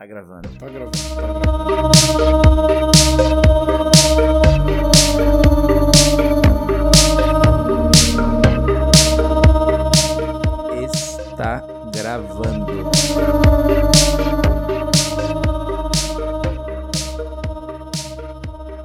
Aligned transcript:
Tá 0.00 0.06
gravando. 0.06 0.48
Tá 0.58 0.66
gravando. 0.66 0.90
Tá 11.36 11.56
Está 11.60 11.60
gravando. 11.92 12.90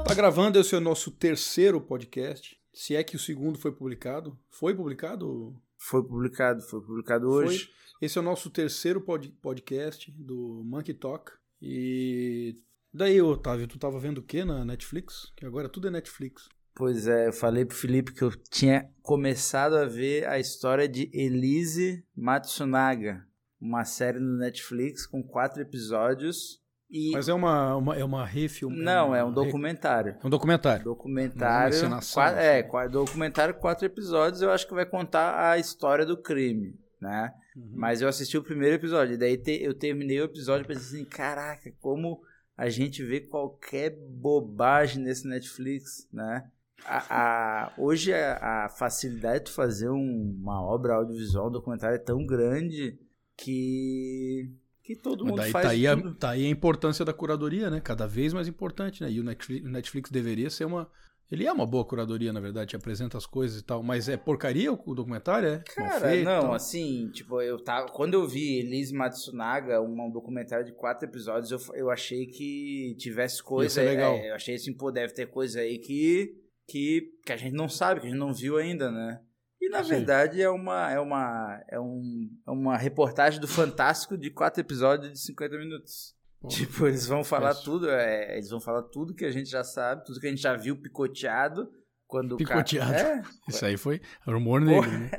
Tá 0.06 0.14
gravando, 0.14 0.60
esse 0.60 0.76
é 0.76 0.78
o 0.78 0.82
nosso 0.82 1.12
terceiro 1.12 1.80
podcast. 1.80 2.60
Se 2.74 2.94
é 2.94 3.02
que 3.06 3.16
o 3.16 3.20
segundo 3.20 3.58
foi 3.58 3.72
publicado. 3.72 4.38
Foi 4.50 4.76
publicado? 4.76 5.56
Foi 5.78 6.04
publicado, 6.04 6.62
foi 6.62 6.82
publicado 6.82 7.30
hoje. 7.30 7.68
Foi. 7.68 7.85
Esse 8.02 8.18
é 8.18 8.22
o 8.22 8.24
nosso 8.24 8.50
terceiro 8.50 9.00
pod 9.00 9.30
podcast 9.42 10.12
do 10.12 10.64
Monkey 10.66 10.94
Talk. 10.94 11.32
E 11.62 12.58
daí, 12.94 13.22
Otávio, 13.22 13.68
tu 13.68 13.80
tava 13.80 14.00
vendo 14.00 14.18
o 14.18 14.24
que 14.24 14.44
na 14.44 14.66
Netflix? 14.66 15.32
Que 15.36 15.46
agora 15.46 15.70
tudo 15.70 15.88
é 15.88 15.92
Netflix. 15.92 16.50
Pois 16.76 17.08
é, 17.08 17.28
eu 17.28 17.34
falei 17.34 17.64
pro 17.64 17.76
Felipe 17.76 18.12
que 18.12 18.22
eu 18.22 18.32
tinha 18.52 18.90
começado 19.02 19.78
a 19.78 19.86
ver 19.86 20.28
a 20.28 20.38
história 20.38 20.90
de 20.90 21.10
Elise 21.14 22.06
Matsunaga, 22.14 23.26
uma 23.62 23.86
série 23.86 24.20
no 24.20 24.38
Netflix 24.38 25.08
com 25.08 25.24
quatro 25.24 25.62
episódios. 25.62 26.62
E... 26.92 27.12
Mas 27.14 27.30
é 27.30 27.34
uma, 27.34 27.78
uma, 27.78 27.96
é 27.96 28.04
uma 28.04 28.26
refilm? 28.26 28.74
Não, 28.76 29.16
é 29.16 29.24
um 29.24 29.32
documentário. 29.32 30.18
É 30.22 30.28
um 30.28 30.30
documentário. 30.30 30.84
Documentário. 30.84 31.80
Quatro, 32.14 32.40
é, 32.40 32.62
quatro, 32.62 32.92
documentário, 32.92 33.54
quatro 33.56 33.86
episódios, 33.86 34.42
eu 34.42 34.52
acho 34.52 34.68
que 34.68 34.74
vai 34.74 34.86
contar 34.86 35.52
a 35.52 35.58
história 35.58 36.06
do 36.06 36.22
crime, 36.22 36.78
né? 37.02 37.34
Uhum. 37.56 37.72
Mas 37.74 38.02
eu 38.02 38.08
assisti 38.08 38.38
o 38.38 38.44
primeiro 38.44 38.76
episódio, 38.76 39.18
daí 39.18 39.38
te, 39.38 39.64
eu 39.64 39.74
terminei 39.74 40.20
o 40.20 40.26
episódio 40.26 40.66
e 40.66 40.68
pensei 40.68 41.00
assim, 41.00 41.10
caraca, 41.10 41.72
como 41.80 42.22
a 42.58 42.70
gente 42.70 43.04
vê 43.04 43.22
qualquer 43.22 43.92
bobagem 43.92 45.04
nesse 45.04 45.28
Netflix, 45.28 46.08
né? 46.12 46.50
A, 46.86 47.06
a, 47.10 47.74
hoje 47.78 48.14
a, 48.14 48.66
a, 48.66 48.70
facilidade 48.70 49.46
de 49.46 49.52
fazer 49.52 49.90
um, 49.90 50.38
uma 50.42 50.62
obra 50.62 50.96
audiovisual, 50.96 51.48
um 51.48 51.52
documentário 51.52 51.96
é 51.96 52.00
tão 52.00 52.26
grande 52.26 53.00
que 53.38 54.52
que 54.84 54.96
todo 54.96 55.26
mundo 55.26 55.38
daí 55.38 55.52
faz 55.52 55.66
tá 55.66 55.72
aí. 55.72 55.88
A, 55.88 56.14
tá 56.14 56.30
aí 56.32 56.46
a 56.46 56.50
importância 56.50 57.04
da 57.04 57.12
curadoria, 57.12 57.72
né? 57.72 57.82
Cada 57.82 58.06
vez 58.06 58.34
mais 58.34 58.48
importante, 58.48 59.02
né? 59.02 59.12
E 59.12 59.20
o 59.20 59.24
Netflix, 59.24 59.66
o 59.66 59.70
Netflix 59.70 60.12
deveria 60.12 60.50
ser 60.50 60.66
uma 60.66 60.88
ele 61.32 61.46
é 61.46 61.52
uma 61.52 61.66
boa 61.66 61.84
curadoria, 61.84 62.32
na 62.32 62.40
verdade, 62.40 62.70
te 62.70 62.76
apresenta 62.76 63.18
as 63.18 63.26
coisas 63.26 63.60
e 63.60 63.64
tal, 63.64 63.82
mas 63.82 64.08
é 64.08 64.16
porcaria 64.16 64.72
o 64.72 64.96
documentário, 64.96 65.50
é? 65.50 65.64
Cara, 65.74 66.08
feito, 66.08 66.26
não, 66.26 66.54
assim, 66.54 67.10
tipo, 67.12 67.42
eu 67.42 67.62
tava. 67.64 67.88
Quando 67.88 68.14
eu 68.14 68.28
vi 68.28 68.60
Elise 68.60 68.94
Matsunaga, 68.94 69.82
um, 69.82 70.12
documentário 70.12 70.66
de 70.66 70.74
quatro 70.74 71.08
episódios, 71.08 71.52
eu, 71.52 71.76
eu 71.76 71.90
achei 71.90 72.28
que 72.28 72.96
tivesse 73.00 73.42
coisa. 73.42 73.68
Isso 73.68 73.80
é 73.80 73.84
legal. 73.84 74.14
É, 74.16 74.30
eu 74.30 74.36
achei 74.36 74.56
assim, 74.56 74.74
pô, 74.74 74.92
deve 74.92 75.14
ter 75.14 75.26
coisa 75.28 75.62
aí 75.62 75.80
que, 75.80 76.36
que, 76.68 77.12
que 77.26 77.34
a 77.34 77.38
gente 77.38 77.54
não 77.54 77.68
sabe, 77.68 78.02
que 78.02 78.08
a 78.08 78.10
gente 78.10 78.20
não 78.20 78.34
viu 78.34 78.58
ainda, 78.58 78.92
né? 78.92 79.20
E 79.60 79.70
na 79.70 79.84
Sim. 79.84 79.90
verdade 79.90 80.42
é 80.42 80.50
uma, 80.50 80.92
é, 80.92 81.00
uma, 81.00 81.64
é, 81.72 81.80
um, 81.80 82.30
é 82.48 82.52
uma 82.52 82.78
reportagem 82.78 83.40
do 83.40 83.48
Fantástico 83.48 84.16
de 84.16 84.30
quatro 84.30 84.62
episódios 84.62 85.12
de 85.12 85.20
50 85.20 85.58
minutos. 85.58 86.15
Tipo, 86.48 86.88
eles 86.88 87.06
vão 87.06 87.24
falar 87.24 87.56
tudo, 87.56 87.90
é, 87.90 88.38
eles 88.38 88.50
vão 88.50 88.60
falar 88.60 88.84
tudo 88.84 89.14
que 89.14 89.26
a 89.26 89.32
gente 89.32 89.50
já 89.50 89.64
sabe, 89.64 90.06
tudo 90.06 90.20
que 90.20 90.28
a 90.28 90.30
gente 90.30 90.42
já 90.42 90.56
viu 90.56 90.80
picoteado. 90.80 91.70
Quando 92.08 92.38
picoteado. 92.38 92.92
O 92.92 92.96
cara... 92.96 93.18
é, 93.18 93.22
Isso 93.50 93.66
aí 93.66 93.78
foi 93.78 94.02
rumor 94.28 94.62
negro, 94.62 94.92
né? 94.92 95.10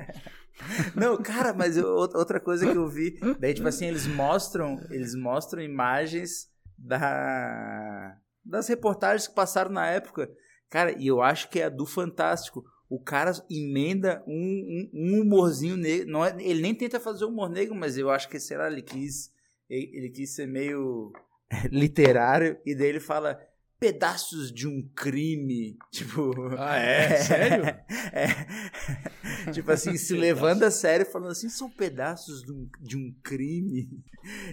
Não, 0.95 1.17
cara, 1.19 1.53
mas 1.53 1.77
eu, 1.77 1.87
outra 1.87 2.41
coisa 2.41 2.71
que 2.71 2.77
eu 2.77 2.89
vi, 2.89 3.19
daí 3.39 3.53
tipo 3.53 3.69
assim, 3.69 3.87
eles 3.87 4.07
mostram, 4.07 4.79
eles 4.91 5.15
mostram 5.15 5.63
imagens 5.63 6.49
da 6.79 8.17
das 8.45 8.69
reportagens 8.69 9.27
que 9.27 9.35
passaram 9.35 9.71
na 9.71 9.87
época. 9.87 10.31
Cara, 10.71 10.93
e 10.97 11.09
eu 11.09 11.21
acho 11.21 11.49
que 11.49 11.61
é 11.61 11.65
a 11.65 11.69
do 11.69 11.85
Fantástico. 11.85 12.65
O 12.89 13.03
cara 13.03 13.33
emenda 13.51 14.23
um, 14.27 14.33
um, 14.33 14.91
um 14.95 15.21
humorzinho 15.23 15.77
negro. 15.77 16.09
Não 16.09 16.25
é, 16.25 16.35
ele 16.39 16.63
nem 16.63 16.75
tenta 16.75 17.01
fazer 17.01 17.25
humor 17.25 17.51
negro, 17.51 17.75
mas 17.75 17.99
eu 17.99 18.09
acho 18.09 18.29
que, 18.29 18.39
sei 18.39 18.57
lá, 18.57 18.69
ele 18.69 18.83
quis 18.83 19.33
ele, 19.69 19.91
ele 19.93 20.11
quis 20.11 20.31
ser 20.35 20.47
meio 20.47 21.13
literário, 21.71 22.59
e 22.65 22.75
daí 22.75 22.89
ele 22.89 23.01
fala 23.01 23.39
pedaços 23.79 24.51
de 24.53 24.67
um 24.67 24.83
crime. 24.95 25.77
Tipo. 25.93 26.33
Ah, 26.59 26.77
é? 26.77 27.17
Sério? 27.17 27.65
É. 28.13 29.51
tipo 29.53 29.71
assim, 29.71 29.97
se 29.97 30.15
levando 30.15 30.63
a 30.63 30.71
sério, 30.71 31.05
falando 31.05 31.33
assim, 31.33 31.49
são 31.49 31.69
pedaços 31.69 32.43
de 32.43 32.53
um, 32.53 32.69
de 32.81 32.97
um 32.97 33.15
crime. 33.23 34.03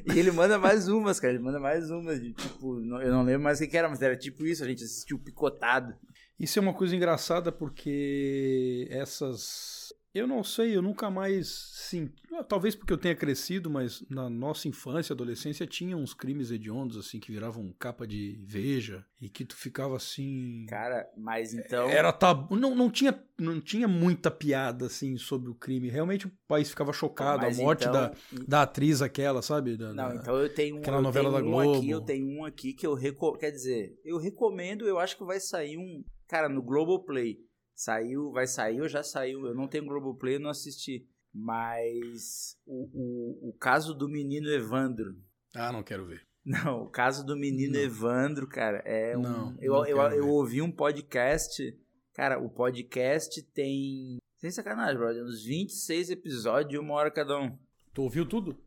E 0.06 0.20
ele 0.20 0.32
manda 0.32 0.58
mais 0.60 0.88
umas, 0.88 1.20
cara. 1.20 1.34
Ele 1.34 1.42
manda 1.42 1.60
mais 1.60 1.90
umas. 1.90 2.22
De, 2.22 2.34
tipo, 2.34 2.80
eu 2.80 3.12
não 3.12 3.24
lembro 3.24 3.44
mais 3.44 3.62
o 3.62 3.68
que 3.68 3.78
era, 3.78 3.88
mas 3.88 4.02
era 4.02 4.18
tipo 4.18 4.46
isso, 4.46 4.64
a 4.64 4.68
gente 4.68 4.84
assistiu 4.84 5.18
picotado. 5.18 5.96
Isso 6.40 6.60
é 6.60 6.62
uma 6.62 6.74
coisa 6.74 6.96
engraçada 6.96 7.52
porque 7.52 8.88
essas 8.92 9.83
eu 10.14 10.28
não 10.28 10.44
sei, 10.44 10.76
eu 10.76 10.82
nunca 10.82 11.10
mais 11.10 11.48
sim, 11.48 12.12
talvez 12.48 12.76
porque 12.76 12.94
eu 12.94 12.98
tenha 12.98 13.16
crescido, 13.16 13.70
mas 13.70 14.04
na 14.10 14.30
nossa 14.30 14.68
infância, 14.68 15.14
adolescência 15.14 15.66
tinha 15.66 15.98
uns 15.98 16.14
crimes 16.14 16.52
hediondos 16.52 16.98
assim 16.98 17.20
que 17.20 17.32
viravam 17.32 17.74
capa 17.80 18.06
de 18.06 18.40
veja 18.46 19.06
e 19.20 19.28
que 19.28 19.44
tu 19.44 19.56
ficava 19.56 19.96
assim, 19.96 20.66
cara, 20.70 21.10
mas 21.18 21.54
então 21.54 21.90
era 21.90 22.14
tabu, 22.14 22.56
não, 22.56 22.76
não 22.76 22.92
tinha 22.92 23.20
não 23.40 23.60
tinha 23.60 23.88
muita 23.88 24.30
piada 24.30 24.86
assim 24.86 25.18
sobre 25.18 25.50
o 25.50 25.56
crime. 25.56 25.90
Realmente 25.90 26.28
o 26.28 26.32
país 26.48 26.70
ficava 26.70 26.94
chocado, 26.94 27.42
mas 27.42 27.60
a 27.60 27.64
morte 27.64 27.82
então... 27.82 27.94
da, 27.94 28.14
da 28.48 28.62
atriz 28.62 29.02
aquela, 29.02 29.42
sabe? 29.42 29.76
Da, 29.76 29.94
não, 29.94 30.10
da, 30.10 30.16
então 30.16 30.36
eu 30.38 30.54
tenho 30.54 30.78
aquela 30.78 30.98
eu 30.98 31.02
novela 31.02 31.32
da 31.32 31.46
um 31.46 31.50
Globo. 31.50 31.78
Aqui, 31.80 31.90
eu 31.90 32.02
tenho 32.02 32.28
um 32.28 32.46
aqui 32.46 32.74
que 32.74 32.86
eu 32.86 32.94
recomendo, 32.94 33.40
quer 33.40 33.52
dizer, 33.52 34.00
eu 34.06 34.18
recomendo, 34.18 34.88
eu 34.88 35.00
acho 35.00 35.18
que 35.18 35.26
vai 35.26 35.40
sair 35.40 35.78
um, 35.78 36.04
cara, 36.28 36.48
no 36.48 36.62
Globoplay. 36.62 37.38
Saiu, 37.76 38.32
vai 38.32 38.48
sair 38.48 38.82
ou 38.82 38.88
já 38.88 39.04
saiu? 39.04 39.46
Eu 39.46 39.56
não 39.56 39.68
tenho 39.68 39.86
Globoplay, 39.86 40.36
eu 40.36 40.40
não 40.40 40.50
assisti. 40.50 41.08
Mas 41.34 42.58
o, 42.66 42.90
o, 42.94 43.50
o 43.50 43.54
caso 43.54 43.94
do 43.94 44.08
menino 44.08 44.48
Evandro. 44.50 45.16
Ah, 45.56 45.72
não 45.72 45.82
quero 45.82 46.06
ver. 46.06 46.22
Não, 46.46 46.84
o 46.84 46.90
caso 46.90 47.26
do 47.26 47.38
menino 47.38 47.74
não. 47.74 47.80
Evandro, 47.80 48.46
cara, 48.48 48.80
é 48.86 49.18
um. 49.18 49.22
Não, 49.22 49.58
eu, 49.62 49.74
não 49.74 49.86
eu, 49.86 49.98
eu, 49.98 50.12
eu 50.18 50.30
ouvi 50.30 50.62
um 50.62 50.72
podcast. 50.72 51.76
Cara, 52.14 52.38
o 52.38 52.50
podcast 52.50 53.42
tem. 53.42 54.18
Sem 54.38 54.52
sacanagem, 54.52 54.98
brother. 54.98 55.24
Uns 55.24 55.44
26 55.44 56.10
episódios 56.10 56.70
de 56.70 56.78
uma 56.78 56.94
hora 56.94 57.10
cada 57.10 57.40
um. 57.40 57.58
Tu 57.94 58.02
ouviu 58.02 58.28
tudo? 58.28 58.58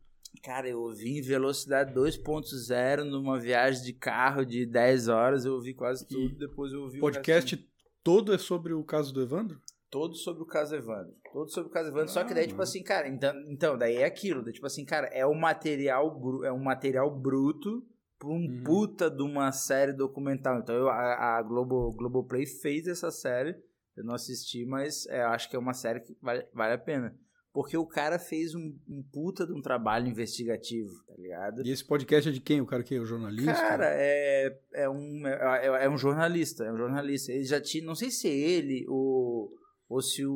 Cara, 0.43 0.67
eu 0.67 0.79
ouvi 0.81 1.19
em 1.19 1.21
velocidade 1.21 1.93
2.0 1.93 3.03
numa 3.03 3.39
viagem 3.39 3.83
de 3.83 3.93
carro 3.93 4.43
de 4.43 4.65
10 4.65 5.07
horas. 5.07 5.45
Eu 5.45 5.53
ouvi 5.53 5.73
quase 5.73 6.05
tudo. 6.07 6.33
E 6.33 6.35
depois 6.35 6.73
eu 6.73 6.81
ouvi 6.81 6.99
podcast 6.99 7.55
o 7.55 7.76
todo 8.07 8.33
é 8.33 8.37
sobre 8.37 8.73
o 8.73 8.85
caso 8.85 9.13
do 9.13 9.21
Evandro? 9.21 9.61
Todo 9.91 10.15
sobre 10.15 10.41
o 10.41 10.45
caso 10.45 10.73
Evandro. 10.73 11.13
Todo 11.33 11.51
sobre 11.51 11.69
o 11.69 11.73
caso 11.73 11.89
Evandro. 11.89 12.05
Ah, 12.05 12.13
só 12.13 12.23
que 12.23 12.33
daí, 12.33 12.47
tipo 12.47 12.61
assim, 12.61 12.81
cara, 12.81 13.05
então, 13.09 13.33
então 13.49 13.77
daí 13.77 13.97
é 13.97 14.05
aquilo. 14.05 14.41
Daí, 14.41 14.53
tipo 14.53 14.65
assim, 14.65 14.85
cara, 14.85 15.07
é 15.07 15.27
um 15.27 15.37
material, 15.37 16.17
é 16.45 16.51
um 16.51 16.63
material 16.63 17.13
bruto 17.13 17.85
pra 18.17 18.29
um 18.29 18.35
uhum. 18.35 18.63
puta 18.63 19.11
de 19.11 19.21
uma 19.21 19.51
série 19.51 19.91
documental. 19.91 20.59
Então 20.59 20.73
eu, 20.73 20.87
a, 20.87 21.37
a 21.37 21.41
Globo, 21.41 21.91
Globoplay 21.91 22.45
fez 22.45 22.87
essa 22.87 23.11
série. 23.11 23.55
Eu 23.97 24.05
não 24.05 24.13
assisti, 24.13 24.65
mas 24.65 25.05
é, 25.07 25.21
acho 25.23 25.49
que 25.49 25.57
é 25.57 25.59
uma 25.59 25.73
série 25.73 25.99
que 25.99 26.17
vale, 26.21 26.47
vale 26.53 26.75
a 26.75 26.77
pena. 26.77 27.13
Porque 27.57 27.75
o 27.75 27.87
cara 27.87 28.19
fez 28.19 28.53
um, 28.53 28.71
um, 28.87 29.01
puta 29.11 29.43
de 29.43 29.51
um 29.51 29.59
trabalho 29.59 30.07
investigativo, 30.07 30.93
tá 31.07 31.15
ligado? 31.17 31.65
E 31.65 31.71
esse 31.71 31.83
podcast 31.83 32.29
é 32.29 32.31
de 32.31 32.39
quem? 32.39 32.61
O 32.61 32.67
cara 32.67 32.83
que 32.83 32.93
é 32.93 32.99
o 32.99 33.05
jornalista? 33.05 33.51
Cara, 33.51 33.87
é, 33.95 34.59
é, 34.75 34.87
um, 34.87 35.25
é, 35.25 35.85
é, 35.85 35.89
um 35.89 35.97
jornalista. 35.97 36.65
É 36.65 36.71
um 36.71 36.77
jornalista. 36.77 37.31
Ele 37.31 37.45
já 37.45 37.59
tinha. 37.59 37.83
Não 37.83 37.95
sei 37.95 38.11
se 38.11 38.27
ele 38.27 38.85
ou, 38.87 39.49
ou 39.89 40.01
se 40.03 40.23
o, 40.23 40.31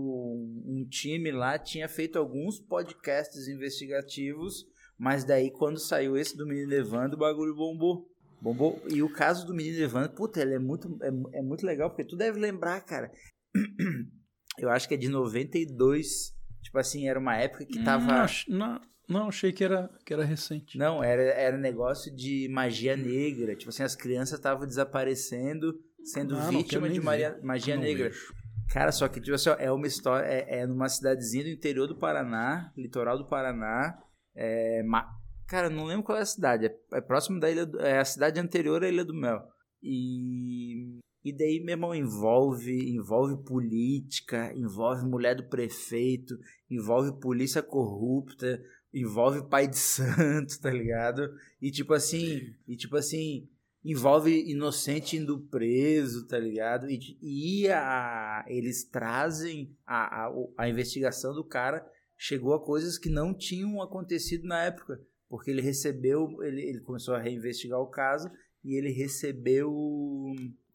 um 0.65 0.83
time 0.89 1.31
lá 1.31 1.59
tinha 1.59 1.87
feito 1.87 2.17
alguns 2.17 2.59
podcasts 2.59 3.47
investigativos. 3.47 4.65
Mas 4.97 5.23
daí, 5.23 5.51
quando 5.51 5.77
saiu 5.77 6.17
esse 6.17 6.35
do 6.35 6.47
Menino 6.47 6.73
Evandro, 6.73 7.17
o 7.17 7.19
bagulho 7.19 7.53
bombou. 7.55 8.09
Bombou. 8.41 8.81
E 8.89 9.03
o 9.03 9.13
caso 9.13 9.45
do 9.45 9.53
Menino 9.53 9.77
Evandro, 9.77 10.15
puta, 10.15 10.41
ele 10.41 10.55
é 10.55 10.59
muito, 10.59 10.97
é, 11.03 11.37
é 11.37 11.41
muito 11.43 11.67
legal, 11.67 11.91
porque 11.91 12.03
tu 12.03 12.15
deve 12.15 12.39
lembrar, 12.39 12.81
cara. 12.81 13.11
Eu 14.57 14.71
acho 14.71 14.87
que 14.87 14.95
é 14.95 14.97
de 14.97 15.07
92 15.07 16.40
Tipo 16.61 16.77
assim, 16.77 17.07
era 17.07 17.19
uma 17.19 17.35
época 17.37 17.65
que 17.65 17.83
tava. 17.83 18.25
Não, 18.47 18.79
não, 19.09 19.27
achei 19.27 19.51
que 19.51 19.63
era, 19.63 19.89
que 20.05 20.13
era 20.13 20.23
recente. 20.23 20.77
Não, 20.77 21.03
era, 21.03 21.21
era 21.21 21.57
negócio 21.57 22.15
de 22.15 22.47
magia 22.49 22.95
negra. 22.95 23.55
Tipo 23.55 23.69
assim, 23.69 23.83
as 23.83 23.95
crianças 23.95 24.39
estavam 24.39 24.65
desaparecendo, 24.65 25.73
sendo 26.03 26.35
não, 26.35 26.49
vítima 26.49 26.87
não 26.87 26.93
de 26.93 27.01
magia, 27.01 27.39
magia 27.43 27.75
negra. 27.75 28.09
Vejo. 28.09 28.33
Cara, 28.71 28.91
só 28.93 29.07
que, 29.09 29.19
tipo 29.19 29.35
assim, 29.35 29.49
é 29.59 29.69
uma 29.69 29.85
história. 29.85 30.25
É, 30.25 30.59
é 30.59 30.67
numa 30.67 30.87
cidadezinha 30.87 31.43
do 31.43 31.49
interior 31.49 31.87
do 31.87 31.97
Paraná, 31.97 32.71
litoral 32.77 33.17
do 33.17 33.27
Paraná. 33.27 33.97
É, 34.33 34.81
ma... 34.83 35.05
Cara, 35.45 35.69
não 35.69 35.83
lembro 35.83 36.03
qual 36.03 36.17
é 36.17 36.21
a 36.21 36.25
cidade. 36.25 36.67
É, 36.67 36.77
é 36.93 37.01
próximo 37.01 37.37
da 37.37 37.51
ilha. 37.51 37.65
Do, 37.65 37.81
é 37.81 37.99
a 37.99 38.05
cidade 38.05 38.39
anterior 38.39 38.81
à 38.81 38.87
Ilha 38.87 39.03
do 39.03 39.13
Mel. 39.13 39.41
E 39.83 40.99
e 41.23 41.31
daí, 41.31 41.59
meu 41.59 41.73
irmão, 41.73 41.93
envolve, 41.93 42.95
envolve 42.95 43.43
política, 43.43 44.51
envolve 44.55 45.05
mulher 45.05 45.35
do 45.35 45.43
prefeito, 45.43 46.37
envolve 46.69 47.19
polícia 47.19 47.61
corrupta, 47.61 48.61
envolve 48.93 49.47
pai 49.47 49.67
de 49.67 49.77
santo, 49.77 50.59
tá 50.59 50.71
ligado? 50.71 51.31
E 51.61 51.69
tipo 51.69 51.93
assim, 51.93 52.53
e 52.67 52.75
tipo 52.75 52.97
assim, 52.97 53.47
envolve 53.85 54.31
inocente 54.49 55.17
indo 55.17 55.41
preso, 55.41 56.27
tá 56.27 56.39
ligado? 56.39 56.89
E, 56.89 57.17
e 57.21 57.69
a, 57.69 58.43
eles 58.47 58.83
trazem 58.83 59.75
a, 59.85 60.25
a, 60.25 60.33
a 60.57 60.69
investigação 60.69 61.33
do 61.33 61.43
cara 61.43 61.85
chegou 62.17 62.53
a 62.53 62.63
coisas 62.63 62.99
que 62.99 63.09
não 63.09 63.33
tinham 63.33 63.81
acontecido 63.81 64.47
na 64.47 64.63
época, 64.63 65.01
porque 65.27 65.49
ele 65.49 65.61
recebeu, 65.61 66.43
ele, 66.43 66.61
ele 66.61 66.79
começou 66.79 67.15
a 67.15 67.19
reinvestigar 67.19 67.79
o 67.79 67.87
caso 67.87 68.29
e 68.63 68.75
ele 68.75 68.91
recebeu 68.91 69.73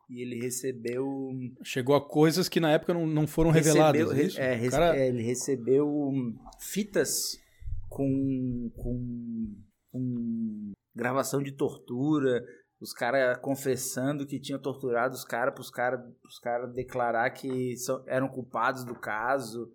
e 0.08 0.22
ele 0.22 0.40
recebeu 0.40 1.30
chegou 1.62 1.94
a 1.94 2.08
coisas 2.08 2.48
que 2.48 2.60
na 2.60 2.70
época 2.70 2.94
não, 2.94 3.06
não 3.06 3.26
foram 3.26 3.50
recebeu, 3.50 4.08
reveladas 4.08 4.36
é, 4.36 4.64
é, 4.64 4.70
cara... 4.70 4.96
é, 4.96 5.08
ele 5.08 5.22
recebeu 5.22 6.12
fitas 6.60 7.38
com, 7.88 8.70
com, 8.76 9.54
com 9.90 10.72
gravação 10.94 11.42
de 11.42 11.52
tortura 11.52 12.44
os 12.80 12.92
caras 12.92 13.38
confessando 13.38 14.26
que 14.26 14.38
tinham 14.38 14.60
torturado 14.60 15.14
os 15.14 15.24
caras 15.24 15.54
para 15.54 15.62
os 15.62 15.70
caras 15.70 16.00
cara 16.40 16.66
declarar 16.66 17.30
que 17.30 17.76
são, 17.76 18.04
eram 18.06 18.28
culpados 18.28 18.84
do 18.84 18.94
caso 18.94 19.72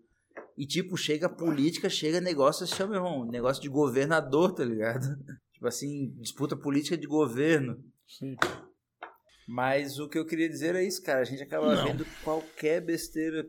e, 0.57 0.65
tipo, 0.65 0.97
chega 0.97 1.27
política, 1.29 1.89
chega 1.89 2.21
negócio, 2.21 2.67
chama, 2.67 2.95
irmão, 2.95 3.25
negócio 3.25 3.61
de 3.61 3.69
governador, 3.69 4.53
tá 4.53 4.63
ligado? 4.63 5.05
Tipo 5.53 5.67
assim, 5.67 6.11
disputa 6.19 6.55
política 6.55 6.97
de 6.97 7.05
governo. 7.05 7.77
Sim. 8.07 8.35
Mas 9.51 9.99
o 9.99 10.07
que 10.07 10.17
eu 10.17 10.25
queria 10.25 10.47
dizer 10.47 10.75
é 10.75 10.83
isso, 10.83 11.03
cara. 11.03 11.19
A 11.19 11.25
gente 11.25 11.43
acaba 11.43 11.75
não. 11.75 11.83
vendo 11.83 12.05
qualquer 12.23 12.79
besteira. 12.79 13.45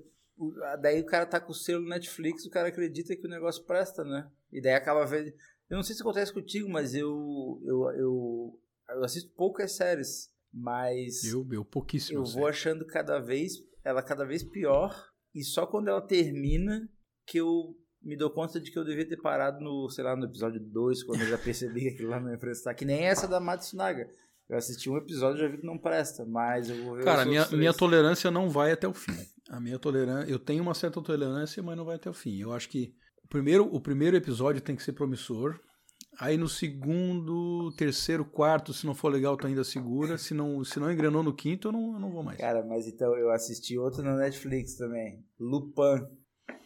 Daí 0.81 1.01
o 1.01 1.07
cara 1.07 1.25
tá 1.25 1.41
com 1.41 1.53
o 1.53 1.55
selo 1.55 1.89
Netflix, 1.89 2.45
o 2.45 2.51
cara 2.51 2.67
acredita 2.67 3.15
que 3.15 3.25
o 3.25 3.31
negócio 3.31 3.63
presta, 3.63 4.03
né? 4.03 4.29
E 4.51 4.61
daí 4.61 4.75
acaba 4.75 5.07
vendo. 5.07 5.33
Eu 5.71 5.77
não 5.77 5.83
sei 5.85 5.95
se 5.95 6.03
acontece 6.03 6.33
contigo, 6.33 6.69
mas 6.69 6.93
eu, 6.97 7.63
eu, 7.65 7.91
eu, 7.93 8.61
eu 8.89 9.05
assisto 9.05 9.31
poucas 9.37 9.77
séries. 9.77 10.29
Mas. 10.53 11.23
Eu, 11.23 11.47
eu 11.53 11.65
pouquíssimo. 11.65 12.19
Eu 12.19 12.25
vou 12.25 12.49
achando 12.49 12.85
cada 12.85 13.21
vez. 13.21 13.53
Ela 13.85 14.03
cada 14.03 14.25
vez 14.25 14.43
pior. 14.43 15.09
E 15.33 15.45
só 15.45 15.69
quando 15.69 15.87
ela 15.87 16.03
termina 16.03 16.91
que 17.25 17.39
eu 17.39 17.79
me 18.03 18.17
dou 18.17 18.29
conta 18.29 18.61
de 18.61 18.73
que 18.73 18.79
eu 18.79 18.85
devia 18.85 19.09
ter 19.09 19.19
parado 19.19 19.61
no, 19.61 19.89
sei 19.89 20.03
lá, 20.03 20.17
no 20.17 20.25
episódio 20.25 20.59
2, 20.59 21.05
quando 21.05 21.21
eu 21.21 21.29
já 21.29 21.39
percebi 21.39 21.83
que 21.83 21.89
aquilo 21.91 22.11
lá 22.11 22.19
não 22.19 22.33
ia 22.33 22.39
prestar. 22.39 22.75
Que 22.75 22.85
nem 22.85 23.05
essa 23.05 23.29
da 23.29 23.39
Matsunaga. 23.39 24.11
Eu 24.49 24.57
assisti 24.57 24.91
um 24.91 24.97
episódio 24.97 25.39
e 25.39 25.41
já 25.41 25.49
vi 25.49 25.59
que 25.59 25.67
não 25.67 25.79
presta, 25.79 26.25
mas 26.27 26.69
eu 26.69 26.85
vou 26.85 26.97
ver 26.97 27.05
Cara, 27.05 27.25
minha, 27.25 27.47
minha 27.49 27.73
tolerância 27.73 28.31
não 28.31 28.51
vai 28.51 28.73
até 28.73 28.87
o 28.87 28.93
fim. 28.93 29.17
A 29.49 29.61
minha 29.61 29.79
tolerância, 29.79 30.31
eu 30.31 30.39
tenho 30.39 30.63
uma 30.63 30.75
certa 30.75 31.01
tolerância, 31.01 31.63
mas 31.63 31.77
não 31.77 31.85
vai 31.85 31.97
até 31.97 32.11
o 32.11 32.15
fim. 32.15 32.41
Eu 32.41 32.53
acho 32.53 32.69
que 32.69 32.95
o 33.25 33.29
primeiro, 33.29 33.65
o 33.65 33.81
primeiro 33.81 34.17
episódio 34.17 34.61
tem 34.61 34.77
que 34.77 34.83
ser 34.83 34.93
promissor. 34.93 35.59
Aí 36.19 36.37
no 36.37 36.49
segundo, 36.49 37.73
terceiro, 37.77 38.25
quarto, 38.25 38.73
se 38.75 38.85
não 38.85 38.95
for 38.95 39.11
legal, 39.11 39.37
tu 39.37 39.47
ainda 39.47 39.65
segura. 39.65 40.19
Se 40.19 40.35
não, 40.35 40.63
se 40.63 40.79
não 40.79 40.93
engrenou 40.93 41.23
no 41.23 41.35
quinto, 41.35 41.69
eu 41.69 41.73
não, 41.73 41.95
eu 41.95 42.01
não 42.01 42.11
vou 42.11 42.23
mais. 42.23 42.39
Cara, 42.39 42.65
mas 42.65 42.87
então 42.87 43.17
eu 43.17 43.31
assisti 43.31 43.79
outro 43.79 44.03
na 44.03 44.17
Netflix 44.17 44.77
também. 44.77 45.25
Lupin. 45.41 46.07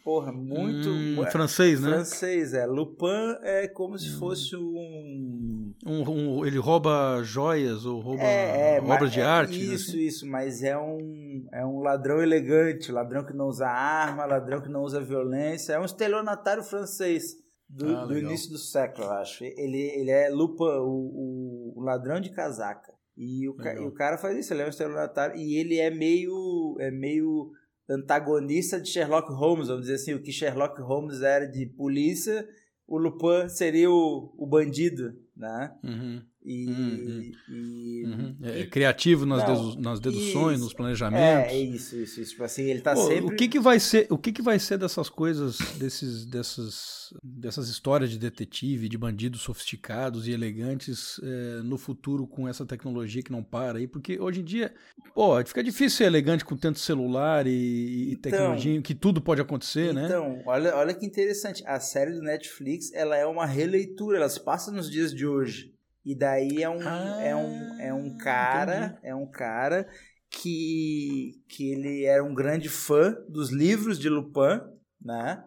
Porra, 0.06 0.30
muito. 0.30 0.88
Hum, 0.88 1.26
francês, 1.32 1.80
né? 1.80 1.90
Francês, 1.90 2.54
é. 2.54 2.64
Lupin 2.64 3.38
é 3.42 3.66
como 3.66 3.98
se 3.98 4.14
hum. 4.14 4.18
fosse 4.20 4.54
um... 4.54 5.74
um, 5.84 6.10
um. 6.10 6.46
ele 6.46 6.58
rouba 6.58 7.24
joias 7.24 7.84
ou 7.84 7.98
rouba 7.98 8.22
é, 8.22 8.76
é, 8.76 8.80
obras 8.80 9.10
de 9.10 9.18
é, 9.18 9.24
arte. 9.24 9.60
Isso, 9.60 9.90
assim? 9.90 9.98
isso, 9.98 10.24
mas 10.24 10.62
é 10.62 10.78
um, 10.78 11.48
é 11.52 11.66
um 11.66 11.80
ladrão 11.80 12.22
elegante, 12.22 12.92
ladrão 12.92 13.24
que 13.24 13.32
não 13.32 13.46
usa 13.46 13.66
arma, 13.66 14.24
ladrão 14.26 14.60
que 14.60 14.68
não 14.68 14.82
usa 14.82 15.00
violência. 15.02 15.72
É 15.72 15.80
um 15.80 15.84
estelionatário 15.84 16.62
francês 16.62 17.34
do, 17.68 17.96
ah, 17.96 18.06
do 18.06 18.16
início 18.16 18.52
do 18.52 18.58
século, 18.58 19.08
eu 19.08 19.12
acho. 19.14 19.42
Ele, 19.42 19.90
ele 19.92 20.12
é 20.12 20.30
Lupin, 20.30 20.62
o, 20.62 20.84
o, 20.86 21.72
o 21.78 21.82
ladrão 21.82 22.20
de 22.20 22.30
casaca. 22.30 22.94
E 23.16 23.48
o, 23.48 23.56
e 23.60 23.84
o 23.84 23.92
cara 23.92 24.16
faz 24.16 24.38
isso, 24.38 24.54
ele 24.54 24.62
é 24.62 24.66
um 24.66 24.68
estelionatário 24.68 25.34
e 25.34 25.58
ele 25.58 25.80
é 25.80 25.90
meio. 25.90 26.76
É 26.78 26.92
meio 26.92 27.50
antagonista 27.88 28.80
de 28.80 28.88
Sherlock 28.88 29.32
Holmes, 29.32 29.68
vamos 29.68 29.82
dizer 29.82 29.94
assim, 29.94 30.14
o 30.14 30.22
que 30.22 30.32
Sherlock 30.32 30.80
Holmes 30.80 31.22
era 31.22 31.46
de 31.46 31.66
polícia, 31.66 32.46
o 32.86 32.98
Lupin 32.98 33.48
seria 33.48 33.90
o, 33.90 34.34
o 34.36 34.46
bandido, 34.46 35.14
né? 35.36 35.74
Uhum. 35.82 36.22
E, 36.46 36.66
uhum. 36.68 37.32
e, 37.48 38.04
uhum. 38.06 38.36
É, 38.40 38.60
e, 38.60 38.66
criativo 38.68 39.26
nas, 39.26 39.42
não, 39.42 39.70
dedu 39.70 39.82
nas 39.82 39.98
deduções, 39.98 40.54
isso, 40.54 40.64
nos 40.64 40.72
planejamentos. 40.72 41.52
É, 41.52 41.58
isso, 41.58 41.96
isso, 41.96 42.20
isso. 42.20 42.30
Tipo 42.30 42.44
assim, 42.44 42.62
ele 42.70 42.80
tá 42.80 42.94
Pô, 42.94 43.04
sempre. 43.04 43.34
O 43.34 43.36
que, 43.36 43.48
que 43.48 43.58
vai 43.58 43.80
ser? 43.80 44.06
O 44.10 44.16
que, 44.16 44.30
que 44.30 44.40
vai 44.40 44.56
ser 44.60 44.78
dessas 44.78 45.08
coisas, 45.08 45.58
desses, 45.76 46.24
dessas, 46.24 47.12
dessas 47.20 47.68
histórias 47.68 48.10
de 48.10 48.18
detetive, 48.18 48.88
de 48.88 48.96
bandidos 48.96 49.40
sofisticados 49.40 50.28
e 50.28 50.30
elegantes 50.30 51.20
é, 51.20 51.62
no 51.64 51.76
futuro 51.76 52.28
com 52.28 52.46
essa 52.46 52.64
tecnologia 52.64 53.24
que 53.24 53.32
não 53.32 53.42
para 53.42 53.78
aí? 53.78 53.88
Porque 53.88 54.20
hoje 54.20 54.40
em 54.40 54.44
dia, 54.44 54.72
pô, 55.16 55.44
fica 55.44 55.64
difícil 55.64 55.98
ser 55.98 56.04
elegante 56.04 56.44
com 56.44 56.56
tanto 56.56 56.78
celular 56.78 57.44
e, 57.48 57.50
e 57.50 58.12
então, 58.12 58.30
tecnologia, 58.30 58.82
que 58.82 58.94
tudo 58.94 59.20
pode 59.20 59.40
acontecer, 59.40 59.90
então, 59.90 59.94
né? 59.94 60.06
Então, 60.06 60.42
olha, 60.46 60.76
olha 60.76 60.94
que 60.94 61.04
interessante. 61.04 61.64
A 61.66 61.80
série 61.80 62.12
do 62.12 62.22
Netflix, 62.22 62.92
ela 62.94 63.16
é 63.16 63.26
uma 63.26 63.46
releitura, 63.46 64.18
ela 64.18 64.28
se 64.28 64.38
passa 64.44 64.70
nos 64.70 64.88
dias 64.88 65.12
de 65.12 65.26
hoje. 65.26 65.74
E 66.06 66.14
daí 66.14 66.62
é 66.62 66.70
um, 66.70 66.78
ah, 66.86 67.20
é 67.20 67.34
um, 67.34 67.80
é 67.80 67.92
um 67.92 68.16
cara, 68.16 68.96
é 69.02 69.12
um 69.12 69.28
cara 69.28 69.88
que, 70.30 71.42
que 71.48 71.72
ele 71.72 72.04
era 72.04 72.22
um 72.22 72.32
grande 72.32 72.68
fã 72.68 73.12
dos 73.28 73.50
livros 73.50 73.98
de 73.98 74.08
Lupin, 74.08 74.60
né? 75.02 75.42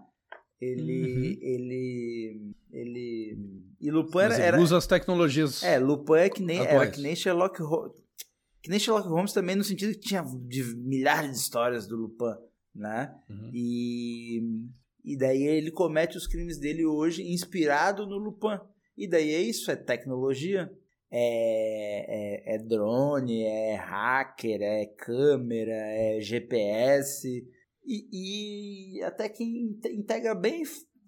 Ele, 0.59 1.13
uhum. 1.13 1.37
ele, 1.41 2.55
ele, 2.73 3.37
e 3.79 3.89
Lupin 3.89 4.19
era, 4.19 4.35
era, 4.35 4.59
usa 4.59 4.75
as 4.75 4.85
tecnologias. 4.85 5.63
É, 5.63 5.79
Lupin 5.79 6.15
é 6.15 6.29
que 6.29 6.43
nem, 6.43 6.59
era 6.59 6.91
que 6.91 6.99
nem 6.99 7.15
Sherlock 7.15 7.61
Holmes, 7.61 7.93
que 8.61 8.69
nem 8.69 8.77
Sherlock 8.77 9.07
Holmes 9.07 9.31
também 9.31 9.55
no 9.55 9.63
sentido 9.63 9.93
que 9.93 10.01
tinha 10.01 10.25
de 10.45 10.75
milhares 10.75 11.31
de 11.31 11.37
histórias 11.37 11.87
do 11.87 11.95
Lupin, 11.95 12.35
né? 12.75 13.15
Uhum. 13.29 13.49
E, 13.53 14.41
e 15.05 15.17
daí 15.17 15.41
ele 15.41 15.71
comete 15.71 16.17
os 16.17 16.27
crimes 16.27 16.59
dele 16.59 16.85
hoje 16.85 17.23
inspirado 17.23 18.05
no 18.05 18.17
Lupin. 18.17 18.59
E 18.99 19.07
daí 19.07 19.33
é 19.33 19.41
isso, 19.41 19.71
é 19.71 19.77
tecnologia, 19.77 20.69
é, 21.09 22.51
é, 22.51 22.55
é 22.55 22.57
drone, 22.57 23.43
é 23.43 23.75
hacker, 23.75 24.61
é 24.61 24.85
câmera, 24.87 25.71
é 25.71 26.19
GPS. 26.19 27.25
E, 27.85 28.97
e 28.97 29.01
até 29.03 29.29
que 29.29 29.41
integra 29.85 30.35
bem, 30.35 30.63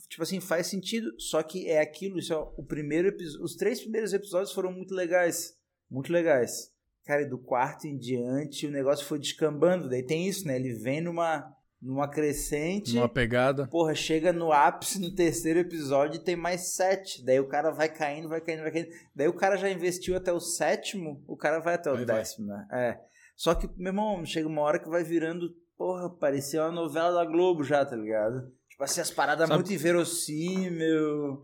tipo 0.08 0.24
assim, 0.24 0.40
faz 0.40 0.68
sentido. 0.68 1.12
Só 1.20 1.44
que 1.44 1.68
é 1.68 1.82
aquilo, 1.82 2.18
isso 2.18 2.34
é 2.34 2.38
o 2.38 2.64
primeiro 2.64 3.14
os 3.42 3.58
três 3.58 3.82
primeiros 3.82 4.14
episódios 4.14 4.54
foram 4.54 4.72
muito 4.72 4.96
legais. 4.96 5.58
Muito 5.90 6.14
legais. 6.14 6.72
Cara, 7.06 7.24
e 7.24 7.30
do 7.30 7.38
quarto 7.38 7.88
em 7.88 7.98
diante 7.98 8.66
o 8.66 8.72
negócio 8.72 9.06
foi 9.06 9.20
descambando. 9.20 9.90
Daí 9.90 10.02
tem 10.02 10.30
isso, 10.30 10.48
né? 10.48 10.56
Ele 10.56 10.74
vem 10.76 11.02
numa 11.02 11.54
numa 11.82 12.08
crescente. 12.08 12.94
Numa 12.94 13.10
pegada. 13.10 13.68
Porra, 13.68 13.96
chega 13.96 14.32
no 14.32 14.52
ápice 14.52 15.00
no 15.00 15.14
terceiro 15.16 15.60
episódio 15.60 16.18
e 16.18 16.24
tem 16.24 16.36
mais 16.36 16.76
sete. 16.76 17.26
Daí 17.26 17.40
o 17.40 17.48
cara 17.48 17.72
vai 17.72 17.90
caindo, 17.90 18.30
vai 18.30 18.40
caindo, 18.40 18.62
vai 18.62 18.72
caindo. 18.72 18.90
Daí 19.16 19.28
o 19.28 19.34
cara 19.34 19.58
já 19.58 19.70
investiu 19.70 20.16
até 20.16 20.32
o 20.32 20.40
sétimo, 20.40 21.24
o 21.28 21.36
cara 21.36 21.60
vai 21.60 21.76
até 21.76 21.92
o 21.92 21.96
vai, 21.96 22.06
décimo, 22.06 22.48
vai. 22.48 22.58
né? 22.58 22.68
É. 22.72 23.00
Só 23.36 23.56
que, 23.56 23.68
meu 23.76 23.90
irmão, 23.90 24.24
chega 24.24 24.48
uma 24.48 24.62
hora 24.62 24.78
que 24.78 24.90
vai 24.90 25.04
virando, 25.04 25.56
porra, 25.76 26.10
parecia 26.10 26.62
uma 26.62 26.72
novela 26.72 27.24
da 27.24 27.26
Globo 27.26 27.64
já, 27.64 27.84
tá 27.84 27.96
ligado? 27.96 28.52
Tipo 28.70 28.84
assim, 28.84 29.02
as 29.02 29.10
paradas 29.10 29.48
Sabe... 29.48 29.60
muito 29.60 29.74
inverossímil. 29.74 31.42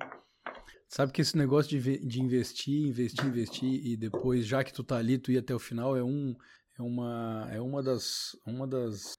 Sabe 0.87 1.11
que 1.11 1.21
esse 1.21 1.35
negócio 1.35 1.79
de, 1.79 1.97
de 2.05 2.21
investir, 2.21 2.87
investir, 2.87 3.25
investir 3.25 3.85
e 3.85 3.97
depois, 3.97 4.45
já 4.45 4.63
que 4.63 4.71
tu 4.71 4.83
tá 4.83 4.97
ali, 4.97 5.17
tu 5.17 5.31
ir 5.31 5.37
até 5.39 5.53
o 5.53 5.59
final, 5.59 5.97
é 5.97 6.03
um 6.03 6.35
é 6.79 6.81
uma 6.81 7.49
é 7.51 7.59
uma 7.59 7.83
das 7.83 8.37
uma 8.45 8.65
das 8.65 9.17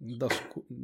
das, 0.00 0.32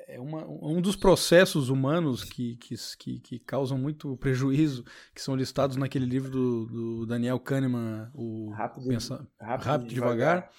é 0.06 0.20
uma, 0.20 0.46
um 0.46 0.80
dos 0.82 0.94
processos 0.94 1.70
humanos 1.70 2.22
que, 2.22 2.56
que, 2.56 3.18
que, 3.20 3.38
causam 3.38 3.78
muito 3.78 4.14
prejuízo, 4.18 4.84
que 5.14 5.22
são 5.22 5.34
listados 5.34 5.76
naquele 5.76 6.04
livro 6.04 6.30
do, 6.30 6.66
do 6.66 7.06
Daniel 7.06 7.40
Kahneman, 7.40 8.10
o 8.12 8.50
Rápido, 8.50 8.86
Pensa, 8.86 9.26
rápido, 9.40 9.66
rápido 9.66 9.88
devagar. 9.88 10.34
devagar. 10.36 10.50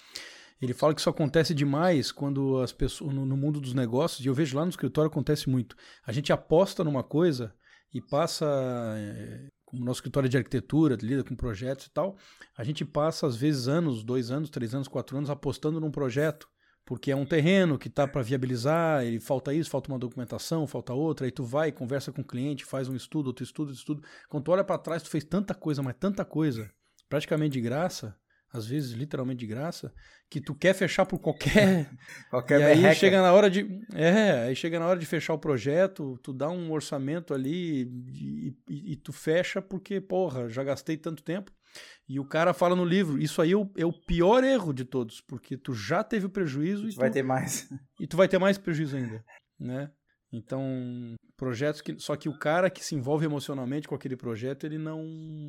Ele 0.60 0.74
fala 0.74 0.92
que 0.92 1.00
isso 1.00 1.08
acontece 1.08 1.54
demais 1.54 2.10
quando 2.10 2.58
as 2.58 2.72
pessoas 2.72 3.14
no, 3.14 3.24
no, 3.24 3.36
mundo 3.36 3.60
dos 3.60 3.74
negócios, 3.74 4.24
e 4.24 4.28
eu 4.28 4.34
vejo 4.34 4.56
lá 4.56 4.64
no 4.64 4.70
escritório 4.70 5.08
acontece 5.08 5.48
muito. 5.48 5.76
A 6.04 6.10
gente 6.10 6.32
aposta 6.32 6.82
numa 6.82 7.04
coisa 7.04 7.54
e 7.94 8.00
passa, 8.00 8.44
é, 8.96 9.46
como 9.64 9.84
nosso 9.84 9.98
escritório 9.98 10.28
de 10.28 10.36
arquitetura, 10.36 10.98
lida 11.00 11.22
com 11.22 11.36
projetos 11.36 11.86
e 11.86 11.90
tal, 11.90 12.16
a 12.56 12.64
gente 12.64 12.84
passa 12.84 13.24
às 13.24 13.36
vezes 13.36 13.68
anos, 13.68 14.02
dois 14.02 14.32
anos, 14.32 14.50
três 14.50 14.74
anos, 14.74 14.88
quatro 14.88 15.16
anos 15.16 15.30
apostando 15.30 15.78
num 15.78 15.92
projeto 15.92 16.48
porque 16.88 17.10
é 17.10 17.14
um 17.16 17.26
terreno 17.26 17.78
que 17.78 17.90
tá 17.90 18.08
para 18.08 18.22
viabilizar, 18.22 19.04
ele 19.04 19.20
falta 19.20 19.52
isso, 19.52 19.68
falta 19.68 19.92
uma 19.92 19.98
documentação, 19.98 20.66
falta 20.66 20.94
outra, 20.94 21.26
aí 21.26 21.30
tu 21.30 21.44
vai, 21.44 21.70
conversa 21.70 22.10
com 22.10 22.22
o 22.22 22.24
cliente, 22.24 22.64
faz 22.64 22.88
um 22.88 22.96
estudo, 22.96 23.26
outro 23.26 23.44
estudo, 23.44 23.68
outro 23.68 23.78
estudo. 23.78 24.02
Quando 24.26 24.44
tu 24.44 24.52
olha 24.52 24.64
para 24.64 24.78
trás, 24.78 25.02
tu 25.02 25.10
fez 25.10 25.22
tanta 25.22 25.52
coisa, 25.54 25.82
mas 25.82 25.94
tanta 26.00 26.24
coisa, 26.24 26.70
praticamente 27.06 27.52
de 27.52 27.60
graça, 27.60 28.16
às 28.50 28.66
vezes 28.66 28.92
literalmente 28.92 29.40
de 29.40 29.46
graça, 29.46 29.92
que 30.30 30.40
tu 30.40 30.54
quer 30.54 30.72
fechar 30.72 31.04
por 31.04 31.18
qualquer. 31.18 31.90
Qualquer 32.30 32.58
e 32.80 32.86
aí 32.86 32.94
chega 32.94 33.20
na 33.20 33.34
hora 33.34 33.50
de. 33.50 33.68
É, 33.92 34.44
aí 34.44 34.56
chega 34.56 34.78
na 34.78 34.86
hora 34.86 34.98
de 34.98 35.04
fechar 35.04 35.34
o 35.34 35.38
projeto, 35.38 36.18
tu 36.22 36.32
dá 36.32 36.48
um 36.48 36.72
orçamento 36.72 37.34
ali 37.34 37.82
e, 37.82 38.56
e- 38.66 38.92
e 38.92 38.96
tu 38.96 39.12
fecha 39.12 39.60
porque, 39.60 40.00
porra, 40.00 40.48
já 40.48 40.64
gastei 40.64 40.96
tanto 40.96 41.22
tempo. 41.22 41.52
E 42.08 42.18
o 42.18 42.24
cara 42.24 42.54
fala 42.54 42.74
no 42.74 42.84
livro, 42.84 43.18
isso 43.20 43.42
aí 43.42 43.52
é 43.52 43.56
o, 43.56 43.70
é 43.76 43.84
o 43.84 43.92
pior 43.92 44.42
erro 44.42 44.72
de 44.72 44.84
todos, 44.84 45.20
porque 45.20 45.56
tu 45.56 45.74
já 45.74 46.02
teve 46.02 46.26
o 46.26 46.30
prejuízo 46.30 46.88
e 46.88 46.92
Tu 46.94 46.96
vai 46.96 47.10
ter 47.10 47.22
mais. 47.22 47.68
e 48.00 48.06
tu 48.06 48.16
vai 48.16 48.26
ter 48.28 48.38
mais 48.38 48.56
prejuízo 48.56 48.96
ainda, 48.96 49.22
né? 49.60 49.90
Então, 50.32 51.14
projetos 51.36 51.80
que 51.80 51.98
só 51.98 52.14
que 52.16 52.28
o 52.28 52.38
cara 52.38 52.68
que 52.70 52.84
se 52.84 52.94
envolve 52.94 53.24
emocionalmente 53.24 53.88
com 53.88 53.94
aquele 53.94 54.16
projeto, 54.16 54.64
ele 54.64 54.78
não 54.78 55.02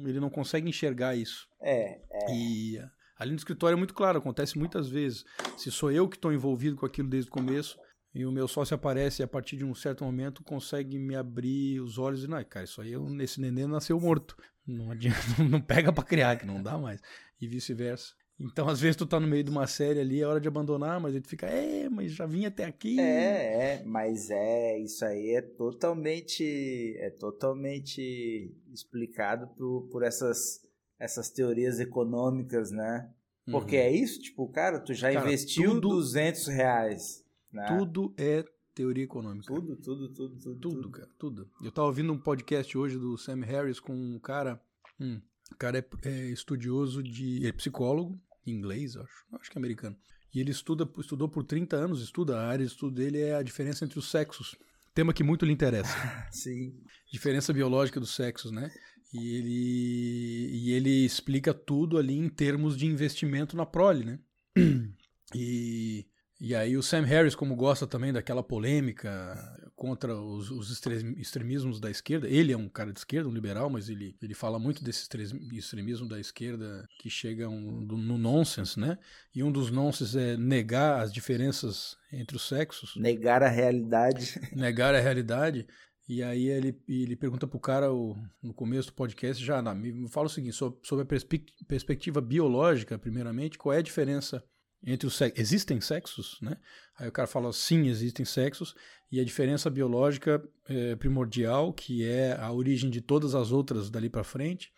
ele 0.06 0.20
não 0.20 0.30
consegue 0.30 0.70
enxergar 0.70 1.16
isso. 1.16 1.48
É, 1.62 2.32
E 2.34 2.80
ali 3.18 3.32
no 3.32 3.38
escritório 3.38 3.76
é 3.76 3.78
muito 3.78 3.94
claro, 3.94 4.18
acontece 4.20 4.58
muitas 4.58 4.90
vezes. 4.90 5.24
Se 5.58 5.70
sou 5.72 5.92
eu 5.92 6.08
que 6.08 6.16
estou 6.16 6.32
envolvido 6.32 6.78
com 6.78 6.86
aquilo 6.86 7.10
desde 7.10 7.30
o 7.30 7.34
começo 7.34 7.78
e 8.16 8.26
o 8.26 8.32
meu 8.32 8.48
sócio 8.48 8.74
aparece 8.74 9.22
e 9.22 9.24
a 9.24 9.28
partir 9.28 9.58
de 9.58 9.66
um 9.66 9.76
certo 9.76 10.04
momento 10.06 10.44
consegue 10.44 10.98
me 10.98 11.16
abrir 11.16 11.80
os 11.82 11.98
olhos 11.98 12.24
e 12.24 12.28
não, 12.28 12.42
cara, 12.46 12.64
isso 12.64 12.82
aí 12.82 12.94
eu- 12.94 13.06
esse 13.22 13.40
neném 13.42 13.68
nasceu 13.68 14.00
morto. 14.00 14.36
Não 14.70 14.92
adianta, 14.92 15.18
não 15.50 15.60
pega 15.62 15.92
para 15.92 16.04
criar, 16.04 16.38
que 16.38 16.46
não 16.46 16.62
dá 16.62 16.78
mais. 16.78 17.02
E 17.42 17.48
vice-versa. 17.48 18.14
Então, 18.40 18.70
às 18.70 18.80
vezes, 18.80 18.96
tu 18.96 19.06
tá 19.06 19.20
no 19.20 19.28
meio 19.28 19.44
de 19.44 19.50
uma 19.52 19.68
série 19.68 20.00
ali, 20.00 20.22
é 20.22 20.26
hora 20.26 20.40
de 20.40 20.48
abandonar, 20.48 20.98
mas 21.00 21.14
aí 21.14 21.20
tu 21.20 21.28
fica, 21.28 21.46
é, 21.48 21.90
mas 21.90 22.14
já 22.14 22.26
vim 22.26 22.46
até 22.46 22.64
aqui. 22.64 22.98
É, 23.00 23.76
é, 23.80 23.84
mas 23.86 24.30
é, 24.30 24.80
isso 24.80 25.04
aí 25.04 25.32
é 25.36 25.42
totalmente, 25.42 26.96
é 27.00 27.10
totalmente 27.10 28.54
explicado 28.72 29.48
por, 29.58 29.88
por 29.92 30.04
essas, 30.04 30.62
essas 30.98 31.30
teorias 31.30 31.80
econômicas, 31.80 32.72
né? 32.72 33.10
Porque 33.52 33.76
Uhum. 33.78 33.82
é 33.82 33.92
isso, 33.92 34.22
tipo, 34.22 34.48
cara, 34.50 34.80
tu 34.80 34.94
já 34.94 35.12
Cara, 35.12 35.26
investiu 35.28 35.74
tudo- 35.74 35.90
200 35.90 36.48
reais, 36.48 37.26
né? 37.52 37.66
Tudo 37.68 38.14
é 38.18 38.46
teoria 38.80 39.04
econômica. 39.04 39.54
tudo, 39.54 39.76
tudo, 39.76 40.08
tudo, 40.14 40.40
tudo, 40.40 40.60
Tudo, 40.60 40.90
cara, 40.90 41.10
tudo. 41.20 41.50
Eu 41.62 41.70
tava 41.70 41.88
ouvindo 41.88 42.14
um 42.14 42.18
podcast 42.18 42.78
hoje 42.78 42.98
do 42.98 43.18
Sam 43.18 43.42
Harris 43.42 43.78
com 43.78 43.94
um 43.94 44.18
cara. 44.18 44.62
hum, 44.98 45.20
o 45.52 45.56
cara 45.58 45.80
é, 45.80 46.08
é 46.08 46.30
estudioso 46.30 47.04
de. 47.04 47.46
é 47.46 47.52
psicólogo, 47.52 48.18
inglês, 48.48 48.96
acho. 48.96 49.26
Acho 49.34 49.52
que 49.52 49.58
é 49.58 49.60
americano. 49.60 49.98
E 50.34 50.40
ele 50.40 50.52
estuda, 50.52 50.90
estudou 50.98 51.28
por 51.28 51.44
30 51.44 51.76
anos, 51.76 52.02
estuda. 52.02 52.40
A 52.40 52.48
área 52.48 52.66
de 52.66 52.72
estudo 52.72 52.96
dele 52.96 53.20
é 53.20 53.36
a 53.36 53.44
diferença 53.44 53.84
entre 53.84 54.00
os 54.00 54.10
sexos. 54.10 54.56
Tema 54.94 55.14
que 55.14 55.24
muito 55.24 55.46
lhe 55.46 55.52
interessa. 55.52 55.94
Sim. 56.32 56.74
diferença 57.12 57.52
biológica 57.52 58.00
dos 58.00 58.16
sexos, 58.16 58.50
né? 58.50 58.72
E 59.14 59.36
ele, 59.36 60.52
e 60.54 60.72
ele 60.72 61.04
explica 61.04 61.54
tudo 61.54 61.98
ali 61.98 62.16
em 62.16 62.30
termos 62.30 62.78
de 62.78 62.86
investimento 62.86 63.58
na 63.58 63.66
prole, 63.66 64.06
né? 64.06 64.20
E, 65.36 66.08
e 66.40 66.56
aí 66.56 66.78
o 66.78 66.84
Sam 66.84 67.02
Harris, 67.04 67.36
como 67.36 67.56
gosta 67.56 67.86
também 67.86 68.14
daquela 68.14 68.42
polêmica 68.42 69.36
contra 69.76 70.16
os, 70.16 70.50
os 70.52 70.70
extre- 70.72 71.14
extremismos 71.18 71.80
da 71.80 71.90
esquerda, 71.90 72.28
ele 72.28 72.52
é 72.54 72.58
um 72.58 72.68
cara 72.70 72.92
de 72.94 73.00
esquerda, 73.00 73.30
um 73.30 73.34
liberal, 73.34 73.70
mas 73.70 73.90
ele, 73.90 74.16
ele 74.22 74.34
fala 74.34 74.58
muito 74.60 74.84
desse 74.84 75.02
extre- 75.04 75.24
extremismo 75.58 76.08
da 76.08 76.20
esquerda 76.20 76.86
que 77.00 77.10
chega 77.10 77.48
um, 77.50 77.86
do- 77.86 77.98
no 77.98 78.18
nonsense, 78.18 78.80
né? 78.80 78.98
E 79.34 79.44
um 79.44 79.52
dos 79.52 79.70
nonsense 79.72 80.18
é 80.18 80.38
negar 80.38 81.02
as 81.02 81.12
diferenças 81.14 81.96
entre 82.12 82.36
os 82.36 82.48
sexos 82.48 82.96
Negar 82.98 83.44
a 83.44 83.50
realidade. 83.50 84.40
negar 84.56 84.96
a 84.96 85.00
realidade. 85.00 85.68
E 86.08 86.24
aí 86.24 86.48
ele, 86.48 86.76
ele 86.88 87.16
pergunta 87.16 87.46
pro 87.48 87.60
cara 87.60 87.94
o- 87.94 88.16
no 88.42 88.54
começo 88.54 88.88
do 88.90 88.94
podcast, 88.96 89.44
já, 89.44 89.62
me 89.76 90.10
fala 90.10 90.28
o 90.28 90.30
seguinte, 90.30 90.56
so- 90.56 90.80
sobre 90.84 91.04
a 91.04 91.06
perspe- 91.06 91.46
perspectiva 91.68 92.20
biológica, 92.20 92.98
primeiramente, 92.98 93.58
qual 93.58 93.74
é 93.74 93.78
a 93.78 93.82
diferença 93.84 94.44
entre 94.84 95.08
os 95.08 95.16
sexos? 95.16 95.40
Existem 95.40 95.82
sexos, 95.82 96.38
né? 96.42 96.58
Aí 96.98 97.08
o 97.08 97.12
cara 97.12 97.28
fala, 97.28 97.52
sim, 97.54 97.88
existem 97.88 98.26
sexos, 98.26 98.76
e 99.12 99.20
a 99.20 99.26
diferença 99.26 99.70
biológica 99.70 100.42
é, 100.68 100.96
primordial, 100.96 101.74
que 101.74 102.06
é 102.06 102.34
a 102.40 102.52
origem 102.52 102.90
de 102.90 103.02
todas 103.02 103.36
as 103.36 103.52
outras 103.52 103.90
dali 103.90 104.10
para 104.10 104.24
frente, 104.24 104.72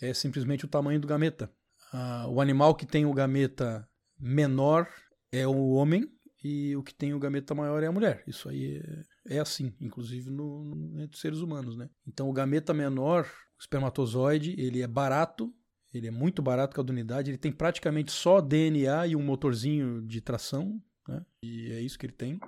é 0.00 0.12
simplesmente 0.14 0.64
o 0.64 0.68
tamanho 0.68 1.00
do 1.00 1.06
gameta. 1.06 1.52
Ah, 1.92 2.26
o 2.28 2.40
animal 2.40 2.74
que 2.74 2.86
tem 2.86 3.04
o 3.04 3.12
gameta 3.12 3.86
menor 4.18 4.88
é 5.30 5.46
o 5.46 5.70
homem, 5.70 6.08
e 6.42 6.74
o 6.74 6.82
que 6.82 6.94
tem 6.94 7.12
o 7.12 7.18
gameta 7.18 7.54
maior 7.54 7.82
é 7.82 7.86
a 7.86 7.92
mulher. 7.92 8.24
Isso 8.26 8.48
aí 8.48 8.82
é, 9.28 9.36
é 9.36 9.38
assim, 9.38 9.74
inclusive 9.80 10.30
no, 10.30 10.64
no- 10.64 11.00
entre 11.00 11.14
os 11.14 11.20
seres 11.20 11.40
humanos, 11.40 11.76
né? 11.76 11.88
Então 12.06 12.28
o 12.28 12.32
gameta 12.32 12.72
menor, 12.72 13.24
o 13.58 13.60
espermatozoide, 13.60 14.54
ele 14.58 14.80
é 14.80 14.86
barato, 14.86 15.54
ele 15.92 16.06
é 16.06 16.10
muito 16.10 16.40
barato 16.40 16.74
cada 16.74 16.92
unidade, 16.92 17.30
ele 17.30 17.38
tem 17.38 17.52
praticamente 17.52 18.12
só 18.12 18.40
DNA 18.40 19.08
e 19.08 19.16
um 19.16 19.22
motorzinho 19.22 20.02
de 20.02 20.20
tração, 20.20 20.80
né? 21.08 21.24
E 21.42 21.72
é 21.72 21.80
isso 21.80 21.98
que 21.98 22.06
ele 22.06 22.12
tem 22.12 22.38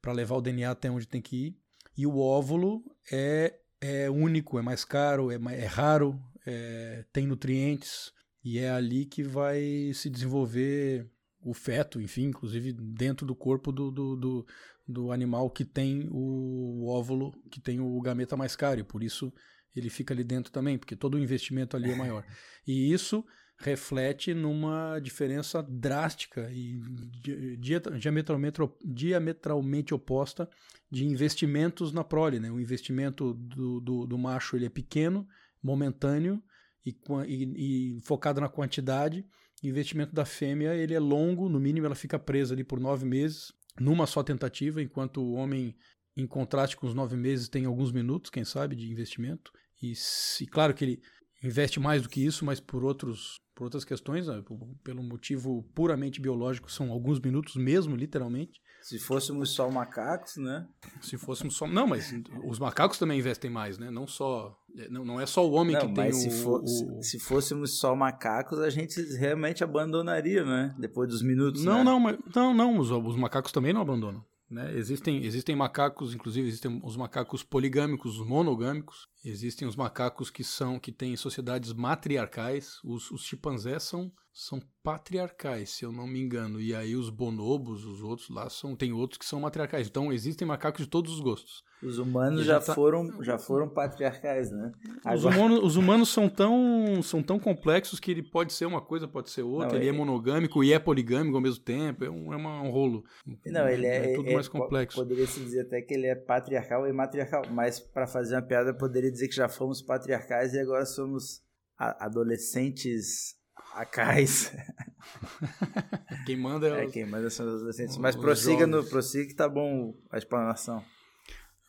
para 0.00 0.12
levar 0.12 0.36
o 0.36 0.42
DNA 0.42 0.70
até 0.70 0.90
onde 0.90 1.06
tem 1.06 1.20
que 1.20 1.46
ir. 1.46 1.56
E 1.96 2.06
o 2.06 2.18
óvulo 2.18 2.82
é, 3.10 3.58
é 3.80 4.10
único, 4.10 4.58
é 4.58 4.62
mais 4.62 4.84
caro, 4.84 5.30
é, 5.30 5.36
é 5.54 5.66
raro, 5.66 6.20
é, 6.46 7.04
tem 7.12 7.26
nutrientes 7.26 8.12
e 8.44 8.58
é 8.58 8.70
ali 8.70 9.04
que 9.04 9.22
vai 9.22 9.92
se 9.94 10.10
desenvolver 10.10 11.08
o 11.40 11.52
feto, 11.52 12.00
enfim, 12.00 12.26
inclusive 12.26 12.72
dentro 12.72 13.26
do 13.26 13.34
corpo 13.34 13.72
do, 13.72 13.90
do, 13.90 14.16
do, 14.16 14.46
do 14.86 15.12
animal 15.12 15.50
que 15.50 15.64
tem 15.64 16.08
o 16.10 16.86
óvulo, 16.88 17.32
que 17.50 17.60
tem 17.60 17.80
o 17.80 18.00
gameta 18.00 18.36
mais 18.36 18.54
caro, 18.56 18.80
e 18.80 18.84
por 18.84 19.02
isso 19.02 19.32
ele 19.74 19.90
fica 19.90 20.12
ali 20.14 20.24
dentro 20.24 20.52
também, 20.52 20.76
porque 20.78 20.96
todo 20.96 21.14
o 21.14 21.18
investimento 21.18 21.76
ali 21.76 21.90
é 21.90 21.94
maior. 21.96 22.24
E 22.66 22.92
isso 22.92 23.24
reflete 23.58 24.32
numa 24.34 24.98
diferença 25.00 25.62
drástica 25.62 26.48
e 26.52 26.78
di- 27.20 27.56
dia- 27.56 27.80
diametralmente, 27.80 28.58
diametralmente 28.84 29.94
oposta 29.94 30.48
de 30.90 31.04
investimentos 31.06 31.92
na 31.92 32.04
prole. 32.04 32.38
Né? 32.40 32.50
O 32.50 32.60
investimento 32.60 33.34
do, 33.34 33.80
do, 33.80 34.06
do 34.06 34.18
macho 34.18 34.56
ele 34.56 34.66
é 34.66 34.68
pequeno, 34.68 35.26
momentâneo 35.62 36.42
e, 36.84 36.94
e- 37.26 37.96
e 37.96 38.00
focado 38.02 38.40
na 38.40 38.48
quantidade. 38.48 39.24
O 39.62 39.66
investimento 39.66 40.12
da 40.14 40.24
fêmea 40.24 40.74
ele 40.74 40.94
é 40.94 40.98
longo, 41.00 41.48
no 41.48 41.60
mínimo 41.60 41.86
ela 41.86 41.94
fica 41.94 42.18
presa 42.18 42.54
ali 42.54 42.64
por 42.64 42.80
nove 42.80 43.04
meses, 43.04 43.52
numa 43.80 44.06
só 44.06 44.22
tentativa, 44.22 44.82
enquanto 44.82 45.18
o 45.22 45.32
homem, 45.34 45.76
em 46.16 46.26
contraste 46.26 46.76
com 46.76 46.86
os 46.86 46.94
nove 46.94 47.16
meses, 47.16 47.48
tem 47.48 47.64
alguns 47.64 47.92
minutos, 47.92 48.30
quem 48.30 48.44
sabe, 48.44 48.74
de 48.74 48.90
investimento. 48.90 49.52
E 49.82 49.94
se, 49.96 50.46
claro 50.46 50.72
que 50.72 50.84
ele 50.84 51.00
investe 51.42 51.80
mais 51.80 52.02
do 52.02 52.08
que 52.08 52.24
isso, 52.24 52.44
mas 52.44 52.60
por 52.60 52.84
outros 52.84 53.40
por 53.54 53.64
outras 53.64 53.84
questões, 53.84 54.26
né, 54.28 54.42
pelo 54.82 55.02
motivo 55.02 55.62
puramente 55.74 56.20
biológico, 56.20 56.72
são 56.72 56.90
alguns 56.90 57.20
minutos 57.20 57.54
mesmo, 57.54 57.94
literalmente. 57.94 58.58
Se 58.80 58.98
fôssemos 58.98 59.50
só 59.50 59.70
macacos, 59.70 60.36
né? 60.38 60.66
Se 61.02 61.16
fôssemos 61.18 61.54
só. 61.54 61.66
Não, 61.68 61.86
mas 61.86 62.12
os 62.44 62.58
macacos 62.58 62.98
também 62.98 63.18
investem 63.18 63.50
mais, 63.50 63.78
né? 63.78 63.90
Não 63.90 64.06
só. 64.06 64.56
Não, 64.90 65.04
não 65.04 65.20
é 65.20 65.26
só 65.26 65.46
o 65.46 65.52
homem 65.52 65.76
Não, 65.76 65.86
que 65.86 65.94
tem 65.94 66.08
o, 66.08 66.12
se, 66.14 66.30
for- 66.42 66.62
o- 66.62 67.02
se 67.02 67.20
fôssemos 67.20 67.78
só 67.78 67.94
macacos, 67.94 68.58
a 68.58 68.70
gente 68.70 69.00
realmente 69.16 69.62
abandonaria, 69.62 70.44
né? 70.44 70.74
Depois 70.78 71.08
dos 71.08 71.22
minutos. 71.22 71.62
Não, 71.62 71.78
né? 71.78 71.84
não, 71.84 72.00
mas, 72.00 72.18
não, 72.34 72.52
não, 72.54 72.78
os, 72.78 72.90
os 72.90 73.16
macacos 73.16 73.52
também 73.52 73.72
não 73.72 73.82
abandonam. 73.82 74.24
Né? 74.52 74.76
Existem, 74.76 75.24
existem 75.24 75.56
macacos, 75.56 76.14
inclusive 76.14 76.46
existem 76.46 76.78
os 76.84 76.94
macacos 76.94 77.42
poligâmicos, 77.42 78.18
os 78.18 78.26
monogâmicos. 78.26 79.08
Existem 79.24 79.66
os 79.66 79.74
macacos 79.74 80.28
que 80.28 80.44
são 80.44 80.78
que 80.78 80.92
têm 80.92 81.16
sociedades 81.16 81.72
matriarcais. 81.72 82.78
Os, 82.84 83.10
os 83.10 83.24
chimpanzés 83.24 83.82
são, 83.84 84.12
são 84.30 84.60
patriarcais, 84.82 85.70
se 85.70 85.86
eu 85.86 85.90
não 85.90 86.06
me 86.06 86.20
engano. 86.20 86.60
E 86.60 86.74
aí 86.74 86.94
os 86.94 87.08
bonobos, 87.08 87.86
os 87.86 88.02
outros 88.02 88.28
lá 88.28 88.50
são 88.50 88.76
tem 88.76 88.92
outros 88.92 89.16
que 89.16 89.24
são 89.24 89.40
matriarcais. 89.40 89.86
Então 89.86 90.12
existem 90.12 90.46
macacos 90.46 90.84
de 90.84 90.90
todos 90.90 91.14
os 91.14 91.20
gostos. 91.20 91.64
Os 91.82 91.98
humanos 91.98 92.44
já, 92.44 92.60
tá- 92.60 92.74
foram, 92.74 93.22
já 93.24 93.38
foram 93.38 93.68
patriarcais, 93.68 94.50
né? 94.52 94.70
Os 95.14 95.26
Agora- 95.26 95.36
humanos, 95.36 95.64
os 95.64 95.76
humanos 95.76 96.08
são 96.10 96.28
tão 96.28 97.02
são 97.02 97.22
tão 97.22 97.38
complexos 97.38 97.98
que 97.98 98.10
ele 98.10 98.22
pode 98.22 98.52
ser 98.52 98.66
uma 98.66 98.80
coisa, 98.80 99.08
pode 99.08 99.30
ser 99.30 99.42
outra. 99.42 99.68
Não, 99.70 99.76
ele 99.76 99.86
é 99.86 99.88
ele- 99.88 99.96
monogâmico 99.98 100.62
e 100.62 100.72
é 100.72 100.78
poligâmico 100.78 101.34
ao 101.36 101.42
mesmo 101.42 101.62
tempo. 101.64 102.04
É 102.04 102.10
um, 102.10 102.32
é 102.32 102.36
uma- 102.36 102.62
um 102.62 102.70
rolo. 102.70 103.02
Não, 103.46 103.68
ele 103.68 103.86
é, 103.86 104.14
tudo 104.14 104.28
é- 104.30 104.34
mais 104.34 104.46
complexo. 104.48 104.96
Poderia 104.96 105.26
se 105.26 105.40
dizer 105.40 105.62
até 105.62 105.82
que 105.82 105.92
ele 105.94 106.06
é 106.06 106.14
patriarcal 106.14 106.86
e 106.86 106.92
matriarcal, 106.92 107.42
mas 107.50 107.80
para 107.80 108.06
fazer 108.06 108.36
uma 108.36 108.42
piada, 108.42 108.70
eu 108.70 108.76
poderia 108.76 109.10
dizer 109.10 109.26
que 109.28 109.34
já 109.34 109.48
fomos 109.48 109.82
patriarcais 109.82 110.54
e 110.54 110.60
agora 110.60 110.86
somos 110.86 111.42
a- 111.78 112.06
adolescentes 112.06 113.34
acais. 113.74 114.52
Quem 116.26 116.36
manda 116.36 116.68
é, 116.68 116.82
É, 116.82 116.86
os- 116.86 116.92
quem 116.92 117.04
manda 117.06 117.28
são 117.30 117.46
os 117.46 117.54
adolescentes. 117.56 117.94
os 117.94 118.00
Mas 118.00 118.14
prossiga, 118.14 118.66
no, 118.66 118.84
prossiga 118.84 119.26
que 119.26 119.34
tá 119.34 119.48
bom 119.48 119.94
a 120.10 120.18
explanação. 120.18 120.82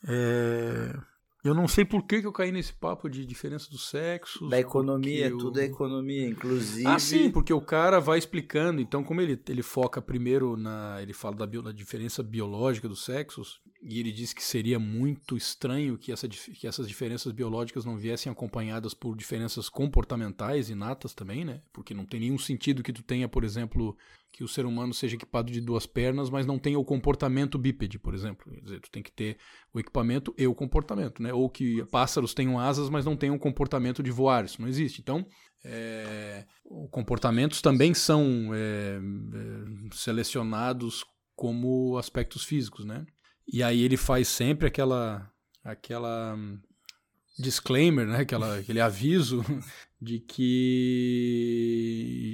É, 0.08 0.96
Eu 1.44 1.54
não 1.54 1.68
sei 1.68 1.84
por 1.84 2.04
que, 2.06 2.22
que 2.22 2.28
eu 2.28 2.32
caí 2.32 2.52
nesse 2.52 2.74
papo 2.74 3.10
de 3.10 3.26
diferença 3.26 3.70
dos 3.70 3.90
sexos. 3.90 4.50
Da 4.50 4.60
economia, 4.60 5.30
porque 5.30 5.44
tudo 5.44 5.60
é 5.60 5.66
economia, 5.66 6.28
inclusive. 6.28 6.88
Ah, 6.88 6.98
sim, 7.00 7.30
porque 7.30 7.54
o 7.54 7.60
cara 7.62 8.00
vai 8.00 8.18
explicando. 8.18 8.80
Então, 8.82 9.04
como 9.04 9.20
ele, 9.22 9.40
ele 9.50 9.62
foca 9.62 10.02
primeiro 10.02 10.56
na. 10.56 11.02
Ele 11.02 11.14
fala 11.14 11.36
da, 11.36 11.46
bio- 11.46 11.62
da 11.62 11.72
diferença 11.72 12.24
biológica 12.24 12.88
dos 12.88 13.04
sexos, 13.04 13.62
e 13.86 14.00
ele 14.00 14.14
disse 14.14 14.34
que 14.34 14.42
seria 14.42 14.80
muito 14.80 15.36
estranho 15.36 15.98
que, 15.98 16.12
essa, 16.12 16.28
que 16.28 16.66
essas 16.66 16.88
diferenças 16.88 17.34
biológicas 17.34 17.84
não 17.84 17.98
viessem 17.98 18.32
acompanhadas 18.32 18.94
por 18.94 19.16
diferenças 19.16 19.68
comportamentais 19.68 20.70
inatas 20.70 21.14
também, 21.14 21.44
né? 21.44 21.62
Porque 21.74 21.94
não 21.94 22.06
tem 22.06 22.22
nenhum 22.22 22.38
sentido 22.38 22.82
que 22.82 22.94
tu 22.94 23.04
tenha, 23.04 23.28
por 23.28 23.44
exemplo, 23.44 23.98
que 24.32 24.42
o 24.42 24.48
ser 24.48 24.66
humano 24.66 24.94
seja 24.94 25.16
equipado 25.16 25.52
de 25.52 25.60
duas 25.60 25.86
pernas, 25.86 26.30
mas 26.30 26.46
não 26.46 26.58
tenha 26.58 26.80
o 26.80 26.86
comportamento 26.86 27.58
bípede, 27.58 28.00
por 28.00 28.14
exemplo. 28.14 28.50
Quer 28.54 28.62
dizer, 28.62 28.80
tu 28.80 28.90
tem 28.90 29.04
que 29.04 29.12
ter 29.12 29.38
o 29.74 29.80
equipamento 29.80 30.34
e 30.38 30.48
o 30.48 30.56
comportamento, 30.56 31.22
né? 31.22 31.34
Ou 31.34 31.50
que 31.50 31.84
pássaros 31.88 32.34
tenham 32.34 32.58
asas, 32.58 32.90
mas 32.90 33.04
não 33.04 33.18
tenham 33.18 33.36
o 33.36 33.40
comportamento 33.40 34.02
de 34.02 34.12
voar. 34.12 34.46
Isso 34.46 34.62
não 34.62 34.70
existe. 34.70 35.02
Então, 35.02 35.26
é, 35.66 36.46
comportamentos 36.90 37.62
também 37.62 37.94
são 37.94 38.54
é, 38.54 38.98
é, 38.98 39.00
selecionados 39.92 41.04
como 41.36 41.98
aspectos 41.98 42.46
físicos, 42.46 42.86
né? 42.86 43.06
E 43.48 43.62
aí 43.62 43.82
ele 43.82 43.98
faz 43.98 44.28
sempre 44.28 44.68
aquela 44.68 45.30
aquela 45.64 46.36
hum, 46.36 46.60
disclaimer, 47.38 48.06
né, 48.06 48.20
aquela, 48.20 48.58
aquele 48.58 48.80
aviso 48.80 49.44
de 50.00 50.20
que 50.20 51.60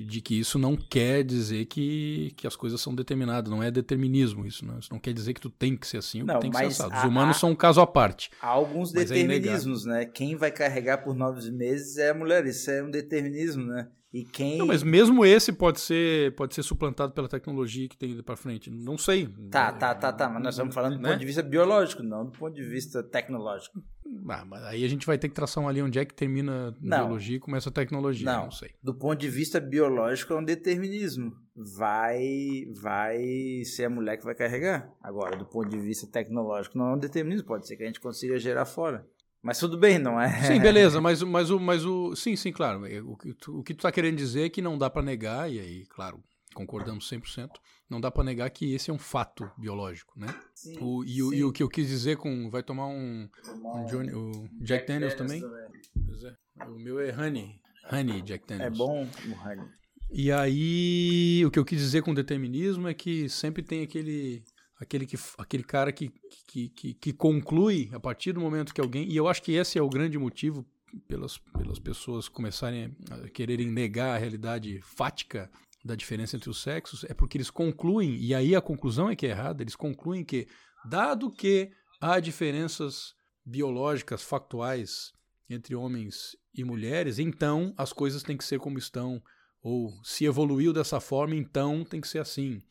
de 0.09 0.21
que 0.21 0.39
isso 0.39 0.57
não 0.57 0.75
quer 0.75 1.23
dizer 1.23 1.65
que, 1.65 2.33
que 2.35 2.47
as 2.47 2.55
coisas 2.55 2.81
são 2.81 2.95
determinadas, 2.95 3.51
não 3.51 3.61
é 3.61 3.69
determinismo 3.69 4.45
isso, 4.45 4.65
não, 4.65 4.79
isso 4.79 4.89
não 4.91 4.99
quer 4.99 5.13
dizer 5.13 5.33
que 5.35 5.41
tu 5.41 5.49
tem 5.49 5.77
que 5.77 5.87
ser 5.87 5.97
assim, 5.97 6.23
não, 6.23 6.39
tem 6.39 6.49
que 6.49 6.57
ser 6.57 6.65
assado. 6.65 6.97
Os 6.97 7.03
humanos 7.03 7.37
há, 7.37 7.39
são 7.39 7.51
um 7.51 7.55
caso 7.55 7.79
à 7.79 7.85
parte. 7.87 8.31
Há 8.41 8.47
alguns 8.47 8.93
é 8.95 9.05
determinismos, 9.05 9.85
é 9.85 9.89
né? 9.89 10.05
Quem 10.05 10.35
vai 10.35 10.51
carregar 10.51 10.97
por 11.03 11.15
nove 11.15 11.51
meses 11.51 11.97
é 11.97 12.09
a 12.09 12.13
mulher, 12.13 12.45
isso 12.47 12.71
é 12.71 12.83
um 12.83 12.89
determinismo, 12.89 13.63
né? 13.65 13.87
E 14.11 14.23
quem... 14.23 14.57
Não, 14.57 14.65
mas 14.65 14.81
mesmo 14.81 15.23
esse 15.23 15.53
pode 15.53 15.79
ser, 15.79 16.33
pode 16.35 16.55
ser 16.55 16.63
suplantado 16.63 17.13
pela 17.13 17.27
tecnologia 17.27 17.87
que 17.87 17.95
tem 17.95 18.21
para 18.23 18.35
frente. 18.35 18.71
Não 18.71 18.97
sei. 18.97 19.27
Tá, 19.51 19.71
tá, 19.71 19.93
tá, 19.93 20.11
tá. 20.11 20.27
Mas 20.27 20.41
nós 20.41 20.55
estamos 20.55 20.73
falando 20.73 20.95
do 20.95 21.01
né? 21.01 21.09
ponto 21.09 21.19
de 21.19 21.25
vista 21.25 21.43
biológico, 21.43 22.01
não 22.01 22.25
do 22.25 22.31
ponto 22.31 22.53
de 22.53 22.63
vista 22.63 23.03
tecnológico. 23.03 23.83
Ah, 24.27 24.43
mas 24.43 24.63
aí 24.63 24.83
a 24.83 24.87
gente 24.87 25.05
vai 25.05 25.19
ter 25.19 25.29
que 25.29 25.35
traçar 25.35 25.63
uma 25.63 25.71
linha 25.71 25.85
onde 25.85 25.99
é 25.99 26.05
que 26.05 26.15
termina 26.15 26.69
a 26.69 26.71
biologia 26.71 27.37
e 27.37 27.39
começa 27.39 27.69
a 27.69 27.71
tecnologia. 27.71 28.25
Não, 28.25 28.45
não 28.45 28.51
sei. 28.51 28.71
Do 28.81 28.95
ponto 28.95 29.19
de 29.19 29.29
vista 29.29 29.59
biológico 29.59 30.33
é 30.33 30.37
um 30.37 30.43
determinismo. 30.43 31.31
Vai, 31.55 32.65
vai 32.81 33.63
ser 33.65 33.85
a 33.85 33.89
mulher 33.89 34.17
que 34.17 34.25
vai 34.25 34.33
carregar. 34.33 34.91
Agora, 35.03 35.37
do 35.37 35.45
ponto 35.45 35.69
de 35.69 35.77
vista 35.77 36.07
tecnológico, 36.07 36.77
não 36.77 36.89
é 36.89 36.95
um 36.95 36.99
determinismo. 36.99 37.45
Pode 37.45 37.67
ser 37.67 37.77
que 37.77 37.83
a 37.83 37.85
gente 37.85 37.99
consiga 37.99 38.39
gerar 38.39 38.65
fora. 38.65 39.05
Mas 39.41 39.57
tudo 39.57 39.77
bem, 39.77 39.97
não 39.97 40.19
é? 40.19 40.43
Sim, 40.43 40.59
beleza, 40.59 40.99
mas, 41.01 41.23
mas, 41.23 41.49
o, 41.49 41.59
mas 41.59 41.85
o. 41.85 42.15
Sim, 42.15 42.35
sim, 42.35 42.51
claro. 42.51 42.83
O 43.09 43.17
que 43.17 43.33
tu, 43.33 43.59
o 43.59 43.63
que 43.63 43.73
tu 43.73 43.81
tá 43.81 43.91
querendo 43.91 44.17
dizer 44.17 44.45
é 44.45 44.49
que 44.49 44.61
não 44.61 44.77
dá 44.77 44.89
para 44.89 45.01
negar, 45.01 45.51
e 45.51 45.59
aí, 45.59 45.85
claro, 45.85 46.21
concordamos 46.53 47.09
100%, 47.09 47.49
não 47.89 48.01
dá 48.01 48.11
para 48.11 48.23
negar 48.23 48.49
que 48.49 48.73
esse 48.73 48.89
é 48.91 48.93
um 48.93 48.99
fato 48.99 49.49
biológico, 49.57 50.19
né? 50.19 50.27
Sim, 50.53 50.77
o, 50.81 51.03
e, 51.03 51.07
sim. 51.07 51.21
O, 51.21 51.33
e 51.33 51.43
o 51.45 51.51
que 51.51 51.63
eu 51.63 51.69
quis 51.69 51.87
dizer 51.87 52.17
com. 52.17 52.49
Vai 52.49 52.63
tomar 52.63 52.87
um. 52.87 53.29
um 53.47 53.85
Johnny, 53.85 54.13
o 54.13 54.31
Jack, 54.61 54.63
Jack 54.63 54.87
Daniels, 54.87 55.15
Daniels 55.15 55.41
também? 55.41 55.41
também? 55.41 55.81
Pois 56.05 56.23
é. 56.23 56.35
O 56.67 56.79
meu 56.79 56.99
é 56.99 57.11
Honey. 57.11 57.61
Honey 57.91 58.21
Jack 58.21 58.43
é 58.43 58.57
Daniels. 58.57 58.75
É 58.75 58.77
bom 58.77 59.03
o 59.03 59.47
Honey. 59.47 59.79
E 60.11 60.31
aí, 60.31 61.43
o 61.45 61.51
que 61.51 61.59
eu 61.59 61.65
quis 61.65 61.79
dizer 61.79 62.01
com 62.01 62.13
determinismo 62.13 62.87
é 62.87 62.93
que 62.93 63.29
sempre 63.29 63.61
tem 63.61 63.83
aquele 63.83 64.43
aquele, 64.79 65.05
que, 65.05 65.17
aquele 65.37 65.63
cara 65.63 65.91
que, 65.91 66.11
que, 66.47 66.69
que, 66.69 66.93
que, 66.93 67.13
conclui 67.13 67.89
a 67.93 67.99
partir 67.99 68.31
do 68.31 68.39
momento 68.39 68.73
que 68.73 68.81
alguém. 68.81 69.07
E 69.09 69.15
eu 69.15 69.27
acho 69.27 69.41
que 69.43 69.53
esse 69.53 69.77
é 69.77 69.81
o 69.81 69.89
grande 69.89 70.17
motivo 70.17 70.65
pelas, 71.07 71.37
pelas 71.37 71.79
pessoas 71.79 72.27
começarem 72.27 72.95
a 73.11 73.29
quererem 73.29 73.69
negar 73.69 74.15
a 74.15 74.17
realidade 74.17 74.79
fática 74.81 75.49
da 75.83 75.95
diferença 75.95 76.35
entre 76.35 76.49
os 76.49 76.61
sexos, 76.61 77.03
é 77.05 77.13
porque 77.13 77.37
eles 77.37 77.49
concluem, 77.49 78.15
e 78.17 78.33
aí 78.33 78.55
a 78.55 78.61
conclusão 78.61 79.09
é 79.09 79.15
que 79.15 79.25
é 79.25 79.29
errada, 79.29 79.63
eles 79.63 79.75
concluem 79.75 80.25
que, 80.25 80.47
dado 80.85 81.31
que 81.31 81.71
há 82.01 82.19
diferenças 82.19 83.15
biológicas, 83.45 84.21
factuais 84.21 85.13
entre 85.49 85.75
homens 85.75 86.35
e 86.53 86.63
mulheres, 86.63 87.17
então 87.17 87.73
as 87.77 87.93
coisas 87.93 88.23
têm 88.23 88.35
que 88.35 88.43
ser 88.43 88.59
como 88.59 88.77
estão, 88.77 89.21
ou 89.61 89.91
se 90.03 90.25
evoluiu 90.25 90.73
dessa 90.73 90.99
forma, 90.99 91.35
então 91.35 91.83
tem 91.85 92.01
que 92.01 92.07
ser 92.07 92.19
assim. 92.19 92.61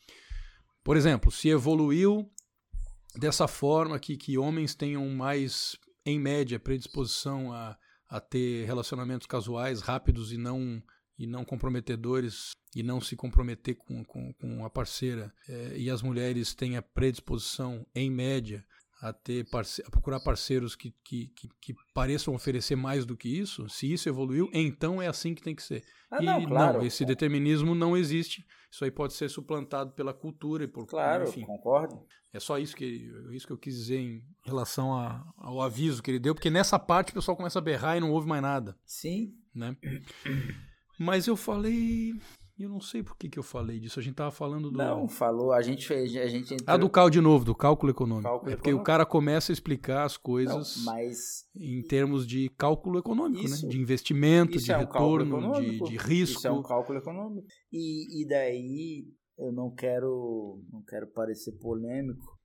Por 0.82 0.96
exemplo, 0.96 1.30
se 1.30 1.48
evoluiu 1.48 2.30
dessa 3.14 3.48
forma 3.48 3.98
que, 3.98 4.16
que 4.16 4.38
homens 4.38 4.74
tenham 4.74 5.08
mais, 5.10 5.76
em 6.04 6.18
média, 6.18 6.58
predisposição 6.58 7.52
a, 7.52 7.76
a 8.08 8.20
ter 8.20 8.64
relacionamentos 8.66 9.26
casuais 9.26 9.80
rápidos 9.80 10.32
e 10.32 10.38
não 10.38 10.82
e 11.18 11.26
não 11.26 11.44
comprometedores 11.44 12.52
e 12.74 12.82
não 12.82 13.00
se 13.00 13.16
comprometer 13.16 13.74
com, 13.74 14.04
com, 14.04 14.32
com 14.34 14.64
a 14.64 14.70
parceira 14.70 15.34
é, 15.48 15.76
e 15.76 15.90
as 15.90 16.00
mulheres 16.00 16.54
têm 16.54 16.76
a 16.76 16.82
predisposição, 16.82 17.84
em 17.92 18.08
média, 18.08 18.64
a 19.00 19.12
ter 19.12 19.48
parce 19.48 19.82
a 19.86 19.90
procurar 19.90 20.20
parceiros 20.20 20.74
que, 20.74 20.92
que, 21.04 21.28
que, 21.28 21.48
que, 21.60 21.74
pareçam 21.94 22.34
oferecer 22.34 22.76
mais 22.76 23.06
do 23.06 23.16
que 23.16 23.28
isso, 23.28 23.68
se 23.68 23.92
isso 23.92 24.08
evoluiu, 24.08 24.50
então 24.52 25.00
é 25.00 25.06
assim 25.06 25.34
que 25.34 25.42
tem 25.42 25.54
que 25.54 25.62
ser. 25.62 25.84
Ah, 26.10 26.18
e 26.20 26.26
não, 26.26 26.44
claro. 26.44 26.78
não, 26.78 26.86
esse 26.86 27.04
determinismo 27.04 27.74
não 27.74 27.96
existe. 27.96 28.46
Isso 28.70 28.84
aí 28.84 28.90
pode 28.90 29.14
ser 29.14 29.28
suplantado 29.28 29.92
pela 29.92 30.12
cultura 30.12 30.64
e 30.64 30.68
por 30.68 30.86
Claro, 30.86 31.28
enfim. 31.28 31.42
concordo. 31.42 32.04
É 32.32 32.40
só 32.40 32.58
isso 32.58 32.76
que, 32.76 33.10
isso 33.30 33.46
que 33.46 33.52
eu 33.52 33.58
quis 33.58 33.74
dizer 33.74 33.98
em 33.98 34.22
relação 34.44 34.92
a, 34.92 35.24
ao 35.36 35.62
aviso 35.62 36.02
que 36.02 36.10
ele 36.10 36.18
deu, 36.18 36.34
porque 36.34 36.50
nessa 36.50 36.78
parte 36.78 37.10
o 37.10 37.14
pessoal 37.14 37.36
começa 37.36 37.58
a 37.58 37.62
berrar 37.62 37.96
e 37.96 38.00
não 38.00 38.10
ouve 38.10 38.28
mais 38.28 38.42
nada. 38.42 38.76
Sim. 38.84 39.34
Né? 39.54 39.76
Mas 40.98 41.26
eu 41.26 41.36
falei. 41.36 42.14
Eu 42.58 42.68
não 42.68 42.80
sei 42.80 43.04
por 43.04 43.16
que, 43.16 43.28
que 43.28 43.38
eu 43.38 43.42
falei 43.42 43.78
disso. 43.78 44.00
A 44.00 44.02
gente 44.02 44.16
tava 44.16 44.32
falando 44.32 44.68
do. 44.68 44.76
Não, 44.76 45.06
falou. 45.06 45.52
A 45.52 45.62
gente 45.62 45.86
fez. 45.86 46.16
A 46.16 46.26
gente 46.26 46.54
entrou... 46.54 46.74
Ah, 46.74 46.76
do 46.76 46.90
cálculo 46.90 47.10
de 47.12 47.20
novo, 47.20 47.44
do 47.44 47.54
cálculo 47.54 47.92
econômico. 47.92 48.28
Cálculo 48.28 48.50
é 48.50 48.56
porque 48.56 48.70
econômico. 48.70 48.82
o 48.82 48.84
cara 48.84 49.06
começa 49.06 49.52
a 49.52 49.54
explicar 49.54 50.04
as 50.04 50.16
coisas 50.16 50.76
não, 50.78 50.92
mas... 50.92 51.46
em 51.54 51.80
termos 51.82 52.26
de 52.26 52.48
cálculo 52.58 52.98
econômico, 52.98 53.42
né? 53.42 53.48
Isso, 53.48 53.64
né? 53.64 53.70
De 53.70 53.80
investimento, 53.80 54.58
de 54.58 54.72
é 54.72 54.76
um 54.76 54.80
retorno, 54.80 55.60
de, 55.60 55.78
de, 55.78 55.96
risco. 55.96 56.38
Isso 56.38 56.48
é 56.48 56.50
um 56.50 56.62
cálculo 56.62 56.98
econômico. 56.98 57.46
E, 57.72 58.22
e 58.22 58.28
daí 58.28 59.06
eu 59.38 59.52
não 59.52 59.72
quero. 59.72 60.60
não 60.72 60.82
quero 60.82 61.06
parecer 61.12 61.52
polêmico. 61.60 62.36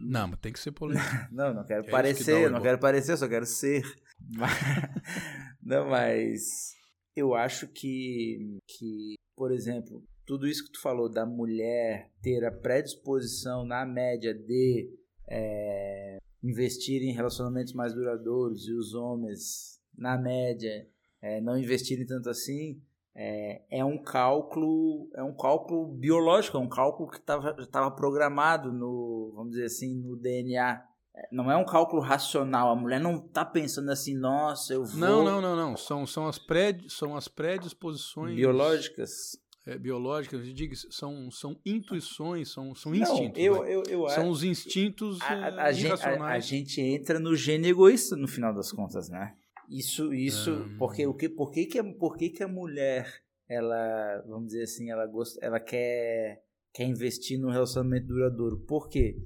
Não, 0.00 0.26
mas 0.26 0.40
tem 0.40 0.52
que 0.52 0.58
ser 0.58 0.72
polêmico. 0.72 1.06
não, 1.30 1.54
não 1.54 1.64
quero 1.64 1.86
é 1.86 1.90
parecer, 1.90 2.46
que 2.46 2.50
não 2.50 2.60
quero 2.60 2.80
parecer, 2.80 3.16
só 3.16 3.28
quero 3.28 3.46
ser. 3.46 3.84
não, 5.62 5.88
mas 5.88 6.74
eu 7.16 7.34
acho 7.34 7.66
que, 7.68 8.60
que, 8.66 9.15
por 9.36 9.52
exemplo, 9.52 10.02
tudo 10.24 10.48
isso 10.48 10.64
que 10.64 10.72
tu 10.72 10.80
falou 10.80 11.08
da 11.08 11.26
mulher 11.26 12.10
ter 12.22 12.44
a 12.44 12.50
predisposição, 12.50 13.64
na 13.64 13.84
média, 13.84 14.34
de 14.34 14.90
é, 15.28 16.18
investir 16.42 17.02
em 17.02 17.12
relacionamentos 17.12 17.72
mais 17.72 17.94
duradouros 17.94 18.66
e 18.66 18.72
os 18.72 18.94
homens, 18.94 19.80
na 19.96 20.18
média, 20.18 20.88
é, 21.20 21.40
não 21.40 21.56
investirem 21.56 22.06
tanto 22.06 22.28
assim, 22.28 22.80
é, 23.14 23.62
é, 23.70 23.84
um 23.84 23.96
cálculo 23.96 25.08
é 25.14 25.22
um 25.22 25.34
cálculo 25.34 25.88
biológico, 25.94 26.58
é 26.58 26.60
um 26.60 26.68
cálculo 26.68 27.08
que 27.08 27.16
estava 27.18 27.90
programado 27.90 28.70
no, 28.72 29.32
vamos 29.34 29.52
dizer 29.52 29.64
assim, 29.64 29.94
no 30.02 30.16
DNA 30.16 30.82
não 31.30 31.50
é 31.50 31.56
um 31.56 31.64
cálculo 31.64 32.02
racional. 32.02 32.70
A 32.70 32.76
mulher 32.76 33.00
não 33.00 33.16
está 33.16 33.44
pensando 33.44 33.90
assim, 33.90 34.14
nossa, 34.14 34.74
eu 34.74 34.84
vou. 34.84 35.00
Não, 35.00 35.24
não, 35.24 35.40
não, 35.40 35.56
não. 35.56 35.76
São, 35.76 36.06
são, 36.06 36.26
as, 36.26 36.38
pré, 36.38 36.78
são 36.88 37.16
as 37.16 37.28
predisposições. 37.28 38.36
Biológicas. 38.36 39.38
É, 39.66 39.76
biológicas, 39.76 40.46
digo, 40.54 40.76
são, 40.76 41.28
são 41.28 41.60
intuições, 41.66 42.52
são, 42.52 42.72
são 42.72 42.94
instintos. 42.94 43.42
Não, 43.42 43.44
eu, 43.44 43.66
eu, 43.66 43.82
eu, 43.88 44.08
são 44.10 44.28
os 44.28 44.44
instintos 44.44 45.20
a, 45.20 45.34
a, 45.34 45.64
a, 45.64 45.72
gente, 45.72 46.04
a, 46.04 46.38
gente 46.38 46.80
entra 46.80 47.18
no 47.18 47.34
gênio 47.34 47.68
egoísta 47.68 48.14
no 48.14 48.28
final 48.28 48.54
das 48.54 48.70
contas, 48.70 49.08
né? 49.08 49.34
Isso, 49.68 50.14
isso, 50.14 50.52
hum. 50.52 50.76
porque 50.78 51.04
o 51.04 51.12
que, 51.12 51.28
por 51.28 51.50
que 51.50 51.66
que, 51.66 51.82
por 51.82 52.16
que 52.16 52.28
que 52.28 52.44
a 52.44 52.48
mulher, 52.48 53.12
ela, 53.48 54.22
vamos 54.28 54.46
dizer 54.48 54.62
assim, 54.62 54.88
ela 54.88 55.04
gosta, 55.04 55.44
ela 55.44 55.58
quer, 55.58 56.44
quer 56.72 56.84
investir 56.84 57.36
num 57.36 57.50
relacionamento 57.50 58.06
duradouro? 58.06 58.60
Por 58.60 58.88
quê? 58.88 59.16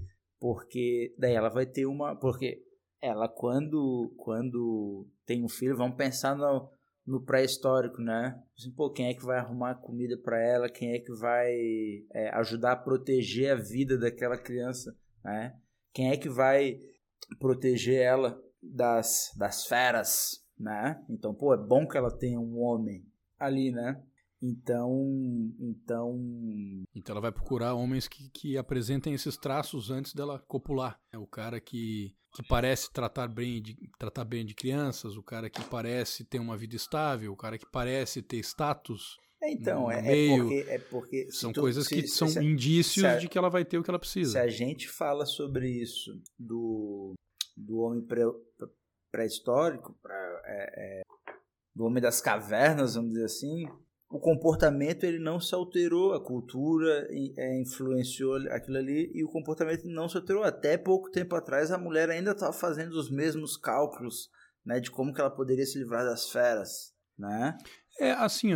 Porque 0.40 1.14
daí 1.18 1.34
ela 1.34 1.50
vai 1.50 1.66
ter 1.66 1.86
uma, 1.86 2.16
porque 2.16 2.64
ela 3.00 3.28
quando 3.28 4.12
quando 4.16 5.06
tem 5.26 5.44
um 5.44 5.48
filho, 5.48 5.76
vamos 5.76 5.96
pensar 5.96 6.34
no, 6.34 6.70
no 7.06 7.24
pré-histórico, 7.24 8.00
né? 8.00 8.42
Assim, 8.58 8.72
pô, 8.72 8.90
quem 8.90 9.08
é 9.08 9.14
que 9.14 9.24
vai 9.24 9.38
arrumar 9.38 9.76
comida 9.76 10.16
para 10.18 10.42
ela? 10.42 10.68
Quem 10.68 10.92
é 10.92 10.98
que 10.98 11.12
vai 11.12 11.54
é, 12.12 12.30
ajudar 12.36 12.72
a 12.72 12.76
proteger 12.76 13.52
a 13.52 13.56
vida 13.56 13.98
daquela 13.98 14.38
criança, 14.38 14.96
né? 15.22 15.54
Quem 15.92 16.10
é 16.10 16.16
que 16.16 16.28
vai 16.28 16.78
proteger 17.38 18.00
ela 18.00 18.40
das, 18.62 19.30
das 19.36 19.66
feras, 19.66 20.44
né? 20.58 21.02
Então, 21.08 21.34
pô, 21.34 21.54
é 21.54 21.58
bom 21.58 21.86
que 21.86 21.96
ela 21.96 22.16
tenha 22.16 22.40
um 22.40 22.58
homem 22.58 23.04
ali, 23.38 23.70
né? 23.70 24.02
Então, 24.42 24.90
então. 25.58 26.18
Então 26.94 27.12
ela 27.12 27.20
vai 27.20 27.32
procurar 27.32 27.74
homens 27.74 28.08
que, 28.08 28.30
que 28.30 28.56
apresentem 28.56 29.12
esses 29.12 29.36
traços 29.36 29.90
antes 29.90 30.14
dela 30.14 30.38
copular. 30.48 30.98
É 31.12 31.18
o 31.18 31.26
cara 31.26 31.60
que, 31.60 32.14
que 32.34 32.42
parece 32.48 32.90
tratar 32.90 33.28
bem, 33.28 33.60
de, 33.60 33.76
tratar 33.98 34.24
bem 34.24 34.44
de 34.44 34.54
crianças, 34.54 35.16
o 35.16 35.22
cara 35.22 35.50
que 35.50 35.62
parece 35.64 36.24
ter 36.24 36.38
uma 36.38 36.56
vida 36.56 36.74
estável, 36.74 37.32
o 37.32 37.36
cara 37.36 37.58
que 37.58 37.66
parece 37.66 38.22
ter 38.22 38.38
status 38.38 39.18
É, 39.42 39.52
então, 39.52 39.90
é, 39.90 39.98
é, 39.98 40.38
porque, 40.38 40.66
é 40.68 40.78
porque. 40.78 41.30
São 41.30 41.52
tu, 41.52 41.60
coisas 41.60 41.86
se, 41.86 41.94
que 41.94 42.08
se, 42.08 42.16
são 42.16 42.28
se, 42.28 42.42
indícios 42.42 43.04
a, 43.04 43.18
de 43.18 43.28
que 43.28 43.36
ela 43.36 43.50
vai 43.50 43.64
ter 43.64 43.76
o 43.76 43.82
que 43.82 43.90
ela 43.90 43.98
precisa. 43.98 44.32
Se 44.32 44.38
a 44.38 44.48
gente 44.48 44.88
fala 44.88 45.26
sobre 45.26 45.68
isso 45.68 46.18
do, 46.38 47.12
do 47.54 47.80
homem 47.80 48.06
pré-histórico, 49.10 49.94
pré 50.02 50.40
é, 50.46 51.00
é, 51.00 51.02
do 51.74 51.84
homem 51.84 52.02
das 52.02 52.22
cavernas, 52.22 52.94
vamos 52.94 53.10
dizer 53.10 53.24
assim, 53.26 53.66
o 54.10 54.18
comportamento 54.18 55.04
ele 55.04 55.20
não 55.20 55.38
se 55.38 55.54
alterou, 55.54 56.12
a 56.12 56.22
cultura 56.22 57.06
é, 57.38 57.60
influenciou 57.60 58.36
aquilo 58.50 58.76
ali 58.76 59.08
e 59.14 59.22
o 59.22 59.28
comportamento 59.28 59.84
não 59.84 60.08
se 60.08 60.16
alterou. 60.16 60.42
Até 60.42 60.76
pouco 60.76 61.08
tempo 61.12 61.36
atrás 61.36 61.70
a 61.70 61.78
mulher 61.78 62.10
ainda 62.10 62.32
estava 62.32 62.52
fazendo 62.52 62.94
os 62.94 63.08
mesmos 63.08 63.56
cálculos 63.56 64.28
né, 64.66 64.80
de 64.80 64.90
como 64.90 65.14
que 65.14 65.20
ela 65.20 65.30
poderia 65.30 65.64
se 65.64 65.78
livrar 65.78 66.04
das 66.04 66.28
feras, 66.28 66.92
né? 67.16 67.56
É 68.00 68.10
assim, 68.10 68.52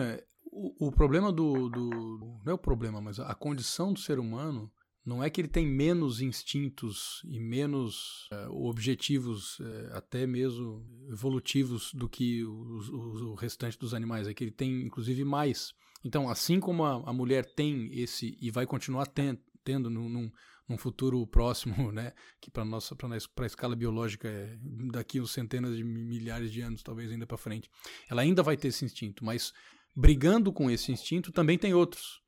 o, 0.51 0.88
o 0.88 0.93
problema 0.93 1.33
do, 1.33 1.69
do 1.69 2.40
não 2.45 2.53
é 2.53 2.55
o 2.55 2.59
problema, 2.59 3.01
mas 3.01 3.21
a 3.21 3.35
condição 3.35 3.93
do 3.93 4.01
ser 4.01 4.19
humano 4.19 4.71
não 5.05 5.23
é 5.23 5.29
que 5.29 5.40
ele 5.40 5.49
tem 5.49 5.67
menos 5.67 6.23
instintos 6.23 7.21
e 7.27 7.38
menos 7.38 8.27
é, 8.33 8.47
objetivos, 8.49 9.59
é, 9.61 9.97
até 9.97 10.27
mesmo 10.27 10.83
evolutivos, 11.11 11.93
do 11.93 12.09
que 12.09 12.43
o, 12.43 12.51
o, 12.51 13.31
o, 13.33 13.35
restante 13.35 13.79
dos 13.79 13.93
animais. 13.93 14.27
É 14.27 14.33
que 14.33 14.43
ele 14.43 14.51
tem, 14.51 14.83
inclusive, 14.83 15.23
mais. 15.23 15.75
Então, 16.03 16.29
assim 16.29 16.59
como 16.59 16.85
a, 16.85 17.03
a 17.11 17.12
mulher 17.12 17.45
tem 17.45 17.90
esse 17.93 18.37
e 18.40 18.51
vai 18.51 18.67
continuar 18.67 19.07
ten, 19.07 19.38
tendo 19.62 19.90
num, 19.90 20.09
num, 20.09 20.33
num, 20.67 20.79
futuro 20.79 21.27
próximo, 21.27 21.75
né, 21.93 22.14
que 22.40 22.51
para 22.51 22.64
nossa 22.64 22.97
para 22.97 23.14
a 23.14 23.47
escala 23.47 23.77
biológica 23.77 24.27
é 24.27 24.57
daqui 24.90 25.21
uns 25.21 25.33
centenas 25.33 25.77
de 25.77 25.85
milhares 25.85 26.51
de 26.51 26.62
anos, 26.62 26.83
talvez 26.83 27.12
ainda 27.12 27.27
para 27.27 27.37
frente, 27.37 27.71
ela 28.09 28.23
ainda 28.23 28.43
vai 28.43 28.57
ter 28.57 28.69
esse 28.69 28.85
instinto, 28.87 29.23
mas 29.23 29.53
brigando 29.95 30.51
com 30.51 30.71
esse 30.71 30.90
instinto 30.90 31.31
também 31.31 31.59
tem 31.59 31.75
outros 31.75 32.23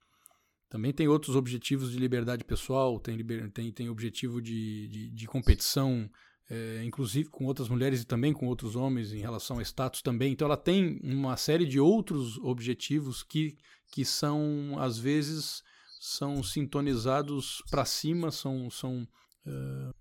também 0.77 0.93
tem 0.93 1.09
outros 1.09 1.35
objetivos 1.37 1.91
de 1.91 1.99
liberdade 1.99 2.45
pessoal, 2.45 3.01
tem, 3.01 3.17
liber, 3.17 3.51
tem, 3.51 3.73
tem 3.73 3.89
objetivo 3.89 4.43
de, 4.43 4.87
de, 4.89 5.11
de 5.11 5.27
competição, 5.27 6.07
é, 6.51 6.83
inclusive 6.85 7.31
com 7.31 7.47
outras 7.47 7.71
mulheres 7.71 8.03
e 8.03 8.07
também 8.07 8.35
com 8.35 8.47
outros 8.47 8.77
homens 8.77 9.11
em 9.11 9.19
relação 9.19 9.59
a 9.59 9.62
status 9.62 10.03
também. 10.03 10.33
Então 10.33 10.45
ela 10.45 10.57
tem 10.57 11.01
uma 11.03 11.35
série 11.39 11.65
de 11.65 11.81
outros 11.81 12.37
objetivos 12.39 13.23
que, 13.23 13.57
que 13.91 14.05
são, 14.05 14.77
às 14.79 14.99
vezes, 14.99 15.62
são 15.99 16.43
sintonizados 16.43 17.62
para 17.71 17.87
cima, 17.87 18.31
são, 18.31 18.69
são 18.69 19.09
é, 19.47 19.51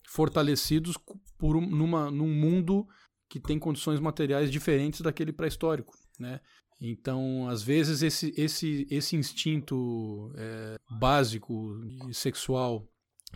fortalecidos 0.10 0.98
por 1.38 1.56
um, 1.56 1.66
numa, 1.66 2.12
num 2.12 2.28
mundo 2.28 2.86
que 3.30 3.40
tem 3.40 3.58
condições 3.58 4.02
materiais 4.02 4.52
diferentes 4.52 5.00
daquele 5.00 5.32
pré-histórico. 5.32 5.94
Né? 6.20 6.42
Então, 6.80 7.48
às 7.48 7.64
vezes, 7.64 8.02
esse, 8.02 8.34
esse, 8.38 8.88
esse 8.90 9.16
instinto 9.16 10.32
é, 10.36 10.76
básico 11.00 11.80
e 12.10 12.14
sexual 12.14 12.88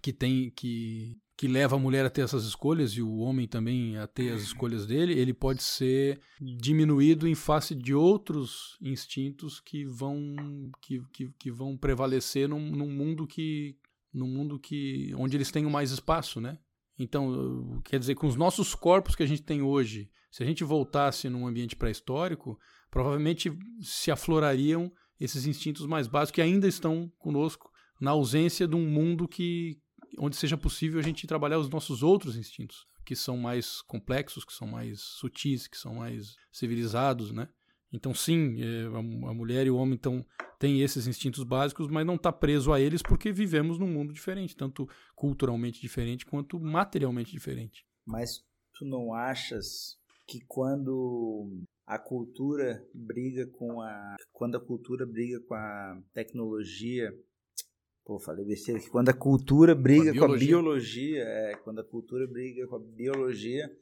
que 0.01 0.13
tem 0.13 0.49
que, 0.51 1.17
que 1.37 1.47
leva 1.47 1.75
a 1.75 1.79
mulher 1.79 2.05
a 2.05 2.09
ter 2.09 2.21
essas 2.21 2.43
escolhas 2.43 2.91
e 2.91 3.01
o 3.01 3.17
homem 3.17 3.47
também 3.47 3.97
a 3.97 4.07
ter 4.07 4.31
as 4.31 4.41
escolhas 4.41 4.85
dele, 4.85 5.17
ele 5.17 5.33
pode 5.33 5.63
ser 5.63 6.19
diminuído 6.39 7.27
em 7.27 7.35
face 7.35 7.73
de 7.73 7.93
outros 7.93 8.77
instintos 8.81 9.59
que 9.59 9.85
vão 9.85 10.35
que, 10.81 11.01
que, 11.13 11.29
que 11.39 11.51
vão 11.51 11.77
prevalecer 11.77 12.47
num, 12.47 12.71
num 12.71 12.91
mundo 12.91 13.25
que 13.25 13.77
num 14.13 14.27
mundo 14.27 14.59
que 14.59 15.13
onde 15.15 15.37
eles 15.37 15.51
têm 15.51 15.63
mais 15.65 15.91
espaço, 15.91 16.41
né? 16.41 16.57
Então, 16.97 17.79
quer 17.85 17.99
dizer, 17.99 18.15
com 18.15 18.27
os 18.27 18.35
nossos 18.35 18.75
corpos 18.75 19.15
que 19.15 19.23
a 19.23 19.25
gente 19.25 19.41
tem 19.41 19.61
hoje, 19.61 20.11
se 20.29 20.43
a 20.43 20.45
gente 20.45 20.65
voltasse 20.65 21.29
num 21.29 21.47
ambiente 21.47 21.75
pré-histórico, 21.75 22.59
provavelmente 22.89 23.51
se 23.81 24.11
aflorariam 24.11 24.91
esses 25.19 25.45
instintos 25.45 25.85
mais 25.85 26.07
básicos 26.07 26.35
que 26.35 26.41
ainda 26.41 26.67
estão 26.67 27.11
conosco 27.17 27.69
na 27.99 28.11
ausência 28.11 28.67
de 28.67 28.75
um 28.75 28.87
mundo 28.89 29.27
que 29.27 29.77
onde 30.17 30.35
seja 30.35 30.57
possível 30.57 30.99
a 30.99 31.03
gente 31.03 31.27
trabalhar 31.27 31.59
os 31.59 31.69
nossos 31.69 32.01
outros 32.01 32.35
instintos, 32.35 32.87
que 33.05 33.15
são 33.15 33.37
mais 33.37 33.81
complexos, 33.81 34.43
que 34.43 34.53
são 34.53 34.67
mais 34.67 35.01
sutis, 35.01 35.67
que 35.67 35.77
são 35.77 35.95
mais 35.95 36.35
civilizados, 36.51 37.31
né? 37.31 37.47
Então, 37.91 38.13
sim, 38.13 38.61
é, 38.61 38.85
a 38.85 39.33
mulher 39.33 39.65
e 39.65 39.71
o 39.71 39.75
homem 39.75 39.95
então, 39.95 40.23
têm 40.59 40.81
esses 40.81 41.07
instintos 41.07 41.43
básicos, 41.43 41.87
mas 41.87 42.05
não 42.05 42.15
está 42.15 42.31
preso 42.31 42.71
a 42.71 42.79
eles 42.79 43.01
porque 43.01 43.31
vivemos 43.31 43.79
num 43.79 43.87
mundo 43.87 44.13
diferente, 44.13 44.55
tanto 44.55 44.87
culturalmente 45.15 45.81
diferente 45.81 46.25
quanto 46.25 46.59
materialmente 46.59 47.31
diferente. 47.31 47.85
Mas 48.05 48.43
tu 48.75 48.85
não 48.85 49.13
achas 49.13 49.97
que 50.27 50.39
quando 50.47 51.65
a 51.89 51.97
cultura 51.97 52.87
briga 52.93 53.47
com 53.47 53.81
a. 53.81 54.15
Quando 54.31 54.55
a 54.55 54.59
cultura 54.59 55.07
briga 55.07 55.39
com 55.39 55.55
a 55.55 55.99
tecnologia. 56.13 57.11
Pô, 58.05 58.19
falei 58.19 58.45
besteira 58.45 58.79
aqui. 58.79 58.91
Quando 58.91 59.09
a 59.09 59.13
cultura 59.13 59.73
briga 59.73 60.13
com 60.13 60.25
a 60.25 60.27
biologia, 60.27 60.27
com 60.27 60.33
a 60.33 60.61
biologia 60.61 61.23
é, 61.23 61.55
quando 61.63 61.79
a 61.79 61.83
cultura 61.83 62.27
briga 62.27 62.67
com 62.67 62.75
a 62.75 62.79
biologia, 62.79 63.75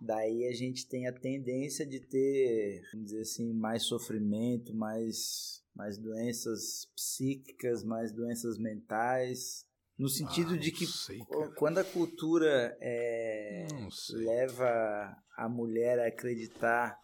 daí 0.00 0.46
a 0.46 0.54
gente 0.54 0.88
tem 0.88 1.06
a 1.06 1.12
tendência 1.12 1.86
de 1.86 2.00
ter, 2.00 2.80
vamos 2.92 3.10
dizer 3.10 3.20
assim, 3.20 3.52
mais 3.52 3.82
sofrimento, 3.82 4.74
mais, 4.74 5.62
mais 5.74 5.98
doenças 5.98 6.90
psíquicas, 6.96 7.84
mais 7.84 8.10
doenças 8.10 8.58
mentais. 8.58 9.66
No 9.98 10.08
sentido 10.08 10.54
ah, 10.54 10.58
de 10.58 10.72
que 10.72 10.86
sei, 10.86 11.18
quando 11.58 11.76
a 11.76 11.84
cultura 11.84 12.74
é, 12.80 13.66
leva 14.12 15.14
a 15.36 15.46
mulher 15.46 15.98
a 15.98 16.06
acreditar 16.06 16.98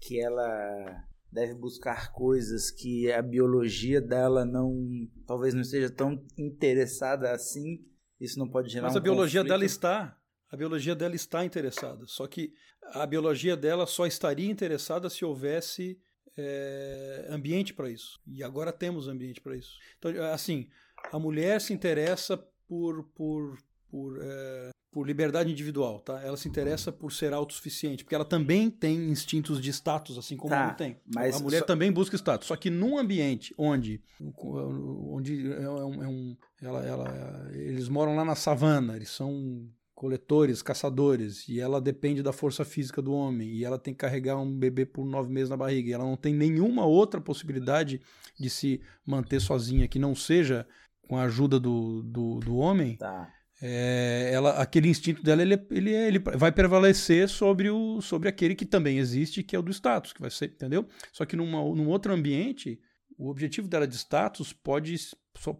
que 0.00 0.20
ela 0.20 1.04
deve 1.30 1.54
buscar 1.54 2.12
coisas 2.12 2.70
que 2.70 3.12
a 3.12 3.20
biologia 3.20 4.00
dela 4.00 4.44
não 4.44 5.08
talvez 5.26 5.54
não 5.54 5.60
esteja 5.60 5.90
tão 5.90 6.24
interessada 6.36 7.32
assim. 7.32 7.84
Isso 8.20 8.38
não 8.38 8.48
pode 8.48 8.68
gerar 8.70 8.86
mas 8.86 8.94
um 8.94 8.98
a 8.98 9.02
biologia 9.02 9.40
conflito. 9.40 9.52
dela 9.52 9.64
está. 9.64 10.18
A 10.50 10.56
biologia 10.56 10.94
dela 10.94 11.14
está 11.14 11.44
interessada. 11.44 12.06
Só 12.06 12.26
que 12.26 12.54
a 12.82 13.06
biologia 13.06 13.56
dela 13.56 13.86
só 13.86 14.06
estaria 14.06 14.50
interessada 14.50 15.10
se 15.10 15.24
houvesse 15.24 16.00
é, 16.36 17.26
ambiente 17.28 17.74
para 17.74 17.90
isso. 17.90 18.20
E 18.26 18.42
agora 18.42 18.72
temos 18.72 19.08
ambiente 19.08 19.40
para 19.40 19.56
isso. 19.56 19.76
Então 19.98 20.10
assim 20.32 20.68
a 21.12 21.18
mulher 21.18 21.60
se 21.60 21.72
interessa 21.72 22.36
por 22.66 23.04
por 23.14 23.58
por 23.90 24.18
é, 24.22 24.70
por 24.90 25.06
liberdade 25.06 25.50
individual, 25.50 26.00
tá? 26.00 26.20
Ela 26.22 26.36
se 26.36 26.48
interessa 26.48 26.90
por 26.90 27.12
ser 27.12 27.32
autossuficiente, 27.32 28.04
porque 28.04 28.14
ela 28.14 28.24
também 28.24 28.70
tem 28.70 29.10
instintos 29.10 29.60
de 29.60 29.70
status, 29.70 30.16
assim 30.16 30.36
como 30.36 30.50
tá, 30.50 30.70
tem. 30.70 30.96
Mas 31.14 31.36
a 31.36 31.40
mulher 31.40 31.60
só... 31.60 31.66
também 31.66 31.92
busca 31.92 32.16
status, 32.16 32.48
só 32.48 32.56
que 32.56 32.70
num 32.70 32.98
ambiente 32.98 33.54
onde, 33.58 34.02
onde 34.34 35.52
é 35.52 35.68
um, 35.68 36.02
é 36.02 36.08
um 36.08 36.36
ela, 36.62 36.84
ela, 36.84 37.50
eles 37.52 37.88
moram 37.88 38.16
lá 38.16 38.24
na 38.24 38.34
savana, 38.34 38.96
eles 38.96 39.10
são 39.10 39.68
coletores, 39.94 40.62
caçadores, 40.62 41.46
e 41.48 41.60
ela 41.60 41.80
depende 41.80 42.22
da 42.22 42.32
força 42.32 42.64
física 42.64 43.02
do 43.02 43.12
homem, 43.12 43.48
e 43.48 43.64
ela 43.64 43.78
tem 43.78 43.92
que 43.92 43.98
carregar 43.98 44.38
um 44.38 44.50
bebê 44.50 44.86
por 44.86 45.04
nove 45.04 45.30
meses 45.30 45.50
na 45.50 45.56
barriga, 45.56 45.90
e 45.90 45.92
ela 45.92 46.04
não 46.04 46.16
tem 46.16 46.32
nenhuma 46.32 46.86
outra 46.86 47.20
possibilidade 47.20 48.00
de 48.38 48.48
se 48.48 48.80
manter 49.04 49.40
sozinha 49.40 49.88
que 49.88 49.98
não 49.98 50.14
seja 50.14 50.66
com 51.02 51.16
a 51.16 51.24
ajuda 51.24 51.58
do, 51.58 52.02
do, 52.02 52.38
do 52.38 52.56
homem. 52.56 52.96
Tá 52.96 53.28
é, 53.60 54.30
ela, 54.32 54.50
aquele 54.60 54.88
instinto 54.88 55.22
dela 55.22 55.42
ele, 55.42 55.60
ele, 55.70 55.90
ele 55.90 56.18
vai 56.18 56.52
prevalecer 56.52 57.28
sobre, 57.28 57.70
o, 57.70 58.00
sobre 58.00 58.28
aquele 58.28 58.54
que 58.54 58.64
também 58.64 58.98
existe, 58.98 59.42
que 59.42 59.56
é 59.56 59.58
o 59.58 59.62
do 59.62 59.72
status, 59.72 60.12
que 60.12 60.20
vai 60.20 60.30
ser, 60.30 60.46
entendeu? 60.46 60.86
Só 61.12 61.24
que 61.24 61.34
numa, 61.34 61.58
num 61.74 61.88
outro 61.88 62.12
ambiente, 62.12 62.80
o 63.18 63.28
objetivo 63.28 63.66
dela 63.66 63.86
de 63.86 63.96
status 63.96 64.52
pode, 64.52 64.96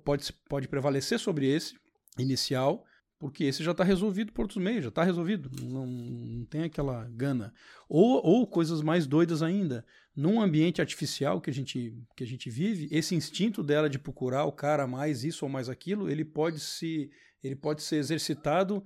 pode, 0.04 0.32
pode 0.48 0.68
prevalecer 0.68 1.18
sobre 1.18 1.48
esse 1.48 1.74
inicial, 2.16 2.84
porque 3.18 3.44
esse 3.44 3.64
já 3.64 3.72
está 3.72 3.82
resolvido 3.82 4.32
por 4.32 4.42
outros 4.42 4.62
meios, 4.62 4.84
já 4.84 4.88
está 4.88 5.02
resolvido, 5.02 5.50
não, 5.62 5.86
não 5.86 6.44
tem 6.44 6.62
aquela 6.62 7.08
gana. 7.10 7.52
Ou, 7.88 8.24
ou 8.24 8.46
coisas 8.46 8.80
mais 8.80 9.06
doidas 9.06 9.42
ainda, 9.42 9.84
num 10.14 10.40
ambiente 10.40 10.80
artificial 10.80 11.40
que 11.40 11.50
a, 11.50 11.52
gente, 11.52 11.96
que 12.16 12.22
a 12.22 12.26
gente 12.26 12.48
vive, 12.48 12.88
esse 12.90 13.14
instinto 13.14 13.62
dela 13.62 13.90
de 13.90 13.98
procurar 13.98 14.44
o 14.44 14.52
cara 14.52 14.86
mais 14.86 15.24
isso 15.24 15.44
ou 15.44 15.50
mais 15.50 15.68
aquilo, 15.68 16.08
ele 16.08 16.24
pode 16.24 16.60
se 16.60 17.10
ele 17.42 17.54
pode 17.54 17.82
ser 17.82 17.96
exercitado 17.96 18.82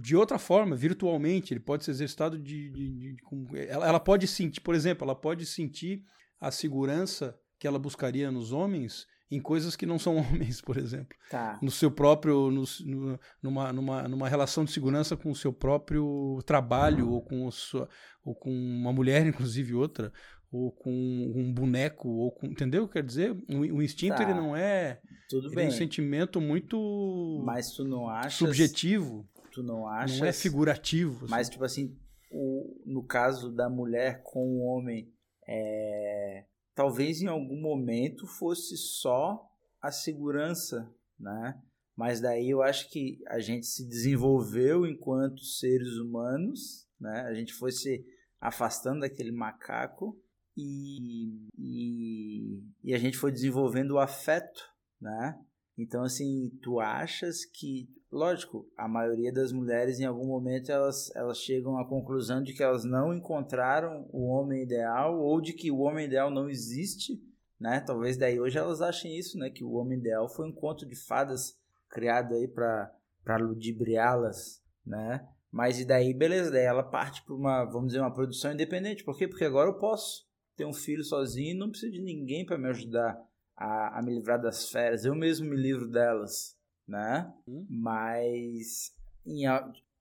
de 0.00 0.16
outra 0.16 0.38
forma, 0.38 0.74
virtualmente, 0.74 1.52
ele 1.52 1.60
pode 1.60 1.84
ser 1.84 1.90
exercitado 1.90 2.38
de. 2.38 2.70
de, 2.70 2.94
de, 2.94 3.22
com, 3.22 3.46
ela, 3.54 3.86
ela, 3.86 4.00
pode 4.00 4.26
sentir, 4.26 4.60
por 4.60 4.74
exemplo, 4.74 5.04
ela 5.04 5.14
pode 5.14 5.44
sentir 5.44 6.02
a 6.40 6.50
segurança 6.50 7.38
que 7.58 7.66
ela 7.66 7.78
buscaria 7.78 8.30
nos 8.30 8.52
homens 8.52 9.06
em 9.30 9.40
coisas 9.40 9.76
que 9.76 9.86
não 9.86 9.98
são 9.98 10.16
homens, 10.18 10.60
por 10.60 10.76
exemplo. 10.76 11.16
Tá. 11.30 11.58
No 11.62 11.70
seu 11.70 11.90
próprio. 11.90 12.50
No, 12.50 12.64
no, 12.84 13.20
numa, 13.42 13.72
numa, 13.72 14.08
numa 14.08 14.28
relação 14.28 14.64
de 14.64 14.72
segurança 14.72 15.16
com 15.16 15.30
o 15.30 15.36
seu 15.36 15.52
próprio 15.52 16.40
trabalho, 16.46 17.10
ou 17.10 17.22
com, 17.22 17.50
sua, 17.50 17.88
ou 18.24 18.34
com 18.34 18.50
uma 18.50 18.92
mulher, 18.92 19.26
inclusive 19.26 19.74
outra, 19.74 20.12
ou 20.50 20.72
com 20.72 20.90
um 20.90 21.52
boneco, 21.52 22.08
ou 22.08 22.32
com. 22.32 22.46
Entendeu? 22.46 22.88
Quer 22.88 23.02
dizer, 23.02 23.32
o, 23.32 23.58
o 23.58 23.82
instinto 23.82 24.16
tá. 24.16 24.22
ele 24.22 24.34
não 24.34 24.56
é. 24.56 25.00
Tudo 25.28 25.50
bem. 25.50 25.66
é 25.66 25.68
um 25.68 25.72
sentimento 25.72 26.40
muito. 26.40 27.42
Mas 27.44 27.72
tu 27.72 27.84
não 27.84 28.08
acha. 28.08 28.30
Subjetivo. 28.30 29.28
Tu 29.52 29.62
não 29.62 29.86
acha. 29.86 30.18
Não 30.18 30.26
é 30.26 30.32
figurativo. 30.32 31.24
Assim. 31.24 31.30
Mas, 31.30 31.48
tipo 31.50 31.64
assim, 31.64 31.96
o, 32.30 32.80
no 32.86 33.02
caso 33.02 33.50
da 33.50 33.68
mulher 33.68 34.22
com 34.22 34.40
o 34.40 34.60
homem, 34.60 35.12
é, 35.46 36.44
talvez 36.78 37.20
em 37.20 37.26
algum 37.26 37.60
momento 37.60 38.24
fosse 38.24 38.76
só 38.76 39.44
a 39.82 39.90
segurança, 39.90 40.88
né? 41.18 41.60
Mas 41.96 42.20
daí 42.20 42.50
eu 42.50 42.62
acho 42.62 42.88
que 42.88 43.20
a 43.26 43.40
gente 43.40 43.66
se 43.66 43.84
desenvolveu 43.84 44.86
enquanto 44.86 45.42
seres 45.42 45.96
humanos, 45.96 46.88
né? 47.00 47.22
A 47.22 47.34
gente 47.34 47.52
foi 47.52 47.72
se 47.72 48.06
afastando 48.40 49.00
daquele 49.00 49.32
macaco 49.32 50.16
e, 50.56 51.48
e, 51.58 52.62
e 52.84 52.94
a 52.94 52.98
gente 52.98 53.16
foi 53.16 53.32
desenvolvendo 53.32 53.94
o 53.94 53.98
afeto, 53.98 54.62
né? 55.00 55.36
Então, 55.76 56.04
assim, 56.04 56.56
tu 56.62 56.78
achas 56.78 57.44
que, 57.44 57.88
lógico, 58.10 58.70
a 58.76 58.88
maioria 58.88 59.32
das 59.32 59.52
mulheres 59.52 60.00
em 60.00 60.04
algum 60.04 60.26
momento 60.26 60.70
elas, 60.70 61.14
elas 61.14 61.38
chegam 61.38 61.78
à 61.78 61.86
conclusão 61.86 62.42
de 62.42 62.52
que 62.52 62.62
elas 62.62 62.84
não 62.84 63.14
encontraram 63.14 64.08
o 64.12 64.26
homem 64.26 64.62
ideal 64.62 65.18
ou 65.20 65.40
de 65.40 65.52
que 65.52 65.70
o 65.70 65.78
homem 65.78 66.06
ideal 66.06 66.30
não 66.30 66.48
existe, 66.48 67.22
né? 67.60 67.80
Talvez 67.80 68.16
daí 68.16 68.40
hoje 68.40 68.58
elas 68.58 68.80
achem 68.80 69.16
isso, 69.16 69.38
né? 69.38 69.50
Que 69.50 69.64
o 69.64 69.72
homem 69.72 69.98
ideal 69.98 70.28
foi 70.28 70.48
um 70.48 70.52
conto 70.52 70.86
de 70.86 70.96
fadas 70.96 71.58
criado 71.88 72.34
aí 72.34 72.46
para 72.46 73.36
ludibriá-las, 73.38 74.62
né? 74.84 75.26
Mas 75.50 75.80
e 75.80 75.84
daí, 75.84 76.12
beleza, 76.12 76.50
daí 76.50 76.64
ela 76.64 76.82
parte 76.82 77.22
para 77.22 77.34
uma, 77.34 77.64
vamos 77.64 77.88
dizer, 77.88 78.00
uma 78.00 78.12
produção 78.12 78.52
independente. 78.52 79.04
Por 79.04 79.16
quê? 79.16 79.26
Porque 79.26 79.44
agora 79.44 79.70
eu 79.70 79.78
posso 79.78 80.26
ter 80.56 80.66
um 80.66 80.74
filho 80.74 81.02
sozinho 81.02 81.54
e 81.54 81.58
não 81.58 81.70
preciso 81.70 81.92
de 81.92 82.02
ninguém 82.02 82.44
para 82.44 82.58
me 82.58 82.68
ajudar 82.68 83.18
a, 83.56 83.98
a 83.98 84.02
me 84.02 84.14
livrar 84.14 84.40
das 84.40 84.68
férias. 84.70 85.04
Eu 85.04 85.14
mesmo 85.14 85.48
me 85.48 85.56
livro 85.56 85.88
delas, 85.88 86.57
né? 86.88 87.30
Hum. 87.46 87.66
Mas 87.68 88.92
em, 89.26 89.42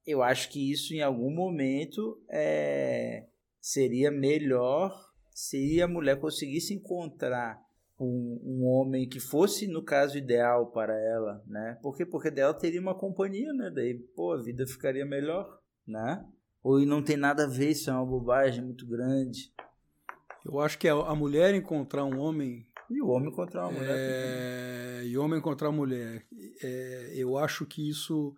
eu 0.06 0.24
acho 0.24 0.50
que 0.50 0.72
isso 0.72 0.94
em 0.94 1.02
algum 1.02 1.30
momento 1.30 2.20
é, 2.30 3.28
seria 3.60 4.10
melhor 4.10 5.08
se 5.32 5.82
a 5.82 5.88
mulher 5.88 6.20
conseguisse 6.20 6.74
encontrar 6.74 7.62
um, 8.00 8.42
um 8.44 8.66
homem 8.66 9.08
que 9.08 9.20
fosse, 9.20 9.68
no 9.68 9.84
caso, 9.84 10.18
ideal 10.18 10.68
para 10.68 10.98
ela, 11.00 11.44
né? 11.48 11.78
Por 11.82 11.96
quê? 11.96 12.06
Porque 12.06 12.32
dela 12.32 12.54
teria 12.54 12.82
uma 12.82 12.96
companhia, 12.96 13.52
né? 13.54 13.72
Daí, 13.74 13.96
pô, 14.16 14.34
a 14.34 14.42
vida 14.42 14.66
ficaria 14.66 15.06
melhor, 15.06 15.60
né? 15.86 16.26
Ou 16.64 16.80
não 16.86 17.04
tem 17.04 17.18
nada 17.18 17.46
a 17.46 17.48
ver, 17.48 17.72
isso 17.72 17.90
é 17.90 17.94
uma 17.94 18.06
bobagem 18.06 18.64
muito 18.64 18.88
grande. 18.88 19.52
Eu 20.46 20.60
acho 20.60 20.78
que 20.78 20.88
a 20.88 21.16
mulher 21.16 21.54
encontrar 21.54 22.06
um 22.06 22.20
homem. 22.20 22.66
E 22.90 23.02
o 23.02 23.08
homem 23.08 23.30
encontrar 23.30 23.68
uma 23.68 23.74
mulher. 23.74 23.96
É... 23.98 25.04
E 25.06 25.18
o 25.18 25.24
homem 25.24 25.40
encontrar 25.40 25.70
uma 25.70 25.78
mulher. 25.78 26.26
É... 26.62 27.14
Eu 27.16 27.38
acho 27.38 27.66
que 27.66 27.88
isso. 27.88 28.36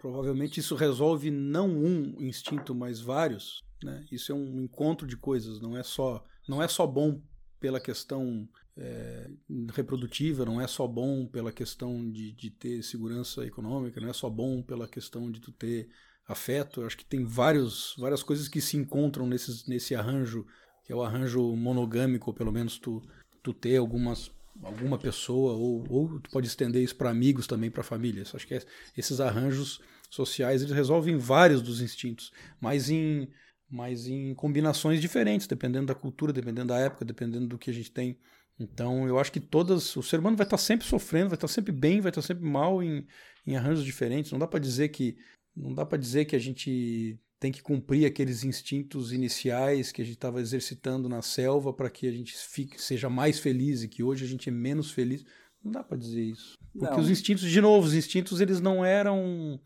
Provavelmente 0.00 0.60
isso 0.60 0.74
resolve 0.74 1.30
não 1.30 1.68
um 1.68 2.16
instinto, 2.20 2.74
mas 2.74 3.00
vários. 3.00 3.64
Né? 3.82 4.06
Isso 4.10 4.32
é 4.32 4.34
um 4.34 4.60
encontro 4.60 5.06
de 5.06 5.16
coisas, 5.16 5.60
não 5.60 5.76
é 5.76 5.82
só, 5.82 6.22
não 6.48 6.62
é 6.62 6.68
só 6.68 6.86
bom 6.86 7.20
pela 7.58 7.80
questão 7.80 8.46
é, 8.76 9.30
reprodutiva, 9.72 10.44
não 10.44 10.60
é 10.60 10.66
só 10.66 10.86
bom 10.86 11.26
pela 11.26 11.52
questão 11.52 12.10
de, 12.10 12.32
de 12.32 12.50
ter 12.50 12.82
segurança 12.82 13.44
econômica, 13.46 14.00
não 14.00 14.08
é 14.08 14.12
só 14.12 14.28
bom 14.28 14.62
pela 14.62 14.88
questão 14.88 15.30
de 15.30 15.40
tu 15.40 15.52
ter 15.52 15.88
afeto. 16.26 16.80
Eu 16.80 16.86
acho 16.86 16.96
que 16.96 17.04
tem 17.04 17.24
vários, 17.24 17.94
várias 17.98 18.22
coisas 18.22 18.48
que 18.48 18.60
se 18.60 18.76
encontram 18.76 19.26
nesses, 19.26 19.66
nesse 19.66 19.94
arranjo, 19.94 20.46
que 20.84 20.92
é 20.92 20.96
o 20.96 21.02
arranjo 21.02 21.54
monogâmico, 21.54 22.30
ou 22.30 22.34
pelo 22.34 22.52
menos 22.52 22.78
tu, 22.78 23.02
tu 23.44 23.52
ter 23.52 23.76
algumas, 23.76 24.32
alguma 24.62 24.98
pessoa, 24.98 25.52
ou, 25.52 25.86
ou 25.88 26.18
tu 26.18 26.30
pode 26.30 26.48
estender 26.48 26.82
isso 26.82 26.96
para 26.96 27.10
amigos 27.10 27.46
também, 27.46 27.70
para 27.70 27.84
famílias. 27.84 28.34
Acho 28.34 28.46
que 28.46 28.54
é, 28.54 28.62
esses 28.96 29.20
arranjos 29.20 29.80
sociais 30.10 30.62
eles 30.62 30.74
resolvem 30.74 31.16
vários 31.16 31.62
dos 31.62 31.80
instintos, 31.80 32.32
mas 32.60 32.90
em, 32.90 33.28
mas 33.70 34.06
em 34.06 34.34
combinações 34.34 35.00
diferentes, 35.00 35.46
dependendo 35.46 35.86
da 35.86 35.94
cultura, 35.94 36.32
dependendo 36.32 36.68
da 36.68 36.78
época, 36.78 37.04
dependendo 37.04 37.46
do 37.46 37.58
que 37.58 37.70
a 37.70 37.74
gente 37.74 37.92
tem 37.92 38.18
então, 38.58 39.06
eu 39.08 39.18
acho 39.18 39.32
que 39.32 39.40
todas. 39.40 39.96
O 39.96 40.02
ser 40.02 40.20
humano 40.20 40.36
vai 40.36 40.46
estar 40.46 40.58
sempre 40.58 40.86
sofrendo, 40.86 41.28
vai 41.28 41.36
estar 41.36 41.48
sempre 41.48 41.72
bem, 41.72 42.00
vai 42.00 42.10
estar 42.10 42.22
sempre 42.22 42.44
mal 42.44 42.82
em, 42.82 43.06
em 43.46 43.56
arranjos 43.56 43.84
diferentes. 43.84 44.30
Não 44.30 44.38
dá 44.38 44.46
para 44.46 44.60
dizer 44.60 44.88
que. 44.88 45.16
Não 45.56 45.74
dá 45.74 45.84
para 45.84 45.98
dizer 45.98 46.24
que 46.24 46.36
a 46.36 46.38
gente 46.38 47.18
tem 47.38 47.52
que 47.52 47.62
cumprir 47.62 48.06
aqueles 48.06 48.44
instintos 48.44 49.12
iniciais 49.12 49.92
que 49.92 50.00
a 50.00 50.04
gente 50.04 50.16
estava 50.16 50.40
exercitando 50.40 51.08
na 51.08 51.22
selva 51.22 51.72
para 51.72 51.90
que 51.90 52.06
a 52.06 52.12
gente 52.12 52.36
fique, 52.36 52.80
seja 52.80 53.10
mais 53.10 53.38
feliz 53.38 53.82
e 53.82 53.88
que 53.88 54.02
hoje 54.02 54.24
a 54.24 54.28
gente 54.28 54.48
é 54.48 54.52
menos 54.52 54.90
feliz. 54.90 55.24
Não 55.62 55.72
dá 55.72 55.82
para 55.82 55.96
dizer 55.96 56.22
isso. 56.22 56.56
Porque 56.72 56.94
não. 56.94 57.00
os 57.00 57.10
instintos, 57.10 57.50
de 57.50 57.60
novo, 57.60 57.86
os 57.86 57.94
instintos 57.94 58.40
eles 58.40 58.60
não 58.60 58.84
eram. 58.84 59.60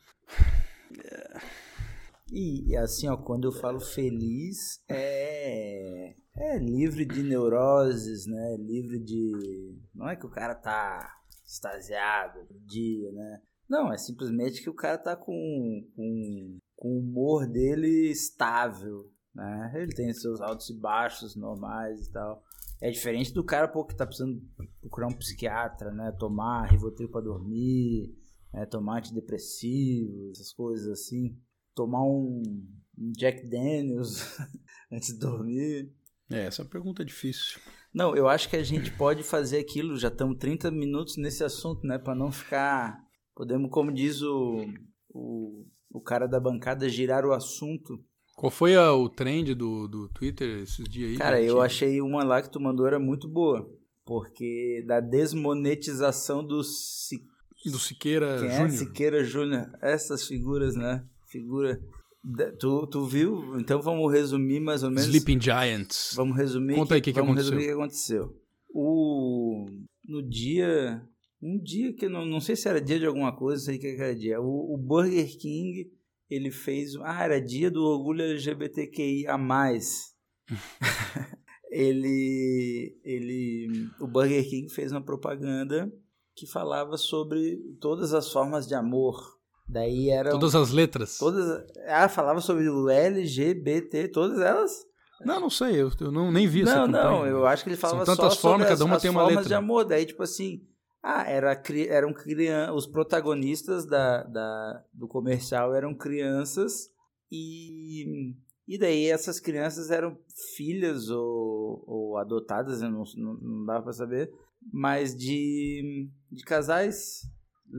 E 2.31 2.77
assim, 2.77 3.09
ó, 3.09 3.17
quando 3.17 3.49
eu 3.49 3.53
falo 3.53 3.81
feliz, 3.81 4.81
é 4.89 6.15
é 6.41 6.57
livre 6.57 7.05
de 7.05 7.23
neuroses, 7.23 8.27
né? 8.27 8.57
Livre 8.59 8.99
de. 9.01 9.77
Não 9.93 10.09
é 10.09 10.15
que 10.15 10.25
o 10.25 10.31
cara 10.31 10.55
tá 10.55 11.17
extasiado 11.45 12.47
dia, 12.65 13.11
né? 13.13 13.43
Não, 13.69 13.93
é 13.93 13.99
simplesmente 13.99 14.63
que 14.63 14.71
o 14.71 14.75
cara 14.75 14.97
tá 14.97 15.17
com, 15.17 15.85
com, 15.95 16.59
com 16.79 16.91
o 16.91 17.01
humor 17.01 17.45
dele 17.45 18.09
estável, 18.09 19.11
né? 19.35 19.73
Ele 19.75 19.93
tem 19.93 20.15
seus 20.15 20.41
altos 20.41 20.71
e 20.71 20.79
baixos 20.79 21.35
normais 21.35 22.07
e 22.07 22.13
tal. 22.13 22.43
É 22.81 22.89
diferente 22.89 23.35
do 23.35 23.43
cara 23.43 23.67
pô, 23.67 23.85
que 23.85 23.97
tá 23.97 24.07
precisando 24.07 24.41
procurar 24.81 25.09
um 25.09 25.19
psiquiatra, 25.19 25.91
né? 25.91 26.13
Tomar 26.13 26.71
Rivotril 26.71 27.11
para 27.11 27.25
dormir, 27.25 28.17
né? 28.53 28.65
tomar 28.65 28.99
antidepressivo, 28.99 30.31
essas 30.31 30.53
coisas 30.53 30.89
assim. 30.89 31.37
Tomar 31.75 32.05
um, 32.05 32.43
um 32.97 33.13
Jack 33.17 33.45
Daniels 33.49 34.39
antes 34.93 35.13
de 35.13 35.19
dormir. 35.19 35.93
É, 36.31 36.47
essa 36.47 36.65
pergunta 36.65 37.03
é 37.03 37.05
difícil. 37.05 37.61
Não, 37.93 38.15
eu 38.15 38.29
acho 38.29 38.49
que 38.49 38.57
a 38.57 38.63
gente 38.63 38.93
pode 38.93 39.25
fazer 39.25 39.59
aquilo, 39.59 39.97
já 39.97 40.09
estamos 40.09 40.39
30 40.39 40.71
minutos 40.71 41.17
nesse 41.17 41.43
assunto, 41.43 41.85
né? 41.85 41.99
Para 41.99 42.15
não 42.15 42.31
ficar. 42.31 43.05
Podemos, 43.35 43.69
como 43.71 43.93
diz 43.93 44.23
o, 44.23 44.65
o, 45.09 45.67
o 45.91 46.01
cara 46.01 46.27
da 46.27 46.41
bancada, 46.41 46.89
girar 46.89 47.25
o 47.25 47.33
assunto. 47.33 48.03
Qual 48.37 48.51
foi 48.51 48.77
a, 48.77 48.93
o 48.93 49.09
trend 49.09 49.55
do, 49.55 49.89
do 49.89 50.09
Twitter 50.11 50.63
esses 50.63 50.89
dias 50.89 51.11
aí? 51.11 51.17
Cara, 51.17 51.43
eu 51.43 51.61
achei 51.61 52.01
uma 52.01 52.23
lá 52.23 52.41
que 52.41 52.51
tu 52.51 52.61
mandou 52.61 52.87
era 52.87 52.99
muito 52.99 53.29
boa. 53.29 53.69
Porque 54.05 54.83
da 54.87 55.01
desmonetização 55.01 56.43
do, 56.43 56.59
do 56.59 57.79
Siqueira 57.79 58.39
Quem 58.39 58.51
Júnior. 58.51 58.67
É? 58.67 58.71
Siqueira 58.71 59.25
Júnior. 59.25 59.71
Essas 59.83 60.27
figuras, 60.27 60.75
né? 60.77 61.05
Figura 61.27 61.79
Tu, 62.59 62.87
tu 62.89 63.07
viu? 63.07 63.59
Então 63.59 63.81
vamos 63.81 64.13
resumir 64.13 64.61
mais 64.61 64.83
ou 64.83 64.91
menos. 64.91 65.07
Sleeping 65.07 65.41
Giants. 65.41 66.13
Vamos 66.15 66.37
resumir. 66.37 66.75
Conta 66.75 66.95
aí 66.95 67.01
o 67.01 67.03
que, 67.03 67.13
que, 67.13 67.21
vamos 67.21 67.37
aconteceu. 67.37 67.59
resumir 67.59 67.73
o 67.73 67.77
que 67.77 67.83
aconteceu. 67.83 68.37
O, 68.71 69.67
no 70.07 70.29
dia. 70.29 71.03
Um 71.41 71.59
dia 71.59 71.93
que 71.93 72.09
não, 72.09 72.25
não 72.25 72.41
sei 72.41 72.57
se 72.57 72.69
era 72.69 72.81
dia 72.81 72.99
de 72.99 73.07
alguma 73.07 73.35
coisa, 73.35 73.65
sei 73.65 73.79
que 73.79 73.87
era 73.87 74.15
dia. 74.15 74.41
O, 74.41 74.75
o 74.75 74.77
Burger 74.77 75.39
King 75.39 75.91
ele 76.29 76.51
fez. 76.51 76.97
Ah, 76.97 77.25
era 77.25 77.41
dia 77.41 77.71
do 77.71 77.85
orgulho 77.85 78.23
LGBTQIA. 78.23 79.37
ele, 81.71 82.99
ele. 83.05 83.89
O 84.01 84.07
Burger 84.07 84.49
King 84.49 84.69
fez 84.73 84.91
uma 84.91 85.05
propaganda 85.05 85.93
que 86.35 86.47
falava 86.47 86.97
sobre 86.97 87.57
todas 87.81 88.15
as 88.15 88.33
formas 88.33 88.67
de 88.67 88.75
amor 88.75 89.39
Daí 89.69 90.09
eram. 90.09 90.31
Todas 90.31 90.55
as 90.55 90.71
letras. 90.71 91.19
Todas. 91.19 91.63
Ah, 91.87 92.09
falava 92.09 92.41
sobre 92.41 92.69
o 92.69 92.89
LGBT, 92.89 94.09
todas 94.09 94.41
elas? 94.41 94.73
Não, 95.21 95.41
não 95.41 95.51
sei, 95.51 95.75
eu, 95.75 95.91
eu 96.01 96.13
não, 96.13 96.31
nem 96.31 96.47
vi 96.47 96.63
não, 96.63 96.71
essa 96.71 96.87
Não, 96.87 97.11
não, 97.11 97.27
eu 97.27 97.45
acho 97.45 97.65
que 97.65 97.71
ele 97.71 97.77
falava 97.77 98.07
São 98.07 98.17
tantas 98.17 98.35
só 98.35 98.41
formas, 98.41 98.69
cada 98.69 98.85
uma 98.85 98.97
as, 98.97 99.03
tem 99.03 99.11
uma 99.11 99.21
formas 99.23 99.37
letra. 99.39 99.49
de 99.49 99.55
amor. 99.55 99.85
Daí, 99.85 100.07
tipo 100.07 100.23
assim, 100.23 100.63
ah, 101.11 101.25
era, 101.27 101.59
eram 101.89 102.13
crianças, 102.13 102.77
os 102.77 102.87
protagonistas 102.87 103.87
da, 103.87 104.25
da, 104.25 104.85
do 104.93 105.09
comercial 105.09 105.75
eram 105.75 105.95
crianças 105.95 106.91
e, 107.33 108.35
e 108.67 108.77
daí 108.77 109.07
essas 109.07 109.41
crianças 109.41 109.91
eram 109.91 110.19
filhas 110.55 111.09
ou, 111.09 111.83
ou 111.87 112.19
adotadas, 112.19 112.83
não, 112.83 113.05
não, 113.17 113.35
não 113.41 113.65
dava 113.65 113.85
pra 113.85 113.93
saber, 113.95 114.31
mas 114.71 115.17
de, 115.17 116.11
de 116.31 116.45
casais 116.45 117.23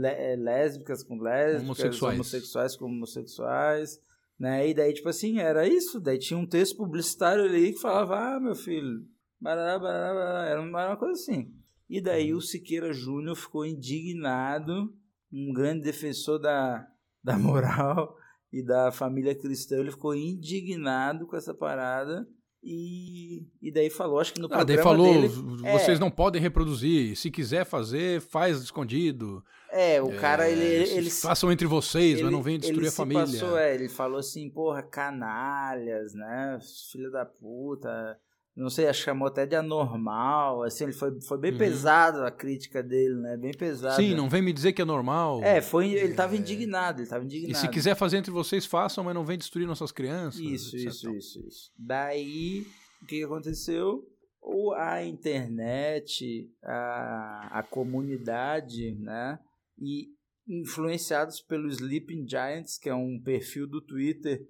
é, 0.03 0.35
lésbicas 0.35 1.03
com 1.03 1.21
lésbicas, 1.21 1.63
homossexuais. 1.65 2.15
homossexuais 2.15 2.75
com 2.75 2.85
homossexuais, 2.85 4.01
né? 4.39 4.67
E 4.67 4.73
daí, 4.73 4.91
tipo 4.91 5.07
assim, 5.07 5.37
era 5.37 5.67
isso. 5.67 5.99
Daí 5.99 6.17
tinha 6.17 6.39
um 6.39 6.47
texto 6.47 6.77
publicitário 6.77 7.43
ali 7.43 7.73
que 7.73 7.79
falava, 7.79 8.37
ah, 8.37 8.39
meu 8.39 8.55
filho, 8.55 9.05
barará, 9.39 9.77
barará, 9.77 10.13
barará. 10.15 10.45
Era 10.47 10.61
uma 10.61 10.97
coisa 10.97 11.13
assim. 11.13 11.58
E 11.89 11.99
daí 11.99 12.33
o 12.33 12.41
Siqueira 12.41 12.93
Júnior 12.93 13.35
ficou 13.35 13.65
indignado, 13.65 14.93
um 15.33 15.51
grande 15.51 15.81
defensor 15.81 16.39
da, 16.39 16.87
da 17.23 17.37
moral 17.37 18.15
e 18.51 18.63
da 18.63 18.91
família 18.91 19.35
cristã, 19.35 19.77
ele 19.77 19.91
ficou 19.91 20.15
indignado 20.15 21.25
com 21.27 21.35
essa 21.35 21.53
parada 21.53 22.27
e, 22.61 23.45
e 23.61 23.71
daí 23.71 23.89
falou, 23.89 24.19
acho 24.19 24.33
que 24.33 24.39
no 24.39 24.47
ah, 24.47 24.49
programa 24.49 24.75
daí 24.75 24.83
falou, 24.83 25.13
dele, 25.13 25.27
vocês 25.71 25.97
é, 25.97 26.01
não 26.01 26.11
podem 26.11 26.41
reproduzir, 26.41 27.15
se 27.15 27.31
quiser 27.31 27.65
fazer, 27.65 28.19
faz 28.19 28.61
escondido. 28.61 29.43
É, 29.71 30.01
o 30.01 30.11
é, 30.11 30.15
cara, 30.17 30.49
ele, 30.49 30.65
ele... 30.91 31.09
Façam 31.09 31.51
entre 31.51 31.65
vocês, 31.65 32.15
ele, 32.15 32.23
mas 32.23 32.31
não 32.31 32.43
venham 32.43 32.59
destruir 32.59 32.89
a 32.89 32.91
família. 32.91 33.23
Passou, 33.23 33.57
é, 33.57 33.73
ele 33.73 33.87
falou 33.87 34.19
assim, 34.19 34.49
porra, 34.49 34.83
canalhas, 34.83 36.13
né, 36.13 36.59
filho 36.91 37.09
da 37.11 37.25
puta, 37.25 38.19
não 38.59 38.69
sei, 38.69 38.87
acho 38.87 38.99
que 38.99 39.05
chamou 39.05 39.27
até 39.27 39.45
de 39.45 39.55
anormal, 39.55 40.63
assim, 40.63 40.83
ele 40.85 40.93
foi, 40.93 41.19
foi 41.21 41.37
bem 41.37 41.51
Uhum. 41.53 41.57
pesado 41.57 42.23
a 42.23 42.29
crítica 42.31 42.83
dele, 42.83 43.15
né? 43.15 43.37
Bem 43.37 43.53
pesado. 43.53 43.95
Sim, 43.95 44.13
não 44.15 44.29
vem 44.29 44.41
me 44.41 44.51
dizer 44.53 44.73
que 44.73 44.81
é 44.81 44.85
normal. 44.85 45.41
É, 45.43 45.61
foi, 45.61 45.91
ele 45.93 46.13
tava 46.13 46.35
indignado, 46.35 47.01
ele 47.01 47.07
tava 47.09 47.23
E 47.23 47.27
indignado. 47.27 47.57
se 47.57 47.67
quiser 47.69 47.95
fazer 47.95 48.17
entre 48.17 48.31
vocês, 48.31 48.65
façam, 48.65 49.03
mas 49.03 49.15
não 49.15 49.23
vem 49.25 49.37
destruir 49.37 49.65
nossas 49.65 49.91
crianças. 49.91 50.39
Isso, 50.41 50.75
etc. 50.75 50.87
isso, 50.89 51.09
isso, 51.11 51.47
isso. 51.47 51.71
Daí, 51.77 52.65
o 53.01 53.05
que 53.05 53.23
aconteceu? 53.23 54.03
O, 54.41 54.73
a 54.73 55.03
internet, 55.05 56.49
a, 56.63 57.59
a 57.59 57.63
comunidade, 57.63 58.95
né? 58.99 59.39
E 59.77 60.07
influenciados 60.47 61.41
pelo 61.41 61.67
Sleeping 61.69 62.27
Giants, 62.27 62.77
que 62.77 62.89
é 62.89 62.95
um 62.95 63.19
perfil 63.21 63.67
do 63.67 63.81
Twitter 63.81 64.41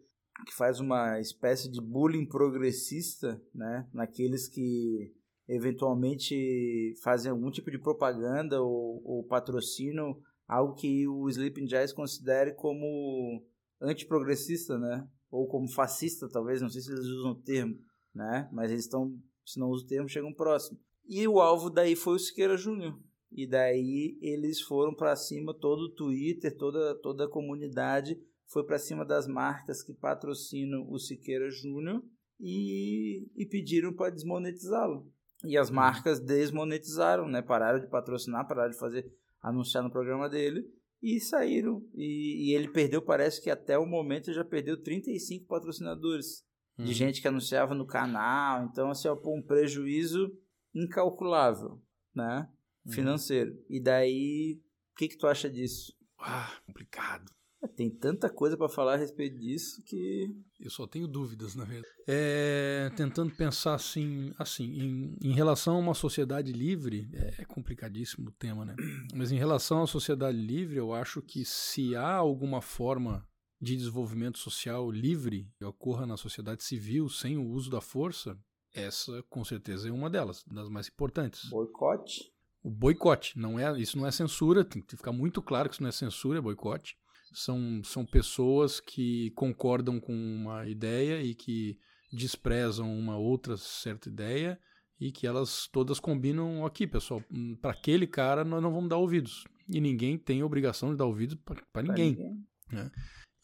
que 0.45 0.53
faz 0.55 0.79
uma 0.79 1.19
espécie 1.19 1.69
de 1.69 1.81
bullying 1.81 2.25
progressista, 2.25 3.41
né? 3.53 3.87
Naqueles 3.93 4.47
que 4.47 5.13
eventualmente 5.47 6.93
fazem 7.01 7.31
algum 7.31 7.49
tipo 7.49 7.71
de 7.71 7.79
propaganda 7.79 8.61
ou, 8.61 9.01
ou 9.03 9.23
patrocinam 9.23 10.19
algo 10.49 10.73
que 10.73 11.07
o 11.07 11.29
Sleeping 11.29 11.67
Giants 11.67 11.93
considere 11.93 12.53
como 12.53 13.45
antiprogressista, 13.79 14.77
né? 14.79 15.07
Ou 15.29 15.47
como 15.47 15.69
fascista, 15.69 16.27
talvez, 16.27 16.59
não 16.59 16.69
sei 16.69 16.81
se 16.81 16.91
eles 16.91 17.05
usam 17.05 17.31
o 17.31 17.41
termo, 17.41 17.77
né? 18.13 18.49
Mas 18.51 18.71
eles 18.71 18.85
estão, 18.85 19.15
se 19.45 19.59
não 19.59 19.69
usam 19.69 19.85
o 19.85 19.87
termo, 19.87 20.09
chegam 20.09 20.33
próximo. 20.33 20.79
E 21.07 21.27
o 21.27 21.39
alvo 21.39 21.69
daí 21.69 21.95
foi 21.95 22.15
o 22.15 22.19
Siqueira 22.19 22.57
Júnior. 22.57 22.99
E 23.31 23.47
daí 23.47 24.17
eles 24.21 24.59
foram 24.61 24.95
para 24.95 25.15
cima, 25.15 25.53
todo 25.53 25.81
o 25.81 25.93
Twitter, 25.93 26.55
toda, 26.57 26.95
toda 26.99 27.25
a 27.25 27.29
comunidade 27.29 28.19
foi 28.49 28.65
para 28.65 28.79
cima 28.79 29.05
das 29.05 29.27
marcas 29.27 29.83
que 29.83 29.93
patrocinam 29.93 30.85
o 30.89 30.97
Siqueira 30.97 31.49
Júnior 31.49 32.03
e, 32.39 33.27
e 33.35 33.45
pediram 33.45 33.93
para 33.93 34.11
desmonetizá-lo. 34.11 35.11
E 35.45 35.57
as 35.57 35.69
marcas 35.69 36.19
desmonetizaram, 36.19 37.27
né? 37.27 37.41
Pararam 37.41 37.79
de 37.79 37.87
patrocinar, 37.87 38.47
pararam 38.47 38.71
de 38.71 38.77
fazer 38.77 39.09
anunciar 39.41 39.83
no 39.83 39.91
programa 39.91 40.27
dele 40.27 40.65
e 41.01 41.19
saíram. 41.19 41.81
E, 41.93 42.49
e 42.49 42.55
ele 42.55 42.67
perdeu, 42.67 43.01
parece 43.01 43.41
que 43.41 43.49
até 43.49 43.77
o 43.77 43.85
momento 43.85 44.27
ele 44.27 44.35
já 44.35 44.43
perdeu 44.43 44.81
35 44.81 45.45
patrocinadores 45.45 46.43
de 46.77 46.85
Uhum. 46.85 46.93
gente 46.93 47.21
que 47.21 47.27
anunciava 47.27 47.75
no 47.75 47.85
canal. 47.85 48.65
Então, 48.65 48.89
assim, 48.89 49.07
pô, 49.21 49.35
um 49.35 49.41
prejuízo 49.41 50.31
incalculável, 50.73 51.81
né? 52.15 52.49
Uhum. 52.85 52.93
Financeiro. 52.93 53.61
E 53.69 53.81
daí, 53.81 54.61
o 54.93 54.95
que, 54.95 55.09
que 55.09 55.17
tu 55.17 55.27
acha 55.27 55.49
disso? 55.49 55.93
Ah, 56.17 56.57
complicado. 56.65 57.29
É, 57.61 57.67
Tem 57.67 57.89
tanta 57.89 58.29
coisa 58.29 58.55
para 58.57 58.69
falar 58.69 58.93
a 58.93 58.97
respeito 58.97 59.37
disso 59.37 59.81
que. 59.85 60.27
Eu 60.59 60.69
só 60.69 60.87
tenho 60.87 61.07
dúvidas, 61.07 61.55
na 61.55 61.65
verdade. 61.65 61.93
É, 62.07 62.89
tentando 62.95 63.35
pensar 63.35 63.75
assim, 63.75 64.31
assim 64.37 64.65
em, 64.65 65.17
em 65.21 65.33
relação 65.33 65.75
a 65.75 65.79
uma 65.79 65.93
sociedade 65.93 66.51
livre, 66.51 67.09
é 67.13 67.45
complicadíssimo 67.45 68.29
o 68.29 68.33
tema, 68.33 68.65
né? 68.65 68.75
Mas 69.13 69.31
em 69.31 69.37
relação 69.37 69.81
à 69.81 69.87
sociedade 69.87 70.37
livre, 70.37 70.77
eu 70.77 70.93
acho 70.93 71.21
que 71.21 71.43
se 71.45 71.95
há 71.95 72.13
alguma 72.13 72.61
forma 72.61 73.27
de 73.61 73.75
desenvolvimento 73.75 74.39
social 74.39 74.89
livre 74.89 75.51
que 75.57 75.65
ocorra 75.65 76.05
na 76.05 76.15
sociedade 76.15 76.63
civil 76.63 77.09
sem 77.09 77.37
o 77.37 77.45
uso 77.45 77.69
da 77.69 77.81
força, 77.81 78.37
essa 78.73 79.21
com 79.29 79.43
certeza 79.43 79.89
é 79.89 79.91
uma 79.91 80.09
delas, 80.09 80.43
das 80.45 80.69
mais 80.69 80.87
importantes. 80.87 81.49
Boicote? 81.49 82.31
O 82.61 82.69
boicote, 82.69 83.37
não 83.37 83.57
é, 83.57 83.79
isso 83.79 83.97
não 83.97 84.05
é 84.05 84.11
censura, 84.11 84.63
tem 84.63 84.81
que 84.81 84.95
ficar 84.95 85.11
muito 85.11 85.41
claro 85.41 85.69
que 85.69 85.75
isso 85.75 85.83
não 85.83 85.89
é 85.89 85.93
censura, 85.93 86.39
é 86.39 86.41
boicote. 86.41 86.97
São, 87.33 87.81
são 87.83 88.05
pessoas 88.05 88.79
que 88.79 89.31
concordam 89.31 89.99
com 89.99 90.13
uma 90.13 90.67
ideia 90.67 91.21
e 91.21 91.35
que 91.35 91.77
desprezam 92.11 92.91
uma 92.91 93.17
outra 93.17 93.55
certa 93.55 94.09
ideia 94.09 94.59
e 94.99 95.11
que 95.11 95.25
elas 95.25 95.67
todas 95.71 95.99
combinam 95.99 96.65
aqui, 96.65 96.85
pessoal. 96.85 97.23
Para 97.61 97.71
aquele 97.71 98.07
cara 98.07 98.43
nós 98.43 98.61
não 98.61 98.73
vamos 98.73 98.89
dar 98.89 98.97
ouvidos. 98.97 99.45
E 99.67 99.79
ninguém 99.79 100.17
tem 100.17 100.43
obrigação 100.43 100.91
de 100.91 100.97
dar 100.97 101.05
ouvidos 101.05 101.37
para 101.45 101.61
Pra 101.71 101.83
ninguém. 101.83 102.17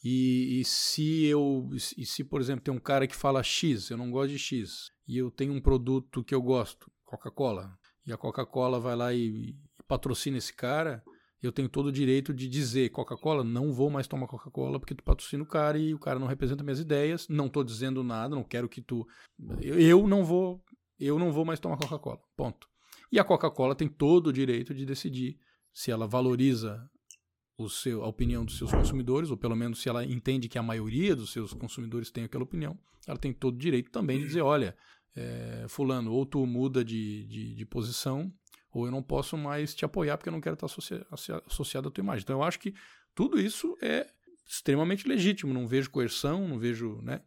E, 0.04 0.60
e 0.60 0.66
se 0.66 1.26
eu, 1.26 1.68
e 1.74 2.06
se 2.06 2.24
por 2.24 2.40
exemplo 2.40 2.64
tem 2.64 2.74
um 2.74 2.80
cara 2.80 3.08
que 3.08 3.16
fala 3.16 3.42
X, 3.42 3.90
eu 3.90 3.98
não 3.98 4.12
gosto 4.12 4.30
de 4.30 4.38
X, 4.38 4.92
e 5.08 5.18
eu 5.18 5.32
tenho 5.32 5.52
um 5.52 5.60
produto 5.60 6.24
que 6.24 6.36
eu 6.36 6.42
gosto, 6.44 6.92
Coca-Cola, 7.04 7.76
e 8.06 8.14
a 8.14 8.18
Coca-Cola 8.18 8.80
vai 8.80 8.96
lá 8.96 9.12
e, 9.16 9.26
e 9.26 9.56
patrocina 9.88 10.38
esse 10.38 10.54
cara, 10.54 11.04
eu 11.46 11.52
tenho 11.52 11.70
todo 11.70 11.88
o 11.88 11.92
direito 11.92 12.34
de 12.34 12.48
dizer 12.48 12.90
Coca-Cola, 12.90 13.44
não 13.44 13.72
vou 13.72 13.90
mais 13.90 14.08
tomar 14.08 14.28
Coca-Cola 14.28 14.80
porque 14.80 14.96
tu 14.96 15.04
patrocina 15.04 15.44
o 15.44 15.48
cara 15.48 15.78
e 15.78 15.94
o 15.94 16.00
cara 16.00 16.20
não 16.20 16.28
representa 16.28 16.64
minhas 16.64 16.80
ideias, 16.80 17.28
não 17.28 17.48
tô 17.50 17.64
dizendo 17.64 18.04
nada, 18.04 18.36
não 18.36 18.44
quero 18.44 18.68
que 18.70 18.82
tu 18.82 19.08
eu, 19.62 20.08
não 20.08 20.24
vou, 20.24 20.64
eu 21.00 21.20
não 21.20 21.32
vou 21.32 21.46
mais 21.46 21.60
tomar 21.60 21.78
Coca-Cola. 21.78 22.20
Ponto. 22.36 22.68
E 23.12 23.20
a 23.20 23.24
Coca-Cola 23.24 23.76
tem 23.76 23.88
todo 23.88 24.28
o 24.28 24.34
direito 24.34 24.74
de 24.74 24.86
decidir 24.86 25.38
se 25.74 25.92
ela 25.92 26.08
valoriza 26.08 26.90
o 27.58 27.70
seu, 27.70 28.04
a 28.04 28.08
opinião 28.08 28.44
dos 28.44 28.58
seus 28.58 28.72
consumidores, 28.72 29.30
ou 29.30 29.38
pelo 29.38 29.56
menos 29.56 29.82
se 29.82 29.88
ela 29.88 30.06
entende 30.06 30.50
que 30.50 30.58
a 30.58 30.64
maioria 30.64 31.16
dos 31.16 31.32
seus 31.32 31.54
consumidores 31.54 32.12
tem 32.12 32.24
aquela 32.26 32.44
opinião, 32.44 32.78
ela 33.08 33.18
tem 33.18 33.32
todo 33.32 33.56
o 33.56 33.60
direito 33.60 33.92
também 33.92 34.20
de 34.20 34.26
dizer, 34.26 34.42
olha, 34.42 34.76
é, 35.16 35.66
fulano, 35.70 36.12
ou 36.12 36.26
tu 36.26 36.46
muda 36.46 36.84
de, 36.84 37.26
de, 37.26 37.54
de 37.54 37.66
posição, 37.66 38.32
ou 38.76 38.86
eu 38.86 38.92
não 38.92 39.02
posso 39.02 39.38
mais 39.38 39.74
te 39.74 39.86
apoiar 39.86 40.18
porque 40.18 40.28
eu 40.28 40.34
não 40.34 40.42
quero 40.42 40.56
estar 40.56 40.66
associa 40.66 41.08
associado 41.48 41.88
à 41.88 41.92
tua 41.92 42.02
imagem. 42.02 42.24
Então 42.24 42.36
eu 42.36 42.44
acho 42.44 42.60
que 42.60 42.76
tudo 43.16 43.40
isso 43.40 43.78
é 43.82 44.06
extremamente 44.46 45.08
legítimo, 45.08 45.54
não 45.54 45.66
vejo 45.66 45.90
coerção, 45.90 46.46
não 46.46 46.60
vejo, 46.60 47.02
né? 47.02 47.22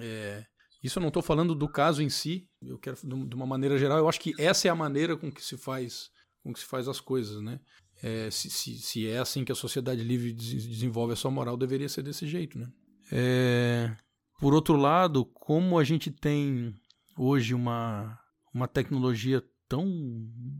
É, 0.00 0.46
isso 0.82 0.98
eu 0.98 1.02
não 1.02 1.08
estou 1.08 1.22
falando 1.22 1.54
do 1.54 1.68
caso 1.68 2.02
em 2.02 2.08
si, 2.08 2.48
eu 2.62 2.78
quero 2.78 2.96
de 3.04 3.34
uma 3.34 3.46
maneira 3.46 3.76
geral, 3.76 3.98
eu 3.98 4.08
acho 4.08 4.18
que 4.18 4.32
essa 4.38 4.66
é 4.66 4.70
a 4.70 4.74
maneira 4.74 5.14
com 5.14 5.30
que 5.30 5.44
se 5.44 5.58
faz, 5.58 6.10
com 6.42 6.54
que 6.54 6.60
se 6.60 6.64
faz 6.64 6.88
as 6.88 7.00
coisas, 7.00 7.42
né? 7.42 7.60
É, 8.02 8.30
se, 8.30 8.48
se, 8.48 8.78
se, 8.78 9.06
é 9.06 9.18
assim 9.18 9.44
que 9.44 9.52
a 9.52 9.54
sociedade 9.54 10.02
livre 10.02 10.32
desenvolve 10.32 11.12
a 11.12 11.16
sua 11.16 11.30
moral, 11.30 11.56
deveria 11.56 11.88
ser 11.88 12.02
desse 12.02 12.26
jeito, 12.26 12.58
né? 12.58 12.72
É, 13.12 13.94
por 14.40 14.54
outro 14.54 14.76
lado, 14.76 15.26
como 15.26 15.78
a 15.78 15.84
gente 15.84 16.10
tem 16.10 16.74
hoje 17.16 17.52
uma, 17.52 18.18
uma 18.52 18.66
tecnologia 18.66 19.44
tão 19.74 19.84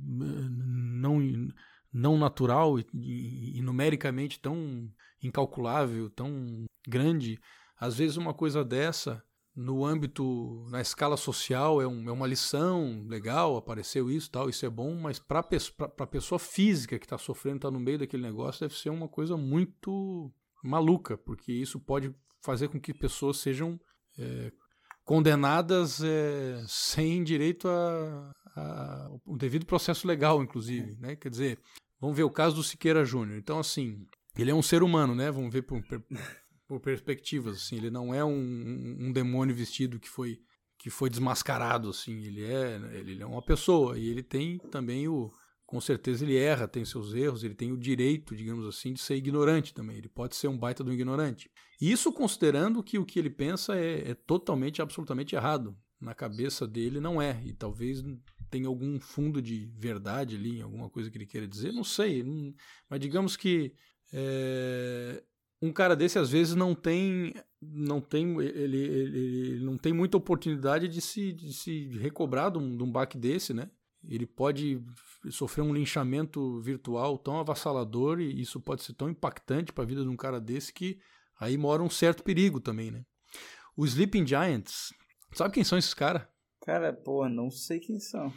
não, 0.05 1.21
não 1.93 2.19
natural 2.19 2.79
e, 2.79 2.87
e, 2.93 3.59
e 3.59 3.63
numericamente 3.63 4.41
tão 4.41 4.91
incalculável, 5.23 6.11
tão 6.11 6.65
grande, 6.87 7.41
às 7.79 7.97
vezes 7.97 8.17
uma 8.17 8.35
coisa 8.35 8.65
dessa 8.65 9.23
no 9.55 9.85
âmbito, 9.85 10.67
na 10.69 10.81
escala 10.81 11.17
social, 11.17 11.81
é, 11.81 11.87
um, 11.87 12.09
é 12.09 12.13
uma 12.13 12.27
lição 12.27 13.05
legal, 13.07 13.57
apareceu 13.57 14.11
isso 14.11 14.29
tal, 14.29 14.51
isso 14.51 14.67
é 14.67 14.69
bom, 14.71 14.97
mas 14.97 15.21
para 15.21 15.39
a 15.39 16.07
pessoa 16.07 16.41
física 16.41 16.99
que 16.99 17.07
está 17.07 17.17
sofrendo, 17.17 17.59
está 17.59 17.71
no 17.71 17.79
meio 17.79 18.01
daquele 18.01 18.25
negócio, 18.25 18.67
deve 18.67 18.77
ser 18.77 18.91
uma 18.91 19.07
coisa 19.07 19.37
muito 19.37 20.33
maluca, 20.65 21.17
porque 21.17 21.53
isso 21.53 21.79
pode 21.79 22.13
fazer 22.43 22.67
com 22.67 22.81
que 22.81 22.93
pessoas 22.93 23.37
sejam 23.37 23.81
é, 24.19 24.51
condenadas 25.05 26.03
é, 26.03 26.65
sem 26.67 27.23
direito 27.23 27.69
a, 27.69 28.33
a, 28.57 29.11
o 29.25 29.37
devido 29.37 29.67
processo 29.67 30.07
legal, 30.07 30.43
inclusive, 30.43 30.97
né? 30.99 31.15
Quer 31.15 31.29
dizer, 31.29 31.59
vamos 32.01 32.17
ver 32.17 32.25
o 32.25 32.31
caso 32.31 32.57
do 32.57 32.63
Siqueira 32.63 33.05
Júnior. 33.05 33.39
Então, 33.39 33.59
assim, 33.59 34.07
ele 34.37 34.51
é 34.51 34.55
um 34.55 34.63
ser 34.63 34.83
humano, 34.83 35.15
né? 35.15 35.31
Vamos 35.31 35.53
ver 35.53 35.63
por, 35.63 35.83
por 36.67 36.81
perspectivas, 36.81 37.57
assim, 37.57 37.77
ele 37.77 37.91
não 37.91 38.15
é 38.15 38.25
um, 38.25 38.97
um, 39.01 39.13
demônio 39.13 39.55
vestido 39.55 40.01
que 40.01 40.09
foi 40.09 40.39
que 40.77 40.91
foi 40.91 41.09
desmascarado, 41.09 41.89
assim, 41.89 42.25
ele 42.25 42.45
é 42.45 42.77
ele 42.93 43.23
é 43.23 43.27
uma 43.27 43.41
pessoa 43.41 43.99
e 43.99 44.07
ele 44.07 44.23
tem 44.23 44.59
também 44.71 45.09
o 45.09 45.33
com 45.67 45.81
certeza 45.81 46.25
ele 46.25 46.37
erra, 46.37 46.69
tem 46.69 46.85
seus 46.85 47.15
erros, 47.15 47.43
ele 47.43 47.55
tem 47.55 47.73
o 47.73 47.77
direito, 47.77 48.37
digamos 48.37 48.67
assim, 48.67 48.93
de 48.93 49.01
ser 49.01 49.17
ignorante 49.17 49.73
também. 49.73 49.97
Ele 49.97 50.09
pode 50.09 50.37
ser 50.37 50.49
um 50.49 50.59
baita 50.59 50.85
do 50.85 50.93
ignorante. 50.93 51.51
Isso 51.81 52.13
considerando 52.13 52.83
que 52.83 52.99
o 52.99 53.05
que 53.05 53.19
ele 53.19 53.31
pensa 53.31 53.77
é, 53.77 54.11
é 54.11 54.15
totalmente, 54.15 54.83
absolutamente 54.83 55.35
errado. 55.35 55.77
Na 56.01 56.15
cabeça 56.15 56.67
dele 56.67 57.01
não 57.01 57.21
é. 57.21 57.41
E 57.45 57.53
talvez 57.53 58.05
tenha 58.51 58.69
algum 58.69 59.01
fundo 59.01 59.41
de 59.41 59.73
verdade 59.77 60.37
ali, 60.37 60.61
alguma 60.61 60.89
coisa 60.91 61.11
que 61.11 61.17
ele 61.17 61.27
queira 61.27 61.49
dizer, 61.49 61.73
não 61.73 61.85
sei. 61.85 62.25
Mas 62.89 63.01
digamos 63.01 63.37
que 63.37 63.75
é, 64.13 65.23
um 65.61 65.73
cara 65.73 65.97
desse 65.97 66.19
às 66.19 66.31
vezes 66.31 66.55
não 66.55 66.75
tem 66.75 67.35
não 67.61 68.01
tem 68.01 68.39
ele, 68.41 68.79
ele, 68.79 68.79
ele, 68.79 69.65
não 69.65 69.79
tem 69.79 69.93
muita 69.93 70.19
oportunidade 70.19 70.87
de 70.87 71.01
se, 71.01 71.33
de 71.33 71.53
se 71.55 71.89
recobrar 71.99 72.51
de 72.51 72.59
um, 72.59 72.77
de 72.77 72.83
um 72.83 72.93
baque 72.93 73.17
desse, 73.17 73.55
né? 73.55 73.71
Ele 74.09 74.27
pode 74.27 74.83
sofrer 75.31 75.63
um 75.63 75.73
linchamento 75.73 76.61
virtual 76.61 77.17
tão 77.19 77.39
avassalador 77.39 78.21
e 78.21 78.41
isso 78.41 78.61
pode 78.61 78.83
ser 78.83 78.95
tão 78.95 79.09
impactante 79.09 79.73
para 79.73 79.85
a 79.85 79.87
vida 79.87 80.03
de 80.03 80.09
um 80.09 80.17
cara 80.17 80.41
desse 80.41 80.73
que 80.73 80.99
aí 81.41 81.57
mora 81.57 81.83
um 81.83 81.91
certo 81.91 82.23
perigo 82.23 82.61
também, 82.61 82.91
né? 82.91 83.05
Os 83.77 83.91
Sleeping 83.91 84.27
Giants, 84.27 84.93
sabe 85.33 85.55
quem 85.55 85.65
são 85.65 85.79
esses 85.79 85.95
caras? 85.95 86.23
Cara, 86.65 86.93
pô, 86.93 87.29
não 87.29 87.51
sei 87.51 87.81
quem 87.81 87.99
são. 87.99 88.33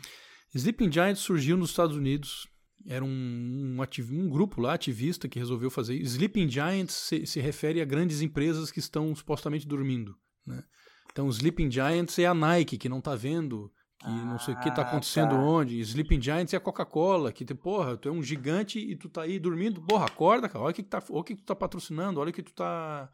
Sleeping 0.54 0.92
Giants 0.92 1.20
surgiu 1.20 1.56
nos 1.56 1.70
Estados 1.70 1.96
Unidos. 1.96 2.48
Era 2.86 3.04
um, 3.04 3.08
um, 3.08 3.82
um 4.12 4.30
grupo 4.30 4.62
lá, 4.62 4.74
ativista, 4.74 5.28
que 5.28 5.40
resolveu 5.40 5.70
fazer. 5.70 5.96
Sleeping 5.96 6.50
Giants 6.50 6.94
se, 6.94 7.26
se 7.26 7.40
refere 7.40 7.82
a 7.82 7.86
grandes 7.86 8.22
empresas 8.22 8.72
que 8.72 8.80
estão 8.80 9.14
supostamente 9.16 9.68
dormindo. 9.68 10.18
Né? 10.46 10.64
Então, 11.12 11.30
Sleeping 11.30 11.70
Giants 11.70 12.18
é 12.20 12.26
a 12.26 12.34
Nike, 12.34 12.78
que 12.78 12.90
não 12.90 13.00
está 13.00 13.16
vendo 13.16 13.72
que 14.08 14.26
não 14.26 14.40
sei 14.40 14.54
o 14.54 14.60
que 14.60 14.72
tá 14.74 14.82
Ah, 14.82 14.86
acontecendo 14.88 15.30
tá. 15.32 15.36
onde. 15.36 15.80
Sleeping 15.80 16.22
Giants 16.22 16.54
é 16.54 16.58
a 16.58 16.60
Coca-Cola, 16.60 17.32
que, 17.32 17.46
porra, 17.54 17.98
tu 17.98 18.10
é 18.10 18.12
um 18.12 18.24
gigante 18.24 18.80
e 18.80 18.96
tu 18.96 19.10
tá 19.10 19.24
aí 19.24 19.38
dormindo. 19.40 19.82
Porra, 19.82 20.06
acorda, 20.06 20.48
cara. 20.48 20.64
Olha 20.64 20.72
o 20.72 20.74
que, 20.74 20.84
tá, 20.84 21.04
olha 21.10 21.20
o 21.20 21.24
que, 21.24 21.36
tu 21.36 21.44
tá 21.44 21.56
patrocinando, 21.56 22.20
olha 22.20 22.30
o 22.30 22.34
que 22.34 22.42
tu 22.44 22.54
tá 22.54 23.10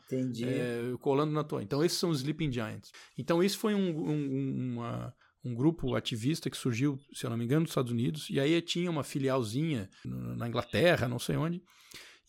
é, 0.48 0.98
colando 1.00 1.32
na 1.34 1.44
tua. 1.44 1.64
Então, 1.64 1.84
esses 1.84 1.98
são 1.98 2.10
os 2.10 2.20
Sleeping 2.20 2.52
Giants. 2.52 2.92
Então, 3.18 3.42
esse 3.44 3.58
foi 3.58 3.74
um, 3.76 3.90
um, 4.10 4.74
uma- 4.76 5.14
um 5.46 5.54
grupo 5.54 5.94
ativista 5.96 6.50
que 6.50 6.56
surgiu, 6.56 6.98
se 7.14 7.26
eu 7.26 7.30
não 7.30 7.36
me 7.38 7.44
engano, 7.44 7.62
nos 7.62 7.72
Estados 7.72 7.92
Unidos. 7.92 8.30
E 8.30 8.40
aí 8.40 8.62
tinha 8.62 8.90
uma 8.90 9.04
filialzinha 9.04 9.90
na 10.06 10.48
Inglaterra, 10.48 11.08
não 11.08 11.20
sei 11.20 11.36
onde. 11.36 11.62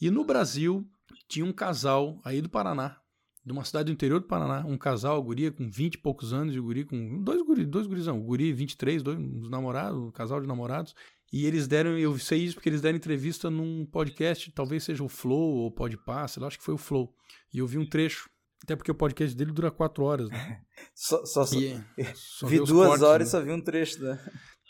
E 0.01 0.11
no 0.11 0.25
Brasil, 0.25 0.85
tinha 1.29 1.45
um 1.45 1.53
casal 1.53 2.19
aí 2.25 2.41
do 2.41 2.49
Paraná, 2.49 2.97
de 3.45 3.53
uma 3.53 3.65
cidade 3.65 3.87
do 3.87 3.93
interior 3.93 4.21
do 4.21 4.27
Paraná, 4.27 4.65
um 4.67 4.79
casal, 4.79 5.19
a 5.19 5.21
guria 5.21 5.53
com 5.53 5.69
20 5.71 5.95
e 5.95 5.99
poucos 5.99 6.33
anos, 6.33 6.55
e 6.55 6.59
o 6.59 6.63
guri 6.63 6.85
com. 6.85 7.23
Dois 7.23 7.43
guri, 7.43 7.67
dois 7.67 7.87
gurizão, 7.87 8.19
o 8.19 8.23
guri 8.25 8.53
23, 8.53 9.03
dois 9.03 9.19
uns 9.19 9.51
namorados, 9.51 9.99
um 10.01 10.11
casal 10.11 10.41
de 10.41 10.47
namorados. 10.47 10.95
E 11.33 11.47
eles 11.47 11.67
deram, 11.67 11.99
eu 11.99 12.17
sei 12.19 12.39
isso 12.45 12.55
porque 12.55 12.69
eles 12.69 12.81
deram 12.81 12.97
entrevista 12.97 13.51
num 13.51 13.85
podcast, 13.87 14.51
talvez 14.53 14.85
seja 14.85 15.03
o 15.03 15.09
Flow 15.09 15.57
ou 15.57 15.71
Podpah, 15.71 16.29
sei 16.29 16.41
lá, 16.41 16.47
acho 16.47 16.59
que 16.59 16.65
foi 16.65 16.75
o 16.75 16.79
Flow. 16.79 17.13
E 17.53 17.59
eu 17.59 17.67
vi 17.67 17.77
um 17.77 17.85
trecho, 17.87 18.31
até 18.63 18.77
porque 18.77 18.91
o 18.91 18.95
podcast 18.95 19.37
dele 19.37 19.51
dura 19.53 19.71
quatro 19.71 20.05
horas, 20.05 20.29
né? 20.31 20.61
Só, 20.95 21.25
só, 21.27 21.45
só- 21.45 21.59
E, 21.59 21.81
só 22.15 22.47
vi 22.47 22.59
duas 22.59 22.89
cortes, 22.89 23.03
horas 23.03 23.29
e 23.29 23.33
né? 23.35 23.39
só 23.41 23.45
vi 23.45 23.53
um 23.53 23.61
trecho 23.61 24.01
da. 24.01 24.19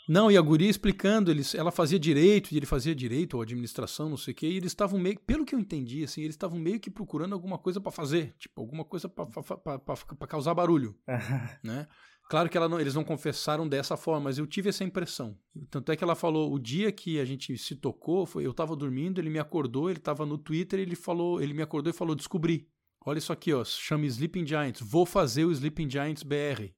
Não, 0.07 0.29
e 0.31 0.37
a 0.37 0.41
guria 0.41 0.69
explicando, 0.69 1.31
eles, 1.31 1.55
ela 1.55 1.71
fazia 1.71 1.97
direito, 1.97 2.51
e 2.51 2.57
ele 2.57 2.65
fazia 2.65 2.93
direito 2.93 3.35
ou 3.35 3.41
administração, 3.41 4.07
não 4.09 4.17
sei 4.17 4.33
o 4.33 4.35
quê, 4.35 4.47
e 4.47 4.57
eles 4.57 4.71
estavam 4.71 4.99
meio, 4.99 5.19
pelo 5.21 5.43
que 5.45 5.55
eu 5.55 5.59
entendi, 5.59 6.03
assim, 6.03 6.21
eles 6.21 6.35
estavam 6.35 6.59
meio 6.59 6.79
que 6.79 6.91
procurando 6.91 7.33
alguma 7.33 7.57
coisa 7.57 7.81
pra 7.81 7.91
fazer, 7.91 8.35
tipo, 8.37 8.61
alguma 8.61 8.85
coisa 8.85 9.09
pra 9.09 10.27
causar 10.27 10.53
barulho, 10.53 10.95
né? 11.63 11.87
Claro 12.27 12.49
que 12.49 12.59
não- 12.59 12.79
eles 12.79 12.95
não 12.95 13.03
confessaram 13.03 13.67
dessa 13.67 13.95
forma, 13.95 14.21
mas 14.25 14.37
eu 14.39 14.47
tive 14.47 14.69
essa 14.69 14.83
impressão. 14.83 15.37
Tanto 15.69 15.91
é 15.91 15.95
que 15.95 16.03
ela 16.03 16.15
falou, 16.15 16.51
o 16.51 16.57
dia 16.59 16.91
que 16.91 17.19
a 17.19 17.25
gente 17.25 17.55
se 17.57 17.75
tocou, 17.75 18.25
foi, 18.25 18.45
eu 18.45 18.53
tava 18.53 18.75
dormindo, 18.75 19.19
ele 19.21 19.29
me 19.29 19.37
acordou, 19.37 19.89
ele 19.91 19.99
tava 19.99 20.25
no 20.25 20.37
Twitter, 20.37 20.79
ele 20.79 20.95
falou, 20.95 21.39
ele 21.41 21.53
me 21.53 21.61
acordou 21.61 21.91
e 21.91 21.95
falou, 21.95 22.15
descobri. 22.15 22.67
Olha 23.05 23.19
isso 23.19 23.31
aqui, 23.31 23.53
ó, 23.53 23.63
chama 23.63 24.05
Sleeping 24.07 24.47
Giants, 24.47 24.81
vou 24.81 25.05
fazer 25.05 25.45
o 25.45 25.51
Sleeping 25.51 25.87
Giants 25.87 26.23
BR. 26.23 26.73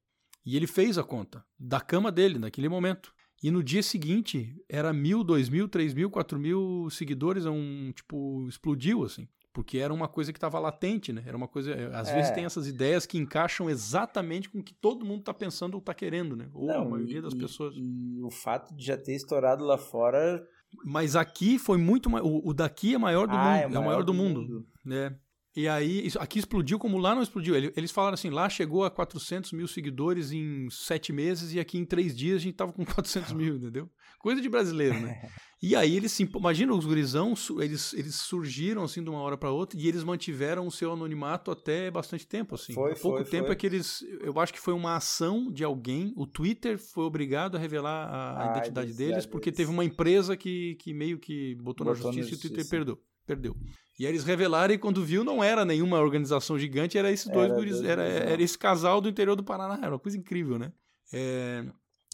E 0.45 0.55
ele 0.57 0.67
fez 0.67 0.97
a 0.97 1.03
conta 1.03 1.45
da 1.57 1.79
cama 1.79 2.11
dele 2.11 2.37
naquele 2.37 2.67
momento. 2.67 3.13
E 3.43 3.51
no 3.51 3.63
dia 3.63 3.83
seguinte 3.83 4.55
era 4.67 4.91
mil, 4.91 5.23
dois 5.23 5.47
mil, 5.49 5.67
três 5.67 5.93
mil, 5.93 6.09
quatro 6.09 6.39
mil 6.39 6.87
seguidores, 6.89 7.45
é 7.45 7.49
um 7.49 7.91
tipo 7.95 8.47
explodiu 8.49 9.03
assim, 9.03 9.27
porque 9.53 9.77
era 9.77 9.93
uma 9.93 10.07
coisa 10.07 10.33
que 10.33 10.37
estava 10.37 10.57
latente, 10.59 11.13
né? 11.13 11.23
Era 11.25 11.37
uma 11.37 11.47
coisa, 11.47 11.71
às 11.93 12.09
É. 12.09 12.15
vezes 12.15 12.31
tem 12.31 12.45
essas 12.45 12.67
ideias 12.67 13.05
que 13.05 13.17
encaixam 13.17 13.69
exatamente 13.69 14.49
com 14.49 14.59
o 14.59 14.63
que 14.63 14.73
todo 14.73 15.05
mundo 15.05 15.19
está 15.19 15.33
pensando 15.33 15.75
ou 15.75 15.79
está 15.79 15.93
querendo, 15.93 16.35
né? 16.35 16.49
Ou 16.53 16.71
a 16.71 16.83
maioria 16.83 17.19
e- 17.19 17.21
das 17.21 17.33
pessoas. 17.35 17.75
E 17.77 18.19
o 18.23 18.29
fato 18.31 18.75
de 18.75 18.85
já 18.85 18.97
ter 18.97 19.13
estourado 19.15 19.63
lá 19.63 19.77
fora. 19.77 20.43
Mas 20.83 21.15
aqui 21.15 21.57
foi 21.59 21.77
muito 21.77 22.09
o, 22.09 22.49
o 22.49 22.53
daqui 22.53 22.95
é 22.95 22.97
maior 22.97 23.27
do 23.27 23.33
ah, 23.35 23.61
mundo, 23.63 23.75
é 23.75 23.79
o 23.79 23.85
maior 23.85 24.03
do 24.03 24.13
mundo, 24.13 24.67
né? 24.83 25.15
E 25.59 25.67
aí, 25.67 26.05
isso- 26.05 26.19
aqui 26.19 26.37
explodiu 26.37 26.77
como 26.77 26.99
lá 26.99 27.15
não 27.15 27.23
explodiu. 27.23 27.55
Ele- 27.55 27.73
Eles 27.75 27.89
falaram 27.91 28.13
assim, 28.13 28.29
lá 28.29 28.47
chegou 28.47 28.83
a 28.85 28.91
400 28.91 29.51
mil 29.53 29.67
seguidores 29.67 30.31
em 30.31 30.69
sete 30.69 31.11
meses 31.11 31.51
e 31.51 31.59
aqui 31.59 31.79
em 31.79 31.85
três 31.85 32.15
dias 32.15 32.35
a 32.35 32.43
gente 32.43 32.53
tava 32.55 32.71
com 32.71 32.85
400 33.31 33.33
mil, 33.33 33.55
entendeu? 33.57 33.89
Coisa 34.19 34.39
de 34.39 34.47
brasileiro, 34.49 34.99
né? 34.99 35.19
E 35.59 35.75
aí 35.75 35.95
eles 35.97 36.11
se... 36.11 36.21
Imagina, 36.35 36.71
os 36.75 36.85
gurizão, 36.85 37.33
eles, 37.59 37.91
eles 37.93 38.13
surgiram 38.13 38.83
assim 38.83 39.03
de 39.03 39.09
uma 39.09 39.17
hora 39.21 39.35
para 39.35 39.49
outra 39.49 39.79
e 39.79 39.87
eles 39.87 40.03
mantiveram 40.03 40.67
o 40.67 40.71
seu 40.71 40.91
anonimato 40.93 41.49
até 41.49 41.89
bastante 41.89 42.27
tempo, 42.27 42.53
assim. 42.53 42.73
Foi, 42.73 42.91
Há 42.91 42.95
pouco 42.95 43.17
foi, 43.17 43.25
tempo 43.25 43.45
foi. 43.47 43.53
é 43.53 43.55
que 43.55 43.65
eles... 43.65 44.03
Eu 44.21 44.39
acho 44.39 44.53
que 44.53 44.59
foi 44.59 44.75
uma 44.75 44.95
ação 44.95 45.51
de 45.51 45.63
alguém, 45.63 46.13
o 46.15 46.27
Twitter 46.27 46.77
foi 46.77 47.05
obrigado 47.05 47.57
a 47.57 47.59
revelar 47.59 48.05
a, 48.07 48.13
a 48.13 48.29
A 48.29 48.51
identidade 48.51 48.91
identidade 48.91 48.93
deles 48.93 49.25
porque 49.25 49.45
deles. 49.49 49.57
teve 49.57 49.71
uma 49.71 49.83
empresa 49.83 50.37
que, 50.37 50.75
que 50.75 50.93
meio 50.93 51.17
que 51.17 51.55
botou, 51.55 51.87
na 51.87 51.93
Botou 51.93 52.11
na 52.11 52.17
justiça 52.21 52.35
e 52.35 52.37
o 52.37 52.39
Twitter 52.39 52.57
justiça. 52.59 52.69
perdeu. 52.69 53.01
Perdeu. 53.25 53.55
E 53.99 54.05
aí 54.05 54.11
eles 54.11 54.23
revelaram 54.23 54.73
e 54.73 54.77
quando 54.77 55.03
viu 55.03 55.23
não 55.23 55.43
era 55.43 55.65
nenhuma 55.65 55.99
organização 55.99 56.57
gigante, 56.57 56.97
era 56.97 57.11
esses 57.11 57.27
dois 57.27 57.49
Era 57.49 57.55
guris, 57.55 57.81
era, 57.81 58.03
era 58.03 58.41
esse 58.41 58.57
casal 58.57 59.01
do 59.01 59.09
interior 59.09 59.35
do 59.35 59.43
Paraná, 59.43 59.77
era 59.81 59.91
uma 59.91 59.99
coisa 59.99 60.17
incrível, 60.17 60.59
né? 60.59 60.71
É, 61.11 61.65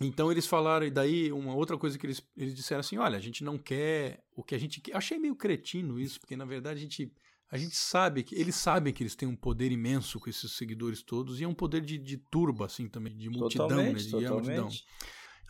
então 0.02 0.32
eles 0.32 0.48
falaram, 0.48 0.86
e 0.86 0.92
daí 0.92 1.32
uma 1.32 1.54
outra 1.54 1.78
coisa 1.78 1.98
que 1.98 2.06
eles, 2.06 2.22
eles 2.38 2.56
disseram 2.56 2.80
assim, 2.80 2.98
olha, 2.98 3.18
a 3.18 3.22
gente 3.22 3.44
não 3.44 3.58
quer 3.58 4.24
o 4.36 4.44
que 4.44 4.56
a 4.56 4.58
gente 4.58 4.80
quer. 4.82 4.96
Achei 4.96 5.20
meio 5.20 5.36
cretino 5.36 6.00
isso, 6.00 6.20
porque 6.20 6.36
na 6.36 6.46
verdade 6.46 6.80
a 6.80 6.82
gente, 6.82 7.12
a 7.52 7.58
gente 7.58 7.76
sabe 7.76 8.24
que, 8.24 8.34
eles 8.36 8.56
sabem 8.56 8.94
que 8.94 9.04
eles 9.04 9.16
têm 9.16 9.28
um 9.28 9.36
poder 9.36 9.72
imenso 9.72 10.20
com 10.20 10.30
esses 10.30 10.54
seguidores 10.54 11.04
todos, 11.04 11.42
e 11.42 11.44
é 11.44 11.48
um 11.48 11.54
poder 11.54 11.82
de, 11.82 11.98
de 11.98 12.18
turba, 12.18 12.66
assim, 12.66 12.88
também, 12.88 13.16
de 13.16 13.30
multidão, 13.30 13.68
né? 13.68 13.76
Totalmente, 13.76 14.06
De 14.06 14.12
multidão. 14.12 14.38
totalmente. 14.40 14.86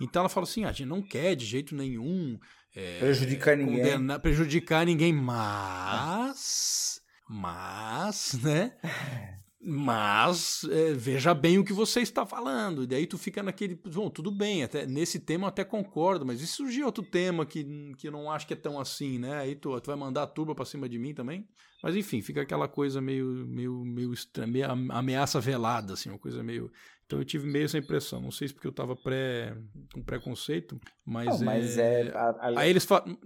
Então 0.01 0.21
ela 0.21 0.29
falou 0.29 0.49
assim, 0.49 0.65
ah, 0.65 0.69
a 0.69 0.73
gente 0.73 0.88
não 0.88 1.01
quer 1.01 1.36
de 1.36 1.45
jeito 1.45 1.75
nenhum 1.75 2.39
é, 2.76 2.99
Prejudicar 2.99 3.55
ninguém. 3.57 4.19
prejudicar 4.19 4.86
ninguém, 4.86 5.13
mas, 5.13 7.01
mas, 7.30 8.34
né? 8.41 8.74
Mas 9.65 10.65
é, 10.69 10.91
veja 10.93 11.34
bem 11.34 11.57
o 11.57 11.63
que 11.63 11.71
você 11.71 12.01
está 12.01 12.26
falando. 12.26 12.84
E 12.84 12.88
daí 12.88 13.07
tu 13.07 13.17
fica 13.17 13.41
naquele. 13.41 13.76
Bom, 13.76 14.09
tudo 14.09 14.30
bem, 14.30 14.61
até, 14.63 14.86
nesse 14.86 15.19
tema 15.21 15.45
eu 15.45 15.49
até 15.49 15.63
concordo, 15.63 16.26
mas 16.26 16.41
e 16.41 16.47
surgir 16.47 16.84
outro 16.84 17.01
tema 17.03 17.45
que, 17.45 17.63
que 17.97 18.07
eu 18.09 18.11
não 18.11 18.30
acho 18.30 18.45
que 18.45 18.53
é 18.53 18.57
tão 18.57 18.78
assim, 18.78 19.17
né? 19.19 19.38
Aí 19.39 19.55
tu, 19.55 19.80
tu 19.80 19.88
vai 19.88 19.95
mandar 19.95 20.24
a 20.24 20.28
turba 20.28 20.53
pra 20.53 20.65
cima 20.65 20.89
de 20.89 20.99
mim 20.99 21.13
também. 21.13 21.47
Mas 21.82 21.95
enfim, 21.95 22.21
fica 22.21 22.41
aquela 22.41 22.67
coisa 22.67 22.99
meio, 22.99 23.26
meio, 23.47 23.86
meio 23.86 24.13
estranha, 24.13 24.51
meio 24.51 24.69
am- 24.69 24.91
ameaça 24.91 25.39
velada, 25.39 25.93
assim, 25.93 26.09
uma 26.09 26.19
coisa 26.19 26.43
meio. 26.43 26.69
Então 27.05 27.19
eu 27.19 27.25
tive 27.25 27.45
meio 27.47 27.65
essa 27.65 27.77
impressão. 27.77 28.19
Não 28.21 28.31
sei 28.31 28.47
se 28.47 28.53
porque 28.53 28.67
eu 28.67 28.71
tava 28.71 28.95
pré, 28.95 29.55
com 29.93 30.01
preconceito, 30.01 30.79
mas. 31.05 31.39
Não, 31.39 31.45
mas 31.45 31.77
é. 31.77 32.09
a- 32.15 32.29
a- 32.39 32.59
Aí 32.61 32.69
eles 32.69 32.85
falam. 32.85 33.17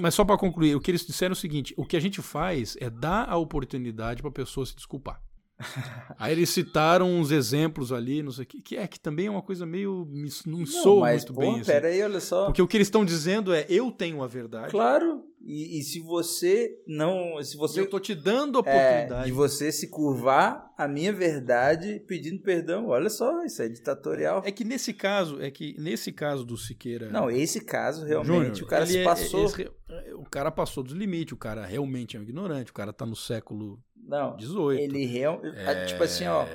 Mas 0.00 0.14
só 0.14 0.24
para 0.24 0.38
concluir, 0.38 0.74
o 0.74 0.80
que 0.80 0.90
eles 0.90 1.06
disseram 1.06 1.32
é 1.32 1.34
o 1.34 1.36
seguinte: 1.36 1.74
o 1.76 1.84
que 1.84 1.96
a 1.96 2.00
gente 2.00 2.20
faz 2.22 2.76
é 2.80 2.88
dar 2.90 3.28
a 3.28 3.36
oportunidade 3.36 4.22
para 4.22 4.30
a 4.30 4.34
pessoa 4.34 4.64
se 4.66 4.74
desculpar. 4.74 5.20
Aí 6.18 6.32
eles 6.32 6.48
citaram 6.48 7.06
uns 7.10 7.30
exemplos 7.30 7.92
ali, 7.92 8.22
não 8.22 8.32
sei 8.32 8.44
o 8.44 8.46
que, 8.46 8.62
que 8.62 8.76
é 8.78 8.86
que 8.88 8.98
também 8.98 9.26
é 9.26 9.30
uma 9.30 9.42
coisa 9.42 9.66
meio. 9.66 10.06
me- 10.10 10.30
Não, 10.46 10.64
soa 10.64 11.00
mas, 11.00 11.22
muito 11.22 11.34
porra, 11.34 11.46
bem. 11.52 11.60
assim. 11.60 11.70
Pera 11.70 11.88
aí, 11.88 12.02
olha 12.02 12.20
só. 12.20 12.46
Porque 12.46 12.62
o 12.62 12.66
que 12.66 12.76
eles 12.78 12.86
estão 12.86 13.04
dizendo 13.04 13.52
é: 13.52 13.66
eu 13.68 13.90
tenho 13.92 14.22
a 14.22 14.26
verdade. 14.26 14.70
Claro. 14.70 15.22
E, 15.42 15.78
e 15.78 15.82
se 15.82 16.00
você 16.00 16.70
não. 16.86 17.42
Se 17.42 17.56
você. 17.58 17.80
eu 17.80 17.88
tô 17.90 18.00
te 18.00 18.14
dando 18.14 18.56
a 18.58 18.62
é, 18.64 18.74
oportunidade. 19.02 19.26
de 19.26 19.32
você 19.32 19.70
se 19.70 19.88
curvar 19.90 20.69
a 20.84 20.88
minha 20.88 21.12
verdade 21.12 22.02
pedindo 22.06 22.40
perdão. 22.42 22.86
Olha 22.88 23.10
só, 23.10 23.44
isso 23.44 23.62
é 23.62 23.68
ditatorial. 23.68 24.42
É 24.44 24.50
que 24.50 24.64
nesse 24.64 24.92
caso, 24.94 25.40
é 25.42 25.50
que 25.50 25.74
nesse 25.78 26.12
caso 26.12 26.44
do 26.44 26.56
Siqueira. 26.56 27.08
Não, 27.10 27.30
esse 27.30 27.64
caso 27.64 28.04
realmente 28.06 28.28
Júnior, 28.58 28.62
o 28.62 28.66
cara 28.66 28.86
se 28.86 28.98
é- 28.98 29.04
passou. 29.04 29.44
esse- 29.46 29.70
o 30.14 30.24
cara 30.30 30.50
passou 30.50 30.82
dos 30.82 30.92
limites, 30.94 31.32
o 31.32 31.36
cara 31.36 31.64
realmente 31.66 32.16
é 32.16 32.20
um 32.20 32.22
ignorante, 32.22 32.70
o 32.70 32.74
cara 32.74 32.92
tá 32.92 33.04
no 33.04 33.16
século 33.16 33.78
Não, 33.96 34.38
XVIII. 34.38 34.80
ele 34.80 35.04
real, 35.06 35.40
É, 35.44 35.84
tipo 35.86 36.02
assim, 36.02 36.26
ó, 36.26 36.46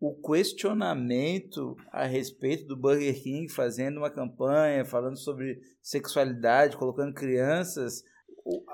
o 0.00 0.14
questionamento 0.22 1.76
a 1.92 2.04
respeito 2.06 2.66
do 2.66 2.76
Burger 2.76 3.22
King 3.22 3.52
fazendo 3.52 3.98
uma 3.98 4.10
campanha 4.10 4.84
falando 4.84 5.16
sobre 5.18 5.60
sexualidade, 5.82 6.76
colocando 6.76 7.12
crianças, 7.14 8.02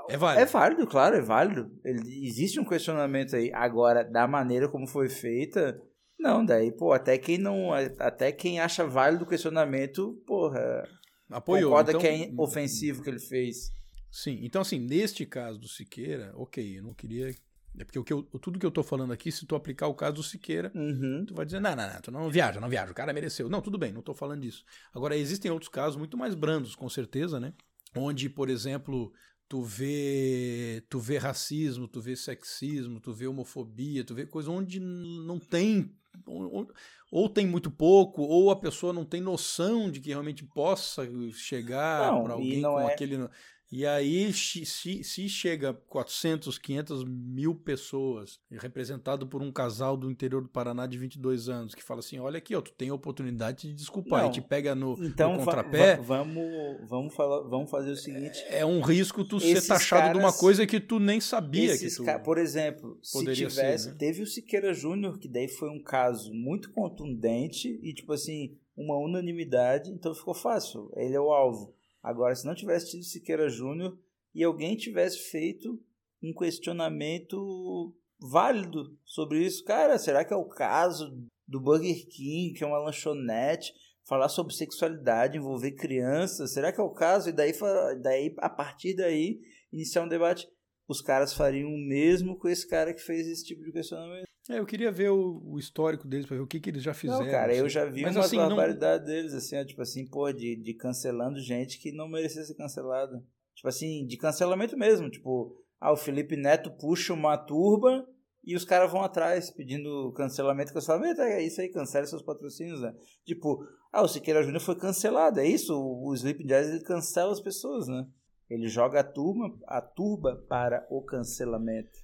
É 0.08 0.16
válido. 0.16 0.42
é 0.42 0.44
válido, 0.46 0.86
claro, 0.86 1.16
é 1.16 1.20
válido. 1.20 1.70
Ele, 1.84 2.26
existe 2.26 2.60
um 2.60 2.64
questionamento 2.64 3.34
aí. 3.36 3.50
Agora, 3.52 4.02
da 4.04 4.26
maneira 4.26 4.68
como 4.68 4.86
foi 4.86 5.08
feita, 5.08 5.80
não, 6.18 6.44
daí, 6.44 6.70
pô, 6.72 6.92
até 6.92 7.18
quem 7.18 7.38
não, 7.38 7.72
até 7.98 8.30
quem 8.32 8.60
acha 8.60 8.86
válido 8.86 9.24
o 9.24 9.28
questionamento, 9.28 10.14
porra, 10.26 10.84
Apoiou. 11.30 11.70
concorda 11.70 11.90
então, 11.90 12.00
que 12.00 12.06
é 12.06 12.30
ofensivo 12.38 13.00
o 13.00 13.04
que 13.04 13.10
ele 13.10 13.18
fez. 13.20 13.70
Sim, 14.10 14.38
então 14.42 14.62
assim, 14.62 14.78
neste 14.78 15.26
caso 15.26 15.58
do 15.58 15.68
Siqueira, 15.68 16.32
ok, 16.36 16.78
eu 16.78 16.82
não 16.82 16.94
queria. 16.94 17.34
É 17.78 17.84
porque 17.84 17.98
o 17.98 18.04
que 18.04 18.12
eu- 18.14 18.22
tudo 18.40 18.58
que 18.58 18.64
eu 18.64 18.70
tô 18.70 18.82
falando 18.82 19.12
aqui, 19.12 19.30
se 19.30 19.44
tu 19.44 19.54
aplicar 19.54 19.88
o 19.88 19.94
caso 19.94 20.14
do 20.14 20.22
Siqueira, 20.22 20.72
Uhum. 20.74 21.24
tu 21.26 21.34
vai 21.34 21.44
dizer, 21.44 21.60
não, 21.60 21.76
não, 21.76 21.92
não, 21.92 22.00
tu 22.00 22.10
não 22.10 22.30
viaja, 22.30 22.58
não 22.58 22.70
viaja, 22.70 22.90
o 22.90 22.94
cara 22.94 23.12
mereceu. 23.12 23.50
Não, 23.50 23.60
tudo 23.60 23.76
bem, 23.76 23.92
não 23.92 24.00
tô 24.00 24.14
falando 24.14 24.40
disso. 24.40 24.64
Agora, 24.94 25.14
existem 25.14 25.50
outros 25.50 25.68
casos 25.68 25.96
muito 25.96 26.16
mais 26.16 26.34
brandos, 26.34 26.74
com 26.74 26.88
certeza, 26.88 27.38
né? 27.38 27.52
Onde, 27.94 28.30
por 28.30 28.48
exemplo, 28.48 29.12
tu 29.48 29.62
vê, 29.62 30.82
tu 30.88 30.98
vê 30.98 31.18
racismo, 31.18 31.86
tu 31.86 32.00
vê 32.00 32.16
sexismo, 32.16 33.00
tu 33.00 33.12
vê 33.12 33.26
homofobia, 33.26 34.04
tu 34.04 34.14
vê 34.14 34.26
coisa 34.26 34.50
onde 34.50 34.80
não 34.80 35.38
tem. 35.38 35.94
Ou, 36.26 36.68
ou 37.10 37.28
tem 37.28 37.46
muito 37.46 37.70
pouco, 37.70 38.22
ou 38.22 38.50
a 38.50 38.56
pessoa 38.56 38.92
não 38.92 39.04
tem 39.04 39.20
noção 39.20 39.90
de 39.90 40.00
que 40.00 40.08
realmente 40.08 40.44
possa 40.44 41.06
chegar 41.32 42.22
para 42.22 42.34
alguém 42.34 42.62
com 42.62 42.80
é- 42.80 42.92
aquele. 42.92 43.28
E 43.70 43.84
aí, 43.84 44.32
se, 44.32 44.64
se, 44.64 45.02
chega 45.28 45.74
400, 45.74 46.56
500 46.56 47.04
mil 47.04 47.52
pessoas, 47.54 48.38
representado 48.48 49.26
por 49.26 49.42
um 49.42 49.50
casal 49.50 49.96
do 49.96 50.08
interior 50.10 50.40
do 50.42 50.48
Paraná 50.48 50.86
de 50.86 50.96
22 50.96 51.48
anos, 51.48 51.74
que 51.74 51.82
fala 51.82 51.98
assim: 52.00 52.18
olha 52.20 52.38
aqui, 52.38 52.54
ó, 52.54 52.60
tu 52.60 52.72
tem 52.72 52.90
a 52.90 52.94
oportunidade 52.94 53.66
de 53.68 53.74
desculpar, 53.74 54.22
Não. 54.22 54.28
e 54.30 54.32
te 54.34 54.40
pega 54.40 54.74
no, 54.74 54.92
Então, 55.04 55.32
no 55.32 55.38
contrapé, 55.44 55.96
va- 55.96 56.02
vamos, 56.02 56.88
vamos, 56.88 57.14
falar, 57.14 57.40
vamos 57.48 57.68
fazer 57.70 57.90
o 57.90 57.96
seguinte. 57.96 58.38
é 58.48 58.64
um 58.64 58.80
risco 58.80 59.24
tu 59.24 59.40
ser 59.40 59.60
taxado 59.66 60.12
de 60.12 60.18
uma 60.18 60.28
caras- 60.28 60.40
coisa 60.40 60.66
que 60.66 60.78
tu 60.78 61.00
nem 61.00 61.20
sabia 61.20 61.76
que 61.76 61.88
tu... 61.90 62.04
Por 62.24 62.38
exemplo, 62.38 62.98
se 63.02 63.12
poderia 63.12 63.50
ser, 63.50 63.60
tivesse. 63.62 63.88
né? 63.88 63.96
Teve 63.98 64.22
o 64.22 64.26
Siqueira 64.26 64.72
Júnior, 64.72 65.18
que 65.18 65.28
daí 65.28 65.48
foi 65.48 65.70
um 65.70 65.82
caso 65.82 66.32
muito 66.32 66.70
contundente 66.72 67.78
e, 67.82 67.92
tipo 67.92 68.12
assim, 68.12 68.56
uma 68.76 68.96
unanimidade, 68.98 69.90
então 69.90 70.14
ficou 70.14 70.34
fácil. 70.34 70.90
Ele 70.96 71.14
é 71.14 71.20
o 71.20 71.32
alvo. 71.32 71.74
Agora, 72.06 72.36
se 72.36 72.46
não 72.46 72.54
tivesse 72.54 72.92
tido 72.92 73.02
Siqueira 73.02 73.48
Júnior 73.48 73.98
e 74.32 74.44
alguém 74.44 74.76
tivesse 74.76 75.18
feito 75.28 75.76
um 76.22 76.32
questionamento 76.32 77.92
válido 78.20 78.96
sobre 79.04 79.44
isso, 79.44 79.64
cara, 79.64 79.98
será 79.98 80.24
que 80.24 80.32
é 80.32 80.36
o 80.36 80.48
caso 80.48 81.20
do 81.48 81.60
Burger 81.60 82.06
King, 82.06 82.52
que 82.52 82.62
é 82.62 82.66
uma 82.66 82.78
lanchonete, 82.78 83.72
falar 84.04 84.28
sobre 84.28 84.54
sexualidade, 84.54 85.36
envolver 85.36 85.72
crianças, 85.72 86.52
será 86.52 86.72
que 86.72 86.80
é 86.80 86.84
o 86.84 86.94
caso? 86.94 87.28
E 87.28 87.32
daí, 87.32 87.52
daí 88.00 88.32
a 88.38 88.50
partir 88.50 88.94
daí, 88.94 89.40
iniciar 89.72 90.04
um 90.04 90.08
debate. 90.08 90.48
Os 90.86 91.00
caras 91.00 91.34
fariam 91.34 91.68
o 91.68 91.88
mesmo 91.88 92.38
com 92.38 92.46
esse 92.46 92.68
cara 92.68 92.94
que 92.94 93.02
fez 93.02 93.26
esse 93.26 93.44
tipo 93.44 93.64
de 93.64 93.72
questionamento. 93.72 94.28
É, 94.48 94.58
eu 94.58 94.66
queria 94.66 94.92
ver 94.92 95.10
o, 95.10 95.42
o 95.44 95.58
histórico 95.58 96.06
deles 96.06 96.26
para 96.26 96.36
ver 96.36 96.42
o 96.42 96.46
que, 96.46 96.60
que 96.60 96.70
eles 96.70 96.82
já 96.82 96.94
fizeram. 96.94 97.24
Não, 97.24 97.30
cara, 97.30 97.52
assim. 97.52 97.60
eu 97.60 97.68
já 97.68 97.84
vi 97.84 98.02
Mas, 98.02 98.14
umas 98.14 98.26
assim, 98.26 98.36
barbaridades 98.36 99.06
não... 99.06 99.14
deles, 99.14 99.34
assim, 99.34 99.58
ó, 99.58 99.64
tipo 99.64 99.82
assim, 99.82 100.06
pô, 100.06 100.32
de, 100.32 100.56
de 100.56 100.74
cancelando 100.74 101.40
gente 101.40 101.78
que 101.78 101.90
não 101.90 102.08
merecia 102.08 102.44
ser 102.44 102.54
cancelada. 102.54 103.22
Tipo 103.54 103.68
assim, 103.68 104.06
de 104.06 104.16
cancelamento 104.16 104.76
mesmo. 104.76 105.10
Tipo, 105.10 105.56
ah, 105.80 105.92
o 105.92 105.96
Felipe 105.96 106.36
Neto 106.36 106.70
puxa 106.70 107.12
uma 107.12 107.36
turba 107.36 108.06
e 108.44 108.54
os 108.54 108.64
caras 108.64 108.90
vão 108.92 109.02
atrás 109.02 109.50
pedindo 109.50 110.12
cancelamento, 110.12 110.72
cancelamento, 110.72 111.20
é 111.20 111.42
isso 111.42 111.60
aí, 111.60 111.68
cancele 111.68 112.06
seus 112.06 112.22
patrocínios, 112.22 112.80
né? 112.80 112.94
Tipo, 113.24 113.66
ah, 113.92 114.02
o 114.02 114.08
Siqueira 114.08 114.42
Júnior 114.42 114.60
foi 114.60 114.76
cancelado, 114.76 115.40
é 115.40 115.46
isso? 115.46 115.74
O, 115.74 116.10
o 116.10 116.14
Sleep 116.14 116.44
Jazz 116.44 116.68
ele 116.68 116.84
cancela 116.84 117.32
as 117.32 117.40
pessoas, 117.40 117.88
né? 117.88 118.06
Ele 118.48 118.68
joga 118.68 119.00
a 119.00 119.04
turma, 119.04 119.52
a 119.66 119.80
turba 119.80 120.36
para 120.48 120.86
o 120.88 121.02
cancelamento. 121.02 121.98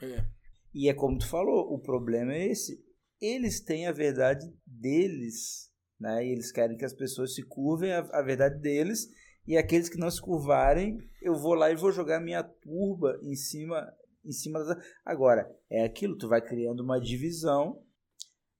É. 0.00 0.24
E 0.74 0.88
é 0.88 0.94
como 0.94 1.18
tu 1.18 1.28
falou, 1.28 1.72
o 1.72 1.78
problema 1.78 2.32
é 2.32 2.48
esse. 2.48 2.82
Eles 3.20 3.60
têm 3.60 3.86
a 3.86 3.92
verdade 3.92 4.52
deles, 4.66 5.70
né? 6.00 6.26
E 6.26 6.32
eles 6.32 6.50
querem 6.50 6.76
que 6.76 6.84
as 6.84 6.94
pessoas 6.94 7.34
se 7.34 7.42
curvem 7.42 7.92
a, 7.92 8.00
a 8.12 8.22
verdade 8.22 8.60
deles. 8.60 9.08
E 9.46 9.56
aqueles 9.56 9.88
que 9.88 9.98
não 9.98 10.10
se 10.10 10.20
curvarem, 10.20 10.98
eu 11.20 11.34
vou 11.34 11.54
lá 11.54 11.70
e 11.70 11.76
vou 11.76 11.92
jogar 11.92 12.20
minha 12.20 12.42
turba 12.42 13.18
em 13.22 13.34
cima 13.34 13.86
em 14.24 14.32
cima 14.32 14.60
das... 14.60 14.76
Agora, 15.04 15.50
é 15.68 15.84
aquilo, 15.84 16.16
tu 16.16 16.28
vai 16.28 16.40
criando 16.40 16.80
uma 16.80 17.00
divisão, 17.00 17.82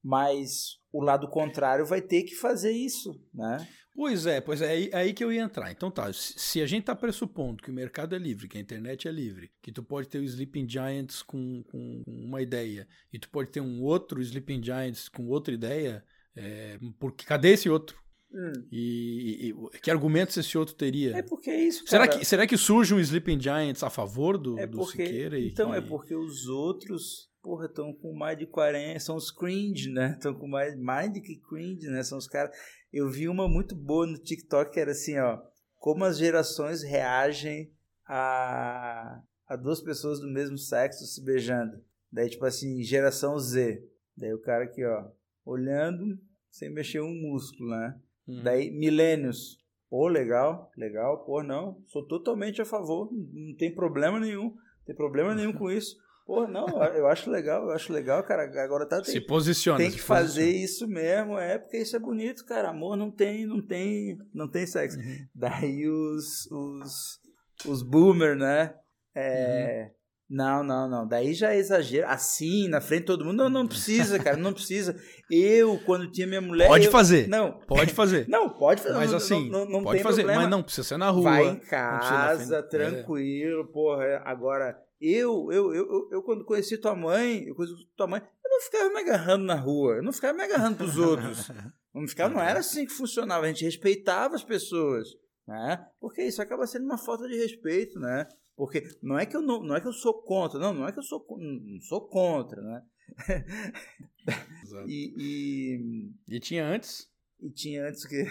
mas 0.03 0.81
o 0.93 1.01
lado 1.01 1.31
contrário 1.31 1.87
vai 1.87 2.03
ter 2.03 2.25
que 2.25 2.35
fazer 2.35 2.73
isso, 2.73 3.21
né? 3.33 3.67
Pois 3.95 4.25
é, 4.25 4.41
pois 4.41 4.63
é, 4.63 4.69
aí, 4.69 4.91
é 4.91 4.97
aí 4.97 5.13
que 5.13 5.23
eu 5.23 5.33
ia 5.33 5.43
entrar. 5.43 5.71
Então 5.71 5.91
tá, 5.91 6.11
se 6.13 6.63
a 6.63 6.67
gente 6.67 6.85
tá 6.85 6.95
pressupondo 6.95 7.63
que 7.63 7.71
o 7.71 7.75
mercado 7.75 8.15
é 8.15 8.19
livre, 8.19 8.49
que 8.49 8.57
a 8.57 8.61
internet 8.61 9.07
é 9.07 9.13
livre, 9.13 9.51
que 9.61 9.71
tu 9.71 9.83
pode 9.83 10.09
ter 10.09 10.19
o 10.19 10.25
Sleeping 10.25 10.69
Giants 10.69 11.23
com, 11.23 11.63
com 11.65 12.03
uma 12.07 12.41
ideia, 12.41 12.89
e 13.13 13.19
tu 13.19 13.29
pode 13.29 13.51
ter 13.51 13.61
um 13.61 13.83
outro 13.83 14.21
Sleeping 14.23 14.63
Giants 14.63 15.09
com 15.09 15.29
outra 15.29 15.53
ideia, 15.53 16.03
é, 16.35 16.79
porque 16.99 17.27
cadê 17.27 17.51
esse 17.51 17.69
outro? 17.69 18.01
Hum. 18.35 18.67
E, 18.73 19.51
e, 19.51 19.79
que 19.81 19.91
argumentos 19.91 20.37
esse 20.39 20.57
outro 20.57 20.75
teria? 20.75 21.15
É 21.15 21.23
porque 21.23 21.51
é 21.51 21.63
isso, 21.63 21.85
cara. 21.85 22.05
Será 22.05 22.19
que, 22.19 22.25
será 22.25 22.47
que 22.47 22.57
surge 22.57 22.95
um 22.95 22.99
Sleeping 22.99 23.39
Giants 23.39 23.83
a 23.83 23.91
favor 23.91 24.39
do, 24.39 24.59
é 24.59 24.67
porque, 24.67 24.77
do 24.79 24.85
Siqueira? 24.87 25.39
Então, 25.39 25.75
é 25.75 25.83
porque 25.83 26.15
os 26.15 26.49
outros, 26.49 27.29
porra, 27.43 27.67
estão 27.67 27.93
com 27.93 28.15
mais 28.15 28.39
de 28.39 28.47
40, 28.47 29.01
são 29.01 29.17
os 29.17 29.31
cringe, 29.31 29.91
né? 29.91 30.13
Estão 30.17 30.35
com 30.35 30.47
mais, 30.47 30.79
mais 30.79 31.13
de 31.13 31.21
que 31.21 31.37
cringe, 31.37 31.89
né? 31.89 32.03
São 32.03 32.19
os 32.19 32.29
caras... 32.29 32.57
Eu 32.93 33.11
vi 33.11 33.29
uma 33.29 33.49
muito 33.49 33.75
boa 33.75 34.07
no 34.07 34.19
TikTok 34.19 34.71
que 34.71 34.81
era 34.81 34.93
assim, 34.93 35.19
ó. 35.19 35.43
Como 35.77 36.05
as 36.05 36.19
gerações 36.19 36.83
reagem 36.83 37.73
a, 38.07 39.23
a 39.49 39.57
duas 39.57 39.81
pessoas 39.81 40.21
do 40.21 40.31
mesmo 40.31 40.59
sexo 40.59 41.05
se 41.07 41.25
beijando. 41.25 41.83
Daí, 42.11 42.29
tipo 42.29 42.45
assim, 42.45 42.83
geração 42.83 43.39
Z. 43.39 43.83
Daí 44.17 44.33
o 44.35 44.41
cara 44.41 44.65
aqui, 44.65 44.85
ó, 44.85 45.11
olhando 45.45 46.19
sem 46.51 46.71
mexer 46.71 47.01
um 47.01 47.15
músculo, 47.15 47.71
né? 47.71 47.99
Uhum. 48.29 48.43
Daí, 48.43 48.71
milênios. 48.71 49.59
Pô, 49.89 50.07
legal, 50.09 50.71
legal. 50.77 51.25
Pô, 51.25 51.43
não, 51.43 51.83
sou 51.87 52.07
totalmente 52.07 52.61
a 52.61 52.67
favor. 52.67 53.11
Não 53.11 53.57
tem 53.57 53.75
problema 53.75 54.21
nenhum. 54.21 54.51
Não 54.51 54.85
tem 54.85 54.95
problema 54.95 55.35
nenhum 55.35 55.53
com 55.57 55.71
isso. 55.71 55.97
Pô, 56.25 56.47
não, 56.47 56.67
eu 56.95 57.07
acho 57.09 57.31
legal, 57.31 57.65
eu 57.65 57.73
acho 57.73 57.93
legal, 57.93 58.23
cara. 58.23 58.45
Agora 58.63 58.87
tá. 58.87 59.01
Tem, 59.01 59.13
se 59.13 59.21
posiciona. 59.21 59.79
Tem 59.79 59.91
que 59.91 59.99
se 59.99 60.03
fazer 60.03 60.43
posiciona. 60.43 60.65
isso 60.65 60.89
mesmo, 60.89 61.39
é, 61.39 61.59
porque 61.59 61.79
isso 61.79 61.97
é 61.97 61.99
bonito, 61.99 62.45
cara. 62.45 62.71
Amor 62.71 62.97
não 62.97 63.11
tem, 63.11 63.45
não 63.47 63.61
tem, 63.61 64.17
não 64.33 64.49
tem 64.49 64.67
sexo. 64.67 64.99
Uhum. 64.99 65.27
Daí 65.35 65.89
os, 65.89 66.51
os, 66.51 67.19
os 67.67 67.83
boomer, 67.83 68.37
né? 68.37 68.75
É, 69.15 69.89
uhum. 69.89 70.03
Não, 70.33 70.65
não, 70.65 70.89
não. 70.89 71.07
Daí 71.07 71.35
já 71.35 71.53
é 71.53 71.59
exagero. 71.59 72.09
Assim, 72.09 72.67
na 72.67 72.81
frente 72.81 73.01
de 73.01 73.07
todo 73.07 73.23
mundo. 73.23 73.37
Não, 73.37 73.51
não 73.51 73.67
precisa, 73.67 74.19
cara. 74.19 74.35
Não 74.39 74.55
precisa. 74.55 74.97
Eu, 75.31 75.79
quando 75.85 76.11
tinha 76.11 76.27
minha 76.27 76.41
mulher. 76.41 76.69
Pode 76.69 76.87
eu... 76.87 76.91
fazer. 76.91 77.29
Não. 77.29 77.61
Pode 77.67 77.93
fazer. 77.93 78.27
Não, 78.29 78.49
pode 78.49 78.81
fazer. 78.81 78.95
Mas 78.95 79.11
não, 79.11 79.19
assim, 79.19 79.51
não, 79.51 79.67
não, 79.67 79.83
pode 79.83 80.03
fazer. 80.03 80.23
Problema. 80.23 80.41
Mas 80.41 80.51
não 80.51 80.63
precisa 80.63 80.89
ser 80.89 80.97
na 80.97 81.11
rua. 81.11 81.25
Vai 81.25 81.49
em 81.49 81.57
casa, 81.57 82.57
é. 82.57 82.63
tranquilo, 82.63 83.61
é. 83.61 83.73
porra. 83.73 84.23
Agora, 84.25 84.75
eu, 85.03 85.51
eu, 85.51 85.75
eu, 85.75 86.09
eu, 86.13 86.23
quando 86.23 86.45
conheci 86.45 86.79
tua 86.79 86.95
mãe, 86.95 87.45
eu 87.45 87.55
conheci 87.57 87.75
tua 87.97 88.07
mãe, 88.07 88.23
eu 88.45 88.51
não 88.51 88.61
ficava 88.61 88.89
me 88.89 89.01
agarrando 89.01 89.45
na 89.45 89.57
rua. 89.57 89.97
Eu 89.97 90.03
não 90.03 90.13
ficava 90.13 90.33
me 90.33 90.45
agarrando 90.45 90.77
pros 90.77 90.97
outros. 90.97 91.51
Não, 91.93 92.09
ficava, 92.09 92.33
não 92.33 92.41
era 92.41 92.61
assim 92.61 92.87
que 92.87 92.93
funcionava. 92.93 93.45
A 93.45 93.49
gente 93.49 93.67
respeitava 93.67 94.35
as 94.35 94.43
pessoas. 94.43 95.09
Né? 95.47 95.87
Porque 96.01 96.23
isso 96.23 96.41
acaba 96.41 96.67
sendo 96.67 96.87
uma 96.87 96.97
falta 96.97 97.29
de 97.29 97.37
respeito, 97.37 98.01
né? 98.01 98.27
Porque 98.57 98.83
não 99.03 99.19
é 99.19 99.27
que 99.27 99.37
eu 99.37 99.43
não, 99.43 99.63
não 99.63 99.77
é 99.77 99.81
que 99.81 99.89
eu 99.89 99.93
sou 99.93 100.23
contra, 100.23 100.59
não, 100.59 100.73
não 100.73 100.89
é 100.89 100.93
que 100.93 100.99
eu 100.99 101.03
sou 101.03 101.23
não 101.39 101.81
sou 101.83 102.09
contra, 102.09 102.63
né? 102.63 102.83
e, 104.89 105.15
e, 105.19 106.37
e 106.37 106.41
tinha 106.41 106.65
antes? 106.65 107.11
E 107.41 107.51
tinha 107.51 107.87
antes 107.87 108.07
que 108.07 108.25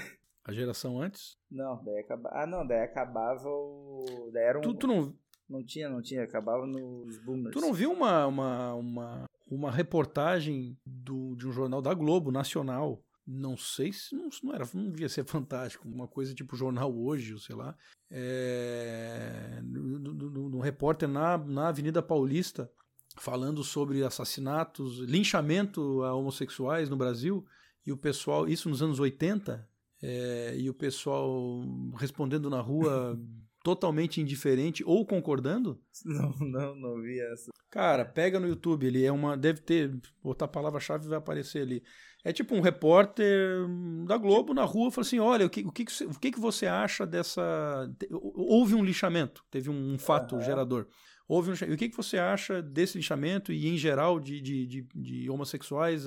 a 0.43 0.53
geração 0.53 0.99
antes? 0.99 1.37
Não, 1.49 1.83
daí 1.83 1.99
acabava. 1.99 2.35
Ah, 2.35 2.47
não, 2.47 2.65
daí 2.65 2.81
acabava 2.81 3.47
o. 3.47 4.31
Daí 4.33 4.43
era 4.43 4.57
um. 4.57 4.61
Tu, 4.61 4.73
tu 4.73 4.87
não. 4.87 5.15
Não 5.51 5.61
tinha, 5.61 5.89
não 5.89 6.01
tinha, 6.01 6.23
acabava 6.23 6.65
nos 6.65 7.17
boomers. 7.17 7.53
Tu 7.53 7.59
não 7.59 7.73
viu 7.73 7.91
uma, 7.91 8.25
uma, 8.25 8.73
uma, 8.73 9.25
uma 9.49 9.71
reportagem 9.71 10.77
do, 10.85 11.35
de 11.35 11.45
um 11.45 11.51
jornal 11.51 11.81
da 11.81 11.93
Globo, 11.93 12.31
nacional, 12.31 13.03
não 13.27 13.57
sei 13.57 13.91
se 13.91 14.15
não, 14.15 14.29
não, 14.43 14.55
era, 14.55 14.65
não 14.73 14.89
devia 14.89 15.09
ser 15.09 15.25
fantástico, 15.27 15.87
uma 15.87 16.07
coisa 16.07 16.33
tipo 16.33 16.55
jornal 16.55 16.97
hoje, 16.97 17.37
sei 17.39 17.55
lá, 17.55 17.75
é, 18.09 19.59
no, 19.61 20.61
repórter 20.61 21.09
na, 21.09 21.37
na 21.37 21.67
Avenida 21.67 22.01
Paulista 22.01 22.71
falando 23.17 23.61
sobre 23.61 24.03
assassinatos, 24.05 24.99
linchamento 24.99 26.01
a 26.03 26.13
homossexuais 26.13 26.89
no 26.89 26.95
Brasil, 26.95 27.45
e 27.85 27.91
o 27.91 27.97
pessoal, 27.97 28.47
isso 28.47 28.69
nos 28.69 28.81
anos 28.81 28.99
80, 28.99 29.67
é, 30.01 30.55
e 30.57 30.69
o 30.69 30.73
pessoal 30.73 31.61
respondendo 31.97 32.49
na 32.49 32.61
rua 32.61 33.19
totalmente 33.63 34.19
indiferente 34.19 34.83
ou 34.85 35.05
concordando? 35.05 35.79
Não, 36.05 36.31
não, 36.39 36.75
não 36.75 37.01
vi 37.01 37.19
essa. 37.19 37.51
Cara, 37.69 38.03
pega 38.03 38.39
no 38.39 38.47
YouTube, 38.47 38.85
ele 38.85 39.05
é 39.05 39.11
uma. 39.11 39.37
Deve 39.37 39.61
ter. 39.61 39.95
Botar 40.23 40.45
a 40.45 40.47
palavra-chave 40.47 41.07
vai 41.07 41.17
aparecer 41.17 41.61
ali. 41.61 41.83
É 42.23 42.31
tipo 42.31 42.55
um 42.55 42.61
repórter 42.61 43.67
da 44.05 44.17
Globo 44.17 44.53
na 44.53 44.63
rua 44.63 44.91
fala 44.91 45.05
assim: 45.05 45.19
olha, 45.19 45.45
o 45.45 45.49
que, 45.49 45.61
o 45.61 45.71
que, 45.71 45.85
o 46.03 46.19
que, 46.19 46.39
você 46.39 46.67
acha 46.67 47.05
dessa. 47.05 47.89
Houve 48.11 48.75
um 48.75 48.83
lixamento, 48.83 49.43
teve 49.49 49.69
um, 49.69 49.97
fato 49.97 50.35
uhum. 50.35 50.41
gerador. 50.41 50.87
Houve 51.27 51.51
um, 51.51 51.53
e 51.69 51.73
o 51.73 51.77
que, 51.77 51.89
que 51.89 51.95
você 51.95 52.17
acha 52.17 52.61
desse 52.61 52.97
lixamento 52.97 53.53
e, 53.53 53.67
em 53.67 53.77
geral, 53.77 54.19
de, 54.19 54.41
de, 54.41 54.65
de, 54.65 54.87
de 54.93 55.29
homossexuais 55.29 56.05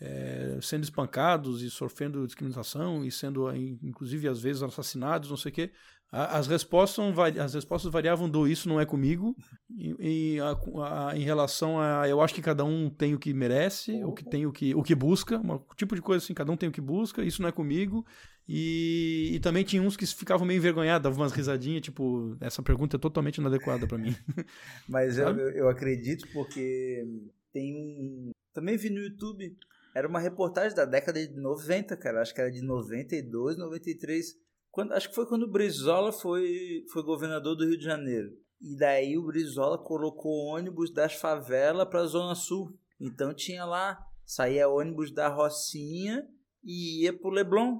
é, 0.00 0.58
sendo 0.60 0.82
espancados 0.82 1.62
e 1.62 1.70
sofrendo 1.70 2.26
discriminação 2.26 3.04
e 3.04 3.10
sendo, 3.10 3.48
inclusive, 3.54 4.26
às 4.26 4.40
vezes 4.40 4.62
assassinados, 4.62 5.30
não 5.30 5.36
sei 5.36 5.52
o 5.52 5.54
quê? 5.54 5.72
As 6.16 6.46
respostas, 6.46 7.04
as 7.40 7.54
respostas 7.54 7.90
variavam 7.90 8.30
do 8.30 8.46
isso 8.46 8.68
não 8.68 8.80
é 8.80 8.86
comigo, 8.86 9.34
e, 9.68 10.36
e 10.36 10.40
a, 10.40 11.08
a, 11.08 11.16
em 11.16 11.22
relação 11.22 11.80
a 11.80 12.08
eu 12.08 12.20
acho 12.20 12.32
que 12.32 12.40
cada 12.40 12.64
um 12.64 12.88
tem 12.88 13.14
o 13.14 13.18
que 13.18 13.34
merece, 13.34 14.04
o 14.04 14.12
que 14.12 14.24
tem 14.24 14.46
o 14.46 14.52
que, 14.52 14.72
o 14.76 14.82
que 14.84 14.94
busca, 14.94 15.38
um 15.38 15.58
tipo 15.74 15.96
de 15.96 16.00
coisa 16.00 16.22
assim, 16.22 16.32
cada 16.32 16.52
um 16.52 16.56
tem 16.56 16.68
o 16.68 16.72
que 16.72 16.80
busca, 16.80 17.20
isso 17.24 17.42
não 17.42 17.48
é 17.48 17.52
comigo. 17.52 18.06
E, 18.46 19.30
e 19.32 19.40
também 19.40 19.64
tinha 19.64 19.82
uns 19.82 19.96
que 19.96 20.06
ficavam 20.06 20.46
meio 20.46 20.58
envergonhados, 20.58 21.02
davam 21.02 21.18
umas 21.18 21.32
risadinhas, 21.32 21.82
tipo, 21.82 22.36
essa 22.40 22.62
pergunta 22.62 22.96
é 22.96 23.00
totalmente 23.00 23.38
inadequada 23.38 23.84
para 23.84 23.98
mim. 23.98 24.14
Mas 24.88 25.18
eu, 25.18 25.36
eu 25.50 25.68
acredito 25.68 26.28
porque 26.32 27.04
tem 27.52 27.74
um. 27.74 28.30
Também 28.52 28.76
vi 28.76 28.88
no 28.88 29.00
YouTube, 29.00 29.56
era 29.96 30.06
uma 30.06 30.20
reportagem 30.20 30.76
da 30.76 30.84
década 30.84 31.26
de 31.26 31.34
90, 31.34 31.96
cara, 31.96 32.20
acho 32.20 32.32
que 32.32 32.40
era 32.40 32.52
de 32.52 32.62
92, 32.62 33.56
93 33.56 34.43
quando, 34.74 34.90
acho 34.90 35.08
que 35.08 35.14
foi 35.14 35.24
quando 35.24 35.44
o 35.44 35.50
Brizola 35.50 36.10
foi, 36.10 36.84
foi 36.92 37.04
governador 37.04 37.54
do 37.54 37.64
Rio 37.64 37.78
de 37.78 37.84
Janeiro. 37.84 38.36
E 38.60 38.76
daí 38.76 39.16
o 39.16 39.24
Brizola 39.24 39.78
colocou 39.78 40.46
ônibus 40.46 40.92
das 40.92 41.14
favelas 41.14 41.88
para 41.88 42.00
a 42.00 42.06
Zona 42.06 42.34
Sul. 42.34 42.76
Então 43.00 43.32
tinha 43.32 43.64
lá, 43.64 44.04
saía 44.26 44.68
ônibus 44.68 45.12
da 45.12 45.28
Rocinha 45.28 46.28
e 46.64 47.04
ia 47.04 47.16
pro 47.16 47.30
Leblon. 47.30 47.74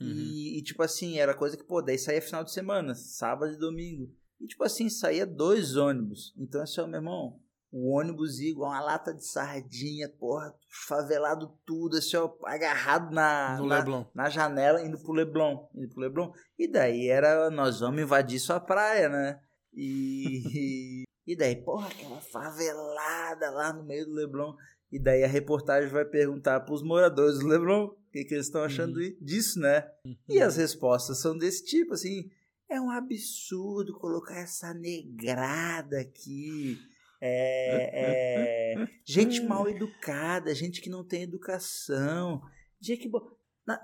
Uhum. 0.00 0.08
E, 0.08 0.58
e, 0.58 0.62
tipo 0.64 0.82
assim, 0.82 1.20
era 1.20 1.34
coisa 1.34 1.56
que, 1.56 1.62
pô, 1.62 1.80
daí 1.80 1.96
saía 1.96 2.20
final 2.20 2.42
de 2.42 2.50
semana, 2.50 2.96
sábado 2.96 3.52
e 3.52 3.56
domingo. 3.56 4.12
E 4.40 4.48
tipo 4.48 4.64
assim, 4.64 4.88
saía 4.88 5.24
dois 5.24 5.76
ônibus. 5.76 6.34
Então 6.36 6.60
assim, 6.62 6.80
ó, 6.80 6.86
meu 6.88 6.98
irmão, 6.98 7.40
o 7.72 7.96
ônibus 7.96 8.40
igual 8.40 8.70
uma 8.70 8.80
lata 8.80 9.14
de 9.14 9.24
sardinha, 9.24 10.08
porra, 10.08 10.52
favelado 10.88 11.56
tudo, 11.64 11.96
assim, 11.96 12.16
ó, 12.16 12.30
agarrado 12.44 13.14
na, 13.14 13.60
na, 13.60 14.06
na, 14.12 14.28
janela, 14.28 14.82
indo 14.82 14.98
pro 14.98 15.12
Leblon, 15.12 15.68
indo 15.74 15.88
pro 15.88 16.00
Leblon. 16.00 16.32
E 16.58 16.66
daí 16.66 17.08
era, 17.08 17.48
nós 17.50 17.80
vamos 17.80 18.02
invadir 18.02 18.40
sua 18.40 18.58
praia, 18.58 19.08
né? 19.08 19.40
E, 19.72 21.04
e 21.24 21.36
daí, 21.36 21.56
porra, 21.56 21.88
aquela 21.88 22.20
favelada 22.20 23.50
lá 23.50 23.72
no 23.72 23.84
meio 23.84 24.04
do 24.06 24.14
Leblon. 24.14 24.54
E 24.90 24.98
daí 24.98 25.22
a 25.22 25.28
reportagem 25.28 25.88
vai 25.88 26.04
perguntar 26.04 26.60
pros 26.60 26.82
moradores 26.82 27.38
do 27.38 27.46
Leblon 27.46 27.86
o 27.86 28.12
que, 28.12 28.24
que 28.24 28.34
eles 28.34 28.46
estão 28.46 28.64
achando 28.64 28.98
uhum. 28.98 29.16
disso, 29.20 29.60
né? 29.60 29.88
Uhum. 30.04 30.16
E 30.28 30.40
as 30.40 30.56
respostas 30.56 31.20
são 31.20 31.38
desse 31.38 31.64
tipo, 31.64 31.94
assim, 31.94 32.28
é 32.68 32.80
um 32.80 32.90
absurdo 32.90 33.96
colocar 33.96 34.40
essa 34.40 34.74
negrada 34.74 36.00
aqui 36.00 36.76
é, 37.20 38.82
é, 38.82 38.88
gente 39.04 39.42
mal 39.42 39.68
educada, 39.68 40.54
gente 40.54 40.80
que 40.80 40.88
não 40.88 41.04
tem 41.04 41.22
educação. 41.22 42.40
Tinha 42.80 42.96
que, 42.96 43.10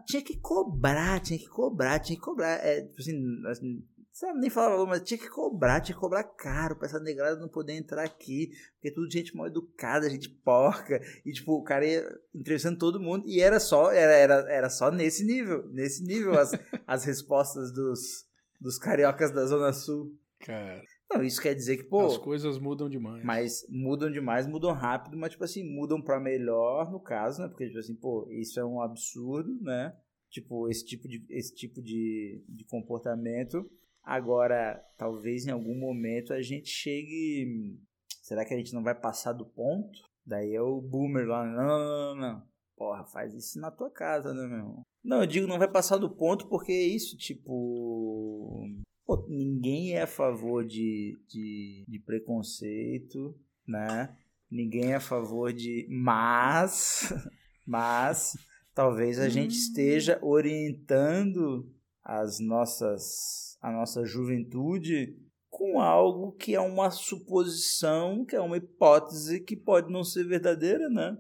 tinha 0.07 0.22
que 0.22 0.39
cobrar, 0.39 1.20
tinha 1.20 1.39
que 1.39 1.49
cobrar, 1.49 1.99
tinha 1.99 2.16
que 2.16 2.24
cobrar. 2.24 2.64
É, 2.64 2.82
tipo 2.82 3.01
assim, 3.01 3.82
nem 4.39 4.49
falar 4.49 4.84
mas 4.87 5.03
tinha 5.03 5.18
que 5.18 5.28
cobrar, 5.28 5.80
tinha 5.80 5.95
que 5.95 6.01
cobrar 6.01 6.24
caro 6.24 6.76
pra 6.76 6.87
essa 6.87 6.99
negrada 6.99 7.39
não 7.39 7.49
poder 7.49 7.74
entrar 7.74 8.03
aqui, 8.03 8.51
porque 8.74 8.89
é 8.89 8.95
tudo 8.95 9.12
gente 9.12 9.37
mal 9.37 9.47
educada, 9.47 10.09
gente 10.09 10.30
porca, 10.30 11.01
e 11.24 11.32
tipo, 11.32 11.53
o 11.53 11.62
cara 11.62 11.87
ia 11.87 12.18
entrevistando 12.34 12.78
todo 12.78 13.01
mundo, 13.01 13.24
e 13.26 13.41
era 13.41 13.61
só, 13.61 13.93
era, 13.93 14.14
era, 14.14 14.34
era 14.51 14.70
só 14.70 14.91
nesse 14.91 15.24
nível, 15.24 15.68
nesse 15.68 16.03
nível 16.03 16.39
as, 16.39 16.53
as 16.87 17.05
respostas 17.05 17.70
dos, 17.72 18.26
dos 18.59 18.78
cariocas 18.78 19.30
da 19.30 19.45
Zona 19.45 19.72
Sul. 19.72 20.16
Cara. 20.41 20.82
Não, 21.11 21.22
isso 21.22 21.40
quer 21.40 21.54
dizer 21.54 21.76
que, 21.76 21.84
pô. 21.84 22.00
As 22.00 22.18
coisas 22.18 22.59
mudam 22.59 22.88
demais. 22.88 23.24
Mas 23.24 23.66
mudam 23.68 24.11
demais, 24.11 24.46
mudam 24.46 24.72
rápido, 24.72 25.16
mas, 25.16 25.30
tipo 25.30 25.44
assim, 25.44 25.62
mudam 25.62 26.02
para 26.02 26.20
melhor 26.20 26.90
no 26.90 27.00
caso, 27.00 27.42
né? 27.42 27.48
Porque, 27.48 27.66
tipo 27.66 27.78
assim, 27.78 27.94
pô, 27.94 28.28
isso 28.30 28.59
é 28.59 28.64
um 28.64 28.80
absurdo, 28.80 29.57
né? 29.62 29.96
Tipo, 30.30 30.68
esse 30.68 30.84
tipo 30.84 31.09
de, 31.09 31.24
esse 31.30 31.54
tipo 31.54 31.80
de, 31.80 32.44
de 32.48 32.64
comportamento. 32.64 33.70
Agora, 34.02 34.84
talvez 34.96 35.46
em 35.46 35.50
algum 35.50 35.78
momento 35.78 36.32
a 36.32 36.42
gente 36.42 36.68
chegue. 36.68 37.78
Será 38.22 38.44
que 38.44 38.54
a 38.54 38.57
gente 38.57 38.74
não 38.74 38.82
vai 38.82 38.94
passar 38.94 39.32
do 39.32 39.46
ponto? 39.46 39.98
Daí 40.24 40.54
é 40.54 40.61
o 40.61 40.80
boomer 40.80 41.26
lá. 41.26 41.44
Não, 41.44 41.66
não, 41.66 41.78
não, 41.78 42.16
não. 42.16 42.42
Porra, 42.76 43.04
faz 43.04 43.32
isso 43.32 43.59
na 43.59 43.70
tua 43.70 43.90
casa, 43.90 44.34
né, 44.34 44.46
meu 44.46 44.59
irmão? 44.59 44.82
Não, 45.02 45.20
eu 45.20 45.26
digo 45.26 45.46
não 45.46 45.59
vai 45.59 45.70
passar 45.70 45.96
do 45.96 46.11
ponto 46.11 46.48
porque 46.48 46.72
é 46.72 46.82
isso, 46.82 47.16
tipo. 47.16 48.68
Pô, 49.07 49.24
ninguém 49.28 49.92
é 49.92 50.02
a 50.02 50.07
favor 50.07 50.64
de, 50.64 51.16
de, 51.28 51.84
de 51.86 51.98
preconceito, 52.00 53.38
né? 53.66 54.16
Ninguém 54.50 54.92
é 54.92 54.96
a 54.96 55.00
favor 55.00 55.52
de. 55.52 55.86
Mas. 55.88 57.12
Mas. 57.64 58.36
Talvez 58.74 59.18
a 59.18 59.28
gente 59.28 59.54
hum. 59.54 59.59
esteja 59.59 60.18
orientando 60.20 61.72
as 62.04 62.40
nossas, 62.40 63.57
a 63.62 63.72
nossa 63.72 64.04
juventude 64.04 65.16
com 65.48 65.80
algo 65.80 66.32
que 66.32 66.54
é 66.54 66.61
uma 66.61 66.90
suposição, 66.90 68.24
que 68.24 68.36
é 68.36 68.40
uma 68.40 68.59
hipótese 68.59 69.40
que 69.40 69.57
pode 69.57 69.90
não 69.90 70.04
ser 70.04 70.24
verdadeira, 70.24 70.90
né? 70.90 71.16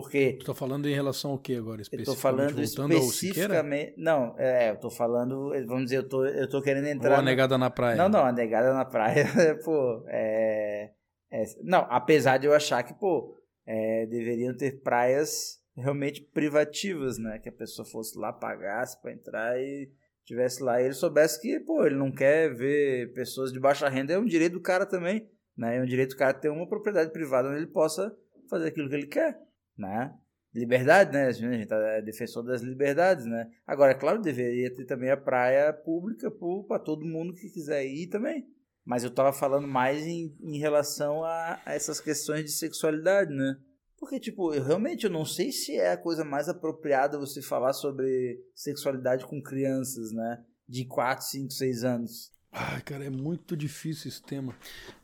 Porque. 0.00 0.34
Tu 0.34 0.46
tá 0.46 0.54
falando 0.54 0.88
em 0.88 0.94
relação 0.94 1.32
ao 1.32 1.38
que 1.38 1.56
agora? 1.56 1.82
Eu 1.90 2.04
tô 2.04 2.14
falando 2.14 2.62
especificamente. 2.62 3.94
Não, 3.96 4.32
é, 4.38 4.70
eu 4.70 4.76
tô 4.76 4.90
falando. 4.90 5.50
Vamos 5.66 5.86
dizer, 5.86 5.96
eu 5.96 6.08
tô, 6.08 6.24
eu 6.24 6.48
tô 6.48 6.62
querendo 6.62 6.86
entrar. 6.86 7.14
Ou 7.14 7.18
a 7.18 7.22
negada 7.22 7.58
na 7.58 7.68
praia. 7.68 7.96
Não, 7.96 8.08
não, 8.08 8.24
a 8.24 8.30
negada 8.30 8.72
na 8.72 8.84
praia, 8.84 9.26
pô, 9.64 10.04
é, 10.06 10.92
é. 11.32 11.44
Não, 11.64 11.84
apesar 11.90 12.38
de 12.38 12.46
eu 12.46 12.54
achar 12.54 12.84
que, 12.84 12.94
pô, 12.94 13.36
é, 13.66 14.06
deveriam 14.06 14.56
ter 14.56 14.80
praias 14.82 15.58
realmente 15.74 16.20
privativas, 16.22 17.18
né? 17.18 17.40
Que 17.40 17.48
a 17.48 17.52
pessoa 17.52 17.84
fosse 17.84 18.16
lá, 18.16 18.32
pagasse 18.32 19.02
para 19.02 19.12
entrar 19.12 19.60
e 19.60 19.90
tivesse 20.24 20.62
lá. 20.62 20.80
E 20.80 20.84
ele 20.84 20.94
soubesse 20.94 21.42
que, 21.42 21.58
pô, 21.58 21.84
ele 21.84 21.96
não 21.96 22.12
quer 22.12 22.54
ver 22.54 23.12
pessoas 23.14 23.52
de 23.52 23.58
baixa 23.58 23.88
renda, 23.88 24.12
é 24.12 24.18
um 24.18 24.24
direito 24.24 24.52
do 24.52 24.62
cara 24.62 24.86
também, 24.86 25.28
né? 25.56 25.78
É 25.78 25.82
um 25.82 25.86
direito 25.86 26.10
do 26.10 26.18
cara 26.18 26.32
ter 26.34 26.50
uma 26.50 26.68
propriedade 26.68 27.10
privada 27.10 27.48
onde 27.48 27.58
ele 27.58 27.66
possa 27.66 28.16
fazer 28.48 28.68
aquilo 28.68 28.88
que 28.88 28.94
ele 28.94 29.08
quer 29.08 29.47
né? 29.78 30.14
Liberdade, 30.54 31.12
né? 31.12 31.26
A 31.26 31.32
gente 31.32 31.66
tá, 31.66 31.76
é 31.76 32.02
defensor 32.02 32.42
das 32.42 32.62
liberdades, 32.62 33.26
né? 33.26 33.50
Agora, 33.66 33.92
é 33.92 33.94
claro, 33.94 34.20
deveria 34.20 34.74
ter 34.74 34.84
também 34.84 35.10
a 35.10 35.16
praia 35.16 35.72
pública 35.72 36.30
para 36.66 36.78
todo 36.78 37.06
mundo 37.06 37.34
que 37.34 37.48
quiser 37.50 37.86
ir 37.86 38.08
também. 38.08 38.46
Mas 38.84 39.04
eu 39.04 39.10
tava 39.10 39.32
falando 39.32 39.68
mais 39.68 40.06
em, 40.06 40.34
em 40.40 40.58
relação 40.58 41.22
a, 41.22 41.60
a, 41.64 41.74
essas 41.74 42.00
questões 42.00 42.44
de 42.44 42.50
sexualidade, 42.50 43.30
né? 43.32 43.56
Porque, 43.98 44.18
tipo, 44.18 44.54
eu 44.54 44.62
realmente 44.62 45.04
eu 45.04 45.10
não 45.10 45.24
sei 45.24 45.52
se 45.52 45.76
é 45.76 45.92
a 45.92 45.96
coisa 45.96 46.24
mais 46.24 46.48
apropriada 46.48 47.18
você 47.18 47.42
falar 47.42 47.72
sobre 47.72 48.40
sexualidade 48.54 49.26
com 49.26 49.42
crianças, 49.42 50.12
né? 50.12 50.42
De 50.66 50.86
4, 50.86 51.26
5, 51.26 51.52
6 51.52 51.84
anos. 51.84 52.32
Ai, 52.52 52.80
cara, 52.82 53.04
é 53.04 53.10
muito 53.10 53.56
difícil 53.56 54.08
esse 54.08 54.22
tema. 54.22 54.54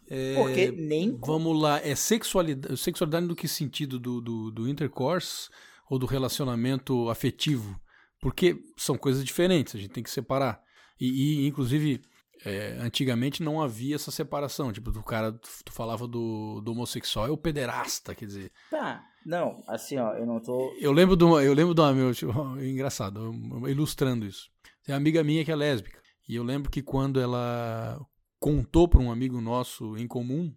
É, 0.09 0.35
Porque 0.35 0.71
nem. 0.71 1.17
Vamos 1.17 1.61
lá, 1.61 1.81
é 1.81 1.95
sexualidade, 1.95 2.77
sexualidade 2.77 3.27
no 3.27 3.37
que 3.37 3.49
sentido 3.49 3.99
do, 3.99 4.21
do, 4.21 4.51
do 4.51 4.69
intercourse 4.69 5.49
ou 5.89 5.99
do 5.99 6.07
relacionamento 6.07 7.09
afetivo? 7.09 7.79
Porque 8.21 8.59
são 8.77 8.97
coisas 8.97 9.25
diferentes, 9.25 9.75
a 9.75 9.79
gente 9.79 9.91
tem 9.91 10.03
que 10.03 10.11
separar. 10.11 10.63
E, 10.99 11.43
e 11.43 11.47
inclusive, 11.47 12.01
é, 12.45 12.79
antigamente 12.81 13.43
não 13.43 13.63
havia 13.63 13.95
essa 13.95 14.11
separação. 14.11 14.73
Tipo, 14.73 14.91
do 14.91 15.03
cara, 15.03 15.33
tu 15.33 15.73
falava 15.73 16.07
do, 16.07 16.61
do 16.61 16.73
homossexual, 16.73 17.27
é 17.27 17.31
o 17.31 17.37
pederasta, 17.37 18.15
quer 18.15 18.27
dizer. 18.27 18.53
Tá, 18.71 19.05
não, 19.25 19.63
assim, 19.67 19.99
ó, 19.99 20.13
eu 20.15 20.27
não 20.27 20.41
tô. 20.41 20.75
Eu 20.79 20.93
lembro 20.93 21.17
de 21.17 21.25
uma, 21.25 21.43
eu 21.43 21.55
lembro 21.55 21.75
de 21.75 21.81
uma, 21.81 21.93
meu, 21.93 22.15
tipo, 22.15 22.33
engraçado, 22.61 23.33
ilustrando 23.69 24.27
isso. 24.27 24.51
Tem 24.85 24.95
uma 24.95 24.99
amiga 24.99 25.25
minha 25.25 25.45
que 25.45 25.51
é 25.53 25.57
lésbica. 25.57 26.04
E 26.29 26.35
eu 26.35 26.43
lembro 26.43 26.71
que 26.71 26.83
quando 26.83 27.21
ela 27.21 28.01
contou 28.39 28.89
para 28.89 29.01
um 29.01 29.11
amigo 29.11 29.41
nosso 29.41 29.97
em 29.97 30.07
comum, 30.07 30.55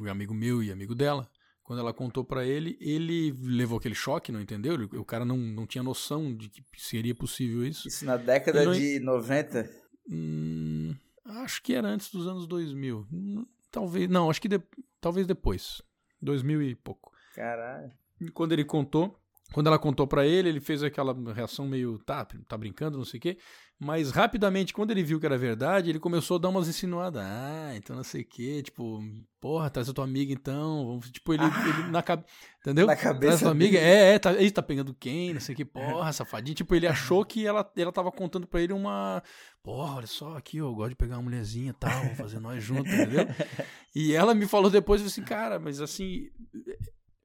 um 0.00 0.10
amigo 0.10 0.34
meu 0.34 0.62
e 0.62 0.72
amigo 0.72 0.94
dela, 0.94 1.28
quando 1.62 1.78
ela 1.78 1.94
contou 1.94 2.24
para 2.24 2.44
ele, 2.44 2.76
ele 2.80 3.32
levou 3.42 3.78
aquele 3.78 3.94
choque, 3.94 4.30
não 4.30 4.40
entendeu? 4.40 4.74
O 4.92 5.04
cara 5.04 5.24
não, 5.24 5.36
não 5.36 5.66
tinha 5.66 5.82
noção 5.82 6.34
de 6.34 6.50
que 6.50 6.62
seria 6.76 7.14
possível 7.14 7.66
isso. 7.66 7.88
Isso 7.88 8.04
na 8.04 8.16
década 8.16 8.64
não... 8.64 8.72
de 8.72 9.00
90? 9.00 9.70
Hum, 10.10 10.94
acho 11.24 11.62
que 11.62 11.72
era 11.72 11.88
antes 11.88 12.10
dos 12.10 12.26
anos 12.26 12.46
2000. 12.46 13.06
Hum, 13.10 13.46
talvez, 13.70 14.08
não, 14.10 14.28
acho 14.28 14.42
que 14.42 14.48
de, 14.48 14.60
talvez 15.00 15.26
depois. 15.26 15.80
2000 16.20 16.62
e 16.62 16.74
pouco. 16.74 17.12
Caralho. 17.34 17.90
Quando 18.32 18.52
ele 18.52 18.64
contou, 18.64 19.18
quando 19.52 19.66
ela 19.66 19.78
contou 19.78 20.06
para 20.06 20.26
ele, 20.26 20.48
ele 20.48 20.60
fez 20.60 20.82
aquela 20.82 21.14
reação 21.32 21.66
meio, 21.66 21.98
tá, 21.98 22.26
tá 22.48 22.58
brincando, 22.58 22.98
não 22.98 23.04
sei 23.04 23.18
o 23.18 23.20
quê. 23.22 23.38
Mas 23.78 24.10
rapidamente, 24.12 24.72
quando 24.72 24.92
ele 24.92 25.02
viu 25.02 25.18
que 25.18 25.26
era 25.26 25.36
verdade, 25.36 25.90
ele 25.90 25.98
começou 25.98 26.36
a 26.36 26.40
dar 26.40 26.48
umas 26.48 26.68
insinuadas. 26.68 27.22
Ah, 27.22 27.72
então 27.74 27.96
não 27.96 28.04
sei 28.04 28.22
o 28.22 28.24
quê. 28.24 28.62
Tipo, 28.62 29.02
porra, 29.40 29.68
traz 29.68 29.88
a 29.88 29.92
tua 29.92 30.04
amiga 30.04 30.32
então. 30.32 30.86
Vamos, 30.86 31.10
tipo, 31.10 31.34
ele, 31.34 31.42
ah, 31.42 31.68
ele 31.68 31.90
na 31.90 32.02
cabeça. 32.02 32.28
Entendeu? 32.60 32.86
Na 32.86 32.96
cabeça. 32.96 33.20
Traz 33.20 33.34
a 33.36 33.44
tua 33.46 33.50
amiga. 33.50 33.78
É, 33.78 34.14
é, 34.14 34.18
tá, 34.18 34.32
ele 34.32 34.50
tá 34.50 34.62
pegando 34.62 34.94
quem? 34.94 35.34
Não 35.34 35.40
sei 35.40 35.54
o 35.54 35.56
que. 35.56 35.64
Porra, 35.66 36.12
safadinho. 36.12 36.54
Tipo, 36.54 36.74
ele 36.74 36.86
achou 36.86 37.24
que 37.24 37.44
ela, 37.46 37.68
ela 37.76 37.92
tava 37.92 38.12
contando 38.12 38.46
pra 38.46 38.62
ele 38.62 38.72
uma. 38.72 39.22
Porra, 39.62 39.96
olha 39.96 40.06
só 40.06 40.36
aqui, 40.36 40.58
eu 40.58 40.72
gosto 40.74 40.90
de 40.90 40.96
pegar 40.96 41.16
uma 41.16 41.22
mulherzinha 41.22 41.70
e 41.70 41.74
tal, 41.74 42.14
fazer 42.16 42.38
nós 42.38 42.62
juntos, 42.62 42.92
entendeu? 42.92 43.26
E 43.96 44.12
ela 44.12 44.34
me 44.34 44.44
falou 44.44 44.68
depois 44.68 45.00
assim, 45.02 45.22
cara, 45.22 45.56
mas 45.56 45.80
assim 45.80 46.28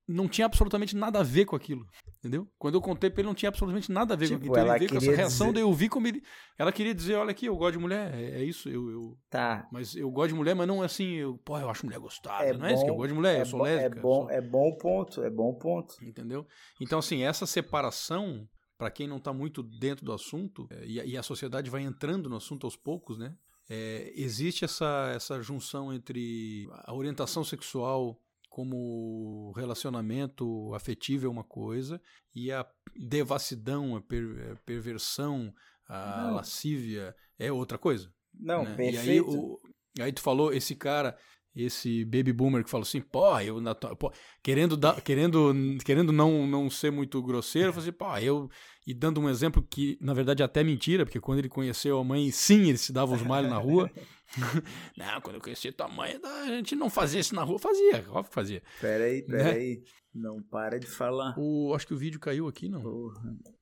não 0.10 0.28
tinha 0.28 0.46
absolutamente 0.46 0.96
nada 0.96 1.20
a 1.20 1.24
ver 1.24 1.46
com 1.46 1.56
aquilo, 1.56 1.86
entendeu? 2.18 2.48
Quando 2.58 2.74
eu 2.74 2.82
contei 2.82 3.12
pra 3.12 3.22
ele, 3.22 3.28
não 3.28 3.36
tinha 3.36 3.50
absolutamente 3.50 3.92
nada 3.92 4.16
a 4.16 4.18
ver 4.18 4.26
tipo, 4.26 4.40
com 4.40 4.46
aquilo. 4.46 4.58
Então 4.58 4.76
ele 4.76 4.80
veio 4.80 4.90
com 4.90 4.98
essa 4.98 5.16
reação, 5.16 5.48
dizer... 5.48 5.54
daí 5.54 5.64
eu 5.64 5.74
vi 5.74 5.88
como 5.88 6.08
ele... 6.08 6.24
Ela 6.58 6.72
queria 6.72 6.96
dizer, 6.96 7.16
olha 7.16 7.30
aqui, 7.30 7.46
eu 7.46 7.56
gosto 7.56 7.74
de 7.74 7.80
mulher, 7.80 8.14
é, 8.16 8.42
é 8.42 8.44
isso, 8.44 8.68
eu, 8.70 8.90
eu... 8.90 9.18
Tá. 9.30 9.68
Mas 9.72 9.96
eu 9.96 10.10
gosto 10.10 10.30
de 10.30 10.36
mulher, 10.36 10.56
mas 10.56 10.68
não 10.68 10.82
é 10.82 10.88
assim, 10.88 11.14
eu, 11.14 11.38
pô, 11.46 11.60
eu 11.60 11.70
acho 11.70 11.86
mulher 11.86 12.00
gostosa, 12.00 12.44
é 12.44 12.54
não 12.54 12.62
bom, 12.62 12.66
é 12.66 12.74
isso 12.74 12.84
que 12.84 12.90
eu 12.90 12.96
gosto 12.96 13.10
de 13.10 13.14
mulher, 13.14 13.38
é 13.38 13.42
eu 13.42 13.46
sou 13.46 13.62
lésbica. 13.62 14.00
É 14.00 14.02
bom, 14.02 14.22
sou... 14.24 14.32
é 14.32 14.42
bom 14.42 14.78
ponto, 14.78 15.24
é 15.24 15.30
bom 15.30 15.54
ponto. 15.54 15.96
Entendeu? 16.02 16.48
Então, 16.82 16.98
assim, 16.98 17.22
essa 17.24 17.46
separação, 17.46 18.48
para 18.80 18.90
quem 18.90 19.08
não 19.08 19.20
tá 19.20 19.32
muito 19.32 19.62
dentro 19.62 20.04
do 20.04 20.12
assunto, 20.12 20.68
é, 20.72 20.86
e, 20.86 21.12
e, 21.12 21.18
a 21.18 21.22
sociedade 21.22 21.70
vai 21.70 21.84
entrando 21.84 22.28
no 22.28 22.38
assunto 22.38 22.66
aos 22.66 22.76
poucos, 22.76 23.20
né? 23.20 23.36
É, 23.70 24.12
existe 24.16 24.66
essa, 24.66 25.12
essa 25.14 25.40
junção 25.44 25.94
entre 25.94 26.68
a 26.72 26.92
orientação 26.96 27.44
sexual 27.44 28.20
como 28.50 29.54
relacionamento 29.56 30.74
afetivo 30.74 31.28
é 31.28 31.30
uma 31.30 31.44
coisa 31.44 32.02
e 32.36 32.52
a 32.52 32.66
devassidão, 32.96 33.96
a, 33.96 34.02
per, 34.02 34.52
a 34.52 34.56
perversão, 34.66 35.54
a 35.88 36.24
Não. 36.24 36.36
lascívia 36.36 37.16
é 37.38 37.52
outra 37.52 37.78
coisa. 37.78 38.12
Não, 38.34 38.64
né? 38.64 38.76
perfeito. 38.76 39.06
E 39.06 39.10
aí, 39.10 39.20
o, 39.22 39.60
aí 40.02 40.12
tu 40.12 40.22
falou, 40.22 40.52
esse 40.52 40.76
cara, 40.76 41.18
esse 41.56 42.06
baby 42.06 42.32
boomer 42.32 42.64
que 42.64 42.70
falou 42.70 42.84
assim, 42.84 43.02
pô, 43.02 43.40
eu 43.40 43.62
pô, 43.98 44.12
querendo 44.42 44.78
dar, 44.78 45.02
querendo, 45.02 45.54
querendo 45.84 46.12
não, 46.12 46.46
não 46.48 46.70
ser 46.70 46.92
muito 46.92 47.22
grosseiro, 47.22 47.74
falou 47.74 47.84
assim, 47.88 47.98
pô, 47.98 48.18
eu 48.18 48.50
e 48.86 48.94
dando 48.94 49.20
um 49.20 49.30
exemplo 49.30 49.62
que 49.62 49.98
na 50.02 50.14
verdade 50.14 50.42
é 50.42 50.46
até 50.46 50.64
mentira, 50.64 51.06
porque 51.06 51.20
quando 51.20 51.40
ele 51.40 51.50
conheceu 51.50 52.00
a 52.00 52.04
mãe, 52.04 52.32
sim, 52.32 52.70
ele 52.70 52.78
se 52.78 52.92
dava 52.94 53.14
os 53.14 53.22
malhos 53.22 53.52
na 53.52 53.58
rua, 53.58 53.92
não, 54.98 55.22
quando 55.22 55.36
eu 55.36 55.42
conheci 55.42 55.72
tua 55.72 55.88
mãe, 55.88 56.20
a 56.24 56.48
gente 56.48 56.76
não 56.76 56.90
fazia 56.90 57.20
isso 57.20 57.36
na 57.36 57.44
rua. 57.44 57.60
Fazia, 57.60 57.98
óbvio 58.10 58.24
que 58.26 58.34
fazia. 58.34 58.64
Peraí, 58.80 59.24
peraí. 59.24 59.78
Né? 59.78 59.84
Não 60.14 60.42
para 60.42 60.80
de 60.80 60.88
falar. 60.88 61.36
O, 61.38 61.74
acho 61.76 61.88
que 61.88 61.94
o 61.94 61.98
vídeo 61.98 62.20
caiu 62.20 62.48
aqui, 62.48 62.68
não. 62.68 62.82
Porra. 62.82 63.22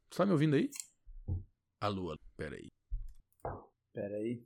Você 0.09 0.17
tá 0.17 0.25
me 0.25 0.31
ouvindo 0.31 0.55
aí? 0.55 0.69
Alô, 1.81 2.15
peraí. 2.35 2.67
Peraí. 3.93 4.43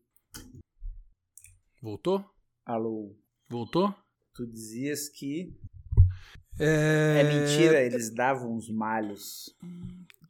Voltou? 1.81 2.23
Alô. 2.65 3.15
Voltou? 3.51 3.93
Tu 4.33 4.47
dizias 4.47 5.09
que. 5.09 5.53
É, 6.57 7.17
é 7.19 7.23
mentira, 7.23 7.81
eles 7.81 8.09
davam 8.09 8.55
os 8.55 8.69
malhos. 8.69 9.53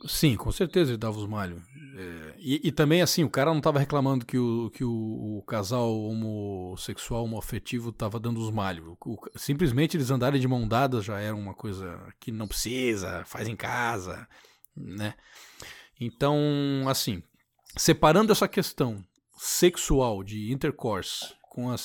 Sim, 0.08 0.36
com 0.36 0.52
certeza 0.52 0.90
ele 0.90 0.98
dava 0.98 1.20
os 1.20 1.28
malhos. 1.28 1.62
É, 1.96 2.36
e, 2.40 2.68
e, 2.68 2.72
também, 2.72 3.04
assim, 3.04 3.24
o 3.24 3.30
cara 3.30 3.52
não 3.52 3.60
estava 3.60 3.78
reclamando 3.78 4.26
que 4.26 4.40
o, 4.40 4.72
que 4.72 4.84
o, 4.84 5.38
o 5.38 5.44
casal 5.44 6.02
homossexual, 6.02 7.26
homoafetivo, 7.26 7.92
estava 7.92 8.20
dando 8.20 8.40
os 8.40 8.50
malhos. 8.50 8.98
O, 9.06 9.18
simplesmente 9.36 9.98
eles 9.98 10.10
andarem 10.10 10.42
de 10.42 10.48
mão 10.48 10.68
dada 10.68 11.00
já 11.00 11.20
era 11.20 11.36
uma 11.36 11.54
coisa 11.54 12.02
que 12.20 12.32
não 12.32 12.48
precisa, 12.48 13.24
faz 13.26 13.48
em 13.48 13.56
casa, 13.56 14.28
né? 14.76 15.14
Então, 16.00 16.40
assim, 16.88 17.22
separando 17.78 18.32
essa 18.32 18.48
questão 18.48 19.04
sexual 19.38 20.24
de 20.24 20.52
intercourse 20.52 21.40
com 21.52 21.70
a, 21.70 21.76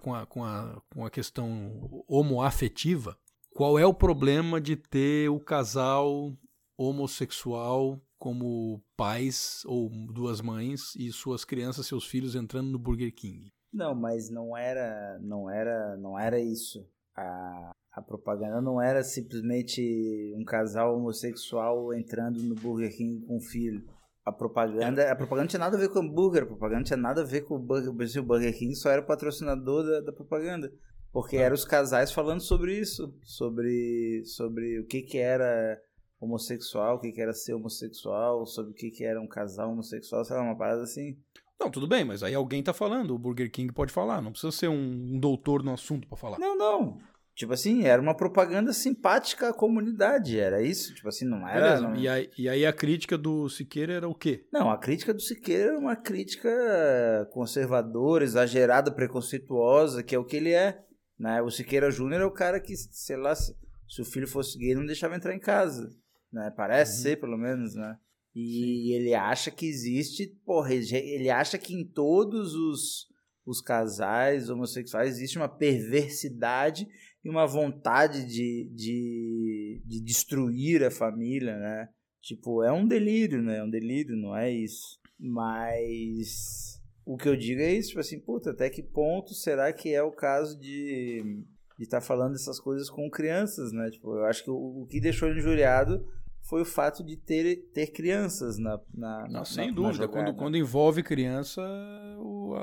com 0.00 0.14
a, 0.14 0.26
com 0.26 0.44
a, 0.44 0.82
com 0.94 1.04
a 1.04 1.10
questão 1.10 2.02
homoafetiva, 2.08 3.14
qual 3.54 3.78
é 3.78 3.86
o 3.86 3.92
problema 3.92 4.58
de 4.58 4.76
ter 4.76 5.28
o 5.28 5.38
casal 5.38 6.34
homossexual 6.76 8.00
como 8.18 8.82
pais 8.96 9.62
ou 9.66 9.90
duas 9.90 10.40
mães 10.40 10.96
e 10.96 11.12
suas 11.12 11.44
crianças, 11.44 11.86
seus 11.86 12.06
filhos 12.06 12.34
entrando 12.34 12.70
no 12.70 12.78
Burger 12.78 13.14
King. 13.14 13.52
Não, 13.70 13.94
mas 13.94 14.30
não 14.30 14.56
era, 14.56 15.18
não 15.20 15.50
era, 15.50 15.96
não 15.98 16.18
era 16.18 16.40
isso. 16.40 16.88
A, 17.14 17.72
a 17.92 18.00
propaganda 18.00 18.62
não 18.62 18.80
era 18.80 19.02
simplesmente 19.02 20.32
um 20.34 20.44
casal 20.44 20.96
homossexual 20.96 21.92
entrando 21.92 22.40
no 22.42 22.54
Burger 22.54 22.96
King 22.96 23.20
com 23.26 23.36
o 23.36 23.40
filho. 23.40 23.84
A 24.24 24.32
propaganda, 24.32 25.10
a 25.10 25.14
propaganda 25.14 25.48
tinha 25.48 25.60
nada 25.60 25.76
a 25.76 25.80
ver 25.80 25.90
com 25.90 25.98
o 25.98 26.02
hambúrguer, 26.02 26.44
a 26.44 26.46
propaganda 26.46 26.84
tinha 26.84 26.96
nada 26.96 27.20
a 27.20 27.24
ver 27.24 27.42
com 27.42 27.56
o 27.56 27.58
Burger, 27.58 27.90
o 27.90 28.22
Burger 28.24 28.58
King 28.58 28.74
só 28.74 28.90
era 28.90 29.02
o 29.02 29.06
patrocinador 29.06 29.84
da, 29.84 30.00
da 30.00 30.12
propaganda. 30.12 30.72
Porque 31.12 31.36
eram 31.36 31.54
os 31.54 31.64
casais 31.64 32.10
falando 32.10 32.40
sobre 32.40 32.76
isso, 32.76 33.14
sobre, 33.22 34.22
sobre 34.24 34.80
o 34.80 34.86
que 34.86 35.02
que 35.02 35.18
era 35.18 35.80
homossexual, 36.18 36.96
o 36.96 37.00
que, 37.00 37.12
que 37.12 37.20
era 37.20 37.32
ser 37.32 37.54
homossexual, 37.54 38.46
sobre 38.46 38.72
o 38.72 38.74
que, 38.74 38.90
que 38.90 39.04
era 39.04 39.20
um 39.20 39.28
casal 39.28 39.70
homossexual, 39.70 40.24
sei 40.24 40.36
lá, 40.36 40.42
uma 40.42 40.56
parada 40.56 40.82
assim. 40.82 41.16
Não, 41.60 41.70
tudo 41.70 41.86
bem, 41.86 42.04
mas 42.04 42.22
aí 42.22 42.34
alguém 42.34 42.62
tá 42.62 42.72
falando, 42.72 43.14
o 43.14 43.18
Burger 43.18 43.50
King 43.50 43.72
pode 43.72 43.92
falar, 43.92 44.20
não 44.20 44.32
precisa 44.32 44.50
ser 44.50 44.68
um, 44.68 45.14
um 45.14 45.20
doutor 45.20 45.62
no 45.62 45.72
assunto 45.72 46.08
para 46.08 46.16
falar. 46.16 46.38
Não, 46.38 46.56
não. 46.56 46.98
Tipo 47.34 47.52
assim, 47.52 47.84
era 47.84 48.00
uma 48.00 48.16
propaganda 48.16 48.72
simpática 48.72 49.48
à 49.48 49.52
comunidade, 49.52 50.38
era 50.38 50.62
isso? 50.62 50.94
Tipo 50.94 51.08
assim, 51.08 51.24
não 51.24 51.48
era. 51.48 51.80
Não... 51.80 51.96
E, 51.96 52.08
aí, 52.08 52.30
e 52.38 52.48
aí 52.48 52.64
a 52.64 52.72
crítica 52.72 53.18
do 53.18 53.48
Siqueira 53.48 53.94
era 53.94 54.08
o 54.08 54.14
quê? 54.14 54.46
Não, 54.52 54.70
a 54.70 54.78
crítica 54.78 55.12
do 55.12 55.20
Siqueira 55.20 55.70
era 55.70 55.78
uma 55.78 55.96
crítica 55.96 57.28
conservadora, 57.32 58.22
exagerada, 58.22 58.92
preconceituosa, 58.92 60.02
que 60.02 60.14
é 60.14 60.18
o 60.18 60.24
que 60.24 60.36
ele 60.36 60.52
é. 60.52 60.80
Né? 61.18 61.42
O 61.42 61.50
Siqueira 61.50 61.90
Júnior 61.90 62.20
é 62.22 62.24
o 62.24 62.30
cara 62.30 62.60
que, 62.60 62.76
sei 62.76 63.16
lá, 63.16 63.34
se, 63.34 63.52
se 63.88 64.00
o 64.00 64.04
filho 64.04 64.28
fosse 64.28 64.56
gay, 64.56 64.74
não 64.74 64.86
deixava 64.86 65.16
entrar 65.16 65.34
em 65.34 65.40
casa 65.40 65.90
né? 66.34 66.52
Parece 66.54 66.96
uhum. 66.96 67.02
ser, 67.02 67.20
pelo 67.20 67.38
menos, 67.38 67.74
né? 67.74 67.96
E 68.34 68.88
Sim. 68.88 68.92
ele 68.92 69.14
acha 69.14 69.50
que 69.50 69.64
existe, 69.64 70.26
porra, 70.44 70.74
ele 70.74 71.30
acha 71.30 71.56
que 71.56 71.72
em 71.72 71.86
todos 71.86 72.52
os, 72.52 73.06
os 73.46 73.60
casais 73.60 74.50
homossexuais 74.50 75.16
existe 75.16 75.38
uma 75.38 75.48
perversidade 75.48 76.88
e 77.24 77.30
uma 77.30 77.46
vontade 77.46 78.26
de, 78.26 78.70
de, 78.74 79.82
de 79.86 80.00
destruir 80.00 80.84
a 80.84 80.90
família, 80.90 81.56
né? 81.56 81.88
Tipo, 82.20 82.62
é 82.62 82.72
um 82.72 82.86
delírio, 82.86 83.42
né? 83.42 83.58
É 83.58 83.64
um 83.64 83.70
delírio, 83.70 84.16
não 84.16 84.36
é 84.36 84.50
isso. 84.50 84.98
Mas 85.18 86.80
o 87.04 87.16
que 87.16 87.28
eu 87.28 87.36
digo 87.36 87.60
é 87.60 87.72
isso, 87.72 87.88
tipo 87.88 88.00
assim, 88.00 88.20
puta, 88.20 88.50
até 88.50 88.68
que 88.68 88.82
ponto 88.82 89.32
será 89.34 89.72
que 89.72 89.94
é 89.94 90.02
o 90.02 90.12
caso 90.12 90.58
de 90.58 91.44
de 91.76 91.84
estar 91.84 92.00
tá 92.00 92.06
falando 92.06 92.34
essas 92.34 92.60
coisas 92.60 92.88
com 92.88 93.10
crianças, 93.10 93.72
né? 93.72 93.90
Tipo, 93.90 94.14
eu 94.14 94.24
acho 94.26 94.44
que 94.44 94.50
o, 94.50 94.82
o 94.82 94.86
que 94.86 95.00
deixou 95.00 95.28
injuriado 95.28 96.06
foi 96.42 96.62
o 96.62 96.64
fato 96.64 97.02
de 97.02 97.16
ter, 97.16 97.68
ter 97.72 97.88
crianças 97.88 98.58
na, 98.58 98.80
na, 98.92 99.26
Não, 99.28 99.44
sem 99.44 99.68
na, 99.68 99.74
dúvida. 99.74 100.06
Na 100.06 100.12
quando, 100.12 100.34
quando 100.34 100.56
envolve 100.56 101.02
criança, 101.02 101.62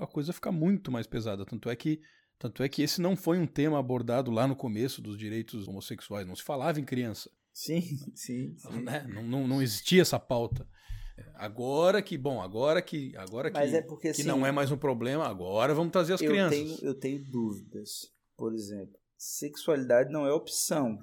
a 0.01 0.07
coisa 0.07 0.32
fica 0.32 0.51
muito 0.51 0.91
mais 0.91 1.07
pesada. 1.07 1.45
Tanto 1.45 1.70
é 1.70 1.76
que 1.76 1.99
tanto 2.42 2.64
é 2.64 2.70
que 2.70 2.82
esse 2.82 3.00
não 3.00 3.16
foi 3.16 3.38
um 3.38 3.46
tema 3.46 3.78
abordado 3.78 4.32
lá 4.32 4.48
no 4.48 4.56
começo 4.56 5.00
dos 5.00 5.16
direitos 5.16 5.68
homossexuais. 5.68 6.26
Não 6.26 6.36
se 6.36 6.42
falava 6.42 6.80
em 6.80 6.84
criança. 6.84 7.30
Sim, 7.54 7.82
sim. 8.16 8.56
sim. 8.58 8.82
Né? 8.82 9.06
Não, 9.08 9.22
não, 9.22 9.48
não 9.48 9.62
existia 9.62 10.02
essa 10.02 10.20
pauta. 10.20 10.68
Agora 11.36 12.02
que, 12.02 12.18
bom, 12.18 12.42
agora 12.42 12.82
que, 12.82 13.16
agora 13.16 13.52
que, 13.52 13.60
é 13.60 13.82
porque, 13.84 14.12
que 14.12 14.22
assim, 14.22 14.24
não 14.24 14.44
é 14.44 14.52
mais 14.52 14.72
um 14.72 14.78
problema, 14.78 15.28
agora 15.28 15.72
vamos 15.76 15.92
trazer 15.92 16.14
as 16.14 16.22
eu 16.22 16.32
crianças. 16.32 16.58
Tenho, 16.58 16.80
eu 16.82 16.96
tenho 16.96 17.24
dúvidas. 17.30 18.12
Por 18.36 18.56
exemplo, 18.56 18.98
sexualidade 19.16 20.12
não 20.12 20.26
é 20.26 20.34
opção. 20.34 20.98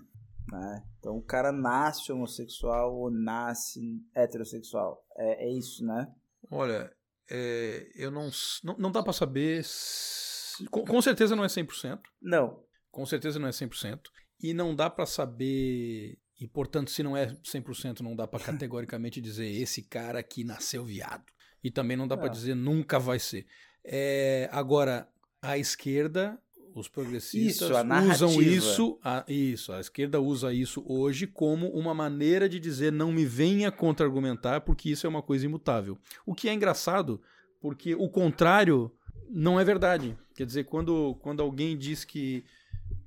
Né? 0.50 0.82
Então 0.98 1.16
o 1.16 1.22
cara 1.22 1.52
nasce 1.52 2.10
homossexual 2.10 2.96
ou 2.96 3.12
nasce 3.12 3.80
heterossexual. 4.12 5.04
É, 5.16 5.46
é 5.46 5.52
isso, 5.52 5.86
né? 5.86 6.12
Olha, 6.50 6.92
é, 7.30 7.92
eu 7.94 8.10
não, 8.10 8.28
não. 8.64 8.76
Não 8.76 8.90
dá 8.90 9.04
para 9.04 9.12
saber. 9.12 9.62
Se, 9.62 10.27
com, 10.66 10.84
com, 10.84 11.02
certeza 11.02 11.36
não 11.36 11.44
é 11.44 11.48
100%. 11.48 12.00
Não. 12.20 12.62
Com 12.90 13.06
certeza 13.06 13.38
não 13.38 13.48
é 13.48 13.50
100%. 13.50 14.00
E 14.40 14.54
não 14.54 14.74
dá 14.74 14.88
para 14.90 15.06
saber. 15.06 16.18
E 16.40 16.46
portanto, 16.46 16.90
se 16.90 17.02
não 17.02 17.16
é 17.16 17.26
100%, 17.26 18.00
não 18.00 18.14
dá 18.14 18.26
para 18.26 18.40
categoricamente 18.44 19.20
dizer 19.20 19.46
esse 19.46 19.82
cara 19.82 20.18
aqui 20.18 20.44
nasceu 20.44 20.84
viado. 20.84 21.24
E 21.62 21.70
também 21.70 21.96
não 21.96 22.06
dá 22.06 22.16
para 22.16 22.28
dizer 22.28 22.54
nunca 22.54 22.98
vai 22.98 23.18
ser. 23.18 23.46
É, 23.84 24.48
agora, 24.52 25.08
a 25.42 25.58
esquerda 25.58 26.40
os 26.74 26.88
progressistas 26.88 27.70
isso, 27.70 28.26
usam 28.26 28.42
isso, 28.42 28.98
a, 29.02 29.24
isso, 29.26 29.72
a 29.72 29.80
esquerda 29.80 30.20
usa 30.20 30.52
isso 30.52 30.84
hoje 30.86 31.26
como 31.26 31.68
uma 31.70 31.92
maneira 31.94 32.48
de 32.48 32.60
dizer 32.60 32.92
não 32.92 33.12
me 33.12 33.24
venha 33.24 33.70
contra-argumentar 33.72 34.60
porque 34.60 34.90
isso 34.90 35.06
é 35.06 35.10
uma 35.10 35.22
coisa 35.22 35.44
imutável. 35.46 35.98
O 36.24 36.34
que 36.34 36.48
é 36.48 36.54
engraçado, 36.54 37.20
porque 37.60 37.94
o 37.94 38.08
contrário 38.08 38.92
não 39.30 39.58
é 39.58 39.64
verdade. 39.64 40.16
Quer 40.34 40.46
dizer, 40.46 40.64
quando, 40.64 41.14
quando 41.20 41.42
alguém 41.42 41.76
diz 41.76 42.04
que, 42.04 42.44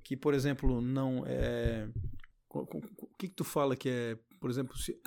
que 0.04 0.16
por 0.16 0.34
exemplo, 0.34 0.82
não 0.82 1.24
é. 1.26 1.88
O 2.50 2.66
que, 3.18 3.30
que 3.30 3.36
tu 3.36 3.44
fala 3.44 3.76
que 3.76 3.90
é, 3.90 4.18
por 4.40 4.50
exemplo, 4.50 4.78
se, 4.78 5.00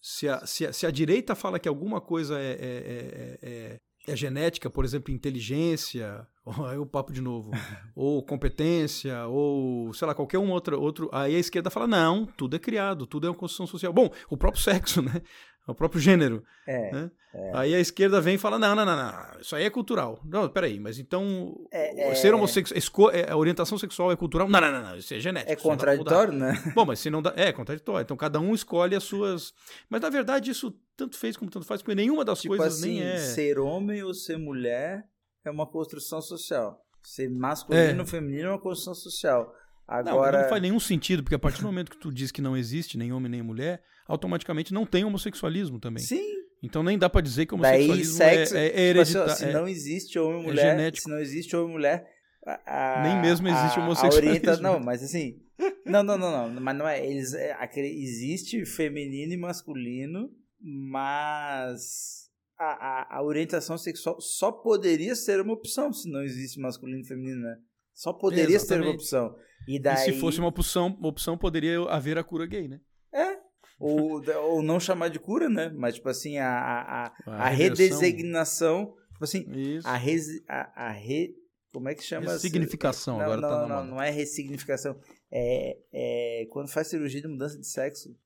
se, 0.00 0.28
a, 0.28 0.46
se, 0.46 0.66
a, 0.66 0.72
se 0.72 0.86
a 0.86 0.90
direita 0.90 1.34
fala 1.34 1.58
que 1.58 1.68
alguma 1.68 2.00
coisa 2.00 2.38
é, 2.38 2.52
é, 2.52 2.58
é, 2.60 3.38
é 3.42 3.80
é 4.06 4.16
genética, 4.16 4.68
por 4.68 4.84
exemplo, 4.84 5.12
inteligência, 5.12 6.26
aí 6.68 6.78
o 6.78 6.86
papo 6.86 7.12
de 7.12 7.20
novo, 7.20 7.50
ou 7.94 8.24
competência, 8.24 9.26
ou 9.26 9.92
sei 9.94 10.06
lá, 10.08 10.14
qualquer 10.14 10.38
um 10.38 10.50
outro, 10.50 10.80
outro. 10.80 11.08
Aí 11.12 11.36
a 11.36 11.38
esquerda 11.38 11.70
fala: 11.70 11.86
não, 11.86 12.26
tudo 12.26 12.56
é 12.56 12.58
criado, 12.58 13.06
tudo 13.06 13.26
é 13.26 13.30
uma 13.30 13.36
construção 13.36 13.66
social. 13.66 13.92
Bom, 13.92 14.10
o 14.28 14.36
próprio 14.36 14.62
sexo, 14.62 15.02
né? 15.02 15.22
O 15.66 15.74
próprio 15.74 16.00
gênero. 16.00 16.42
É, 16.66 16.90
né? 16.90 17.10
é. 17.34 17.50
Aí 17.54 17.74
a 17.74 17.80
esquerda 17.80 18.20
vem 18.20 18.34
e 18.34 18.38
fala: 18.38 18.58
não, 18.58 18.74
não, 18.74 18.84
não, 18.84 18.96
não, 18.96 19.40
isso 19.40 19.54
aí 19.54 19.64
é 19.64 19.70
cultural. 19.70 20.20
Não, 20.24 20.48
peraí, 20.48 20.80
mas 20.80 20.98
então 20.98 21.54
é, 21.70 22.10
é. 22.10 22.14
ser 22.14 22.34
homossexual, 22.34 23.10
é, 23.10 23.30
a 23.30 23.36
orientação 23.36 23.78
sexual 23.78 24.10
é 24.10 24.16
cultural? 24.16 24.48
Não, 24.48 24.60
não, 24.60 24.72
não, 24.72 24.82
não 24.82 24.96
isso 24.96 25.14
é 25.14 25.20
genético. 25.20 25.52
É 25.52 25.56
contraditório, 25.56 26.32
né? 26.32 26.60
Bom, 26.74 26.84
mas 26.84 26.98
se 26.98 27.10
não 27.10 27.22
dá. 27.22 27.32
É 27.36 27.52
contraditório. 27.52 28.02
Então 28.02 28.16
cada 28.16 28.40
um 28.40 28.54
escolhe 28.54 28.96
as 28.96 29.04
suas. 29.04 29.54
Mas 29.88 30.00
na 30.00 30.10
verdade 30.10 30.50
isso 30.50 30.76
tanto 30.96 31.16
fez 31.16 31.36
como 31.36 31.50
tanto 31.50 31.66
faz, 31.66 31.80
porque 31.80 31.94
nenhuma 31.94 32.24
das 32.24 32.40
tipo 32.40 32.56
coisas 32.56 32.78
assim, 32.78 33.00
nem 33.00 33.02
é. 33.02 33.18
Ser 33.18 33.58
homem 33.58 34.02
ou 34.02 34.12
ser 34.12 34.38
mulher 34.38 35.04
é 35.44 35.50
uma 35.50 35.66
construção 35.66 36.20
social. 36.20 36.84
Ser 37.02 37.28
masculino 37.30 38.00
ou 38.00 38.06
feminino 38.06 38.48
é 38.48 38.50
uma 38.50 38.60
construção 38.60 38.94
social. 38.94 39.52
Agora... 39.86 40.32
Não, 40.32 40.42
não 40.42 40.48
faz 40.48 40.62
nenhum 40.62 40.80
sentido, 40.80 41.22
porque 41.22 41.34
a 41.34 41.38
partir 41.38 41.60
do 41.60 41.66
momento 41.66 41.90
que 41.90 41.98
tu 41.98 42.12
diz 42.12 42.30
que 42.30 42.40
não 42.40 42.56
existe 42.56 42.96
nem 42.96 43.12
homem 43.12 43.30
nem 43.30 43.42
mulher, 43.42 43.82
automaticamente 44.06 44.72
não 44.72 44.86
tem 44.86 45.04
homossexualismo 45.04 45.78
também. 45.78 46.02
Sim. 46.02 46.42
Então 46.62 46.82
nem 46.82 46.96
dá 46.96 47.10
para 47.10 47.20
dizer 47.20 47.46
que 47.46 47.54
homossexualismo 47.54 48.18
Daí, 48.18 48.36
sexo, 48.36 48.56
é, 48.56 48.66
é, 48.66 48.68
é 48.68 48.80
hereditário. 48.80 49.28
Tipo 49.28 49.32
assim, 49.32 49.46
se 49.46 49.52
não 49.52 49.68
existe 49.68 50.18
homem 50.18 50.38
e 50.38 50.42
é 50.42 50.46
mulher, 50.46 50.80
é 50.80 50.94
se 50.94 51.08
não 51.08 51.18
existe 51.18 51.56
homem 51.56 51.70
e 51.70 51.72
mulher, 51.72 52.06
a, 52.46 53.02
nem 53.02 53.20
mesmo 53.20 53.48
existe 53.48 53.78
a, 53.78 53.82
homossexualismo. 53.82 54.28
A 54.28 54.32
orienta, 54.32 54.56
não, 54.62 54.80
mas 54.80 55.02
assim, 55.02 55.40
não, 55.84 56.02
não, 56.02 56.16
não, 56.16 56.48
não, 56.48 56.60
mas 56.60 56.76
não 56.76 56.88
é, 56.88 57.04
eles, 57.04 57.34
é, 57.34 57.56
existe 57.76 58.64
feminino 58.64 59.32
e 59.32 59.36
masculino, 59.36 60.30
mas 60.60 62.28
a, 62.58 62.64
a, 62.64 63.18
a, 63.18 63.22
orientação 63.22 63.76
sexual 63.76 64.20
só 64.20 64.52
poderia 64.52 65.14
ser 65.14 65.40
uma 65.40 65.52
opção 65.52 65.92
se 65.92 66.08
não 66.10 66.22
existe 66.22 66.60
masculino 66.60 67.00
e 67.00 67.06
feminino, 67.06 67.42
né? 67.42 67.56
Só 67.92 68.12
poderia 68.12 68.56
Exatamente. 68.56 68.66
ser 68.66 68.88
uma 68.88 68.94
opção. 68.94 69.36
E, 69.68 69.78
daí... 69.78 70.10
E 70.10 70.12
se 70.12 70.20
fosse 70.20 70.38
uma 70.38 70.48
opção, 70.48 70.86
uma 70.86 71.08
opção, 71.08 71.36
poderia 71.36 71.80
haver 71.82 72.18
a 72.18 72.24
cura 72.24 72.46
gay, 72.46 72.68
né? 72.68 72.80
É. 73.12 73.41
Ou, 73.82 74.22
ou 74.44 74.62
não 74.62 74.78
chamar 74.78 75.08
de 75.08 75.18
cura, 75.18 75.48
né? 75.48 75.68
Mas, 75.74 75.94
tipo 75.96 76.08
assim, 76.08 76.38
a, 76.38 76.48
a, 76.48 77.06
a, 77.26 77.46
a 77.46 77.48
redesignação 77.48 78.94
Tipo 79.22 79.24
assim, 79.24 79.44
Isso. 79.52 79.86
a, 79.86 79.96
resi, 79.96 80.44
a, 80.48 80.86
a 80.88 80.90
re, 80.90 81.32
como 81.72 81.88
é 81.88 81.94
que 81.94 82.02
chama? 82.02 82.32
Ressignificação, 82.32 83.18
não, 83.18 83.24
agora 83.24 83.40
não, 83.40 83.48
tá 83.48 83.54
na 83.54 83.68
não, 83.68 83.76
moda. 83.76 83.90
não 83.92 84.02
é 84.02 84.10
ressignificação. 84.10 84.98
É, 85.30 85.78
é 85.92 86.46
quando 86.50 86.68
faz 86.68 86.88
cirurgia 86.88 87.20
de 87.22 87.28
mudança 87.28 87.56
de 87.56 87.66
sexo. 87.66 88.16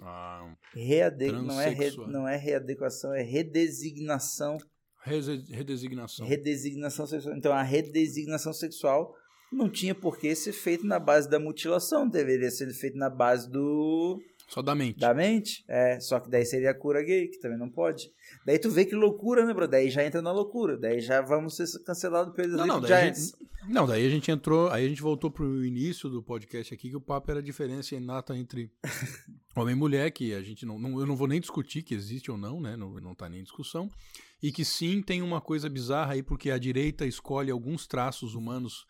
Ah, 0.00 0.50
Reade, 0.74 1.30
não, 1.30 1.60
é 1.60 1.68
re, 1.68 1.90
não 2.08 2.26
é 2.26 2.36
readequação, 2.36 3.12
é 3.12 3.22
redesignação. 3.22 4.56
rese- 5.02 5.44
redesignação. 5.50 6.26
Redesignação 6.26 7.06
sexual. 7.06 7.36
Então, 7.36 7.52
a 7.52 7.62
redesignação 7.62 8.54
sexual 8.54 9.14
não 9.52 9.68
tinha 9.70 9.94
por 9.94 10.18
que 10.18 10.34
ser 10.34 10.52
feita 10.52 10.86
na 10.86 10.98
base 10.98 11.28
da 11.28 11.38
mutilação, 11.38 12.08
deveria 12.08 12.50
ser 12.50 12.72
feito 12.72 12.96
na 12.98 13.08
base 13.10 13.50
do 13.50 14.20
Só 14.48 14.60
da 14.62 14.74
mente. 14.74 14.98
da 14.98 15.14
mente. 15.14 15.64
É, 15.68 15.98
só 16.00 16.18
que 16.20 16.28
daí 16.30 16.44
seria 16.44 16.70
a 16.70 16.74
cura 16.74 17.02
gay, 17.02 17.28
que 17.28 17.38
também 17.40 17.58
não 17.58 17.70
pode. 17.70 18.10
Daí 18.44 18.58
tu 18.58 18.70
vê 18.70 18.84
que 18.84 18.94
loucura, 18.94 19.44
né, 19.46 19.52
bro? 19.54 19.66
Daí 19.68 19.88
já 19.90 20.04
entra 20.04 20.20
na 20.20 20.32
loucura. 20.32 20.76
Daí 20.76 21.00
já 21.00 21.20
vamos 21.20 21.56
ser 21.56 21.66
cancelados 21.84 22.34
pelos 22.34 22.56
Não, 22.56 22.66
não, 22.66 22.80
daí 22.80 22.92
a 22.92 23.00
Giants. 23.00 23.32
Não, 23.68 23.84
daí 23.86 24.06
a 24.06 24.10
gente 24.10 24.30
entrou, 24.30 24.68
aí 24.70 24.84
a 24.86 24.88
gente 24.88 25.02
voltou 25.02 25.28
pro 25.28 25.64
início 25.64 26.08
do 26.08 26.22
podcast 26.22 26.72
aqui, 26.72 26.88
que 26.90 26.96
o 26.96 27.00
papo 27.00 27.30
era 27.32 27.40
a 27.40 27.42
diferença 27.42 27.96
inata 27.96 28.36
entre 28.36 28.70
homem 29.56 29.74
e 29.74 29.78
mulher, 29.78 30.10
que 30.12 30.32
a 30.34 30.40
gente 30.42 30.64
não, 30.64 30.78
não- 30.78 31.00
eu 31.00 31.06
não 31.06 31.16
vou 31.16 31.26
nem 31.26 31.40
discutir 31.40 31.82
que 31.82 31.92
existe 31.94 32.30
ou 32.30 32.36
não, 32.38 32.60
né? 32.60 32.76
Não, 32.76 32.92
não 33.00 33.12
tá 33.14 33.28
nem 33.28 33.40
em 33.40 33.42
discussão. 33.42 33.88
E 34.40 34.52
que 34.52 34.64
sim 34.64 35.02
tem 35.02 35.20
uma 35.22 35.40
coisa 35.40 35.68
bizarra 35.68 36.12
aí, 36.12 36.22
porque 36.22 36.50
a 36.52 36.58
direita 36.58 37.04
escolhe 37.06 37.50
alguns 37.50 37.86
traços 37.88 38.34
humanos 38.36 38.86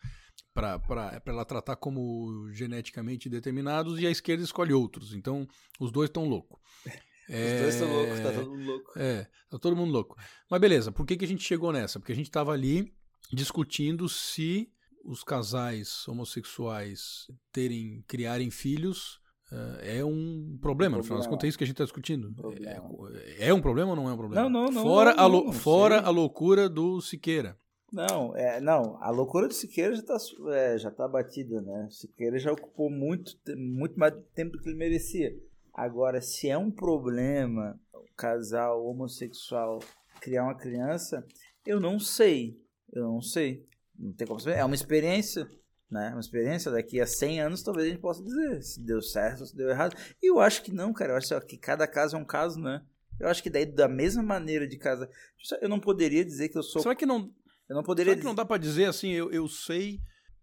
para 0.57 1.21
ela 1.25 1.45
tratar 1.45 1.75
como 1.75 2.49
geneticamente 2.51 3.29
determinados 3.29 3.99
e 3.99 4.07
a 4.07 4.11
esquerda 4.11 4.43
escolhe 4.43 4.73
outros. 4.73 5.13
Então, 5.13 5.47
os 5.79 5.91
dois 5.91 6.09
estão 6.09 6.27
loucos. 6.27 6.59
Os 7.29 7.61
dois 7.61 7.73
estão 7.75 7.91
loucos, 7.91 8.19
tá 8.21 8.31
todo 8.31 8.49
mundo 8.49 8.63
louco. 8.65 8.91
É, 8.95 9.27
tá 9.49 9.59
todo 9.59 9.75
mundo 9.75 9.91
louco. 9.91 10.15
Mas 10.49 10.61
beleza, 10.61 10.93
por 10.93 11.05
que, 11.05 11.17
que 11.17 11.25
a 11.25 11.27
gente 11.27 11.43
chegou 11.43 11.73
nessa? 11.73 11.99
Porque 11.99 12.13
a 12.13 12.15
gente 12.15 12.31
tava 12.31 12.53
ali 12.53 12.93
discutindo 13.33 14.07
se 14.07 14.71
os 15.03 15.25
casais 15.25 16.07
homossexuais 16.07 17.27
terem, 17.51 18.01
criarem 18.07 18.49
filhos 18.49 19.19
eh, 19.51 19.97
é 19.99 20.05
um 20.05 20.57
problema. 20.61 20.95
No 20.97 21.03
final 21.03 21.17
das 21.17 21.25
Problema. 21.27 21.29
contas, 21.31 21.45
é 21.45 21.49
isso 21.49 21.57
que 21.57 21.63
a 21.65 21.67
gente 21.67 21.73
está 21.73 21.83
discutindo. 21.83 22.33
Problema. 22.33 22.89
É, 23.37 23.49
é 23.49 23.53
um 23.53 23.59
problema 23.61 23.89
ou 23.89 23.95
não 23.97 24.07
é 24.09 24.13
um 24.13 24.17
problema? 24.17 24.49
Não, 24.49 24.49
não, 24.49 24.71
não, 24.71 24.81
Fora, 24.83 25.13
não, 25.13 25.23
a, 25.23 25.27
lou- 25.27 25.45
não, 25.47 25.51
fora 25.53 25.97
sei. 25.99 26.05
a 26.05 26.09
loucura 26.09 26.69
do 26.69 27.01
Siqueira. 27.01 27.57
Não, 27.91 28.35
é, 28.35 28.59
não, 28.59 29.01
a 29.01 29.09
loucura 29.09 29.47
do 29.47 29.53
Siqueira 29.53 29.95
já 29.95 30.03
tá, 30.03 30.19
su- 30.19 30.49
é, 30.51 30.77
já 30.77 30.91
tá 30.91 31.07
batida, 31.07 31.61
né? 31.61 31.85
O 31.87 31.91
Siqueira 31.91 32.37
já 32.37 32.51
ocupou 32.51 32.89
muito, 32.89 33.33
muito 33.55 33.97
mais 33.97 34.13
tempo 34.35 34.51
do 34.53 34.59
que 34.61 34.67
ele 34.69 34.77
merecia. 34.77 35.33
Agora, 35.73 36.19
se 36.21 36.49
é 36.49 36.57
um 36.57 36.69
problema 36.71 37.79
o 37.93 38.03
casal 38.15 38.85
homossexual 38.85 39.79
criar 40.19 40.43
uma 40.43 40.55
criança, 40.55 41.25
eu 41.65 41.79
não 41.79 41.99
sei. 41.99 42.59
Eu 42.91 43.03
não 43.03 43.21
sei. 43.21 43.65
Não 43.97 44.11
tem 44.11 44.27
como 44.27 44.39
saber. 44.39 44.57
É 44.57 44.65
uma 44.65 44.75
experiência, 44.75 45.49
né? 45.89 46.09
Uma 46.09 46.19
experiência. 46.19 46.71
Daqui 46.71 46.99
a 46.99 47.07
100 47.07 47.41
anos, 47.41 47.63
talvez 47.63 47.87
a 47.87 47.89
gente 47.91 48.01
possa 48.01 48.23
dizer 48.23 48.61
se 48.63 48.81
deu 48.81 49.01
certo 49.01 49.41
ou 49.41 49.45
se 49.45 49.55
deu 49.55 49.69
errado. 49.69 49.95
E 50.21 50.29
eu 50.29 50.39
acho 50.39 50.61
que 50.63 50.73
não, 50.73 50.91
cara. 50.91 51.13
Eu 51.13 51.17
acho 51.17 51.39
que 51.41 51.57
cada 51.57 51.87
caso 51.87 52.17
é 52.17 52.19
um 52.19 52.25
caso, 52.25 52.59
né? 52.59 52.83
Eu 53.19 53.27
acho 53.27 53.41
que 53.41 53.49
daí, 53.49 53.65
da 53.65 53.87
mesma 53.87 54.21
maneira 54.21 54.67
de 54.67 54.77
casa. 54.77 55.09
Eu 55.61 55.69
não 55.69 55.79
poderia 55.79 56.23
dizer 56.25 56.49
que 56.49 56.57
eu 56.57 56.63
sou. 56.63 56.81
Será 56.81 56.95
que 56.95 57.05
não, 57.05 57.31
Eu 57.69 57.75
não 57.75 57.83
poderia 57.83 58.13
será 58.13 58.21
que 58.21 58.27
não 58.27 58.35
dá 58.35 58.45
para 58.45 58.61
dizer 58.61 58.85
assim, 58.85 59.11
eu, 59.11 59.31
eu 59.31 59.47
sei 59.47 59.99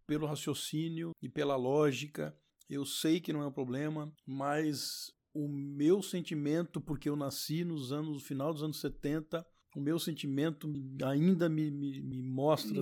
pelo 0.07 0.27
raciocínio 0.27 1.13
e 1.23 1.29
pela 1.29 1.57
lógica, 1.57 2.37
eu 2.69 2.85
sei 2.85 3.21
que 3.21 3.33
não 3.33 3.43
é 3.43 3.47
um 3.47 3.53
problema, 3.53 4.13
mas 4.27 5.13
o 5.35 5.49
meu 5.49 6.03
sentimento, 6.03 6.81
porque 6.81 7.09
eu 7.09 7.17
nasci 7.17 7.65
nos 7.65 7.93
anos, 7.93 8.15
no 8.15 8.21
final 8.21 8.53
dos 8.53 8.63
anos 8.63 8.81
70, 8.81 9.45
o 9.77 9.81
meu 9.81 9.99
sentimento 9.99 10.73
ainda 11.05 11.49
me, 11.49 11.71
me, 11.71 12.01
me 12.01 12.23
mostra 12.23 12.81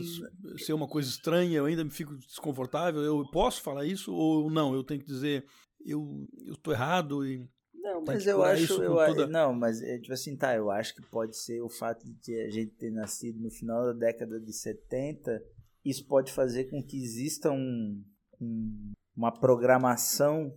ser 0.58 0.74
uma 0.74 0.86
coisa 0.86 1.08
estranha, 1.08 1.58
eu 1.58 1.64
ainda 1.64 1.82
me 1.82 1.90
fico 1.90 2.14
desconfortável. 2.16 3.00
Eu 3.00 3.24
posso 3.30 3.62
falar 3.62 3.86
isso 3.86 4.12
ou 4.12 4.50
não? 4.50 4.74
Eu 4.74 4.84
tenho 4.84 5.00
que 5.00 5.06
dizer, 5.06 5.46
eu, 5.84 6.28
tô 6.62 6.70
errado 6.70 7.26
e 7.26 7.48
Não, 7.94 8.02
mas 8.14 8.26
eu 8.26 8.38
acho. 8.42 8.82
Eu, 8.82 8.92
toda- 9.14 9.26
Não, 9.26 9.52
mas 9.54 9.82
é 9.82 9.98
tipo 9.98 10.12
assim, 10.12 10.36
tá. 10.36 10.54
Eu 10.56 10.70
acho 10.70 10.94
que 10.94 11.02
pode 11.10 11.36
ser 11.36 11.60
o 11.62 11.68
fato 11.68 12.04
de 12.22 12.40
a 12.40 12.50
gente 12.50 12.72
ter 12.72 12.90
nascido 12.90 13.38
no 13.40 13.50
final 13.50 13.84
da 13.86 13.92
década 13.92 14.40
de 14.40 14.52
70. 14.52 15.42
Isso 15.84 16.06
pode 16.06 16.32
fazer 16.32 16.64
com 16.70 16.82
que 16.82 16.96
exista 17.02 17.50
um, 17.50 18.02
um- 18.40 18.92
uma 19.16 19.32
programação 19.32 20.54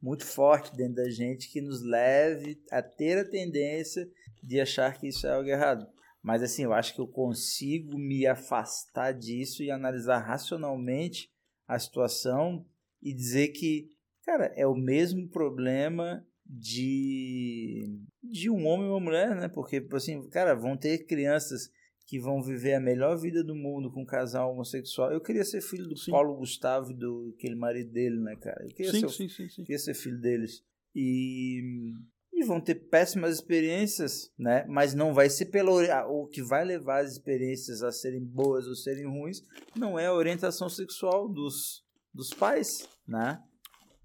muito 0.00 0.24
forte 0.26 0.74
dentro 0.76 0.96
da 0.96 1.08
gente 1.10 1.48
que 1.50 1.60
nos 1.60 1.80
leve 1.82 2.60
a 2.70 2.82
ter 2.82 3.18
a 3.18 3.24
tendência 3.28 4.08
de 4.42 4.60
achar 4.60 4.98
que 4.98 5.06
isso 5.08 5.26
é 5.26 5.30
algo 5.34 5.48
errado. 5.48 5.86
Mas 6.22 6.42
assim, 6.42 6.64
eu 6.64 6.72
acho 6.72 6.94
que 6.94 7.00
eu 7.00 7.06
consigo 7.06 7.96
me 7.98 8.26
afastar 8.26 9.12
disso 9.12 9.62
e 9.62 9.70
analisar 9.70 10.18
racionalmente 10.18 11.30
a 11.68 11.78
situação 11.78 12.64
e 13.00 13.12
dizer 13.14 13.48
que, 13.48 13.88
cara, 14.24 14.46
é 14.56 14.66
o 14.66 14.74
mesmo 14.74 15.28
problema 15.28 16.24
de 16.52 17.98
de 18.22 18.50
um 18.50 18.66
homem 18.66 18.86
e 18.86 18.90
uma 18.90 19.00
mulher, 19.00 19.34
né? 19.34 19.48
Porque 19.48 19.80
tipo 19.80 19.96
assim, 19.96 20.28
cara, 20.28 20.54
vão 20.54 20.76
ter 20.76 21.06
crianças 21.06 21.70
que 22.06 22.18
vão 22.18 22.42
viver 22.42 22.74
a 22.74 22.80
melhor 22.80 23.16
vida 23.16 23.42
do 23.42 23.54
mundo 23.54 23.90
com 23.90 24.02
um 24.02 24.06
casal 24.06 24.52
homossexual. 24.52 25.10
Eu 25.10 25.20
queria 25.20 25.44
ser 25.44 25.62
filho 25.62 25.88
do 25.88 25.96
Sim. 25.96 26.10
Paulo 26.10 26.36
Gustavo 26.36 26.90
e 26.90 26.94
do 26.94 27.34
aquele 27.38 27.54
marido 27.54 27.90
dele, 27.90 28.20
né, 28.20 28.36
cara? 28.36 28.62
Eu 28.64 28.68
queria 28.68 28.92
sim, 28.92 29.00
ser 29.00 29.08
sim, 29.08 29.28
sim, 29.28 29.48
sim. 29.48 29.64
queria 29.64 29.78
ser 29.78 29.94
filho 29.94 30.20
deles. 30.20 30.62
E, 30.94 31.94
e 32.32 32.44
vão 32.44 32.60
ter 32.60 32.74
péssimas 32.74 33.36
experiências, 33.36 34.30
né? 34.38 34.66
Mas 34.68 34.94
não 34.94 35.14
vai 35.14 35.30
ser 35.30 35.46
pelo 35.46 35.80
o 36.08 36.26
que 36.26 36.42
vai 36.42 36.64
levar 36.64 37.02
as 37.02 37.12
experiências 37.12 37.82
a 37.82 37.90
serem 37.90 38.22
boas 38.22 38.66
ou 38.66 38.74
serem 38.74 39.06
ruins, 39.06 39.42
não 39.74 39.98
é 39.98 40.06
a 40.06 40.14
orientação 40.14 40.68
sexual 40.68 41.28
dos, 41.28 41.82
dos 42.12 42.28
pais, 42.30 42.86
né? 43.08 43.42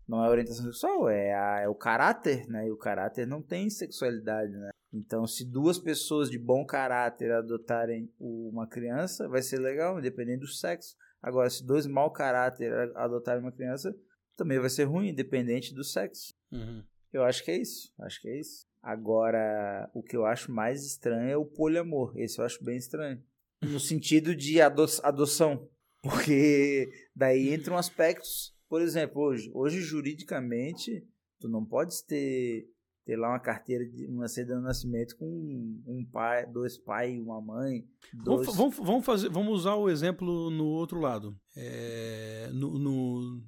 Não 0.08 0.24
é 0.24 0.30
orientação 0.30 0.66
sexual, 0.66 1.10
é, 1.10 1.34
a- 1.34 1.60
é 1.62 1.68
o 1.68 1.76
caráter, 1.76 2.48
né? 2.48 2.68
E 2.68 2.72
o 2.72 2.78
caráter 2.78 3.28
não 3.28 3.42
tem 3.42 3.70
sexualidade, 3.70 4.52
né? 4.54 4.70
Então, 4.94 5.28
se 5.28 5.44
duas 5.44 5.78
pessoas 5.78 6.30
de 6.30 6.40
bom 6.40 6.66
caráter 6.66 7.32
adotarem 7.32 8.10
uma 8.20 8.66
criança, 8.66 9.28
vai 9.28 9.42
ser 9.42 9.60
legal, 9.60 10.00
independente 10.00 10.40
do 10.40 10.48
sexo. 10.48 10.96
Agora, 11.22 11.50
se 11.50 11.66
dois 11.66 11.86
mau 11.86 12.10
caráter 12.12 12.72
adotarem 12.96 13.42
uma 13.42 13.52
criança, 13.52 13.94
também 14.38 14.60
vai 14.60 14.70
ser 14.70 14.86
ruim, 14.86 15.10
independente 15.10 15.74
do 15.74 15.84
sexo. 15.84 16.34
Uhum. 16.52 16.84
Eu 17.12 17.24
acho 17.24 17.44
que 17.44 17.52
é 17.52 17.58
isso. 17.58 17.92
Acho 18.00 18.22
que 18.22 18.30
é 18.30 18.40
isso. 18.40 18.66
Agora, 18.82 19.90
o 19.94 20.02
que 20.02 20.16
eu 20.16 20.26
acho 20.26 20.52
mais 20.52 20.86
estranho 20.86 21.30
é 21.30 21.36
o 21.38 21.46
poliamor. 21.46 22.14
Esse 22.18 22.40
eu 22.40 22.46
acho 22.46 22.64
bem 22.64 22.78
estranho. 22.78 23.22
No 23.62 23.80
sentido 23.80 24.36
de 24.36 24.62
ado 24.62 24.86
adoção. 25.04 25.68
Porque 26.02 26.90
daí 27.16 27.54
entram 27.54 27.78
aspectos. 27.78 28.56
Por 28.70 28.82
exemplo, 28.82 29.22
hoje, 29.22 29.50
hoje 29.54 29.82
juridicamente, 29.82 31.06
tu 31.40 31.48
não 31.48 31.64
podes 31.64 32.02
ter, 32.02 32.68
ter 33.06 33.16
lá 33.16 33.30
uma 33.30 33.40
carteira 33.40 33.86
de 33.86 34.06
uma 34.08 34.28
certidão 34.28 34.60
de 34.60 34.66
nascimento 34.66 35.16
com 35.18 35.26
um 35.26 36.06
pai, 36.12 36.46
dois 36.46 36.78
pais 36.78 37.16
e 37.16 37.20
uma 37.22 37.40
mãe. 37.42 37.88
Dois... 38.14 38.46
Vamos, 38.48 38.58
vamos, 38.58 38.78
vamos, 38.78 39.06
fazer, 39.06 39.30
vamos 39.30 39.54
usar 39.60 39.76
o 39.76 39.90
exemplo 39.90 40.50
no 40.50 40.66
outro 40.66 41.00
lado. 41.00 41.40
É, 41.56 42.50
no, 42.54 42.78
no- 42.78 43.44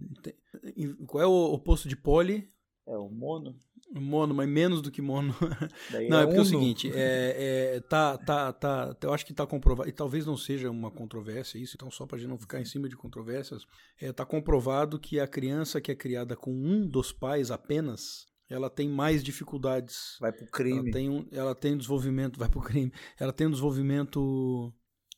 qual 1.06 1.24
é 1.24 1.28
o 1.28 1.54
oposto 1.54 1.88
de 1.90 1.96
poli? 1.96 2.50
É 2.88 2.98
o 2.98 3.10
mono. 3.10 3.56
Mono, 3.92 4.36
mas 4.36 4.48
menos 4.48 4.82
do 4.82 4.92
que 4.92 5.02
mono. 5.02 5.34
Daí 5.92 6.08
Não, 6.08 6.20
é 6.20 6.26
porque 6.26 6.38
é 6.38 6.42
o 6.42 6.46
seguinte, 6.46 6.92
é, 6.94 7.76
é, 7.76 7.80
tá, 7.82 8.18
tá, 8.18 8.54
tá, 8.54 8.96
eu 9.02 9.14
acho 9.14 9.26
que 9.26 9.34
tá 9.34 9.48
comprovado, 9.48 9.90
e 9.90 9.92
talvez 9.92 10.26
não 10.26 10.38
seja 10.38 10.70
uma 10.70 10.92
controvérsia 10.92 11.58
isso, 11.58 11.76
então 11.76 11.90
só 11.90 12.06
pra 12.06 12.18
gente 12.18 12.30
não 12.30 12.38
ficar 12.38 12.62
em 12.62 12.66
cima 12.66 12.88
de 12.88 12.96
controvérsias, 12.96 13.66
é, 14.00 14.12
tá 14.12 14.26
comprovado 14.26 15.00
que 15.00 15.20
a 15.20 15.28
criança 15.28 15.82
que 15.82 15.92
é 15.92 15.96
criada 15.96 16.36
com 16.36 16.52
um 16.52 16.88
dos 16.88 17.12
pais 17.12 17.50
apenas, 17.50 18.28
ela 18.50 18.70
tem 18.70 18.90
mais 18.90 19.24
dificuldades 19.24 20.18
Vai 20.20 20.32
pro 20.32 20.44
ela 20.44 20.52
crime. 20.52 20.92
tem 20.92 21.10
um, 21.10 21.28
ela 21.32 21.56
tem 21.56 21.78
desenvolvimento, 21.78 22.40
vai 22.40 22.50
pro 22.50 22.62
crime. 22.62 22.92
Ela 23.20 23.32
tem 23.32 23.48
um 23.48 23.52
desenvolvimento 23.52 24.74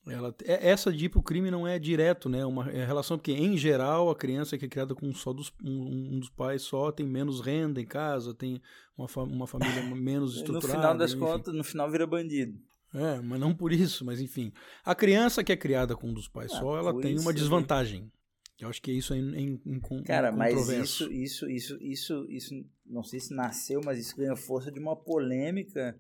ela 0.08 0.34
é- 0.44 0.70
essa 0.70 0.92
de 0.92 1.06
ir 1.06 1.10
pro 1.10 1.22
crime 1.22 1.52
não 1.52 1.68
é 1.68 1.78
direto, 1.78 2.28
né? 2.28 2.46
Uma 2.46 2.70
é 2.72 2.84
relação 2.86 3.18
porque 3.18 3.32
em 3.34 3.58
geral 3.58 4.10
a 4.10 4.16
criança 4.16 4.58
que 4.58 4.66
é 4.66 4.68
criada 4.68 4.96
com 4.96 5.14
só 5.14 5.32
dos, 5.32 5.52
um, 5.64 6.16
um 6.16 6.20
dos 6.20 6.30
pais 6.30 6.64
só 6.64 6.92
tem 6.92 7.06
menos 7.06 7.40
renda 7.42 7.80
em 7.80 7.86
casa, 7.86 8.34
tem 8.34 8.62
uma, 8.98 9.08
fa- 9.08 9.24
uma 9.24 9.46
família 9.48 9.82
menos 9.96 10.34
No 10.34 10.40
estruturada. 10.40 10.78
final 10.80 10.98
das 10.98 11.12
enfim. 11.12 11.20
contas, 11.20 11.54
no 11.54 11.64
final 11.64 11.90
vira 11.92 12.08
bandido. 12.08 12.60
É, 12.94 13.20
mas 13.22 13.40
não 13.40 13.56
por 13.56 13.72
isso, 13.72 14.04
mas 14.04 14.20
enfim. 14.20 14.52
A 14.84 14.94
criança 14.94 15.44
que 15.44 15.52
é 15.52 15.56
criada 15.56 15.96
com 15.96 16.08
um 16.10 16.14
dos 16.14 16.28
pais 16.28 16.52
Ah, 16.54 16.60
só, 16.60 16.78
ela 16.78 16.94
tem 17.00 17.14
isso, 17.14 17.22
uma 17.24 17.32
né? 17.32 17.38
desvantagem. 17.38 18.12
Eu 18.60 18.70
acho 18.70 18.82
que 18.82 18.92
isso 18.92 19.14
é 19.14 19.18
em, 19.18 19.36
em, 19.36 19.62
em, 19.66 20.04
Cara, 20.04 20.32
mas 20.32 20.70
isso, 20.70 21.12
isso, 21.12 21.48
isso, 21.48 21.82
isso, 21.82 22.26
isso, 22.30 22.66
não 22.86 23.02
sei 23.04 23.20
se 23.20 23.34
nasceu, 23.34 23.82
mas 23.84 23.98
isso 23.98 24.16
ganha 24.16 24.36
força 24.36 24.72
de 24.72 24.80
uma 24.80 24.96
polêmica 24.96 25.98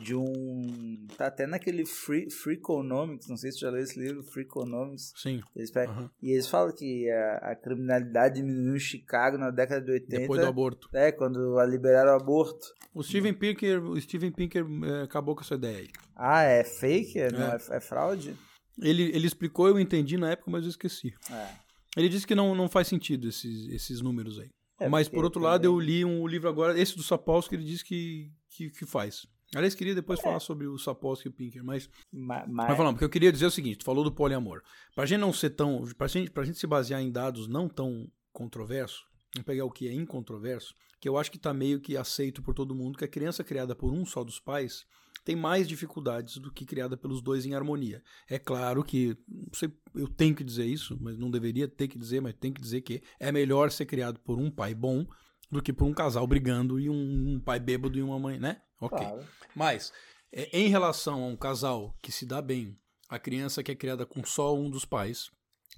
de 0.00 0.14
um. 0.14 1.06
Tá 1.16 1.26
até 1.26 1.46
naquele 1.46 1.84
Free, 1.84 2.30
Freakonomics, 2.30 3.28
não 3.28 3.36
sei 3.36 3.52
se 3.52 3.58
você 3.58 3.66
já 3.66 3.70
leu 3.70 3.82
esse 3.82 3.98
livro, 3.98 4.22
Freakonomics. 4.22 5.12
Sim. 5.16 5.42
Eles 5.54 5.70
pegam, 5.70 5.96
uhum. 5.96 6.10
E 6.22 6.30
eles 6.30 6.48
falam 6.48 6.74
que 6.74 7.10
a, 7.10 7.52
a, 7.52 7.56
criminalidade 7.56 8.36
diminuiu 8.36 8.76
em 8.76 8.80
Chicago 8.80 9.36
na 9.36 9.50
década 9.50 9.84
de 9.84 9.92
80. 9.92 10.20
Depois 10.20 10.40
do 10.40 10.46
aborto. 10.46 10.88
É, 10.92 11.12
quando 11.12 11.62
liberaram 11.64 12.12
o 12.12 12.16
aborto. 12.16 12.66
O 12.94 13.02
Steven 13.02 13.34
Pinker, 13.34 13.82
o 13.82 14.00
Steven 14.00 14.32
Pinker 14.32 14.64
é, 14.84 15.02
acabou 15.02 15.34
com 15.34 15.42
essa 15.42 15.54
ideia 15.54 15.78
aí. 15.78 15.88
Ah, 16.16 16.42
é 16.42 16.64
fake? 16.64 17.18
É, 17.18 17.30
Não, 17.30 17.52
é, 17.52 17.58
é 17.70 17.80
fraude? 17.80 18.36
Ele, 18.80 19.14
ele 19.14 19.26
explicou, 19.26 19.68
eu 19.68 19.78
entendi 19.78 20.16
na 20.16 20.30
época, 20.30 20.50
mas 20.50 20.64
eu 20.64 20.70
esqueci. 20.70 21.12
É. 21.30 21.48
Ele 21.96 22.08
disse 22.08 22.26
que 22.26 22.34
não, 22.34 22.54
não 22.54 22.68
faz 22.68 22.88
sentido 22.88 23.28
esses, 23.28 23.68
esses 23.68 24.00
números 24.00 24.38
aí. 24.38 24.48
É, 24.80 24.88
mas, 24.88 25.08
por 25.08 25.24
outro 25.24 25.40
lado, 25.40 25.64
eu 25.64 25.78
li 25.78 26.04
um 26.04 26.26
livro 26.26 26.48
agora, 26.48 26.78
esse 26.78 26.96
do 26.96 27.02
Sapolsky, 27.02 27.54
ele 27.54 27.64
diz 27.64 27.82
que, 27.82 28.32
que, 28.48 28.70
que 28.70 28.84
faz. 28.84 29.26
Aliás, 29.54 29.74
queria 29.74 29.94
depois 29.94 30.18
é. 30.18 30.22
falar 30.22 30.40
sobre 30.40 30.66
o 30.66 30.78
Sapolsky 30.78 31.28
e 31.28 31.30
o 31.30 31.32
Pinker, 31.32 31.62
mas. 31.62 31.88
Mas, 32.10 32.48
mas... 32.48 32.76
falando, 32.76 32.94
porque 32.94 33.04
eu 33.04 33.10
queria 33.10 33.32
dizer 33.32 33.46
o 33.46 33.50
seguinte: 33.50 33.78
tu 33.78 33.84
falou 33.84 34.02
do 34.02 34.12
poliamor. 34.12 34.62
Pra 34.94 35.06
gente 35.06 35.20
não 35.20 35.32
ser 35.32 35.50
tão. 35.50 35.84
Pra 35.96 36.06
gente, 36.06 36.30
pra 36.30 36.44
gente 36.44 36.58
se 36.58 36.66
basear 36.66 37.00
em 37.00 37.10
dados 37.10 37.46
não 37.46 37.68
tão 37.68 38.10
controversos, 38.32 39.04
vamos 39.34 39.46
pegar 39.46 39.64
o 39.64 39.70
que 39.70 39.88
é 39.88 39.92
incontroverso, 39.92 40.74
que 40.98 41.08
eu 41.08 41.18
acho 41.18 41.30
que 41.30 41.38
tá 41.38 41.52
meio 41.52 41.80
que 41.80 41.96
aceito 41.96 42.42
por 42.42 42.54
todo 42.54 42.74
mundo, 42.74 42.96
que 42.96 43.04
a 43.04 43.08
criança 43.08 43.44
criada 43.44 43.74
por 43.74 43.92
um 43.92 44.06
só 44.06 44.24
dos 44.24 44.40
pais 44.40 44.86
tem 45.24 45.36
mais 45.36 45.68
dificuldades 45.68 46.38
do 46.38 46.50
que 46.50 46.64
criada 46.64 46.96
pelos 46.96 47.22
dois 47.22 47.46
em 47.46 47.54
harmonia. 47.54 48.02
É 48.28 48.38
claro 48.38 48.82
que, 48.82 49.16
sei, 49.52 49.72
eu 49.94 50.08
tenho 50.08 50.34
que 50.34 50.42
dizer 50.42 50.64
isso, 50.64 50.98
mas 51.00 51.16
não 51.16 51.30
deveria 51.30 51.68
ter 51.68 51.88
que 51.88 51.98
dizer, 51.98 52.20
mas 52.20 52.34
tenho 52.34 52.54
que 52.54 52.60
dizer 52.60 52.80
que 52.80 53.02
é 53.20 53.30
melhor 53.30 53.70
ser 53.70 53.86
criado 53.86 54.18
por 54.20 54.38
um 54.38 54.50
pai 54.50 54.74
bom 54.74 55.06
do 55.50 55.62
que 55.62 55.72
por 55.72 55.84
um 55.84 55.92
casal 55.92 56.26
brigando 56.26 56.80
e 56.80 56.88
um, 56.88 57.34
um 57.34 57.40
pai 57.40 57.60
bêbado 57.60 57.98
e 57.98 58.02
uma 58.02 58.18
mãe, 58.18 58.38
né? 58.38 58.62
Ok. 58.82 58.98
Claro. 58.98 59.26
Mas, 59.54 59.92
é, 60.32 60.48
em 60.58 60.68
relação 60.68 61.22
a 61.22 61.26
um 61.26 61.36
casal 61.36 61.94
que 62.02 62.12
se 62.12 62.26
dá 62.26 62.42
bem, 62.42 62.76
a 63.08 63.18
criança 63.18 63.62
que 63.62 63.72
é 63.72 63.74
criada 63.74 64.04
com 64.04 64.24
só 64.24 64.54
um 64.54 64.68
dos 64.68 64.84
pais 64.84 65.30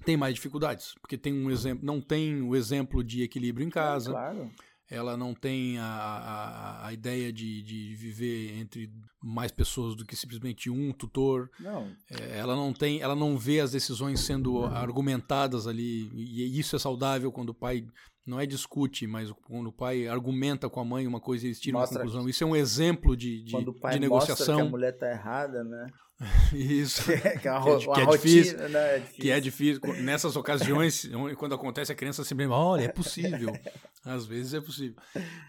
tem 0.03 0.17
mais 0.17 0.35
dificuldades, 0.35 0.93
porque 1.01 1.17
tem 1.17 1.33
um 1.33 1.49
exemplo, 1.49 1.85
não 1.85 2.01
tem 2.01 2.41
o 2.41 2.55
exemplo 2.55 3.03
de 3.03 3.23
equilíbrio 3.23 3.65
em 3.65 3.69
casa. 3.69 4.09
É, 4.09 4.13
claro 4.13 4.51
ela 4.89 5.17
não 5.17 5.33
tem 5.33 5.79
a, 5.79 5.85
a, 5.85 6.87
a 6.87 6.93
ideia 6.93 7.33
de, 7.33 7.61
de 7.63 7.95
viver 7.95 8.57
entre 8.57 8.91
mais 9.25 9.51
pessoas 9.51 9.95
do 9.95 10.05
que 10.05 10.15
simplesmente 10.15 10.69
um 10.69 10.91
tutor. 10.91 11.49
Não. 11.59 11.89
É, 12.11 12.37
ela 12.37 12.55
não 12.55 12.71
tem, 12.71 13.01
ela 13.01 13.15
não 13.15 13.37
vê 13.37 13.59
as 13.59 13.71
decisões 13.71 14.19
sendo 14.19 14.63
argumentadas 14.65 15.65
ali 15.65 16.09
e 16.13 16.59
isso 16.59 16.75
é 16.75 16.79
saudável 16.79 17.31
quando 17.31 17.49
o 17.49 17.53
pai 17.53 17.87
não 18.25 18.39
é 18.39 18.45
discute, 18.45 19.05
mas 19.07 19.31
quando 19.47 19.67
o 19.67 19.73
pai 19.73 20.07
argumenta 20.07 20.69
com 20.69 20.79
a 20.79 20.85
mãe 20.85 21.07
uma 21.07 21.19
coisa 21.19 21.45
e 21.45 21.47
eles 21.49 21.59
tiram 21.59 21.79
mostra 21.79 21.97
uma 21.97 22.05
conclusão. 22.05 22.29
Isso 22.29 22.43
é 22.43 22.47
um 22.47 22.55
exemplo 22.55 23.15
de, 23.15 23.43
de, 23.43 23.51
quando 23.51 23.69
o 23.69 23.73
pai 23.73 23.93
de 23.93 23.99
negociação. 23.99 24.35
Mostra 24.37 24.55
que 24.55 24.61
a 24.61 24.71
mulher 24.71 24.91
tá 24.97 25.09
errada, 25.09 25.63
né? 25.63 25.87
Isso. 26.53 27.03
que, 27.05 27.11
é, 27.11 27.37
que, 27.37 28.11
difícil, 28.11 28.69
né? 28.69 28.95
é 28.95 28.99
difícil. 28.99 29.21
Que 29.21 29.31
é 29.31 29.39
difícil. 29.39 29.81
Nessas 30.01 30.35
ocasiões, 30.35 31.09
quando 31.37 31.55
acontece, 31.55 31.91
a 31.91 31.95
criança 31.95 32.23
sempre 32.23 32.47
olha, 32.47 32.83
é 32.83 32.87
possível. 32.87 33.51
Às 34.03 34.25
vezes 34.25 34.53
é 34.53 34.61
possível. 34.61 34.95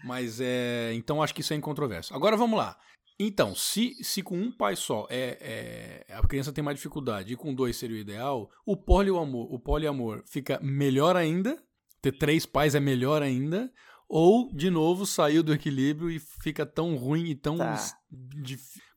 Mas 0.03 0.39
é. 0.41 0.91
Então 0.93 1.21
acho 1.21 1.33
que 1.33 1.41
isso 1.41 1.53
é 1.53 1.55
incontroverso. 1.55 2.13
Agora 2.13 2.35
vamos 2.35 2.57
lá. 2.57 2.75
Então, 3.19 3.55
se, 3.55 3.95
se 4.03 4.21
com 4.21 4.37
um 4.37 4.51
pai 4.51 4.75
só 4.75 5.07
é, 5.09 6.05
é, 6.07 6.13
a 6.13 6.21
criança 6.27 6.53
tem 6.53 6.63
mais 6.63 6.77
dificuldade 6.77 7.33
e 7.33 7.35
com 7.35 7.53
dois 7.53 7.75
seria 7.75 7.97
o 7.97 7.99
ideal, 7.99 8.49
o 8.63 8.77
poliamor, 8.77 9.51
o 9.51 9.59
poliamor 9.59 10.23
fica 10.27 10.59
melhor 10.61 11.15
ainda, 11.15 11.57
ter 11.99 12.11
três 12.11 12.45
pais 12.45 12.75
é 12.75 12.79
melhor 12.79 13.23
ainda, 13.23 13.71
ou, 14.07 14.53
de 14.53 14.69
novo, 14.69 15.05
saiu 15.05 15.43
do 15.43 15.53
equilíbrio 15.53 16.09
e 16.09 16.19
fica 16.19 16.65
tão 16.65 16.95
ruim 16.95 17.25
e 17.25 17.35
tão 17.35 17.57
tá. 17.57 17.77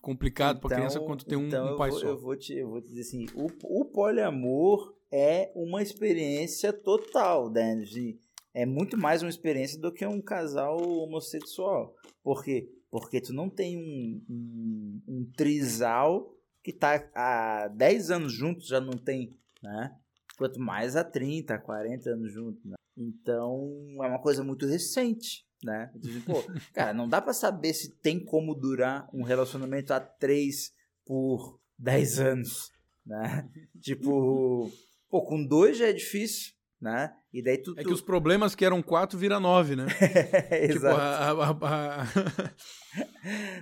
complicado 0.00 0.58
então, 0.58 0.68
para 0.68 0.76
a 0.76 0.78
criança 0.78 1.00
quanto 1.00 1.24
ter 1.24 1.36
um, 1.36 1.46
então 1.46 1.74
um 1.74 1.76
pai 1.76 1.88
eu 1.88 1.92
vou, 1.92 2.00
só. 2.00 2.06
Eu 2.06 2.20
vou, 2.20 2.36
te, 2.36 2.54
eu 2.54 2.68
vou 2.68 2.80
te 2.80 2.88
dizer 2.88 3.00
assim, 3.00 3.26
o, 3.34 3.48
o 3.64 3.84
poliamor 3.86 4.94
é 5.10 5.50
uma 5.56 5.82
experiência 5.82 6.72
total, 6.72 7.50
né? 7.50 7.74
De, 7.76 8.18
é 8.52 8.66
muito 8.66 8.96
mais 8.96 9.22
uma 9.22 9.30
experiência 9.30 9.78
do 9.80 9.92
que 9.92 10.04
um 10.06 10.20
casal 10.20 10.76
homossexual. 10.80 11.94
Por 12.22 12.44
quê? 12.44 12.68
Porque 12.90 13.20
tu 13.20 13.32
não 13.32 13.48
tem 13.48 13.76
um, 13.76 14.22
um, 14.28 15.02
um 15.06 15.32
trisal 15.36 16.34
que 16.62 16.72
tá 16.72 17.08
há 17.14 17.68
10 17.68 18.10
anos 18.10 18.32
juntos, 18.32 18.66
já 18.66 18.80
não 18.80 18.92
tem, 18.92 19.36
né? 19.62 19.96
Quanto 20.36 20.60
mais 20.60 20.96
há 20.96 21.04
30, 21.04 21.58
40 21.58 22.10
anos 22.10 22.32
juntos, 22.32 22.64
né? 22.64 22.74
Então, 22.96 23.70
é 24.02 24.06
uma 24.06 24.20
coisa 24.20 24.42
muito 24.42 24.66
recente, 24.66 25.46
né? 25.64 25.90
Dizem, 25.94 26.20
pô, 26.22 26.34
cara, 26.74 26.92
não 26.92 27.08
dá 27.08 27.20
para 27.20 27.32
saber 27.32 27.72
se 27.72 27.94
tem 27.96 28.22
como 28.22 28.54
durar 28.54 29.08
um 29.12 29.22
relacionamento 29.22 29.92
a 29.92 30.00
3 30.00 30.72
por 31.06 31.60
10 31.78 32.20
anos, 32.20 32.72
né? 33.06 33.48
Tipo, 33.80 34.70
pô, 35.08 35.22
com 35.22 35.44
dois 35.44 35.78
já 35.78 35.88
é 35.88 35.92
difícil, 35.92 36.52
né? 36.80 37.12
E 37.32 37.42
daí 37.42 37.58
tu, 37.58 37.74
É 37.76 37.84
que 37.84 37.92
os 37.92 38.00
problemas 38.00 38.54
que 38.54 38.64
eram 38.64 38.82
quatro 38.82 39.18
vira 39.18 39.38
nove, 39.38 39.76
né? 39.76 39.86
tipo, 40.72 40.86
a, 40.86 41.30
a, 41.30 41.50
a, 41.50 41.54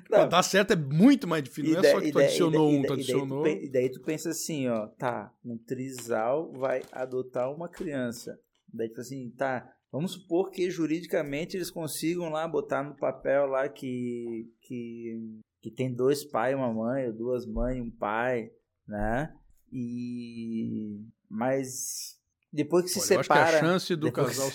pra 0.09 0.25
dar 0.31 0.43
certo 0.43 0.73
é 0.73 0.77
muito 0.77 1.27
mais 1.27 1.43
difícil. 1.43 1.73
Não 1.75 1.81
é 1.81 1.91
só 1.91 2.01
que 2.01 2.13
tu 2.13 2.19
adicionou 2.19 2.71
um, 2.71 2.83
tu 2.83 2.93
adicionou. 2.93 3.47
E 3.47 3.55
daí, 3.55 3.65
e 3.65 3.73
daí 3.73 3.91
tu 3.91 4.01
pensa 4.03 4.31
assim, 4.31 4.69
ó, 4.69 4.87
tá, 4.87 5.33
um 5.45 5.59
trisal 5.59 6.53
vai 6.53 6.83
adotar 6.93 7.53
uma 7.53 7.69
criança. 7.69 8.39
Daí, 8.73 8.89
tipo 8.89 9.01
assim, 9.01 9.31
tá, 9.31 9.69
vamos 9.91 10.13
supor 10.13 10.51
que 10.51 10.71
juridicamente 10.71 11.57
eles 11.57 11.71
consigam 11.71 12.29
lá 12.29 12.47
botar 12.47 12.85
no 12.85 12.95
papel 12.97 13.47
lá 13.47 13.69
que, 13.69 14.47
que, 14.63 15.41
que 15.61 15.71
tem 15.73 15.93
dois 15.93 16.25
pais, 16.25 16.55
uma 16.55 16.73
mãe, 16.73 17.07
ou 17.07 17.13
duas 17.13 17.45
mães, 17.47 17.83
um 17.83 17.91
pai, 17.91 18.51
né? 18.87 19.35
E... 19.73 21.05
Mas 21.31 22.18
depois 22.53 22.85
que 22.85 22.91
se 22.91 23.15
Olha, 23.15 23.23
separa. 23.23 23.43
acho 23.43 23.51
que 23.51 23.57
a 23.57 23.61
chance 23.61 23.97
do 23.97 24.07
depois... 24.07 24.37
casal. 24.37 24.51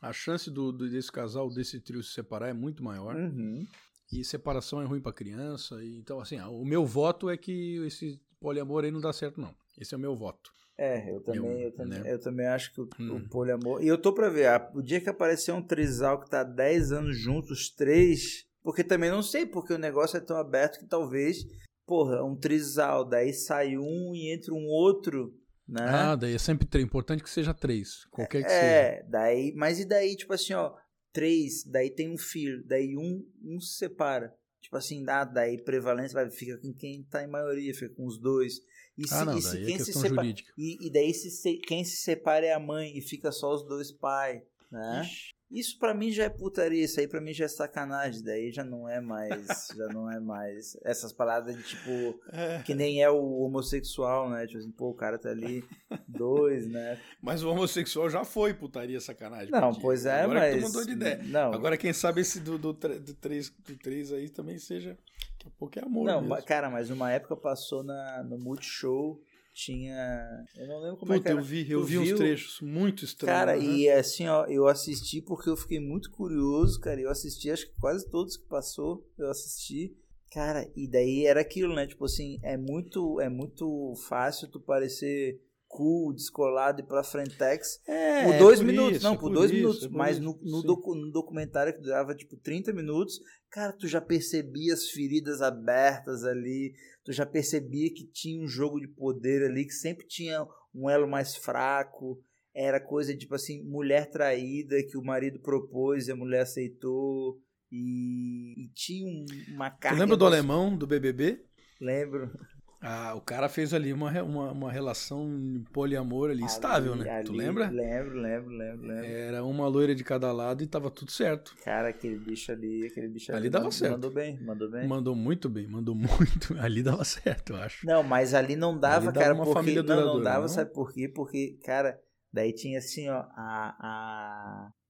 A 0.00 0.12
chance 0.12 0.50
do, 0.50 0.72
desse 0.72 1.10
casal, 1.10 1.48
desse 1.50 1.80
trio 1.80 2.02
se 2.02 2.12
separar 2.12 2.48
é 2.48 2.52
muito 2.52 2.84
maior. 2.84 3.16
Uhum. 3.16 3.66
E 4.12 4.24
separação 4.24 4.80
é 4.80 4.84
ruim 4.84 5.00
para 5.00 5.12
criança. 5.12 5.82
E, 5.82 5.98
então, 5.98 6.20
assim, 6.20 6.40
o 6.40 6.64
meu 6.64 6.86
voto 6.86 7.28
é 7.28 7.36
que 7.36 7.84
esse 7.84 8.20
poliamor 8.40 8.84
aí 8.84 8.90
não 8.90 9.00
dá 9.00 9.12
certo, 9.12 9.40
não. 9.40 9.54
Esse 9.76 9.94
é 9.94 9.96
o 9.96 10.00
meu 10.00 10.16
voto. 10.16 10.52
É, 10.78 11.12
eu 11.12 11.20
também, 11.20 11.60
eu, 11.60 11.68
eu 11.68 11.72
também, 11.72 12.00
né? 12.00 12.12
eu 12.12 12.20
também 12.20 12.46
acho 12.46 12.72
que 12.72 12.80
o, 12.80 12.88
hum. 13.00 13.16
o, 13.16 13.28
poliamor. 13.28 13.82
E 13.82 13.88
eu 13.88 13.98
tô 13.98 14.12
pra 14.12 14.28
ver, 14.28 14.46
ah, 14.46 14.70
o 14.74 14.80
dia 14.80 15.00
que 15.00 15.08
aparecer 15.08 15.50
um 15.50 15.60
trisal 15.60 16.20
que 16.20 16.30
tá 16.30 16.44
10 16.44 16.92
anos 16.92 17.18
juntos, 17.18 17.50
os 17.50 17.70
três. 17.70 18.46
Porque 18.62 18.84
também 18.84 19.10
não 19.10 19.22
sei, 19.22 19.44
porque 19.44 19.72
o 19.72 19.78
negócio 19.78 20.16
é 20.16 20.20
tão 20.20 20.36
aberto 20.36 20.78
que 20.78 20.86
talvez, 20.86 21.44
porra, 21.84 22.22
um 22.22 22.36
trisal, 22.36 23.04
daí 23.04 23.32
sai 23.32 23.76
um 23.76 24.14
e 24.14 24.32
entra 24.32 24.54
um 24.54 24.66
outro 24.66 25.34
né? 25.68 25.82
Ah, 25.86 26.16
daí 26.16 26.34
é 26.34 26.38
sempre 26.38 26.66
três. 26.66 26.84
Importante 26.84 27.22
que 27.22 27.28
seja 27.28 27.52
três. 27.52 28.06
Qualquer 28.06 28.42
que 28.42 28.46
é, 28.46 28.50
seja. 28.50 28.64
É, 28.64 29.02
daí. 29.08 29.52
Mas 29.54 29.78
e 29.78 29.84
daí, 29.84 30.16
tipo 30.16 30.32
assim, 30.32 30.54
ó, 30.54 30.74
três, 31.12 31.64
daí 31.64 31.90
tem 31.90 32.10
um 32.10 32.16
filho, 32.16 32.64
daí 32.66 32.96
um, 32.96 33.24
um 33.44 33.60
se 33.60 33.76
separa. 33.76 34.34
Tipo 34.60 34.76
assim, 34.76 35.04
dá, 35.04 35.24
daí 35.24 35.62
prevalência 35.62 36.14
vai, 36.14 36.30
fica 36.30 36.58
com 36.58 36.72
quem 36.72 37.02
tá 37.04 37.22
em 37.22 37.28
maioria, 37.28 37.72
fica 37.74 37.94
com 37.94 38.06
os 38.06 38.18
dois. 38.18 38.60
E 38.96 39.06
se, 39.06 39.14
ah, 39.14 39.24
não, 39.24 39.38
e 39.38 39.42
se 39.42 39.64
quem 39.64 39.74
é 39.76 39.78
se 39.78 39.92
separa, 39.92 40.26
e, 40.26 40.86
e, 40.86 40.92
daí 40.92 41.14
se, 41.14 41.56
quem 41.58 41.84
se 41.84 41.96
separa 41.98 42.44
é 42.44 42.52
a 42.52 42.58
mãe 42.58 42.96
e 42.96 43.00
fica 43.00 43.30
só 43.30 43.54
os 43.54 43.62
dois 43.64 43.92
pais, 43.92 44.42
né? 44.70 45.02
Ixi. 45.04 45.37
Isso 45.50 45.78
para 45.78 45.94
mim 45.94 46.10
já 46.10 46.24
é 46.24 46.28
putaria, 46.28 46.84
isso 46.84 47.00
aí 47.00 47.08
para 47.08 47.20
mim 47.20 47.32
já 47.32 47.46
é 47.46 47.48
sacanagem, 47.48 48.22
daí 48.22 48.50
já 48.50 48.62
não 48.62 48.86
é 48.88 49.00
mais, 49.00 49.46
já 49.74 49.86
não 49.88 50.10
é 50.10 50.20
mais 50.20 50.76
essas 50.84 51.12
palavras 51.12 51.56
de 51.56 51.62
tipo 51.62 52.20
é. 52.30 52.62
que 52.62 52.74
nem 52.74 53.02
é 53.02 53.08
o 53.08 53.40
homossexual, 53.40 54.28
né? 54.28 54.46
Tipo 54.46 54.58
assim, 54.58 54.70
pô, 54.70 54.90
o 54.90 54.94
cara 54.94 55.18
tá 55.18 55.30
ali 55.30 55.64
dois, 56.06 56.66
né? 56.66 56.98
Mas 57.22 57.42
o 57.42 57.50
homossexual 57.50 58.10
já 58.10 58.24
foi 58.24 58.52
putaria, 58.52 59.00
sacanagem. 59.00 59.50
Não, 59.50 59.74
pois 59.74 60.04
é, 60.04 60.20
agora 60.20 60.40
mas 60.40 60.54
que 60.54 60.60
tu 60.60 60.66
mudou 60.66 60.84
de 60.84 60.92
ideia. 60.92 61.20
Não. 61.24 61.52
Agora 61.54 61.76
quem 61.76 61.92
sabe 61.94 62.20
esse 62.20 62.40
do 62.40 62.58
do, 62.58 62.72
do, 62.72 63.14
três, 63.14 63.48
do 63.48 63.76
três 63.76 64.12
aí 64.12 64.28
também 64.28 64.58
seja 64.58 64.98
daqui 65.32 65.46
a 65.46 65.50
pouco 65.58 65.78
é 65.78 65.82
amor 65.82 66.04
Não, 66.04 66.20
mesmo. 66.20 66.42
cara, 66.44 66.68
mas 66.68 66.90
uma 66.90 67.10
época 67.10 67.36
passou 67.36 67.82
na 67.82 68.22
no 68.22 68.38
Multishow 68.38 69.20
tinha. 69.58 70.44
Eu 70.56 70.68
não 70.68 70.80
lembro 70.80 70.96
como 70.98 71.12
Puta, 71.12 71.20
é 71.20 71.22
que 71.22 71.28
era. 71.28 71.40
Eu 71.40 71.44
vi, 71.44 71.70
eu 71.70 71.84
vi 71.84 71.98
uns 71.98 72.16
trechos 72.16 72.60
muito 72.60 73.04
estranhos. 73.04 73.38
Cara, 73.38 73.56
né? 73.56 73.64
e 73.64 73.90
assim, 73.90 74.28
ó, 74.28 74.46
eu 74.46 74.68
assisti 74.68 75.20
porque 75.20 75.50
eu 75.50 75.56
fiquei 75.56 75.80
muito 75.80 76.10
curioso, 76.12 76.80
cara. 76.80 77.00
Eu 77.00 77.10
assisti, 77.10 77.50
acho 77.50 77.66
que 77.66 77.80
quase 77.80 78.08
todos 78.08 78.36
que 78.36 78.46
passou, 78.46 79.04
eu 79.18 79.28
assisti. 79.28 79.96
Cara, 80.30 80.70
e 80.76 80.86
daí 80.86 81.26
era 81.26 81.40
aquilo, 81.40 81.74
né? 81.74 81.86
Tipo 81.86 82.04
assim, 82.04 82.38
é 82.42 82.56
muito, 82.56 83.20
é 83.20 83.28
muito 83.28 83.94
fácil 84.08 84.48
tu 84.48 84.60
parecer 84.60 85.40
cool, 85.68 86.14
descolado 86.14 86.80
e 86.80 86.84
pra 86.84 87.04
frentex 87.04 87.78
é, 87.86 88.24
por 88.24 88.38
dois 88.38 88.58
é 88.58 88.62
por 88.62 88.66
minutos. 88.66 88.96
Isso, 88.96 89.04
não, 89.04 89.14
por, 89.14 89.28
por 89.28 89.34
dois 89.34 89.50
isso, 89.50 89.60
minutos. 89.60 89.84
É 89.84 89.88
mas 89.90 90.18
no, 90.18 90.38
no, 90.42 90.62
docu, 90.62 90.94
no, 90.94 91.12
documentário 91.12 91.74
que 91.74 91.80
durava 91.80 92.14
tipo 92.14 92.36
30 92.38 92.72
minutos, 92.72 93.20
cara, 93.50 93.72
tu 93.72 93.86
já 93.86 94.00
percebia 94.00 94.72
as 94.72 94.88
feridas 94.90 95.42
abertas 95.42 96.24
ali, 96.24 96.72
tu 97.04 97.12
já 97.12 97.26
percebia 97.26 97.92
que 97.92 98.06
tinha 98.06 98.42
um 98.42 98.48
jogo 98.48 98.80
de 98.80 98.88
poder 98.88 99.44
ali, 99.44 99.66
que 99.66 99.74
sempre 99.74 100.06
tinha 100.06 100.44
um 100.74 100.88
elo 100.88 101.06
mais 101.08 101.36
fraco. 101.36 102.20
Era 102.54 102.80
coisa 102.80 103.16
tipo 103.16 103.34
assim, 103.34 103.62
mulher 103.62 104.10
traída 104.10 104.82
que 104.82 104.96
o 104.96 105.04
marido 105.04 105.38
propôs 105.38 106.08
e 106.08 106.12
a 106.12 106.16
mulher 106.16 106.40
aceitou. 106.40 107.38
e, 107.70 108.64
e 108.64 108.68
tinha 108.74 109.06
um, 109.06 109.24
uma 109.54 109.70
Tu 109.70 109.78
carga. 109.80 110.00
lembra 110.00 110.16
do 110.16 110.26
alemão 110.26 110.76
do 110.76 110.86
BBB? 110.86 111.44
Lembro. 111.80 112.32
Ah, 112.80 113.14
o 113.16 113.20
cara 113.20 113.48
fez 113.48 113.74
ali 113.74 113.92
uma, 113.92 114.22
uma, 114.22 114.52
uma 114.52 114.72
relação 114.72 115.28
poliamor 115.72 116.30
ali, 116.30 116.44
estável, 116.44 116.92
Ali- 116.92 117.04
né? 117.04 117.22
Tu 117.24 117.32
ali- 117.32 117.38
lembra? 117.38 117.68
Lembro, 117.70 118.20
lembro, 118.20 118.50
lembro, 118.56 118.86
lembro. 118.86 119.04
Era 119.06 119.44
uma 119.44 119.66
loira 119.66 119.94
de 119.94 120.04
cada 120.04 120.30
lado 120.32 120.62
e 120.62 120.66
tava 120.66 120.88
tudo 120.90 121.10
certo. 121.10 121.56
Cara, 121.64 121.88
aquele 121.88 122.16
bicho 122.16 122.52
ali, 122.52 122.86
aquele 122.86 123.08
bicho 123.08 123.32
Ali 123.32 123.40
ali. 123.40 123.50
dava 123.50 123.64
mandou, 123.64 123.78
certo. 123.78 123.92
Mandou 123.94 124.10
bem, 124.12 124.38
mandou 124.40 124.70
bem. 124.70 124.88
Mandou 124.88 125.16
muito 125.16 125.48
bem, 125.48 125.66
mandou 125.66 125.94
muito. 125.96 126.56
Ali 126.60 126.82
dava 126.82 127.04
certo, 127.04 127.54
eu 127.54 127.56
acho. 127.56 127.84
Não, 127.84 128.02
mas 128.04 128.32
ali 128.32 128.54
não 128.54 128.78
dava, 128.78 129.06
Ali 129.06 129.12
dava 129.14 129.20
cara, 129.20 129.34
uma 129.34 129.44
porque 129.44 129.58
família 129.58 129.82
não, 129.82 130.16
não 130.18 130.22
dava, 130.22 130.42
não? 130.42 130.48
sabe 130.48 130.72
por 130.72 130.92
quê? 130.92 131.08
Porque, 131.08 131.58
cara, 131.64 132.00
daí 132.32 132.52
tinha 132.52 132.78
assim, 132.78 133.08
ó, 133.08 133.24
a 133.34 133.76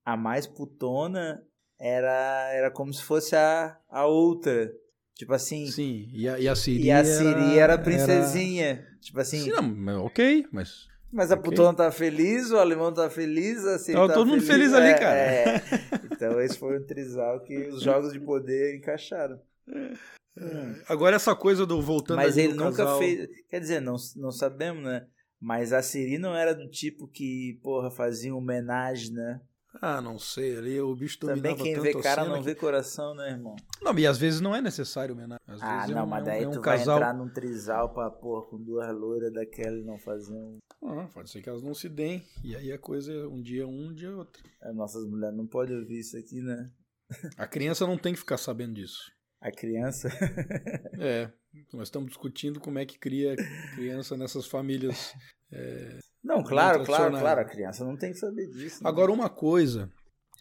a, 0.05 0.13
a 0.13 0.17
mais 0.17 0.47
putona 0.47 1.43
era 1.79 2.51
era 2.53 2.71
como 2.71 2.93
se 2.93 3.03
fosse 3.03 3.35
a, 3.35 3.79
a 3.89 4.05
outra. 4.05 4.71
Tipo 5.19 5.33
assim, 5.35 5.67
Sim, 5.67 6.09
e 6.13 6.29
a, 6.29 6.39
e 6.39 6.49
a 6.49 6.55
Siri 6.55 6.85
e 6.85 6.91
a 6.93 7.05
Siri 7.05 7.59
era 7.59 7.73
a 7.73 7.75
era- 7.75 7.79
princesinha. 7.79 8.87
Tipo 9.01 9.19
assim, 9.19 9.41
Sim, 9.41 9.51
não, 9.51 10.05
ok, 10.05 10.47
mas 10.53 10.87
mas 11.11 11.33
a 11.33 11.35
ok. 11.35 11.43
putona 11.51 11.75
tá 11.77 11.91
feliz, 11.91 12.51
o 12.53 12.57
alemão 12.59 12.93
tá 12.95 13.11
feliz, 13.11 13.65
a 13.65 13.79
Siri 13.79 13.95
Tava 13.95 14.09
tá 14.09 14.15
todo 14.15 14.29
mundo 14.29 14.43
feliz 14.43 14.73
ali, 14.73 14.95
cara. 14.95 15.17
é. 15.19 15.63
Então 16.13 16.41
esse 16.41 16.57
foi 16.57 16.79
um 16.79 16.85
trisal 16.87 17.41
que 17.43 17.57
os 17.69 17.83
jogos 17.83 18.13
de 18.13 18.21
poder 18.21 18.77
encaixaram. 18.77 19.41
Agora 20.89 21.17
essa 21.17 21.35
coisa 21.35 21.67
do 21.67 21.81
voltando 21.83 22.17
Mas 22.17 22.37
ele 22.37 22.53
nunca 22.55 22.71
casal- 22.85 22.99
fez. 22.99 23.29
Quer 23.51 23.61
dizer, 23.61 23.81
não, 23.81 23.97
não 24.17 24.31
sabemos, 24.31 24.85
né? 24.85 25.07
Mas 25.41 25.73
a 25.73 25.83
Siri 25.83 26.19
não 26.19 26.35
era 26.35 26.55
do 26.55 26.69
tipo 26.69 27.07
que, 27.09 27.59
porra, 27.63 27.91
fazia 27.91 28.35
homenagem, 28.35 29.13
né? 29.13 29.41
Ah, 29.81 30.01
não 30.01 30.19
sei, 30.19 30.57
ali 30.59 30.81
o 30.81 30.95
bicho 30.95 31.19
dominava 31.21 31.43
Também 31.43 31.57
quem 31.65 31.75
tanto 31.75 31.85
vê 31.85 32.03
cara 32.03 32.25
não 32.25 32.39
que- 32.39 32.45
vê 32.45 32.55
coração, 32.55 33.15
né, 33.15 33.31
irmão? 33.31 33.55
Não, 33.81 33.97
e 33.99 34.07
às 34.07 34.19
vezes 34.19 34.41
não 34.41 34.55
é 34.55 34.61
necessário 34.61 35.15
homenagem. 35.15 35.41
Às 35.47 35.63
Ah, 35.63 35.85
é 35.89 35.95
não, 35.95 36.05
um, 36.05 36.07
mas 36.07 36.19
é 36.19 36.23
um- 36.23 36.25
daí 36.25 36.43
é 36.45 36.49
um 36.49 36.51
tu 36.51 36.61
casal... 36.61 36.99
vai 36.99 37.09
entrar 37.09 37.15
num 37.25 37.33
trisal 37.33 37.93
pra, 37.95 38.11
porra, 38.11 38.47
com 38.49 38.63
duas 38.63 38.93
loiras 38.97 39.33
daquela 39.33 39.77
e 39.79 39.85
não 39.85 39.99
fazer 39.99 40.35
um. 40.35 40.59
Ah, 40.85 41.09
pode 41.13 41.31
ser 41.31 41.43
que 41.43 41.49
elas 41.49 41.63
não 41.63 41.75
se 41.75 41.89
deem. 41.89 42.25
E 42.43 42.57
aí 42.57 42.73
a 42.73 42.79
coisa 42.79 43.13
é 43.13 43.27
um 43.27 43.41
dia 43.41 43.67
um, 43.67 43.89
um 43.89 43.95
dia 43.95 44.15
outro. 44.17 44.43
As 44.61 44.75
nossas 44.75 45.05
mulheres 45.07 45.37
não 45.37 45.47
podem 45.47 45.77
ouvir 45.77 46.01
isso 46.01 46.17
aqui, 46.17 46.41
né? 46.41 46.71
A 47.37 47.47
criança 47.47 47.87
não 47.87 47.97
tem 47.97 48.13
que 48.13 48.19
ficar 48.19 48.37
sabendo 48.37 48.75
disso. 48.75 49.11
A 49.41 49.53
criança. 49.53 50.09
É, 51.01 51.31
nós 51.73 51.85
estamos 51.89 52.09
discutindo 52.09 52.59
como 52.61 52.79
é 52.79 52.85
que 52.85 52.99
cria 52.99 53.37
criança 53.77 54.17
nessas 54.17 54.47
famílias. 54.47 55.15
é. 55.53 55.99
Não, 56.39 56.45
claro, 56.45 56.85
claro, 56.85 56.85
tradicionais. 56.85 57.21
claro. 57.21 57.41
A 57.41 57.45
criança 57.45 57.85
não 57.85 57.97
tem 57.97 58.13
que 58.13 58.19
saber 58.19 58.47
disso. 58.49 58.83
né? 58.83 58.89
Agora 58.89 59.13
uma 59.13 59.29
coisa, 59.29 59.91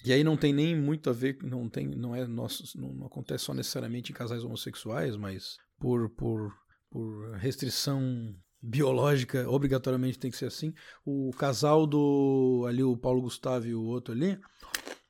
e 0.06 0.14
aí 0.14 0.24
não 0.24 0.38
tem 0.38 0.54
nem 0.54 0.76
muito 0.80 1.10
a 1.10 1.14
ver, 1.14 1.38
não 1.44 1.70
tem, 1.70 1.88
não 1.88 2.16
é 2.16 2.26
nosso, 2.26 2.64
não, 2.80 3.06
acontece 3.06 3.46
só 3.46 3.54
necessariamente 3.54 4.12
em 4.12 4.16
casais 4.16 4.44
homossexuais, 4.44 5.16
mas 5.16 5.58
por 5.80 6.10
por, 6.12 6.54
por 6.90 7.32
restrição 7.36 8.34
biológica, 8.62 9.50
obrigatoriamente 9.50 10.20
tem 10.20 10.32
que 10.32 10.38
ser 10.38 10.48
assim. 10.48 10.74
O 11.06 11.32
casal 11.38 11.86
do 11.86 12.66
ali 12.68 12.84
o 12.84 12.98
Paulo 12.98 13.22
Gustavo 13.22 13.68
e 13.68 13.76
o 13.76 13.84
outro 13.84 14.14
ali, 14.14 14.38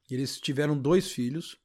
eles 0.09 0.39
tiveram 0.39 0.77
dois 0.77 1.11
filhos 1.11 1.57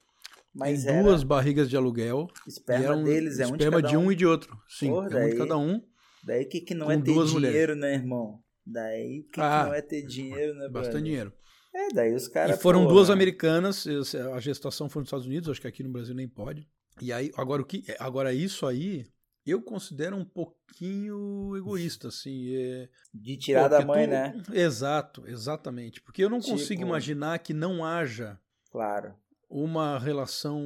Mas 0.54 0.86
em 0.86 1.02
duas 1.02 1.22
barrigas 1.22 1.68
de 1.68 1.76
aluguel. 1.76 2.28
esperma 2.46 2.84
era 2.84 2.96
um 2.96 3.04
deles, 3.04 3.38
é 3.38 3.46
um 3.46 3.50
de 3.50 3.54
esperma 3.54 3.82
cada 3.82 3.88
de 3.88 3.96
um 3.96 4.06
um. 4.06 4.12
e 4.12 4.16
de 4.16 4.26
outro. 4.26 4.56
Sim, 4.68 4.90
Porra, 4.90 5.08
é 5.18 5.26
um 5.26 5.30
de 5.30 5.36
cada 5.36 5.58
um. 5.58 5.80
Daí 6.24 6.44
que 6.44 6.60
que 6.60 6.74
não 6.74 6.90
é 6.90 7.00
ter 7.00 7.24
dinheiro, 7.24 7.74
né, 7.74 7.94
irmão? 7.94 8.40
Daí 8.66 9.22
que, 9.24 9.32
que 9.32 9.40
Ah, 9.40 9.64
não 9.66 9.74
é 9.74 9.82
ter 9.82 10.02
dinheiro, 10.06 10.54
né, 10.54 10.68
Bastante 10.68 10.92
brother? 10.92 11.02
dinheiro. 11.02 11.32
É, 11.74 11.88
daí 11.94 12.14
os 12.14 12.28
caras. 12.28 12.58
e 12.58 12.62
foram 12.62 12.82
porra, 12.82 12.94
duas 12.94 13.10
americanas, 13.10 13.86
esse- 13.86 14.18
a 14.18 14.38
gestação 14.40 14.88
foi 14.90 15.00
nos 15.00 15.08
Estados 15.08 15.26
Unidos, 15.26 15.48
acho 15.48 15.60
que 15.60 15.66
aqui 15.66 15.82
no 15.82 15.90
Brasil 15.90 16.14
nem 16.14 16.28
pode. 16.28 16.68
E 17.00 17.12
aí, 17.12 17.30
agora 17.36 17.62
o 17.62 17.64
que, 17.64 17.82
agora 17.98 18.32
isso 18.34 18.66
aí, 18.66 19.06
eu 19.46 19.62
considero 19.62 20.14
um 20.16 20.24
pouquinho 20.24 21.56
egoísta, 21.56 22.08
assim. 22.08 22.54
É, 22.54 22.88
De 23.12 23.36
tirar 23.38 23.62
pô, 23.64 23.68
da 23.70 23.84
mãe, 23.84 24.06
tu- 24.06 24.10
né? 24.10 24.42
Exato, 24.52 25.26
exatamente. 25.26 26.00
Porque 26.02 26.22
eu 26.22 26.28
não 26.30 26.38
Tipo- 26.40 26.52
consigo 26.52 26.82
imaginar 26.82 27.38
que 27.38 27.54
não 27.54 27.84
haja 27.84 28.38
Claro. 28.70 29.14
Uma 29.54 29.98
relação 29.98 30.58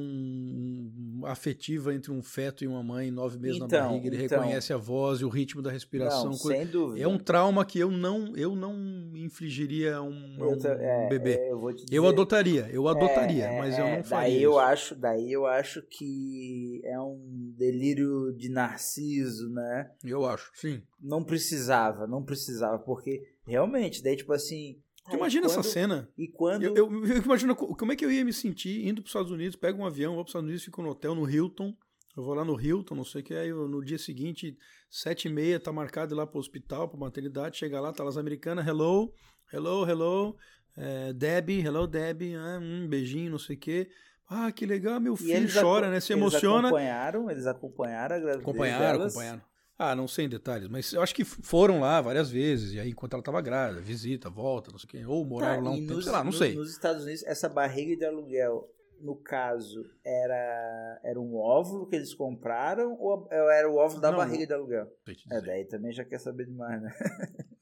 afetiva 1.25 1.93
entre 1.93 2.11
um 2.11 2.21
feto 2.23 2.63
e 2.63 2.67
uma 2.67 2.81
mãe, 2.81 3.11
nove 3.11 3.37
meses 3.37 3.57
Então, 3.57 3.67
na 3.67 3.87
barriga, 3.87 4.07
ele 4.07 4.23
então. 4.23 4.39
reconhece 4.39 4.71
a 4.71 4.77
voz 4.77 5.19
e 5.19 5.25
o 5.25 5.29
ritmo 5.29 5.61
da 5.61 5.69
respiração. 5.71 6.31
Não, 6.31 6.37
coisa- 6.37 6.57
sem 6.59 6.67
dúvida. 6.67 7.03
É 7.03 7.07
um 7.07 7.17
trauma 7.17 7.65
que 7.65 7.77
eu 7.79 7.91
não, 7.91 8.35
eu 8.37 8.55
não 8.55 8.73
infligiria 9.15 9.97
a 9.97 10.01
um, 10.01 10.37
Eu 10.39 10.51
um 10.51 10.67
é, 10.67 11.09
bebê. 11.09 11.33
é, 11.33 11.51
eu 11.51 11.59
te 11.73 11.81
Eu 11.91 12.03
dizer- 12.03 12.07
adotaria, 12.07 12.69
eu 12.71 12.87
adotaria, 12.87 13.45
É, 13.45 13.53
é, 13.55 13.57
mas 13.57 13.77
eu 13.77 13.85
é, 13.85 13.97
não 13.97 14.03
faria. 14.03 14.27
Daí 14.33 14.41
eu 14.43 14.51
isso. 14.51 14.59
acho, 14.59 14.95
daí 14.95 15.31
eu 15.33 15.45
acho 15.45 15.81
que 15.89 16.81
é 16.85 16.99
um 16.99 17.53
delírio 17.57 18.31
de 18.37 18.49
narciso, 18.49 19.49
né? 19.49 19.91
Eu 20.03 20.25
acho, 20.25 20.49
sim. 20.55 20.81
Não 21.01 21.23
precisava, 21.23 22.07
não 22.07 22.23
precisava, 22.23 22.79
porque 22.79 23.21
realmente, 23.45 24.01
daí 24.01 24.15
tipo 24.15 24.31
assim. 24.33 24.77
Aí 25.07 25.15
imagina 25.15 25.45
essa 25.45 25.55
quando- 25.55 25.65
cena? 25.65 26.09
E 26.17 26.27
quando. 26.27 26.63
Eu, 26.63 26.75
eu, 26.75 27.05
eu 27.05 27.17
imagino 27.23 27.55
co- 27.55 27.75
como 27.75 27.91
é 27.91 27.95
que 27.95 28.03
eu 28.05 28.11
ia 28.11 28.23
me 28.25 28.33
sentir 28.33 28.85
indo 28.87 29.01
para 29.01 29.07
os 29.07 29.09
Estados 29.11 29.31
Unidos, 29.31 29.55
pego 29.55 29.81
um 29.81 29.85
avião, 29.85 30.15
vou 30.15 30.23
para 30.23 30.27
os 30.27 30.31
Estados 30.31 30.47
Unidos, 30.47 30.63
fico 30.65 30.81
no 30.81 30.89
hotel 30.89 31.15
no 31.15 31.29
Hilton. 31.29 31.73
Eu 32.15 32.23
vou 32.23 32.33
lá 32.33 32.43
no 32.43 32.59
Hilton, 32.59 32.95
não 32.95 33.03
sei 33.03 33.21
o 33.21 33.23
que, 33.23 33.33
aí 33.35 33.51
no 33.53 33.83
dia 33.85 33.97
seguinte, 33.99 34.57
sete 34.89 35.27
e 35.27 35.31
meia, 35.31 35.59
tá 35.59 35.71
marcado 35.71 36.15
ir 36.15 36.17
lá 36.17 36.25
pro 36.25 36.39
hospital, 36.39 36.89
pra 36.89 36.97
maternidade, 36.99 37.57
chega 37.57 37.79
lá, 37.79 37.93
tá 37.93 38.01
lá 38.03 38.09
as 38.09 38.17
americanas, 38.17 38.65
hello, 38.67 39.13
hello, 39.53 39.87
hello, 39.87 40.35
é, 40.75 41.13
Debbie, 41.13 41.59
hello 41.63 41.85
Debbie, 41.85 42.33
ah, 42.35 42.57
um 42.59 42.87
beijinho, 42.87 43.29
não 43.29 43.37
sei 43.37 43.55
o 43.55 43.59
que. 43.59 43.87
Ah, 44.27 44.51
que 44.51 44.65
legal, 44.65 44.99
meu 44.99 45.15
filho 45.15 45.31
eles 45.35 45.53
chora, 45.53 45.91
né? 45.91 45.99
Se 45.99 46.11
eles 46.11 46.21
emociona. 46.21 46.67
Acompanharam, 46.69 47.29
eles 47.29 47.45
acompanharam 47.45 48.15
a 48.15 48.19
gravidez 48.19 48.41
Acompanharam, 48.41 48.97
delas. 48.97 49.13
acompanharam. 49.13 49.41
Ah, 49.79 49.95
não 49.95 50.07
sei 50.07 50.25
em 50.25 50.29
detalhes, 50.29 50.67
mas 50.67 50.91
eu 50.91 51.01
acho 51.03 51.13
que 51.13 51.23
foram 51.23 51.79
lá 51.81 52.01
várias 52.01 52.31
vezes, 52.31 52.73
e 52.73 52.79
aí 52.79 52.89
enquanto 52.89 53.13
ela 53.13 53.21
tava 53.21 53.39
grávida, 53.41 53.79
visita, 53.79 54.27
volta, 54.29 54.71
não 54.71 54.79
sei 54.79 54.87
o 54.87 54.89
quê, 54.89 55.05
ou 55.05 55.23
moraram 55.23 55.57
Tá, 55.63 55.69
lá 55.69 55.71
um 55.71 55.75
e 55.77 55.81
tempo, 55.81 55.93
nos- 55.93 56.03
sei 56.05 56.13
lá, 56.13 56.23
não 56.23 56.31
no- 56.31 56.37
sei. 56.37 56.55
Nos 56.55 56.71
Estados 56.71 57.03
Unidos, 57.03 57.23
essa 57.23 57.47
barriga 57.47 57.95
de 57.95 58.03
aluguel, 58.03 58.67
no 58.99 59.15
caso, 59.15 59.85
era, 60.03 60.99
era 61.03 61.19
um 61.19 61.35
óvulo 61.35 61.85
que 61.87 61.95
eles 61.95 62.11
compraram 62.15 62.97
ou 62.99 63.27
era 63.31 63.69
o 63.69 63.75
óvulo 63.75 64.01
da 64.01 64.09
Não, 64.09 64.17
barriga 64.17 64.47
de 64.47 64.53
aluguel? 64.53 64.87
É, 65.29 65.41
daí 65.41 65.65
também 65.65 65.91
já 65.91 66.03
quer 66.03 66.19
saber 66.19 66.45
demais, 66.47 66.81
né? 66.81 66.91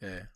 É. 0.01 0.27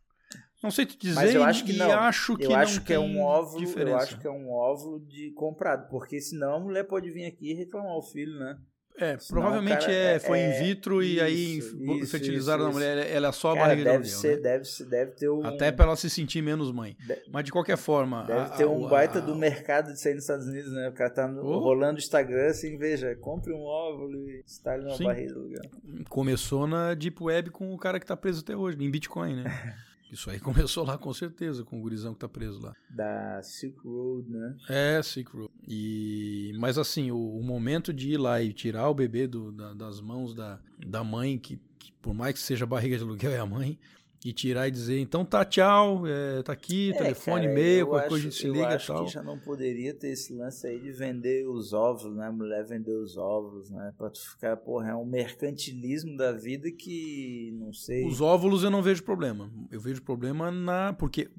Não 0.61 0.69
sei 0.71 0.85
te 0.85 0.97
dizer, 0.97 1.15
Mas 1.15 1.33
eu 1.33 1.43
acho 1.43 1.63
que 1.65 1.71
não. 1.71 1.91
acho 1.93 2.35
que 2.35 2.43
eu 2.43 2.53
acho 2.53 2.81
que 2.83 2.91
é 2.93 2.99
um 2.99 3.21
óvulo, 3.21 3.65
diferença. 3.65 3.89
eu 3.91 3.97
acho 3.97 4.19
que 4.19 4.27
é 4.27 4.31
um 4.31 4.51
óvulo 4.51 4.99
de 4.99 5.31
comprado, 5.31 5.89
porque 5.89 6.19
senão 6.19 6.55
a 6.55 6.59
mulher 6.59 6.83
pode 6.83 7.09
vir 7.09 7.25
aqui 7.25 7.51
e 7.51 7.53
reclamar 7.53 7.95
o 7.95 8.01
filho, 8.01 8.37
né? 8.37 8.59
É, 8.99 9.17
Senão 9.17 9.41
provavelmente 9.41 9.79
cara 9.79 9.91
é, 9.93 10.15
é- 10.15 10.19
foi 10.19 10.37
in 10.39 10.41
é- 10.41 10.59
vitro 10.61 11.01
e 11.03 11.21
aí 11.21 11.57
isso, 11.59 12.07
fertilizaram 12.07 12.63
isso, 12.63 12.69
a 12.69 12.73
mulher, 12.73 13.09
ela 13.11 13.29
é 13.29 13.31
só 13.31 13.51
a 13.51 13.53
Cara, 13.55 13.67
barriga 13.69 13.91
deve 13.91 14.03
de 14.03 14.13
aluguel, 14.13 14.21
ser, 14.31 14.35
né? 14.37 14.41
deve 14.43 14.65
ser, 14.65 14.85
deve 14.85 15.11
ter 15.11 15.29
um 15.29 15.45
Até 15.45 15.71
pra 15.71 15.85
ela 15.85 15.95
se 15.95 16.09
sentir 16.09 16.41
menos 16.41 16.71
mãe. 16.71 16.95
Mas 17.31 17.45
de 17.45 17.51
qualquer 17.51 17.77
forma, 17.77 18.23
Deve 18.25 18.39
a- 18.41 18.49
ter 18.49 18.63
a- 18.63 18.67
um 18.69 18.85
a- 18.85 18.89
baita 18.89 19.19
a- 19.19 19.21
do 19.21 19.35
mercado 19.35 19.93
de 19.93 19.99
sair 19.99 20.13
nos 20.15 20.23
Estados 20.23 20.47
Unidos, 20.47 20.71
né? 20.73 20.89
O 20.89 20.93
cara 20.93 21.09
tá 21.09 21.27
no- 21.27 21.43
Oh. 21.45 21.59
rolando 21.59 21.95
o 21.95 21.99
Instagram 21.99 22.47
assim, 22.49 22.77
veja, 22.77 23.15
compre 23.15 23.53
um 23.53 23.61
óvulo 23.63 24.29
e 24.29 24.41
instale 24.45 24.83
numa 24.83 24.95
Sim. 24.97 25.05
barriga 25.05 25.33
do 25.33 25.39
lugar. 25.41 25.61
começou 26.09 26.67
na 26.67 26.93
Deep 26.93 27.21
Web 27.23 27.49
com 27.51 27.73
o 27.73 27.77
cara 27.77 27.99
que 27.99 28.05
tá 28.05 28.15
preso 28.17 28.41
até 28.41 28.55
hoje, 28.55 28.77
em 28.83 28.89
Bitcoin, 28.91 29.35
né? 29.37 29.43
Isso 30.11 30.29
aí 30.29 30.39
começou 30.41 30.83
lá 30.85 30.97
com 30.97 31.13
certeza, 31.13 31.63
com 31.63 31.77
o 31.79 31.81
gurizão 31.81 32.13
que 32.13 32.19
tá 32.19 32.27
preso 32.29 32.59
lá. 32.61 32.73
Da 32.89 33.41
Silk 33.43 33.77
Road, 33.83 34.29
né? 34.29 34.55
É, 34.69 35.01
Silk 35.03 35.31
Road. 35.35 35.51
E, 35.67 36.51
mas 36.57 36.77
assim, 36.77 37.11
o, 37.11 37.17
o 37.37 37.43
momento 37.43 37.93
de 37.93 38.11
ir 38.13 38.17
lá 38.17 38.41
e 38.41 38.51
tirar 38.53 38.89
o 38.89 38.93
bebê 38.93 39.27
do- 39.27 39.51
da- 39.51 39.73
das 39.73 40.01
mãos 40.01 40.33
da, 40.33 40.59
da 40.85 41.03
mãe, 41.03 41.37
que, 41.37 41.59
que 41.77 41.91
por 42.01 42.13
mais 42.13 42.33
que 42.33 42.39
seja 42.39 42.65
barriga 42.65 42.97
de 42.97 43.03
aluguel, 43.03 43.31
é 43.31 43.39
a 43.39 43.45
mãe, 43.45 43.77
e 44.25 44.33
tirar 44.33 44.67
e 44.67 44.71
dizer, 44.71 44.99
então 44.99 45.23
tá, 45.23 45.45
tchau, 45.45 46.05
é, 46.05 46.43
tá 46.43 46.51
aqui, 46.51 46.91
É, 46.91 46.97
telefone, 46.97 47.41
cara, 47.47 47.51
e-mail, 47.53 47.79
eu 47.79 47.87
qualquer 47.87 48.01
acho- 48.01 48.09
coisa 48.09 48.27
a 48.27 48.29
gente 48.29 48.39
se 48.41 48.47
eu 48.47 48.53
liga 48.53 48.65
e 48.71 48.73
acho 48.75 48.87
tal. 48.93 49.05
que 49.05 49.11
já 49.13 49.23
não 49.23 49.39
poderia 49.39 49.93
ter 49.93 50.09
esse 50.09 50.33
lance 50.33 50.67
aí 50.67 50.77
de 50.77 50.91
vender 50.91 51.47
os 51.47 51.71
óvulos, 51.71 52.17
né? 52.17 52.27
A 52.27 52.31
mulher 52.31 52.65
vender 52.65 52.91
os 52.95 53.15
óvulos, 53.17 53.69
né? 53.69 53.93
Pra 53.97 54.09
tu 54.09 54.19
ficar, 54.19 54.57
porra, 54.57 54.89
é 54.89 54.95
um 54.95 55.05
mercantilismo 55.05 56.17
da 56.17 56.33
vida 56.33 56.69
que 56.69 57.55
não 57.57 57.71
sei. 57.71 58.05
Os 58.05 58.19
óvulos 58.19 58.63
eu 58.63 58.69
não 58.69 58.81
vejo 58.81 59.03
problema. 59.03 59.49
Eu 59.71 59.79
vejo 59.79 60.01
problema 60.01 60.51
na. 60.51 60.91
Porque, 60.91 61.29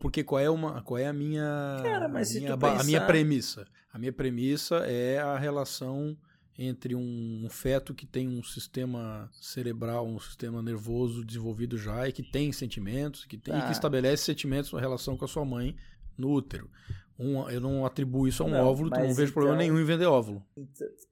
porque 0.00 0.24
qual, 0.24 0.40
é 0.40 0.48
uma, 0.50 0.82
qual 0.82 0.98
é 0.98 1.06
a 1.06 1.12
minha. 1.12 1.80
Cara, 1.82 2.08
mas 2.08 2.34
a, 2.36 2.40
minha 2.40 2.56
ba- 2.56 2.80
a 2.80 2.84
minha 2.84 3.00
pensar- 3.00 3.06
premissa. 3.06 3.66
A 3.92 3.98
minha 3.98 4.12
premissa 4.12 4.76
é 4.86 5.18
a 5.18 5.38
relação 5.38 6.16
entre 6.58 6.94
um 6.94 7.46
feto 7.50 7.94
que 7.94 8.06
tem 8.06 8.28
um 8.28 8.42
sistema 8.42 9.28
cerebral, 9.32 10.06
um 10.06 10.18
sistema 10.18 10.62
nervoso 10.62 11.24
desenvolvido 11.24 11.76
já 11.76 12.08
e 12.08 12.12
que 12.12 12.22
tem 12.22 12.50
sentimentos, 12.52 13.24
que 13.24 13.36
tem, 13.36 13.54
e 13.54 13.58
Tá. 13.60 13.66
que 13.66 13.72
estabelece 13.72 14.24
sentimentos 14.24 14.72
na 14.72 14.80
relação 14.80 15.16
com 15.16 15.24
a 15.24 15.28
sua 15.28 15.44
mãe 15.44 15.76
no 16.16 16.30
útero. 16.32 16.70
Um, 17.18 17.48
eu 17.48 17.60
não 17.60 17.84
atribuo 17.86 18.28
isso 18.28 18.42
a 18.42 18.46
um 18.46 18.50
Não, 18.50 18.66
óvulo, 18.66 18.88
então 18.88 19.02
não 19.06 19.14
vejo 19.14 19.32
problema 19.32 19.56
então- 19.62 19.74
nenhum 19.74 19.82
em 19.82 19.86
vender 19.86 20.06
óvulo. 20.06 20.42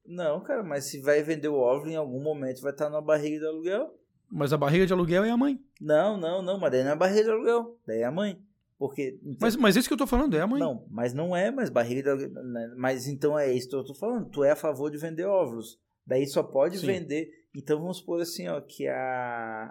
Não, 0.07 0.41
cara, 0.41 0.62
mas 0.62 0.85
se 0.85 1.01
vai 1.01 1.23
vender 1.23 1.49
o 1.49 1.57
óvulo 1.59 1.91
em 1.91 1.97
algum 1.97 2.23
momento 2.23 2.61
vai 2.61 2.73
estar 2.73 2.91
na 2.91 3.01
barriga 3.01 3.41
do 3.41 3.49
aluguel. 3.49 3.95
Mas 4.31 4.53
a 4.53 4.57
barriga 4.59 4.87
de 4.87 4.93
aluguel 4.93 5.25
é 5.25 5.31
a 5.31 5.37
mãe. 5.37 5.59
Não, 5.81 6.16
não, 6.19 6.43
não, 6.43 6.59
mas 6.59 6.71
daí 6.73 6.83
não 6.85 6.91
é 6.93 6.97
barriga 6.97 7.25
de 7.25 7.31
aluguel, 7.31 7.79
daí 7.87 8.01
é 8.01 8.05
a 8.05 8.11
mãe. 8.12 8.39
Porque. 8.85 9.19
Mas, 9.40 9.56
mas 9.56 9.77
isso 9.77 9.89
que 9.89 9.94
eu 9.94 9.98
tô 9.98 10.06
falando 10.06 10.36
é 10.36 10.43
a 10.43 10.47
mãe. 10.47 10.61
Não, 10.61 10.86
mas 10.90 11.15
não 11.15 11.35
é 11.35 11.51
mais 11.51 11.70
barriga. 11.70 12.15
Né? 12.15 12.74
Mas 12.77 13.09
então 13.09 13.39
é 13.39 13.51
isso 13.51 13.66
que 13.66 13.74
eu 13.74 13.82
tô 13.82 13.94
falando. 13.94 14.28
Tu 14.28 14.44
é 14.44 14.51
a 14.51 14.56
favor 14.56 14.90
de 14.90 14.98
vender 14.98 15.24
óvulos. 15.24 15.78
Daí 16.06 16.27
só 16.27 16.43
pode 16.43 16.77
Sim. 16.77 16.89
vender. 16.89 17.31
Então 17.56 17.81
vamos 17.81 17.97
supor 17.97 18.20
assim, 18.20 18.47
ó, 18.47 18.61
que 18.61 18.86
a, 18.86 18.94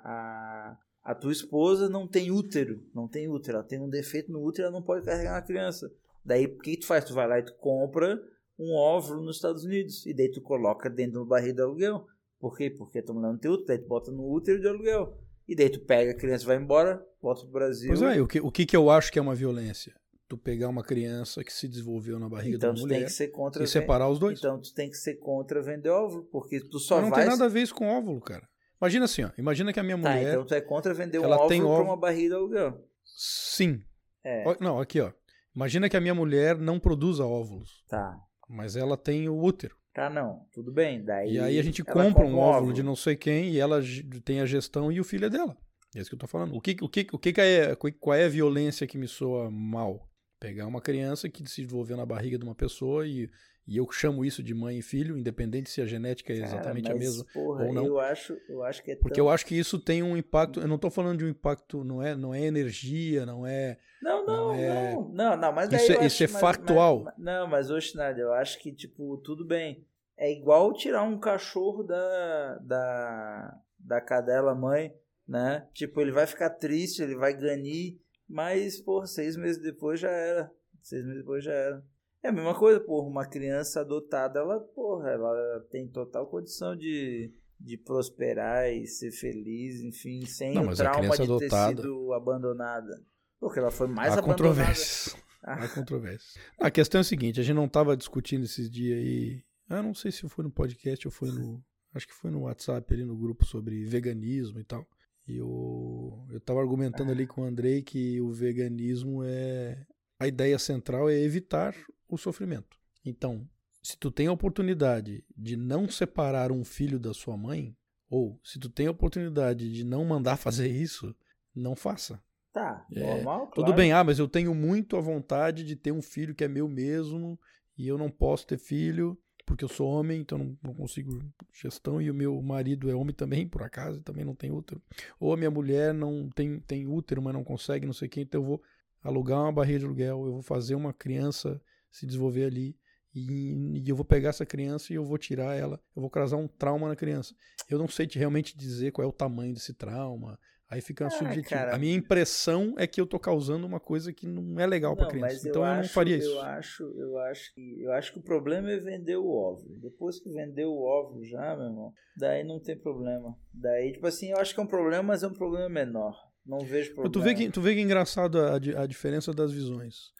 a, 0.04 0.78
a 1.04 1.14
tua 1.14 1.32
esposa 1.32 1.88
não 1.88 2.08
tem 2.08 2.32
útero. 2.32 2.82
Não 2.92 3.08
tem 3.08 3.30
útero. 3.30 3.58
Ela 3.58 3.68
tem 3.68 3.80
um 3.80 3.88
defeito 3.88 4.32
no 4.32 4.44
útero, 4.44 4.70
ela 4.70 4.74
não 4.74 4.82
pode 4.82 5.06
carregar 5.06 5.36
uma 5.36 5.44
criança. 5.44 5.92
Daí 6.26 6.48
o 6.48 6.58
que 6.58 6.76
tu 6.76 6.88
faz? 6.88 7.06
Tu 7.06 7.14
vai 7.14 7.28
lá 7.28 7.38
e 7.38 7.44
tu 7.44 7.54
compra 7.60 8.20
um 8.58 8.74
óvulo 8.74 9.22
nos 9.22 9.36
Estados 9.36 9.64
Unidos. 9.64 10.08
E 10.08 10.14
daí 10.16 10.32
tu 10.32 10.42
coloca 10.42 10.90
dentro 10.90 11.20
do 11.20 11.26
barril 11.28 11.54
de 11.54 11.62
aluguel. 11.62 12.08
Por 12.40 12.58
quê? 12.58 12.72
Porque 12.72 13.00
mulher 13.10 13.32
não 13.32 13.38
tem 13.38 13.52
útero. 13.52 13.68
Daí 13.68 13.78
tu 13.78 13.88
bota 13.88 14.12
no 14.12 14.28
útero 14.28 14.60
de 14.60 14.68
aluguel. 14.68 15.16
E 15.48 15.56
daí 15.56 15.70
tu 15.70 15.80
pega 15.82 16.12
a 16.12 16.16
criança, 16.16 16.46
vai 16.46 16.58
embora, 16.58 17.06
volta 17.22 17.42
pro 17.42 17.52
Brasil. 17.52 17.90
Pois 17.90 18.02
é, 18.02 18.22
o 18.22 18.28
que, 18.28 18.40
o 18.40 18.52
que, 18.52 18.66
que 18.66 18.76
eu 18.76 18.90
acho 18.90 19.12
que 19.12 19.20
é 19.20 19.22
uma 19.22 19.36
violência? 19.36 19.94
Tu 20.28 20.38
pegar 20.38 20.70
uma 20.70 20.84
criança 20.84 21.44
que 21.44 21.52
se 21.52 21.68
desenvolveu 21.68 22.18
na 22.18 22.30
barriga 22.30 22.56
então, 22.56 22.74
da 22.74 22.80
mulher 22.80 22.98
tem 22.98 23.06
que 23.06 23.12
ser 23.12 23.28
contra 23.28 23.64
e 23.64 23.68
separar 23.68 24.10
os 24.10 24.20
dois. 24.20 24.40
Então 24.40 24.60
tu 24.60 24.74
tem 24.74 24.90
que 24.90 24.96
ser 24.96 25.16
contra 25.16 25.62
vender 25.62 25.90
óvulo, 25.90 26.24
porque 26.32 26.60
tu 26.62 26.80
só 26.80 26.96
Mas 26.96 27.04
não 27.04 27.10
vai... 27.12 27.20
tem 27.20 27.30
nada 27.30 27.46
a 27.46 27.50
ver 27.50 27.62
isso 27.62 27.76
com 27.76 27.88
óvulo, 27.88 28.22
cara. 28.22 28.48
Imagina 28.82 29.06
assim, 29.06 29.24
ó. 29.24 29.30
Imagina 29.38 29.72
que 29.72 29.80
a 29.80 29.84
minha 29.84 30.02
tá, 30.02 30.10
mulher... 30.10 30.34
então 30.34 30.46
tu 30.46 30.54
é 30.54 30.62
contra 30.62 30.94
vender 30.94 31.20
um 31.20 31.30
óvulo 31.30 31.48
tem 31.48 31.62
óvulo... 31.62 31.76
pra 31.76 31.86
uma 31.86 31.98
barriga 31.98 32.30
de 32.30 32.36
aluguel. 32.36 32.88
Sim. 33.04 33.82
É. 34.24 34.44
Não, 34.60 34.80
aqui, 34.80 35.02
ó. 35.02 35.12
Imagina 35.56 35.90
que 35.90 35.98
a 35.98 36.02
minha 36.02 36.16
mulher 36.16 36.58
não 36.58 36.80
produza 36.80 37.26
óvulos. 37.26 37.84
Tá. 37.88 38.18
Mas 38.50 38.76
ela 38.76 38.98
tem 38.98 39.30
o 39.30 39.38
útero. 39.38 39.76
Tá, 39.94 40.10
não. 40.10 40.46
Tudo 40.52 40.72
bem. 40.72 41.04
Daí 41.04 41.34
e 41.34 41.40
aí 41.40 41.60
a 41.60 41.64
gente 41.64 41.84
compra 41.84 42.26
um 42.26 42.38
óvulo, 42.38 42.40
óvulo 42.40 42.74
de 42.74 42.82
não 42.82 42.96
sei 42.96 43.16
quem 43.16 43.52
e 43.52 43.60
ela 43.60 43.80
tem 44.26 44.42
a 44.42 44.46
gestão 44.46 44.92
e 44.92 45.00
o 45.00 45.04
filho 45.04 45.26
é 45.26 45.30
dela. 45.30 45.56
É 45.96 46.00
isso 46.00 46.10
que 46.10 46.16
eu 46.16 46.20
tô 46.20 46.28
falando. 46.28 46.56
O 46.56 46.60
que, 46.60 46.76
o 46.82 46.90
que, 46.90 47.08
o 47.12 47.20
que, 47.20 47.32
que 47.32 47.42
é, 47.42 47.76
qual 47.76 48.16
é 48.16 48.26
a 48.26 48.30
violência 48.30 48.88
que 48.88 48.98
me 48.98 49.08
soa 49.08 49.52
mal? 49.52 50.10
Pegar 50.40 50.66
uma 50.66 50.82
criança 50.82 51.30
que 51.30 51.48
se 51.48 51.62
desenvolveu 51.62 51.96
na 51.96 52.06
barriga 52.06 52.38
de 52.38 52.44
uma 52.44 52.56
pessoa 52.56 53.08
e, 53.08 53.30
e 53.68 53.78
eu 53.78 53.90
chamo 53.92 54.26
isso 54.26 54.44
de 54.44 54.54
mãe 54.54 54.80
e 54.80 54.82
filho, 54.82 55.18
independente 55.18 55.70
se 55.70 55.82
a 55.82 55.86
genética 55.86 56.34
é 56.34 56.38
exatamente 56.38 56.86
Cara, 56.86 56.96
a 56.96 57.00
mesma 57.00 57.26
porra, 57.34 57.66
ou 57.66 57.74
não. 57.74 57.86
Eu 57.86 58.00
acho, 58.00 58.38
eu 58.50 58.64
acho 58.64 58.84
que 58.84 58.92
é 58.92 58.96
Porque 58.96 59.16
tão... 59.16 59.26
eu 59.26 59.30
acho 59.30 59.46
que 59.46 59.58
isso 59.58 59.80
tem 59.80 60.04
um 60.04 60.18
impacto. 60.18 60.60
Eu 60.60 60.68
não 60.68 60.76
estou 60.76 60.92
falando 60.92 61.20
de 61.20 61.26
um 61.26 61.30
impacto, 61.30 61.84
não 61.84 62.02
é, 62.02 62.16
não 62.16 62.34
é 62.34 62.42
energia, 62.42 63.26
não 63.26 63.48
é. 63.48 63.78
Não, 64.02 64.26
não, 64.26 64.48
não. 64.48 64.54
É... 64.54 64.94
Não, 64.94 65.10
não, 65.12 65.38
não, 65.38 65.54
mas 65.54 65.72
isso, 65.72 65.92
é, 65.92 65.96
acho, 65.98 66.06
isso 66.06 66.24
é 66.24 66.28
factual. 66.28 67.04
Mas, 67.04 67.14
mas, 67.18 67.26
não, 67.26 67.48
mas 67.48 67.70
hoje 67.70 67.96
nada, 67.96 68.20
eu 68.20 68.34
acho 68.34 68.60
que, 68.60 68.74
tipo, 68.74 69.18
tudo 69.18 69.46
bem. 69.46 69.86
É 70.18 70.32
igual 70.32 70.74
tirar 70.74 71.04
um 71.04 71.20
cachorro 71.20 71.84
da, 71.84 72.58
da, 72.60 73.58
da 73.80 74.02
cadela 74.02 74.54
mãe 74.54 74.94
né? 75.28 75.68
Tipo, 75.74 76.02
ele 76.02 76.12
vai 76.12 76.28
ficar 76.28 76.50
triste, 76.52 77.02
ele 77.02 77.16
vai 77.16 77.34
ganir, 77.34 78.00
mas, 78.28 78.80
por 78.80 79.08
seis 79.08 79.36
meses 79.36 79.62
depois 79.62 80.00
já 80.00 80.12
era. 80.12 80.52
Seis 80.82 81.04
meses 81.06 81.22
depois 81.22 81.44
já 81.44 81.54
era. 81.54 81.86
É 82.24 82.30
a 82.30 82.32
mesma 82.32 82.58
coisa, 82.58 82.80
porra, 82.80 83.08
uma 83.08 83.26
criança 83.26 83.82
adotada, 83.82 84.40
ela, 84.40 84.60
porra, 84.60 85.10
ela 85.10 85.60
tem 85.70 85.88
total 85.90 86.26
condição 86.28 86.74
de, 86.74 87.34
de 87.60 87.78
prosperar 87.78 88.72
e 88.72 88.88
ser 88.88 89.12
feliz, 89.12 89.82
enfim, 89.82 90.26
sem 90.26 90.54
Não, 90.54 90.70
o 90.70 90.76
trauma 90.76 91.18
de 91.18 91.24
adotada... 91.24 91.76
ter 91.76 91.82
sido 91.82 92.14
abandonada. 92.14 93.04
Porque 93.40 93.60
ela 93.60 93.72
foi 93.72 93.88
mais 93.88 94.14
Há 94.14 94.20
abandonada. 94.20 94.38
Controvérsias. 94.38 95.18
Há 95.44 95.68
controvérsias. 95.68 96.38
A 96.58 96.72
questão 96.72 97.00
é 97.00 97.02
a 97.02 97.04
seguinte, 97.04 97.42
a 97.42 97.44
gente 97.44 97.58
não 97.58 97.66
estava 97.66 97.98
discutindo 97.98 98.46
esses 98.46 98.70
dias 98.70 98.98
aí, 98.98 99.44
eu 99.70 99.84
não 99.84 99.94
sei 99.94 100.10
se 100.10 100.28
foi 100.30 100.46
no 100.46 100.52
podcast 100.52 101.06
ou 101.06 101.12
foi 101.12 101.30
no, 101.30 101.62
acho 101.94 102.08
que 102.08 102.14
foi 102.14 102.32
no 102.32 102.44
WhatsApp 102.44 102.94
ali 102.94 103.04
no 103.04 103.18
grupo 103.18 103.46
sobre 103.46 103.84
veganismo 103.84 104.60
e 104.60 104.64
tal. 104.64 104.88
E 105.28 105.38
eu, 105.38 106.26
eu 106.32 106.40
tava 106.40 106.62
argumentando 106.62 107.12
ali 107.12 107.26
com 107.26 107.42
o 107.42 107.46
Andrei 107.46 107.82
que 107.82 108.20
o 108.22 108.32
veganismo 108.32 109.24
é. 109.24 109.86
A 110.20 110.28
ideia 110.28 110.58
central 110.60 111.10
é 111.10 111.20
evitar 111.20 111.76
o 112.14 112.18
sofrimento. 112.18 112.78
Então, 113.06 113.48
se 113.82 113.98
tu 113.98 114.10
tem 114.10 114.28
a 114.28 114.32
oportunidade 114.32 115.24
de 115.36 115.58
não 115.58 115.90
separar 115.90 116.52
um 116.52 116.64
filho 116.64 117.00
da 117.00 117.14
sua 117.14 117.36
mãe, 117.36 117.76
ou 118.10 118.40
se 118.44 118.60
tu 118.60 118.70
tem 118.70 118.88
a 118.88 118.92
oportunidade 118.92 119.72
de 119.72 119.84
não 119.84 120.06
mandar 120.06 120.38
fazer 120.38 120.68
isso, 120.68 121.16
não 121.56 121.76
faça. 121.76 122.22
Tá, 122.52 122.86
é, 122.92 123.16
normal, 123.16 123.48
Tudo 123.48 123.66
claro. 123.66 123.74
bem, 123.74 123.92
ah, 123.92 124.04
mas 124.04 124.20
eu 124.20 124.28
tenho 124.28 124.54
muito 124.54 124.96
a 124.96 125.02
vontade 125.02 125.64
de 125.64 125.76
ter 125.76 125.92
um 125.92 126.04
filho 126.04 126.36
que 126.36 126.44
é 126.44 126.48
meu 126.48 126.68
mesmo 126.68 127.40
e 127.76 127.88
eu 127.88 127.98
não 127.98 128.12
posso 128.12 128.46
ter 128.46 128.60
filho 128.60 129.18
porque 129.46 129.64
eu 129.64 129.70
sou 129.70 129.90
homem, 129.90 130.22
então 130.22 130.38
não, 130.38 130.58
não, 130.64 130.74
consigo 130.74 131.20
gestão, 131.52 132.02
e 132.02 132.10
o 132.10 132.14
meu 132.14 132.42
marido 132.42 132.90
é 132.90 132.96
homem 132.96 133.14
também, 133.14 133.48
por 133.48 133.62
acaso, 133.62 134.00
e 134.00 134.02
também 134.04 134.24
não 134.24 134.36
tem 134.36 134.52
útero. 134.52 134.82
Ou 135.20 135.34
a 135.34 135.38
minha 135.38 135.52
mulher 135.52 135.94
não 135.94 136.30
tem, 136.30 136.60
tem 136.62 136.88
útero, 136.88 137.22
mas 137.22 137.34
não 137.34 137.44
consegue, 137.44 137.86
não 137.86 137.94
sei 137.94 138.08
o 138.08 138.12
que, 138.12 138.22
então 138.22 138.42
eu 138.42 138.46
vou 138.46 138.64
alugar 139.04 139.42
uma 139.42 139.52
barreira 139.52 139.80
de 139.80 139.86
aluguel, 139.86 140.26
eu 140.26 140.32
vou 140.34 140.42
fazer 140.42 140.76
uma 140.76 140.94
criança 140.94 141.62
se 141.94 142.06
desenvolver 142.06 142.46
ali, 142.46 142.76
e, 143.16 143.80
e, 143.80 143.88
eu 143.88 143.96
vou 143.96 144.04
pegar 144.04 144.30
essa 144.30 144.46
criança 144.46 144.92
e 144.92 144.96
eu 144.96 145.06
vou 145.06 145.18
tirar 145.18 145.56
ela, 145.56 145.80
eu 145.96 146.02
vou 146.02 146.10
causar 146.10 146.36
um 146.36 146.48
trauma 146.48 146.90
na 146.90 146.96
criança. 146.96 147.36
Eu 147.70 147.78
não 147.78 147.88
sei 147.88 148.08
realmente 148.12 148.58
dizer 148.58 148.92
qual 148.92 149.06
é 149.06 149.08
o 149.08 149.14
tamanho 149.14 149.54
desse 149.54 149.74
trauma, 149.74 150.38
Aí 150.74 150.82
fica 150.82 151.06
ah, 151.06 151.10
subjetivo. 151.12 151.50
Cara, 151.50 151.76
a 151.76 151.78
minha 151.78 151.96
impressão 151.96 152.74
é 152.80 152.88
que 152.88 153.00
eu 153.00 153.06
tô 153.06 153.20
causando 153.20 153.68
uma 153.68 153.80
coisa 153.80 154.12
que 154.12 154.26
não 154.26 154.60
é 154.60 154.66
legal 154.66 154.96
para 154.96 155.06
criança. 155.06 155.48
então 155.48 155.62
eu, 155.62 155.68
eu 155.68 155.72
acho, 155.72 155.82
não 155.84 155.90
faria 155.90 156.18
isso. 156.18 156.30
Eu 156.30 156.42
acho, 156.42 156.84
eu 156.98 157.18
acho 157.20 157.54
que 157.54 157.82
eu 157.84 157.92
acho 157.92 158.14
que 158.14 158.20
o 158.20 158.24
problema 158.24 158.72
é 158.72 158.80
vender 158.80 159.16
o 159.16 159.30
óvulo. 159.30 159.80
Depois 159.80 160.20
que 160.20 160.32
vendeu 160.32 160.70
o 160.70 160.84
óvulo 160.84 161.24
já, 161.26 161.56
meu 161.56 161.68
irmão, 161.68 161.94
daí 162.18 162.44
não 162.44 162.60
tem 162.60 162.76
problema. 162.76 163.38
Daí, 163.54 163.94
tipo 163.94 164.08
assim, 164.08 164.32
eu 164.32 164.38
acho 164.38 164.56
que 164.56 164.60
é 164.60 164.64
um 164.64 164.68
problema, 164.68 165.04
mas 165.04 165.22
é 165.22 165.28
um 165.28 165.34
problema 165.34 165.70
menor. 165.70 166.18
Não 166.44 166.58
vejo 166.62 166.96
problema. 166.96 167.12
Tu 167.12 167.22
vê 167.22 167.36
que, 167.36 167.52
tu 167.52 167.62
vê 167.62 167.76
que 167.76 167.80
é 167.80 167.84
engraçado 167.84 168.40
a, 168.40 168.56
a 168.56 168.88
diferença 168.88 169.32
das 169.32 169.52
visões. 169.52 170.12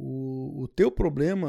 O, 0.00 0.62
o 0.62 0.68
teu 0.68 0.92
problema, 0.92 1.48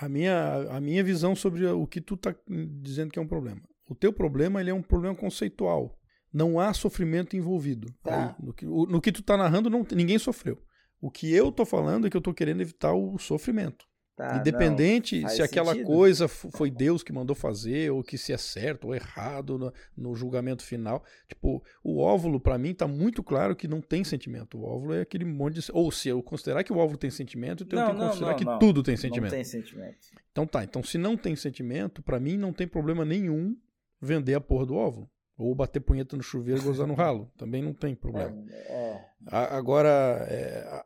a 0.00 0.08
minha, 0.08 0.54
a 0.70 0.80
minha 0.80 1.02
visão 1.02 1.34
sobre 1.34 1.66
o 1.66 1.86
que 1.88 2.00
tu 2.00 2.16
tá 2.16 2.32
dizendo 2.80 3.10
que 3.10 3.18
é 3.18 3.22
um 3.22 3.26
problema. 3.26 3.60
O 3.88 3.96
teu 3.96 4.12
problema 4.12 4.60
ele 4.60 4.70
é 4.70 4.74
um 4.74 4.82
problema 4.82 5.16
conceitual 5.16 5.98
não 6.32 6.58
há 6.58 6.72
sofrimento 6.72 7.36
envolvido. 7.36 7.92
Tá. 8.02 8.34
No, 8.42 8.54
que, 8.54 8.64
no 8.64 9.00
que 9.00 9.12
tu 9.12 9.22
tá 9.22 9.36
narrando, 9.36 9.68
não, 9.68 9.86
ninguém 9.92 10.18
sofreu. 10.18 10.58
O 11.00 11.10
que 11.10 11.32
eu 11.32 11.52
tô 11.52 11.66
falando 11.66 12.06
é 12.06 12.10
que 12.10 12.16
eu 12.16 12.20
tô 12.20 12.32
querendo 12.32 12.62
evitar 12.62 12.94
o 12.94 13.18
sofrimento. 13.18 13.84
Tá, 14.22 14.36
Independente 14.36 15.28
se 15.28 15.42
aquela 15.42 15.72
sentido. 15.72 15.86
coisa 15.86 16.28
foi 16.28 16.70
Deus 16.70 17.02
que 17.02 17.12
mandou 17.12 17.34
fazer, 17.34 17.90
ou 17.90 18.04
que 18.04 18.16
se 18.16 18.32
é 18.32 18.36
certo 18.36 18.86
ou 18.86 18.94
errado 18.94 19.58
no, 19.58 19.72
no 19.96 20.14
julgamento 20.14 20.62
final. 20.62 21.02
Tipo, 21.28 21.60
o 21.82 21.98
óvulo, 21.98 22.38
para 22.38 22.56
mim, 22.56 22.72
tá 22.72 22.86
muito 22.86 23.20
claro 23.22 23.56
que 23.56 23.66
não 23.66 23.80
tem 23.80 24.04
sentimento. 24.04 24.58
O 24.58 24.64
óvulo 24.64 24.94
é 24.94 25.00
aquele 25.00 25.24
monte 25.24 25.60
de. 25.60 25.72
Ou 25.72 25.90
se 25.90 26.08
eu 26.08 26.22
considerar 26.22 26.62
que 26.62 26.72
o 26.72 26.76
óvulo 26.76 26.96
tem 26.96 27.10
sentimento, 27.10 27.64
então 27.64 27.78
não, 27.80 27.84
eu 27.84 27.88
tenho 27.90 27.98
que 28.00 28.06
considerar 28.10 28.30
não, 28.30 28.38
que 28.38 28.44
não. 28.44 28.58
tudo 28.60 28.82
tem 28.82 28.96
sentimento. 28.96 29.30
Não 29.32 29.36
tem 29.38 29.44
sentimento. 29.44 29.96
Então 30.30 30.46
tá, 30.46 30.62
então 30.62 30.82
se 30.84 30.96
não 30.98 31.16
tem 31.16 31.34
sentimento, 31.34 32.00
para 32.00 32.20
mim 32.20 32.36
não 32.36 32.52
tem 32.52 32.68
problema 32.68 33.04
nenhum 33.04 33.56
vender 34.00 34.34
a 34.34 34.40
porra 34.40 34.66
do 34.66 34.76
óvulo. 34.76 35.10
Ou 35.36 35.52
bater 35.54 35.80
punheta 35.80 36.16
no 36.16 36.22
chuveiro 36.22 36.60
e 36.60 36.64
gozar 36.64 36.86
no 36.86 36.94
ralo. 36.94 37.28
Também 37.36 37.60
não 37.62 37.72
tem 37.72 37.94
problema. 37.96 38.36
É, 38.50 39.00
A- 39.26 39.56
Agora, 39.56 39.88
é, 40.28 40.84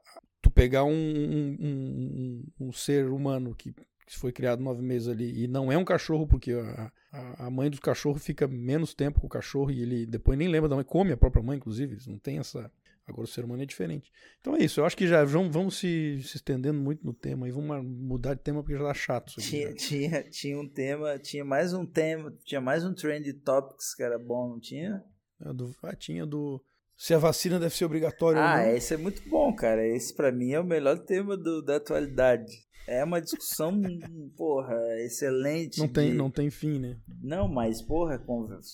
pegar 0.57 0.85
um, 0.85 0.91
um- 0.93 1.57
um- 1.61 2.45
um 2.69 2.73
ser 2.73 3.09
humano 3.09 3.55
que 3.55 3.75
que 4.09 4.17
foi 4.17 4.31
criado 4.31 4.63
nove 4.63 4.83
meses 4.83 5.09
ali 5.09 5.43
e 5.43 5.49
não 5.49 5.73
é 5.73 5.77
um 5.77 5.85
cachorro, 5.85 6.29
porque 6.29 6.53
a, 6.53 6.93
a- 7.13 7.47
a 7.47 7.51
mãe 7.51 7.69
do 7.69 7.81
cachorro 7.81 8.17
fica 8.21 8.47
menos 8.47 8.95
tempo 8.95 9.21
com 9.21 9.27
o 9.27 9.31
cachorro 9.31 9.69
e 9.73 9.83
ele 9.83 10.07
depois 10.07 10.39
nem 10.39 10.47
lembra 10.47 10.69
da 10.69 10.77
mãe, 10.77 10.85
come 10.85 11.11
a 11.11 11.17
própria 11.17 11.43
mãe, 11.43 11.57
inclusive. 11.57 11.95
Eles 11.95 12.07
não 12.07 12.17
tem 12.17 12.39
essa. 12.39 12.71
Agora 13.05 13.25
o 13.25 13.27
ser 13.27 13.45
humano 13.45 13.65
é 13.65 13.67
diferente. 13.67 14.13
Então 14.41 14.55
é 14.55 14.61
isso. 14.63 14.79
Eu 14.79 14.85
acho 14.85 14.97
que 14.97 15.09
já 15.09 15.25
vamos, 15.25 15.53
vamos 15.53 15.77
se, 15.77 16.21
se 16.23 16.37
estendendo 16.37 16.79
muito 16.79 17.05
no 17.05 17.13
tema 17.13 17.49
e 17.49 17.51
vamos 17.51 17.85
mudar 17.85 18.35
de 18.35 18.43
tema 18.43 18.63
porque 18.63 18.79
já 18.79 18.85
tá 18.85 18.95
chato 18.95 19.29
isso 19.31 19.41
aqui. 19.41 19.49
Tinha, 19.75 19.75
tinha, 19.75 20.23
tinha 20.31 20.61
um 20.61 20.69
tema, 20.69 21.19
tinha 21.19 21.45
mais 21.45 21.73
um 21.73 21.85
tema, 21.85 22.33
tinha 22.45 22.61
mais 22.61 22.85
um 22.85 22.95
trend 22.95 23.33
topics 23.33 23.93
que 23.93 24.05
era 24.05 24.21
bom, 24.21 24.51
não 24.51 24.61
tinha? 24.61 25.03
A 25.41 25.53
do, 25.53 25.75
ah, 25.83 25.97
tinha 25.97 26.25
do. 26.25 26.63
Se 26.97 27.13
a 27.15 27.19
vacina 27.19 27.59
deve 27.61 27.75
ser 27.75 27.85
obrigatória 27.85 28.41
ou 28.41 28.47
Ah, 28.47 28.63
não. 28.65 28.71
esse 28.77 28.95
é 28.95 28.97
muito 28.97 29.23
bom, 29.29 29.55
cara. 29.55 29.87
Esse 29.87 30.15
pra 30.15 30.33
mim 30.33 30.53
é 30.53 30.61
o 30.61 30.65
melhor 30.65 30.99
tema 30.99 31.37
do, 31.37 31.63
da 31.63 31.77
atualidade. 31.77 32.51
É 32.89 33.03
uma 33.05 33.21
discussão, 33.21 33.73
porra, 34.37 34.77
excelente. 35.05 35.79
Não 35.79 35.89
tem, 35.89 36.11
de- 36.13 36.17
não 36.17 36.31
tem 36.31 36.51
fim, 36.51 36.79
né? 36.79 36.97
Não, 37.23 37.49
mas, 37.49 37.83
porra, 37.83 38.23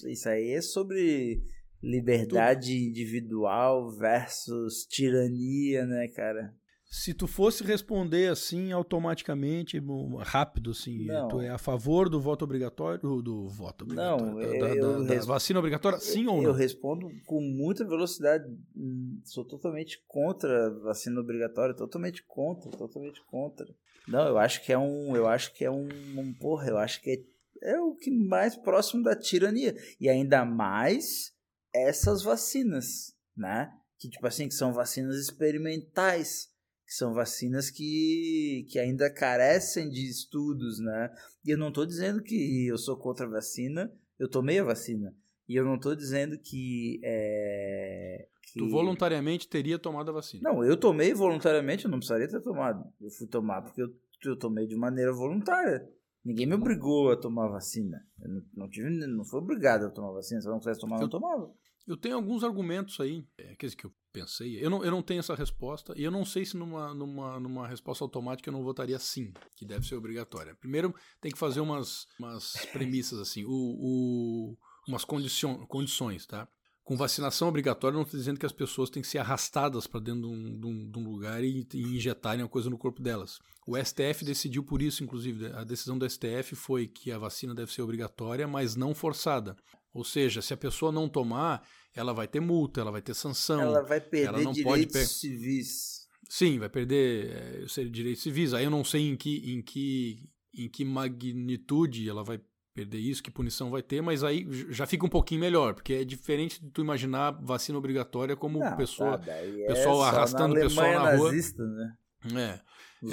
isso 0.07 0.28
aí 0.28 0.51
é 0.53 0.61
sobre 0.61 1.43
liberdade 1.82 2.73
individual 2.89 3.90
versus 3.90 4.85
tirania, 4.89 5.85
né, 5.85 6.07
cara? 6.15 6.55
Se 6.94 7.14
tu 7.14 7.27
fosse 7.27 7.64
responder 7.64 8.31
assim 8.31 8.70
automaticamente, 8.70 9.82
rápido 10.20 10.73
assim, 10.73 11.06
Não. 11.06 11.27
tu 11.28 11.40
é 11.40 11.48
a 11.48 11.56
favor 11.56 12.10
do 12.10 12.20
voto 12.20 12.44
obrigatório, 12.44 13.01
do, 13.01 13.23
do 13.23 13.48
voto 13.48 13.85
obrigatório, 13.85 14.27
Não, 14.27 14.35
da, 14.35 14.43
eu- 14.43 14.59
da- 14.59 14.69
eu 14.74 15.05
da- 15.06 15.14
da 15.14 15.24
vacina 15.24 15.59
obrigatória, 15.59 15.98
sim 15.98 16.27
ou 16.27 16.43
Eu 16.43 16.51
não? 16.51 16.52
respondo 16.52 17.09
com 17.24 17.40
muita 17.40 17.82
velocidade. 17.86 18.44
Hum, 18.77 19.23
Sou 19.24 19.43
totalmente 19.43 20.05
contra 20.06 20.66
a 20.66 20.70
vacina 20.81 21.19
obrigatória, 21.19 21.74
totalmente 21.74 22.23
contra, 22.28 22.70
totalmente 22.70 23.24
contra. 23.24 23.66
Não, 24.06 24.28
eu 24.28 24.36
acho 24.36 24.62
que 24.62 24.70
é 24.70 24.77
um, 24.78 25.16
eu 25.16 25.27
acho 25.27 25.55
que 25.55 25.64
é 25.64 25.70
um, 25.70 25.89
um 26.19 26.35
porra, 26.35 26.69
eu 26.69 26.77
acho 26.77 27.01
que 27.01 27.24
é, 27.62 27.70
é 27.73 27.81
o 27.81 27.94
que 27.94 28.10
mais 28.10 28.55
próximo 28.55 29.02
da 29.02 29.16
tirania 29.16 29.74
e 29.98 30.10
ainda 30.10 30.44
mais 30.44 31.32
essas 31.74 32.23
vacinas, 32.23 33.14
né? 33.35 33.73
que 33.98 34.10
tipo 34.10 34.27
assim, 34.27 34.47
que 34.48 34.55
são 34.55 34.73
vacinas 34.74 35.16
experimentais, 35.16 36.48
que 36.93 36.98
são 36.98 37.14
vacinas 37.14 37.70
que, 37.70 38.66
que 38.69 38.78
ainda 38.78 39.10
carecem 39.10 39.89
de 39.89 40.06
estudos, 40.06 40.78
né? 40.78 41.10
E 41.43 41.51
eu 41.51 41.56
não 41.56 41.69
estou 41.69 41.86
dizendo 41.86 42.23
que 42.23 42.66
eu 42.66 42.77
sou 42.77 42.98
contra 42.98 43.24
a 43.24 43.31
vacina, 43.31 43.90
eu 44.19 44.28
tomei 44.28 44.59
a 44.59 44.64
vacina. 44.64 45.14
E 45.48 45.56
eu 45.56 45.64
não 45.64 45.77
estou 45.77 45.97
dizendo 45.97 46.39
que, 46.39 47.01
é, 47.02 48.28
que. 48.43 48.59
Tu 48.59 48.69
voluntariamente 48.69 49.48
teria 49.48 49.78
tomado 49.78 50.10
a 50.10 50.14
vacina? 50.14 50.43
Não, 50.51 50.62
eu 50.62 50.77
tomei 50.77 51.14
voluntariamente, 51.14 51.86
eu 51.86 51.90
não 51.90 51.98
precisaria 51.98 52.28
ter 52.28 52.43
tomado. 52.43 52.85
Eu 53.01 53.10
fui 53.10 53.27
tomar 53.27 53.62
porque 53.62 53.82
eu, 53.82 53.89
eu 54.27 54.36
tomei 54.36 54.66
de 54.66 54.77
maneira 54.77 55.14
voluntária. 55.14 55.89
Ninguém 56.23 56.47
me 56.47 56.55
obrigou 56.55 57.10
a 57.10 57.16
tomar 57.16 57.48
vacina. 57.48 58.06
Eu 58.20 58.28
não, 58.28 58.43
não, 58.55 58.69
tive, 58.69 58.89
não 58.90 59.24
fui 59.24 59.40
obrigado 59.40 59.86
a 59.86 59.90
tomar 59.90 60.12
vacina. 60.12 60.43
Se 60.43 60.47
eu 60.47 60.52
não 60.52 60.59
quisesse 60.59 60.81
tomar, 60.81 60.97
eu 60.97 61.02
não 61.02 61.09
tomava. 61.09 61.51
Eu 61.86 61.96
tenho 61.96 62.16
alguns 62.16 62.44
argumentos 62.44 63.00
aí, 63.00 63.26
é, 63.36 63.54
que 63.56 63.84
eu 63.84 63.92
pensei. 64.12 64.64
Eu 64.64 64.70
não, 64.70 64.84
eu 64.84 64.90
não 64.90 65.02
tenho 65.02 65.20
essa 65.20 65.34
resposta, 65.34 65.94
e 65.96 66.04
eu 66.04 66.10
não 66.10 66.24
sei 66.24 66.44
se 66.44 66.56
numa, 66.56 66.94
numa, 66.94 67.40
numa 67.40 67.66
resposta 67.66 68.04
automática 68.04 68.48
eu 68.48 68.52
não 68.52 68.62
votaria 68.62 68.98
sim, 68.98 69.32
que 69.56 69.64
deve 69.64 69.86
ser 69.86 69.96
obrigatória. 69.96 70.54
Primeiro, 70.54 70.94
tem 71.20 71.32
que 71.32 71.38
fazer 71.38 71.60
umas, 71.60 72.06
umas 72.18 72.52
premissas 72.72 73.18
assim, 73.18 73.44
o, 73.44 73.50
o, 73.50 74.56
umas 74.86 75.04
condicion, 75.04 75.66
condições, 75.66 76.26
tá? 76.26 76.46
Com 76.84 76.96
vacinação 76.96 77.48
obrigatória, 77.48 77.94
não 77.94 78.02
estou 78.02 78.18
dizendo 78.18 78.40
que 78.40 78.46
as 78.46 78.52
pessoas 78.52 78.90
têm 78.90 79.02
que 79.02 79.09
ser 79.09 79.18
arrastadas 79.18 79.86
para 79.86 80.00
dentro 80.00 80.22
de 80.22 80.26
um, 80.26 80.60
de, 80.60 80.66
um, 80.66 80.90
de 80.90 80.98
um, 80.98 81.04
lugar 81.04 81.42
e, 81.44 81.66
e 81.72 81.96
injetarem 81.96 82.44
a 82.44 82.48
coisa 82.48 82.68
no 82.68 82.76
corpo 82.76 83.00
delas. 83.00 83.38
O 83.64 83.76
STF 83.76 84.24
decidiu 84.24 84.64
por 84.64 84.82
isso, 84.82 85.04
inclusive. 85.04 85.46
A 85.52 85.62
decisão 85.62 85.96
do 85.96 86.09
STF 86.09 86.56
foi 86.56 86.88
que 86.88 87.12
a 87.12 87.18
vacina 87.18 87.54
deve 87.54 87.72
ser 87.72 87.82
obrigatória, 87.82 88.48
mas 88.48 88.74
não 88.74 88.96
forçada. 88.96 89.56
Ou 89.93 90.05
seja, 90.05 90.40
se 90.40 90.55
a 90.55 90.56
pessoa 90.56 90.90
não 90.90 91.09
tomar, 91.09 91.62
ela 91.94 92.12
vai 92.12 92.27
ter 92.27 92.40
multa, 92.40 92.81
ela 92.81 92.90
vai 92.90 93.02
ter 93.02 93.14
sanção. 93.14 93.60
Ela 93.60 93.82
vai 93.82 94.01
perder 94.01 94.28
ela 94.28 94.40
não 94.40 94.52
direitos 94.52 94.93
pode 94.93 95.06
civis. 95.06 96.02
Sim, 96.28 96.59
vai 96.59 96.69
perder 96.69 97.66
é, 97.77 97.85
direitos 97.85 98.23
civis. 98.23 98.55
Aí 98.55 98.64
eu 98.64 98.70
não 98.70 98.85
sei 98.85 99.02
em 99.02 99.16
que, 99.16 99.52
em 99.52 99.60
que, 99.60 100.28
em 100.55 100.69
que 100.69 100.85
magnitude 100.85 102.09
ela 102.09 102.24
vai 102.24 102.40
perder 102.74 102.98
isso, 102.98 103.23
que 103.23 103.31
punição 103.31 103.70
vai 103.70 103.82
ter, 103.82 104.01
mas 104.01 104.24
aí 104.24 104.47
já 104.70 104.86
fica 104.86 105.05
um 105.05 105.09
pouquinho 105.09 105.40
melhor, 105.40 105.74
porque 105.74 105.93
é 105.93 106.05
diferente 106.05 106.62
de 106.62 106.70
tu 106.70 106.81
imaginar 106.81 107.32
vacina 107.43 107.77
obrigatória 107.77 108.35
como 108.35 108.59
não, 108.59 108.77
pessoa, 108.77 109.19
tá, 109.19 109.32
pessoal 109.66 110.05
é 110.05 110.09
arrastando 110.09 110.55
pessoal 110.55 110.90
na 110.90 111.16
rua. 111.16 111.31
Nazista, 111.31 111.62
né? 111.66 111.97
É. 112.35 112.60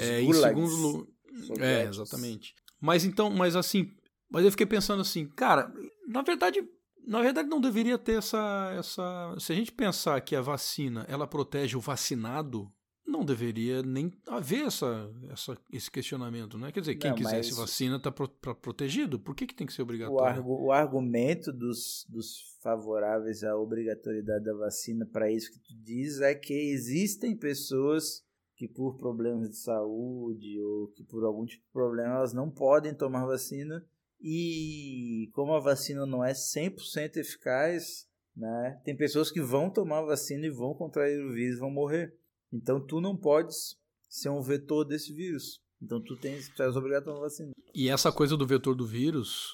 é 0.00 0.22
em 0.22 0.32
segundo 0.32 1.08
É, 1.58 1.84
exatamente. 1.84 2.54
Mas 2.80 3.04
então, 3.04 3.28
mas 3.28 3.54
assim, 3.54 3.92
mas 4.30 4.44
eu 4.44 4.50
fiquei 4.50 4.66
pensando 4.66 5.02
assim, 5.02 5.26
cara, 5.26 5.70
na 6.10 6.22
verdade, 6.22 6.68
na 7.06 7.22
verdade 7.22 7.48
não 7.48 7.60
deveria 7.60 7.96
ter 7.96 8.18
essa, 8.18 8.74
essa. 8.76 9.36
Se 9.38 9.52
a 9.52 9.56
gente 9.56 9.72
pensar 9.72 10.20
que 10.20 10.34
a 10.34 10.40
vacina 10.40 11.06
ela 11.08 11.26
protege 11.26 11.76
o 11.76 11.80
vacinado, 11.80 12.70
não 13.06 13.24
deveria 13.24 13.82
nem 13.82 14.12
haver 14.28 14.66
essa, 14.66 15.10
essa, 15.30 15.58
esse 15.72 15.90
questionamento, 15.90 16.58
né? 16.58 16.70
Quer 16.70 16.80
dizer, 16.80 16.94
quem 16.96 17.10
não, 17.10 17.16
quisesse 17.16 17.52
vacina 17.54 17.96
está 17.96 18.10
pro, 18.10 18.28
protegido. 18.28 19.18
Por 19.18 19.34
que, 19.34 19.46
que 19.46 19.54
tem 19.54 19.66
que 19.66 19.72
ser 19.72 19.82
obrigatório? 19.82 20.20
O, 20.20 20.24
argu, 20.24 20.64
o 20.66 20.72
argumento 20.72 21.52
dos, 21.52 22.06
dos 22.08 22.56
favoráveis 22.62 23.42
à 23.42 23.56
obrigatoriedade 23.56 24.44
da 24.44 24.54
vacina 24.54 25.06
para 25.06 25.30
isso 25.30 25.50
que 25.52 25.58
tu 25.58 25.74
diz 25.82 26.20
é 26.20 26.34
que 26.34 26.54
existem 26.54 27.36
pessoas 27.36 28.22
que 28.56 28.68
por 28.68 28.96
problemas 28.96 29.48
de 29.50 29.56
saúde 29.56 30.60
ou 30.60 30.88
que 30.88 31.02
por 31.02 31.24
algum 31.24 31.46
tipo 31.46 31.64
de 31.64 31.72
problema 31.72 32.16
elas 32.16 32.34
não 32.34 32.50
podem 32.50 32.94
tomar 32.94 33.26
vacina 33.26 33.84
e 34.20 35.30
como 35.32 35.54
a 35.54 35.60
vacina 35.60 36.04
não 36.04 36.24
é 36.24 36.32
100% 36.32 37.16
eficaz, 37.16 38.06
né, 38.36 38.80
tem 38.84 38.96
pessoas 38.96 39.30
que 39.30 39.40
vão 39.40 39.70
tomar 39.70 40.02
vacina 40.02 40.46
e 40.46 40.50
vão 40.50 40.74
contrair 40.74 41.24
o 41.24 41.32
vírus 41.32 41.56
e 41.56 41.60
vão 41.60 41.70
morrer. 41.70 42.14
Então 42.52 42.84
tu 42.84 43.00
não 43.00 43.16
podes 43.16 43.76
ser 44.08 44.28
um 44.28 44.42
vetor 44.42 44.84
desse 44.84 45.12
vírus. 45.12 45.60
Então 45.82 46.02
tu 46.02 46.16
tens, 46.16 46.48
tu 46.48 46.62
és 46.62 46.76
obrigado 46.76 47.02
a 47.02 47.06
tomar 47.06 47.20
vacina. 47.20 47.52
E 47.74 47.88
essa 47.88 48.12
coisa 48.12 48.36
do 48.36 48.46
vetor 48.46 48.74
do 48.74 48.86
vírus, 48.86 49.52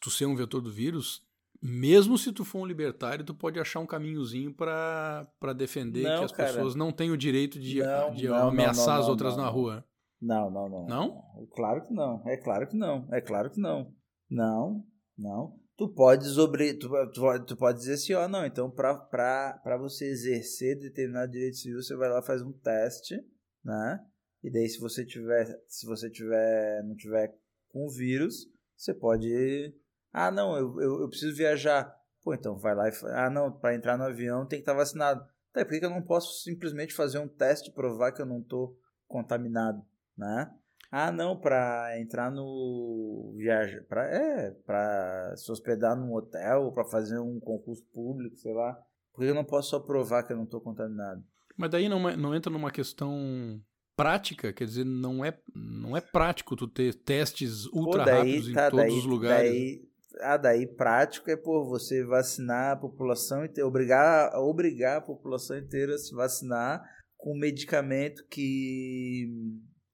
tu 0.00 0.10
ser 0.10 0.26
um 0.26 0.36
vetor 0.36 0.60
do 0.60 0.70
vírus, 0.70 1.22
mesmo 1.62 2.18
se 2.18 2.32
tu 2.32 2.44
for 2.44 2.58
um 2.58 2.66
libertário, 2.66 3.24
tu 3.24 3.34
pode 3.34 3.58
achar 3.58 3.80
um 3.80 3.86
caminhozinho 3.86 4.52
para 4.52 5.52
defender 5.56 6.02
não, 6.02 6.18
que 6.18 6.24
as 6.24 6.32
cara. 6.32 6.52
pessoas 6.52 6.74
não 6.74 6.92
têm 6.92 7.10
o 7.10 7.16
direito 7.16 7.58
de, 7.58 7.80
não, 7.80 8.14
de 8.14 8.28
não, 8.28 8.48
ameaçar 8.48 8.98
as 8.98 9.08
outras 9.08 9.36
na 9.36 9.48
rua. 9.48 9.84
Não, 10.20 10.50
não, 10.50 10.68
não. 10.68 10.86
Não? 10.86 11.46
Claro 11.54 11.84
que 11.84 11.92
não. 11.92 12.22
É 12.26 12.36
claro 12.36 12.68
que 12.68 12.76
não. 12.76 13.08
É 13.10 13.20
claro 13.20 13.50
que 13.50 13.60
não. 13.60 13.92
Não, 14.32 14.82
não. 15.16 15.60
Tu 15.76 15.92
podes 15.92 16.38
obri... 16.38 16.72
tu, 16.72 16.88
tu, 17.12 17.44
tu 17.44 17.56
pode 17.56 17.78
dizer 17.78 17.94
assim, 17.94 18.14
ó, 18.14 18.26
não, 18.26 18.46
então 18.46 18.70
para 18.70 19.76
você 19.78 20.06
exercer 20.06 20.78
determinado 20.78 21.30
direito 21.30 21.58
civil, 21.58 21.82
você 21.82 21.94
vai 21.94 22.08
lá 22.08 22.22
faz 22.22 22.40
um 22.40 22.52
teste, 22.52 23.14
né? 23.62 24.02
E 24.42 24.50
daí 24.50 24.66
se 24.68 24.80
você 24.80 25.04
tiver, 25.04 25.62
se 25.68 25.86
você 25.86 26.08
tiver, 26.10 26.82
não 26.84 26.96
tiver 26.96 27.34
com 27.68 27.88
vírus, 27.90 28.50
você 28.74 28.94
pode 28.94 29.74
Ah, 30.10 30.30
não, 30.30 30.56
eu, 30.56 30.80
eu, 30.80 31.00
eu 31.02 31.08
preciso 31.10 31.36
viajar. 31.36 31.94
Pô, 32.22 32.32
então 32.32 32.56
vai 32.56 32.74
lá 32.74 32.88
e 32.88 32.92
Ah, 33.14 33.28
não, 33.28 33.52
para 33.52 33.74
entrar 33.74 33.98
no 33.98 34.04
avião 34.04 34.46
tem 34.46 34.60
que 34.60 34.62
estar 34.62 34.72
tá 34.72 34.78
vacinado. 34.78 35.22
Tá, 35.52 35.62
por 35.62 35.78
que 35.78 35.84
eu 35.84 35.90
não 35.90 36.02
posso 36.02 36.42
simplesmente 36.42 36.94
fazer 36.94 37.18
um 37.18 37.28
teste 37.28 37.68
e 37.68 37.74
provar 37.74 38.12
que 38.12 38.22
eu 38.22 38.26
não 38.26 38.42
tô 38.42 38.74
contaminado, 39.06 39.84
né? 40.16 40.50
Ah, 40.94 41.10
não, 41.10 41.34
para 41.34 41.98
entrar 41.98 42.30
no 42.30 43.32
viajar, 43.38 43.82
para 43.88 44.04
é, 44.14 44.50
para 44.50 45.34
se 45.38 45.50
hospedar 45.50 45.96
num 45.96 46.12
hotel, 46.12 46.70
para 46.70 46.84
fazer 46.84 47.18
um 47.18 47.40
concurso 47.40 47.82
público, 47.94 48.36
sei 48.36 48.52
lá. 48.52 48.78
Porque 49.10 49.30
eu 49.30 49.34
não 49.34 49.42
posso 49.42 49.70
só 49.70 49.80
provar 49.80 50.22
que 50.22 50.34
eu 50.34 50.36
não 50.36 50.44
estou 50.44 50.60
contaminado. 50.60 51.24
Mas 51.56 51.70
daí 51.70 51.88
não, 51.88 51.98
não 52.18 52.34
entra 52.34 52.52
numa 52.52 52.70
questão 52.70 53.58
prática, 53.96 54.52
quer 54.52 54.66
dizer, 54.66 54.84
não 54.84 55.24
é 55.24 55.34
não 55.54 55.96
é 55.96 56.00
prático 56.02 56.54
tu 56.54 56.68
ter 56.68 56.94
testes 56.94 57.64
ultra 57.72 58.04
daí, 58.04 58.16
rápidos 58.18 58.52
tá, 58.52 58.66
em 58.66 58.70
todos 58.70 58.84
daí, 58.84 58.98
os 58.98 59.04
lugares. 59.06 59.50
Daí, 59.50 59.88
ah, 60.20 60.36
daí 60.36 60.66
prático 60.66 61.30
é 61.30 61.36
por 61.36 61.64
você 61.64 62.04
vacinar 62.04 62.72
a 62.72 62.76
população 62.76 63.46
e 63.46 63.62
obrigar, 63.62 64.34
obrigar 64.36 64.98
a 64.98 65.02
população 65.02 65.56
inteira 65.56 65.94
a 65.94 65.98
se 65.98 66.14
vacinar 66.14 66.84
com 67.16 67.32
um 67.32 67.38
medicamento 67.38 68.26
que 68.28 69.26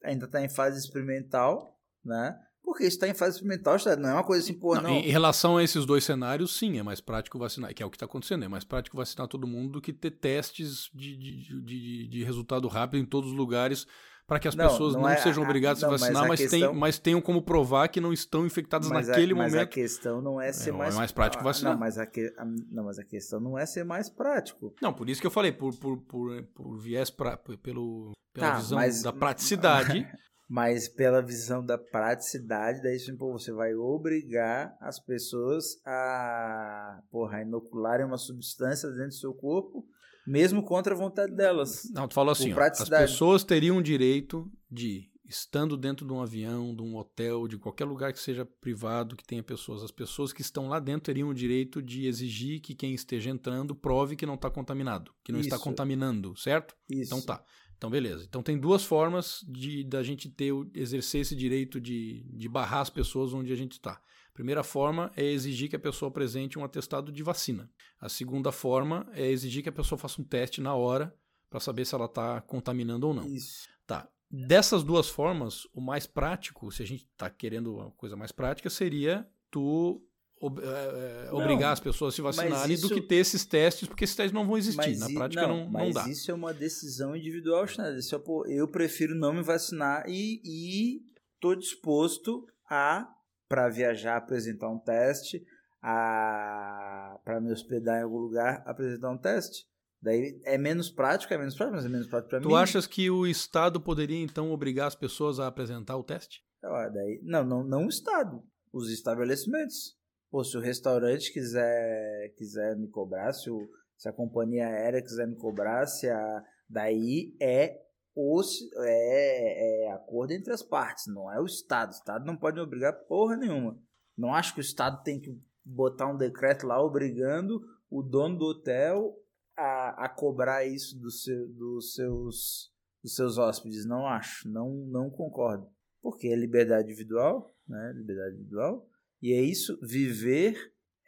ainda 0.03 0.27
está 0.27 0.43
em 0.43 0.49
fase 0.49 0.79
experimental, 0.79 1.79
né? 2.05 2.39
Porque 2.63 2.85
está 2.85 3.09
em 3.09 3.15
fase 3.15 3.37
experimental, 3.37 3.77
não 3.99 4.11
é 4.11 4.13
uma 4.13 4.25
coisa 4.25 4.45
assim, 4.45 4.53
pô, 4.53 4.75
não, 4.75 4.83
não. 4.83 4.91
Em 4.91 5.09
relação 5.09 5.57
a 5.57 5.65
esses 5.65 5.87
dois 5.87 6.05
cenários, 6.05 6.59
sim, 6.59 6.79
é 6.79 6.83
mais 6.83 7.01
prático 7.01 7.39
vacinar, 7.39 7.73
que 7.73 7.83
é 7.83 7.87
o 7.87 7.91
que 7.91 7.97
está 7.97 8.05
acontecendo, 8.05 8.45
é 8.45 8.49
mais 8.49 8.65
prático 8.65 8.97
vacinar 8.97 9.27
todo 9.27 9.47
mundo 9.47 9.73
do 9.73 9.81
que 9.81 9.93
ter 9.93 10.11
testes 10.11 10.91
de, 10.95 11.17
de, 11.17 11.63
de, 11.63 12.09
de 12.09 12.25
resultado 12.25 12.69
rápido 12.69 13.01
em 13.01 13.07
todos 13.07 13.31
os 13.31 13.37
lugares 13.37 13.87
para 14.29 14.39
que 14.39 14.47
as 14.47 14.55
não, 14.55 14.69
pessoas 14.69 14.93
não, 14.93 15.01
não 15.01 15.09
é, 15.09 15.17
sejam 15.17 15.43
obrigadas 15.43 15.83
a, 15.83 15.87
a 15.87 15.91
se 15.91 15.99
vacinar, 15.99 16.29
mas, 16.29 16.29
mas, 16.29 16.41
questão, 16.41 16.71
tem, 16.71 16.79
mas 16.79 16.99
tenham 16.99 17.21
como 17.23 17.41
provar 17.41 17.89
que 17.89 17.99
não 17.99 18.13
estão 18.13 18.45
infectadas 18.45 18.91
naquele 18.91 19.33
a, 19.33 19.37
momento. 19.37 19.53
Mas 19.53 19.63
a 19.63 19.67
questão 19.67 20.21
não 20.21 20.39
é 20.39 20.53
ser 20.53 20.69
é, 20.69 20.73
mais, 20.75 20.95
é 20.95 20.99
mais 20.99 21.11
prático 21.11 21.43
vacinar. 21.43 21.73
Não 21.73 21.81
mas, 21.81 21.97
a 21.97 22.05
que, 22.05 22.31
não, 22.71 22.85
mas 22.85 22.99
a 22.99 23.05
questão 23.05 23.41
não 23.41 23.59
é 23.59 23.65
ser 23.65 23.85
mais 23.85 24.11
prático. 24.11 24.75
Não, 24.83 24.93
por 24.93 25.09
isso 25.09 25.19
que 25.19 25.27
eu 25.27 25.31
falei, 25.31 25.51
por, 25.51 25.75
por, 25.77 25.97
por, 26.03 26.43
por 26.55 26.77
viés, 26.77 27.09
pra, 27.09 27.39
pelo, 27.39 28.13
pela 28.35 28.51
tá, 28.51 28.57
visão 28.59 28.79
mas, 28.79 29.03
da 29.03 29.15
praticidade. 29.15 30.07
mas 30.47 30.89
pela 30.89 31.23
visão 31.23 31.65
da 31.65 31.79
praticidade, 31.79 32.83
daí 32.83 32.99
tipo, 32.99 33.33
você 33.33 33.51
vai 33.51 33.75
obrigar 33.75 34.77
as 34.79 34.99
pessoas 34.99 35.81
a, 35.87 37.01
porra, 37.11 37.39
a 37.39 37.43
inocularem 37.43 38.05
uma 38.05 38.19
substância 38.19 38.91
dentro 38.91 39.09
do 39.09 39.15
seu 39.15 39.33
corpo, 39.33 39.87
mesmo 40.29 40.63
contra 40.63 40.95
a 40.95 40.97
vontade 40.97 41.35
delas. 41.35 41.91
Não, 41.93 42.07
tu 42.07 42.15
falou 42.15 42.33
assim, 42.33 42.53
ó, 42.53 42.61
as 42.61 42.89
pessoas 42.89 43.43
teriam 43.43 43.79
o 43.79 43.83
direito 43.83 44.51
de, 44.71 45.11
estando 45.25 45.77
dentro 45.77 46.07
de 46.07 46.13
um 46.13 46.21
avião, 46.21 46.75
de 46.75 46.83
um 46.83 46.97
hotel, 46.97 47.49
de 47.49 47.57
qualquer 47.57 47.87
lugar 47.87 48.13
que 48.13 48.21
seja 48.21 48.45
privado, 48.45 49.17
que 49.17 49.25
tenha 49.25 49.43
pessoas, 49.43 49.83
as 49.83 49.91
pessoas 49.91 50.33
que 50.33 50.43
estão 50.43 50.69
lá 50.69 50.79
dentro 50.79 51.03
teriam 51.03 51.31
o 51.31 51.35
direito 51.35 51.83
de 51.83 52.07
exigir 52.07 52.61
que 52.61 52.75
quem 52.75 52.93
esteja 52.95 53.31
entrando 53.31 53.75
prove 53.75 54.17
que 54.17 54.27
não 54.27 54.35
está 54.35 54.51
contaminado, 54.51 55.13
que 55.25 55.33
não 55.33 55.41
Isso. 55.41 55.49
está 55.49 55.59
contaminando, 55.59 56.37
certo? 56.37 56.77
Isso. 56.91 57.15
Então 57.15 57.23
tá. 57.23 57.43
Então, 57.79 57.89
beleza. 57.89 58.25
Então, 58.29 58.43
tem 58.43 58.59
duas 58.59 58.85
formas 58.85 59.45
de 59.49 59.85
da 59.85 60.03
gente 60.03 60.29
ter 60.29 60.53
exercer 60.75 61.21
esse 61.21 61.37
direito 61.37 61.81
de, 61.81 62.27
de 62.35 62.49
barrar 62.49 62.81
as 62.81 62.91
pessoas 62.91 63.33
onde 63.33 63.53
a 63.53 63.57
gente 63.57 63.73
está. 63.73 64.03
Primeira 64.39 64.63
forma 64.63 65.11
é 65.17 65.25
exigir 65.25 65.69
que 65.69 65.75
a 65.75 65.81
pessoa 65.81 66.11
apresente 66.11 66.61
um 66.61 66.63
atestado 66.63 67.11
de 67.11 67.25
vacina. 67.25 67.69
A 68.01 68.09
segunda 68.09 68.53
forma 68.53 69.05
é 69.13 69.29
exigir 69.29 69.65
que 69.65 69.69
a 69.69 69.73
pessoa 69.73 69.99
faça 69.99 70.23
um 70.23 70.25
teste 70.25 70.61
na 70.61 70.77
hora 70.77 71.13
para 71.51 71.59
saber 71.59 71.85
se 71.85 71.93
ela 71.93 72.05
está 72.05 72.41
contaminando 72.43 73.09
ou 73.09 73.13
não. 73.13 73.27
Isso. 73.27 73.69
Tá. 73.85 74.09
Dessas 74.31 74.85
duas 74.85 75.09
formas, 75.09 75.67
o 75.75 75.81
mais 75.81 76.07
prático, 76.07 76.71
se 76.71 76.85
a 76.85 76.87
gente 76.87 77.09
está 77.11 77.29
querendo 77.29 77.75
uma 77.75 77.91
coisa 77.91 78.15
mais 78.15 78.31
prática, 78.31 78.71
seria 78.71 79.29
tu 79.51 80.01
ob, 80.41 80.61
é, 80.63 81.33
obrigar 81.33 81.73
as 81.73 81.81
pessoas 81.81 82.15
a 82.15 82.17
se 82.17 82.23
vacinarem 82.23 82.75
isso... 82.75 82.89
do 82.89 82.95
que 82.95 83.01
ter 83.01 83.17
esses 83.17 83.45
testes, 83.45 83.89
porque 83.89 84.05
esses 84.05 84.15
testes 84.15 84.33
não 84.33 84.47
vão 84.47 84.57
existir. 84.57 84.77
Mas 84.77 85.01
Na 85.01 85.11
prática 85.11 85.49
não, 85.49 85.65
não, 85.65 85.73
não 85.73 85.91
dá. 85.91 86.05
Mas 86.05 86.17
isso 86.17 86.31
é 86.31 86.35
uma 86.35 86.55
decisão 86.55 87.17
individual, 87.17 87.67
Schneider. 87.67 87.99
Isso 87.99 88.15
é, 88.15 88.19
pô, 88.21 88.47
eu 88.47 88.69
prefiro 88.69 89.17
não 89.17 89.33
me 89.33 89.43
vacinar 89.43 90.05
e 90.07 91.03
estou 91.35 91.57
disposto 91.57 92.47
a, 92.71 93.13
para 93.49 93.69
viajar, 93.69 94.17
apresentar 94.17 94.69
um 94.69 94.79
teste, 94.79 95.43
a 95.83 97.19
para 97.25 97.41
me 97.41 97.53
hospedar 97.53 98.01
em 98.01 98.03
algum 98.03 98.19
lugar, 98.19 98.63
apresentar 98.67 99.11
um 99.11 99.19
teste. 99.19 99.67
Daí 100.01 100.41
é 100.45 100.57
menos 100.57 100.91
prático, 100.91 101.35
é 101.35 101.39
menos 101.39 101.57
prático, 101.57 101.77
mas 101.77 101.85
é 101.85 101.89
menos 101.89 102.07
prático 102.07 102.31
para 102.31 102.41
mim. 102.41 102.47
Tu 102.47 102.55
achas 102.55 102.87
que 102.87 103.11
o 103.11 103.27
Estado 103.27 103.81
poderia, 103.81 104.23
então, 104.23 104.53
obrigar 104.53 104.87
as 104.87 104.95
pessoas 104.95 105.41
a 105.41 105.47
apresentar 105.47 105.97
o 105.97 106.05
teste? 106.05 106.41
Ah, 106.63 106.89
daí, 106.89 107.21
não, 107.23 107.45
não, 107.45 107.65
não 107.65 107.87
o 107.87 107.89
Estado, 107.89 108.43
os 108.73 108.91
estabelecimentos. 108.91 109.97
Pô, 110.31 110.45
se 110.45 110.57
o 110.57 110.61
restaurante 110.61 111.33
quiser, 111.33 112.35
quiser 112.37 112.77
me 112.77 112.89
cobrar, 112.89 113.33
se, 113.33 113.51
o, 113.51 113.69
se 113.97 114.09
a 114.09 114.13
companhia 114.13 114.67
aérea 114.67 115.03
quiser 115.03 115.27
me 115.27 115.37
cobrar, 115.37 115.87
se 115.87 116.09
a, 116.09 116.45
daí 116.69 117.35
é, 117.41 117.81
os, 118.21 118.59
é, 118.79 119.85
é 119.87 119.93
acordo 119.93 120.33
entre 120.33 120.53
as 120.53 120.63
partes, 120.63 121.07
não 121.07 121.33
é 121.33 121.41
o 121.41 121.45
Estado. 121.45 121.91
O 121.91 121.95
Estado 121.95 122.27
não 122.27 122.37
pode 122.37 122.59
obrigar 122.59 123.05
porra 123.05 123.37
nenhuma. 123.37 123.81
Não 124.17 124.35
acho 124.35 124.55
que 124.55 124.61
o 124.61 124.61
Estado 124.61 125.05
tem 125.05 125.21
que 125.21 125.41
botar 125.65 126.09
um 126.09 126.17
decreto 126.17 126.67
lá 126.67 126.83
obrigando 126.83 127.63
o 127.89 128.03
dono 128.03 128.37
do 128.37 128.47
hotel 128.47 129.15
a, 129.57 130.07
a 130.07 130.09
cobrar 130.09 130.65
isso 130.65 130.99
do 130.99 131.13
seu, 131.13 131.49
dos, 131.49 131.95
seus, 131.95 132.73
dos 133.03 133.15
seus 133.15 133.39
hóspedes. 133.39 133.87
Não 133.87 134.05
acho, 134.05 134.49
não, 134.49 134.69
não 134.89 135.09
concordo. 135.09 135.69
Porque 136.03 136.27
é 136.27 136.35
liberdade 136.35 136.91
individual, 136.91 137.55
né? 137.69 137.93
Liberdade 137.95 138.35
individual. 138.35 138.89
E 139.23 139.33
é 139.33 139.41
isso, 139.41 139.79
viver 139.81 140.57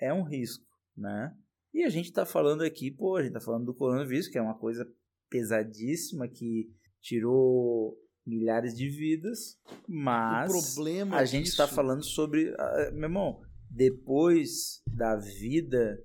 é 0.00 0.12
um 0.12 0.22
risco, 0.22 0.64
né? 0.96 1.36
E 1.74 1.82
a 1.82 1.88
gente 1.88 2.06
está 2.06 2.24
falando 2.24 2.62
aqui, 2.62 2.90
pô, 2.90 3.16
a 3.16 3.22
gente 3.22 3.30
está 3.30 3.40
falando 3.40 3.66
do 3.66 3.74
coronavírus, 3.74 4.28
que 4.28 4.38
é 4.38 4.42
uma 4.42 4.58
coisa 4.58 4.88
pesadíssima 5.28 6.28
que 6.28 6.72
tirou 7.01 7.97
milhares 8.27 8.77
de 8.77 8.89
vidas, 8.89 9.59
mas 9.89 10.51
o 10.51 10.74
problema 10.74 11.16
a 11.16 11.24
gente 11.24 11.47
está 11.47 11.66
falando 11.66 12.05
sobre, 12.05 12.51
uh, 12.51 12.93
meu 12.93 13.05
irmão, 13.05 13.40
depois 13.68 14.82
da 14.86 15.16
vida 15.16 16.02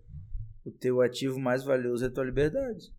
o 0.64 0.72
teu 0.72 1.02
ativo 1.02 1.40
mais 1.40 1.64
valioso 1.64 2.04
é 2.04 2.08
a 2.08 2.12
tua 2.12 2.24
liberdade. 2.24 2.92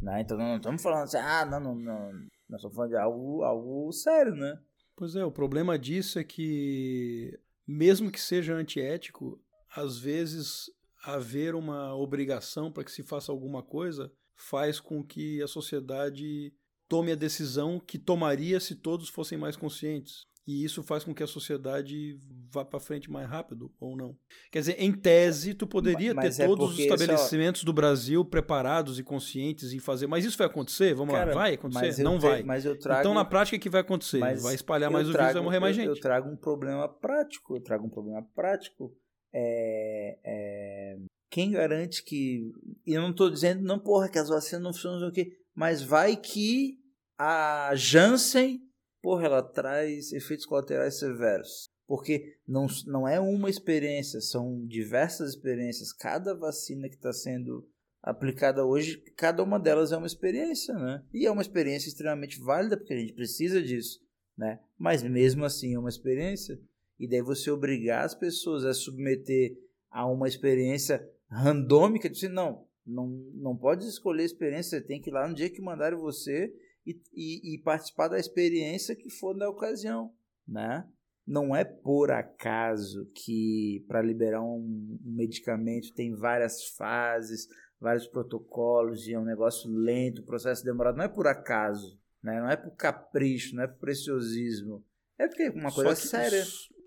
Né? 0.00 0.20
Então 0.20 0.36
não 0.36 0.56
estamos 0.56 0.82
falando 0.82 1.04
assim, 1.04 1.16
ah, 1.16 1.46
não, 1.46 1.60
não, 1.60 1.74
não. 1.74 2.12
Nós 2.48 2.58
estamos 2.58 2.74
falando 2.74 2.90
de 2.90 2.96
algo, 2.96 3.42
algo 3.42 3.92
sério, 3.92 4.34
né? 4.34 4.58
Pois 4.94 5.16
é, 5.16 5.24
o 5.24 5.32
problema 5.32 5.78
disso 5.78 6.18
é 6.18 6.24
que, 6.24 7.38
mesmo 7.66 8.10
que 8.10 8.20
seja 8.20 8.54
antiético, 8.54 9.40
às 9.74 9.98
vezes 9.98 10.70
haver 11.02 11.54
uma 11.54 11.94
obrigação 11.96 12.70
para 12.70 12.84
que 12.84 12.92
se 12.92 13.02
faça 13.02 13.32
alguma 13.32 13.62
coisa 13.62 14.12
faz 14.34 14.78
com 14.78 15.02
que 15.02 15.42
a 15.42 15.46
sociedade 15.46 16.52
tome 16.92 17.10
a 17.10 17.14
decisão 17.14 17.80
que 17.80 17.98
tomaria 17.98 18.60
se 18.60 18.74
todos 18.74 19.08
fossem 19.08 19.38
mais 19.38 19.56
conscientes 19.56 20.26
e 20.46 20.62
isso 20.62 20.82
faz 20.82 21.04
com 21.04 21.14
que 21.14 21.22
a 21.22 21.26
sociedade 21.26 22.20
vá 22.50 22.66
para 22.66 22.78
frente 22.78 23.10
mais 23.10 23.26
rápido 23.26 23.72
ou 23.80 23.96
não. 23.96 24.14
Quer 24.50 24.58
dizer, 24.58 24.76
em 24.78 24.92
tese, 24.92 25.54
tu 25.54 25.66
poderia 25.66 26.12
mas 26.12 26.36
ter 26.36 26.42
é 26.42 26.46
todos 26.46 26.72
os 26.74 26.78
estabelecimentos 26.78 27.62
só... 27.62 27.64
do 27.64 27.72
Brasil 27.72 28.22
preparados 28.26 28.98
e 28.98 29.02
conscientes 29.02 29.72
em 29.72 29.78
fazer, 29.78 30.06
mas 30.06 30.26
isso 30.26 30.36
vai 30.36 30.48
acontecer? 30.48 30.92
Vamos 30.92 31.14
Cara, 31.14 31.32
lá, 31.32 31.40
vai 31.40 31.54
acontecer? 31.54 32.02
Não 32.02 32.20
vai. 32.20 32.44
Trago... 32.78 33.00
Então, 33.00 33.14
na 33.14 33.24
prática, 33.24 33.56
o 33.56 33.60
que 33.60 33.70
vai 33.70 33.80
acontecer? 33.80 34.18
vai 34.18 34.54
espalhar 34.54 34.90
mais 34.90 35.08
o 35.08 35.12
vírus, 35.12 35.32
vai 35.32 35.42
morrer 35.42 35.60
mais 35.60 35.74
gente. 35.74 35.88
Eu 35.88 35.98
trago 35.98 36.28
um 36.28 36.36
problema 36.36 36.86
prático, 36.86 37.56
eu 37.56 37.62
trago 37.62 37.86
um 37.86 37.90
problema 37.90 38.22
prático. 38.34 38.94
É, 39.32 40.18
é... 40.22 40.98
Quem 41.30 41.52
garante 41.52 42.04
que... 42.04 42.52
E 42.86 42.92
eu 42.92 43.00
não 43.00 43.12
estou 43.12 43.30
dizendo, 43.30 43.62
não, 43.62 43.78
porra, 43.78 44.10
que 44.10 44.18
as 44.18 44.28
vacinas 44.28 44.62
não 44.62 44.72
funcionam, 44.74 45.08
o 45.08 45.10
quê? 45.12 45.32
Mas 45.54 45.82
vai 45.82 46.14
que 46.16 46.81
a 47.18 47.72
Janssen 47.74 48.60
porra, 49.02 49.26
ela 49.26 49.42
traz 49.42 50.12
efeitos 50.12 50.46
colaterais 50.46 50.98
severos. 50.98 51.70
Porque 51.86 52.36
não, 52.46 52.68
não 52.86 53.06
é 53.06 53.20
uma 53.20 53.50
experiência, 53.50 54.20
são 54.20 54.64
diversas 54.64 55.30
experiências. 55.30 55.92
Cada 55.92 56.32
vacina 56.32 56.88
que 56.88 56.94
está 56.94 57.12
sendo 57.12 57.68
aplicada 58.00 58.64
hoje, 58.64 58.98
cada 59.16 59.42
uma 59.42 59.58
delas 59.58 59.92
é 59.92 59.96
uma 59.96 60.06
experiência, 60.06 60.72
né? 60.74 61.04
E 61.12 61.26
é 61.26 61.30
uma 61.30 61.42
experiência 61.42 61.88
extremamente 61.88 62.40
válida, 62.40 62.76
porque 62.76 62.94
a 62.94 62.98
gente 62.98 63.12
precisa 63.12 63.60
disso, 63.60 64.00
né? 64.38 64.60
Mas 64.78 65.02
mesmo 65.02 65.44
assim 65.44 65.74
é 65.74 65.78
uma 65.78 65.88
experiência. 65.88 66.58
E 66.98 67.08
daí 67.08 67.20
você 67.20 67.50
obrigar 67.50 68.04
as 68.04 68.14
pessoas 68.14 68.64
a 68.64 68.72
submeter 68.72 69.58
a 69.90 70.06
uma 70.06 70.28
experiência 70.28 71.06
randômica, 71.28 72.08
de 72.08 72.28
não, 72.28 72.64
não, 72.86 73.08
não 73.34 73.56
pode 73.56 73.86
escolher 73.86 74.22
a 74.22 74.26
experiência, 74.26 74.78
você 74.78 74.84
tem 74.84 75.00
que 75.00 75.10
ir 75.10 75.12
lá 75.12 75.28
no 75.28 75.34
dia 75.34 75.50
que 75.50 75.60
mandarem 75.60 75.98
você 75.98 76.52
e, 76.86 77.00
e, 77.12 77.54
e 77.54 77.58
participar 77.58 78.08
da 78.08 78.18
experiência 78.18 78.96
que 78.96 79.10
for 79.10 79.36
na 79.36 79.48
ocasião, 79.48 80.12
né? 80.46 80.86
Não 81.26 81.54
é 81.54 81.64
por 81.64 82.10
acaso 82.10 83.08
que 83.14 83.84
para 83.86 84.02
liberar 84.02 84.42
um, 84.42 84.98
um 85.04 85.14
medicamento 85.14 85.94
tem 85.94 86.14
várias 86.14 86.64
fases, 86.70 87.46
vários 87.80 88.06
protocolos 88.08 89.06
e 89.06 89.12
é 89.12 89.18
um 89.18 89.24
negócio 89.24 89.70
lento, 89.70 90.24
processo 90.24 90.64
demorado. 90.64 90.96
Não 90.96 91.04
é 91.04 91.08
por 91.08 91.28
acaso, 91.28 91.98
né? 92.22 92.40
não 92.40 92.50
é 92.50 92.56
por 92.56 92.72
capricho, 92.72 93.54
não 93.54 93.62
é 93.62 93.68
por 93.68 93.78
preciosismo. 93.78 94.84
É 95.16 95.28
porque 95.28 95.44
é 95.44 95.50
uma 95.50 95.72
coisa 95.72 95.94
que, 95.94 96.08
séria. 96.08 96.44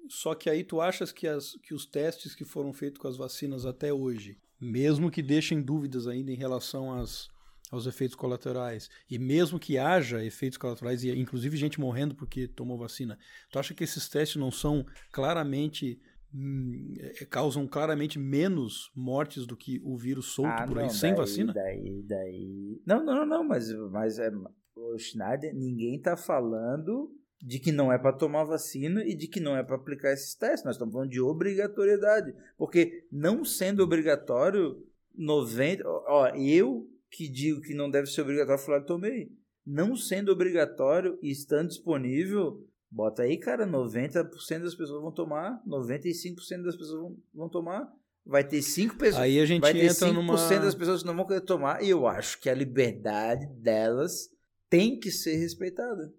Só 0.10 0.36
que 0.36 0.50
aí 0.50 0.64
tu 0.64 0.82
achas 0.82 1.12
que, 1.12 1.28
as, 1.28 1.54
que 1.64 1.74
os 1.74 1.86
testes 1.86 2.36
que 2.36 2.44
foram 2.44 2.74
feitos 2.74 3.00
com 3.00 3.08
as 3.08 3.18
vacinas 3.18 3.66
até 3.66 3.94
hoje, 3.94 4.38
mesmo 4.60 5.10
que 5.10 5.22
deixem 5.22 5.62
dúvidas 5.62 6.08
ainda 6.08 6.32
em 6.32 6.38
relação 6.38 6.94
às, 6.94 7.30
aos 7.76 7.88
efeitos 7.88 8.16
colaterais. 8.16 8.90
E 9.10 9.20
mesmo 9.20 9.60
que 9.60 9.78
haja 9.78 10.24
efeitos 10.24 10.58
colaterais, 10.58 11.04
e 11.04 11.12
inclusive 11.12 11.58
gente 11.58 11.80
morrendo 11.80 12.16
porque 12.16 12.48
tomou 12.48 12.78
vacina, 12.78 13.18
tu 13.52 13.60
acha 13.60 13.74
que 13.74 13.84
esses 13.84 14.08
testes 14.10 14.38
não 14.38 14.52
são 14.52 14.86
claramente. 15.12 16.00
Hum, 16.34 16.94
é, 17.00 17.24
causam 17.26 17.66
claramente 17.66 18.20
menos 18.20 18.92
mortes 18.94 19.46
do 19.46 19.56
que 19.56 19.80
o 19.86 19.96
vírus 19.96 20.34
solto 20.34 20.50
ah, 20.50 20.66
por 20.68 20.80
aí, 20.80 20.84
não, 20.84 20.90
sem 20.90 21.12
daí, 21.12 21.18
vacina? 21.18 21.54
Daí, 21.54 22.04
daí. 22.06 22.82
Não, 22.86 23.06
não, 23.06 23.26
não, 23.26 23.42
mas, 23.42 23.72
mas 23.90 24.20
é, 24.20 24.30
o 24.76 24.98
Schneider, 24.98 25.56
ninguém 25.56 25.96
está 25.96 26.18
falando 26.18 27.10
de 27.42 27.60
que 27.60 27.72
não 27.72 27.92
é 27.92 27.98
para 27.98 28.12
tomar 28.12 28.44
vacina 28.44 29.04
e 29.06 29.16
de 29.16 29.28
que 29.28 29.40
não 29.40 29.56
é 29.56 29.64
para 29.64 29.76
aplicar 29.76 30.12
esses 30.12 30.36
testes. 30.36 30.66
Nós 30.66 30.76
estamos 30.76 30.94
falando 30.94 31.10
de 31.10 31.22
obrigatoriedade. 31.22 32.34
Porque 32.58 33.06
não 33.12 33.46
sendo 33.46 33.84
obrigatório, 33.84 34.84
90. 35.16 35.84
Ó, 35.88 36.28
eu 36.36 36.88
que 37.16 37.30
digo 37.30 37.62
que 37.62 37.74
não 37.74 37.90
deve 37.90 38.08
ser 38.08 38.22
obrigatório, 38.22 38.62
falar 38.62 38.82
tomei. 38.82 39.32
Não 39.66 39.96
sendo 39.96 40.32
obrigatório 40.32 41.18
e 41.22 41.32
estando 41.32 41.70
disponível, 41.70 42.64
bota 42.92 43.24
aí, 43.24 43.38
cara, 43.38 43.66
90% 43.66 44.30
das 44.60 44.76
pessoas 44.76 45.02
vão 45.02 45.12
tomar, 45.12 45.62
95% 45.66 46.64
das 46.64 46.76
pessoas 46.76 47.02
vão, 47.02 47.18
vão 47.34 47.50
tomar. 47.50 47.92
Vai 48.28 48.44
ter 48.44 48.62
5 48.62 48.98
pessoas. 48.98 49.22
Aí 49.22 49.40
a 49.40 49.46
gente 49.46 49.62
vai 49.62 49.72
ter 49.72 49.86
entra 49.86 50.08
5% 50.08 50.12
numa... 50.12 50.36
das 50.36 50.74
pessoas 50.74 51.02
que 51.02 51.08
não 51.08 51.16
vão 51.16 51.28
querer 51.28 51.42
tomar. 51.42 51.84
E 51.84 51.90
eu 51.90 52.08
acho 52.08 52.40
que 52.42 52.50
a 52.50 52.56
liberdade 52.56 53.46
delas 53.62 54.30
tem 54.68 55.00
que 55.00 55.12
ser 55.12 55.36
respeitada. 55.36 56.12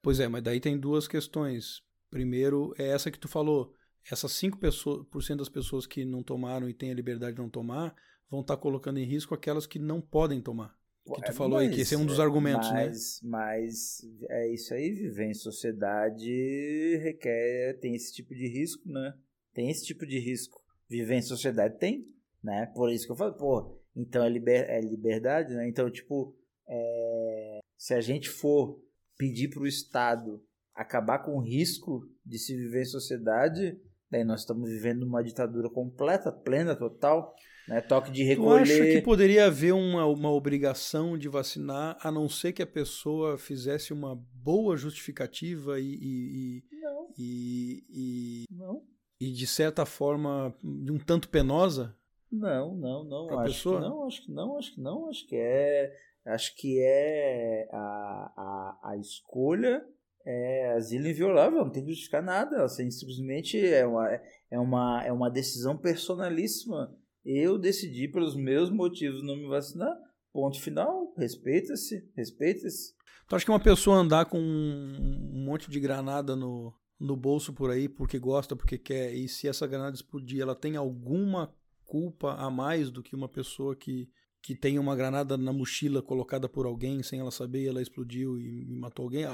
Pois 0.00 0.18
é, 0.18 0.26
mas 0.28 0.42
daí 0.42 0.60
tem 0.60 0.78
duas 0.78 1.06
questões. 1.06 1.82
Primeiro 2.10 2.74
é 2.78 2.88
essa 2.88 3.10
que 3.10 3.18
tu 3.18 3.28
falou. 3.28 3.74
Essas 4.10 4.32
5% 4.32 5.36
das 5.36 5.48
pessoas 5.48 5.86
que 5.86 6.04
não 6.04 6.22
tomaram 6.22 6.68
e 6.68 6.74
têm 6.74 6.90
a 6.90 6.94
liberdade 6.94 7.36
de 7.36 7.42
não 7.42 7.50
tomar, 7.50 7.94
vão 8.32 8.40
estar 8.40 8.56
tá 8.56 8.62
colocando 8.62 8.98
em 8.98 9.04
risco 9.04 9.34
aquelas 9.34 9.66
que 9.66 9.78
não 9.78 10.00
podem 10.00 10.40
tomar. 10.40 10.74
Que 11.04 11.20
tu 11.20 11.32
falou 11.34 11.58
mas, 11.58 11.68
aí, 11.68 11.74
que 11.74 11.82
esse 11.82 11.94
é 11.94 11.98
um 11.98 12.06
dos 12.06 12.18
argumentos, 12.18 12.70
mas, 12.70 13.20
né? 13.22 13.28
Mas 13.28 14.00
é 14.30 14.48
isso 14.54 14.72
aí, 14.72 14.90
viver 14.92 15.26
em 15.26 15.34
sociedade 15.34 16.96
requer, 17.02 17.78
tem 17.80 17.94
esse 17.94 18.14
tipo 18.14 18.34
de 18.34 18.48
risco, 18.48 18.88
né? 18.88 19.12
Tem 19.52 19.68
esse 19.68 19.84
tipo 19.84 20.06
de 20.06 20.18
risco. 20.18 20.62
Viver 20.88 21.16
em 21.16 21.22
sociedade 21.22 21.78
tem, 21.78 22.06
né? 22.42 22.66
Por 22.74 22.90
isso 22.90 23.04
que 23.04 23.12
eu 23.12 23.16
falo, 23.16 23.34
pô, 23.34 23.78
então 23.94 24.24
é, 24.24 24.30
liber, 24.30 24.64
é 24.70 24.80
liberdade, 24.80 25.52
né? 25.52 25.68
Então, 25.68 25.90
tipo, 25.90 26.34
é, 26.66 27.58
se 27.76 27.92
a 27.92 28.00
gente 28.00 28.30
for 28.30 28.80
pedir 29.18 29.50
para 29.50 29.62
o 29.62 29.66
Estado 29.66 30.42
acabar 30.74 31.18
com 31.18 31.32
o 31.32 31.42
risco 31.42 32.08
de 32.24 32.38
se 32.38 32.56
viver 32.56 32.82
em 32.82 32.86
sociedade, 32.86 33.78
daí 34.10 34.24
nós 34.24 34.40
estamos 34.40 34.70
vivendo 34.70 35.02
uma 35.02 35.22
ditadura 35.22 35.68
completa, 35.68 36.32
plena, 36.32 36.74
total. 36.76 37.34
Né? 37.68 37.80
Toque 37.80 38.10
de 38.10 38.22
recolher. 38.24 38.66
Tu 38.66 38.72
acha 38.72 38.84
que 38.84 39.02
poderia 39.02 39.46
haver 39.46 39.72
uma, 39.72 40.04
uma 40.06 40.30
obrigação 40.30 41.16
de 41.16 41.28
vacinar, 41.28 41.96
a 42.00 42.10
não 42.10 42.28
ser 42.28 42.52
que 42.52 42.62
a 42.62 42.66
pessoa 42.66 43.38
fizesse 43.38 43.92
uma 43.92 44.16
boa 44.34 44.76
justificativa 44.76 45.78
e. 45.78 45.94
e, 46.02 46.62
não. 46.80 47.08
E, 47.18 47.84
e, 47.90 48.44
não. 48.50 48.82
E 49.20 49.30
de 49.30 49.46
certa 49.46 49.86
forma, 49.86 50.54
de 50.62 50.90
um 50.90 50.98
tanto 50.98 51.28
penosa? 51.28 51.96
Não, 52.30 52.74
não, 52.74 53.04
não. 53.04 53.38
Acho 53.38 53.54
pessoa? 53.54 53.80
que 53.80 53.88
não, 53.88 54.04
acho 54.04 54.22
que 54.22 54.32
não, 54.32 54.58
acho 54.58 54.74
que 54.74 54.80
não. 54.80 55.08
Acho 55.08 55.26
que 55.26 55.36
é. 55.36 55.96
Acho 56.24 56.56
que 56.56 56.80
é 56.80 57.68
a, 57.72 58.32
a, 58.36 58.90
a 58.90 58.96
escolha 58.96 59.84
é 60.24 60.72
asilo 60.72 61.08
inviolável, 61.08 61.64
não 61.64 61.70
tem 61.70 61.82
que 61.82 61.90
justificar 61.90 62.22
nada. 62.22 62.62
Assim, 62.64 62.90
simplesmente 62.90 63.64
é 63.64 63.86
uma, 63.86 64.08
é, 64.50 64.58
uma, 64.58 65.04
é 65.04 65.12
uma 65.12 65.30
decisão 65.30 65.76
personalíssima 65.76 66.96
eu 67.24 67.58
decidi 67.58 68.08
pelos 68.08 68.34
meus 68.34 68.70
motivos 68.70 69.22
não 69.22 69.36
me 69.36 69.48
vacinar. 69.48 69.96
Ponto 70.32 70.60
final. 70.60 71.12
Respeita-se. 71.16 72.08
Respeita-se. 72.16 72.94
Tu 73.28 73.36
acha 73.36 73.44
que 73.44 73.50
uma 73.50 73.60
pessoa 73.60 73.96
andar 73.96 74.26
com 74.26 74.38
um 74.38 75.44
monte 75.44 75.70
de 75.70 75.78
granada 75.78 76.34
no, 76.34 76.74
no 76.98 77.16
bolso 77.16 77.52
por 77.52 77.70
aí 77.70 77.88
porque 77.88 78.18
gosta, 78.18 78.56
porque 78.56 78.78
quer, 78.78 79.14
e 79.14 79.28
se 79.28 79.48
essa 79.48 79.66
granada 79.66 79.94
explodir, 79.94 80.40
ela 80.40 80.54
tem 80.54 80.76
alguma 80.76 81.54
culpa 81.84 82.34
a 82.34 82.50
mais 82.50 82.90
do 82.90 83.02
que 83.02 83.14
uma 83.14 83.28
pessoa 83.28 83.76
que, 83.76 84.08
que 84.40 84.54
tem 84.54 84.78
uma 84.78 84.96
granada 84.96 85.36
na 85.36 85.52
mochila 85.52 86.00
colocada 86.00 86.48
por 86.48 86.64
alguém 86.64 87.02
sem 87.02 87.20
ela 87.20 87.30
saber, 87.30 87.66
ela 87.66 87.82
explodiu 87.82 88.40
e, 88.40 88.70
e 88.70 88.74
matou 88.74 89.04
alguém. 89.04 89.24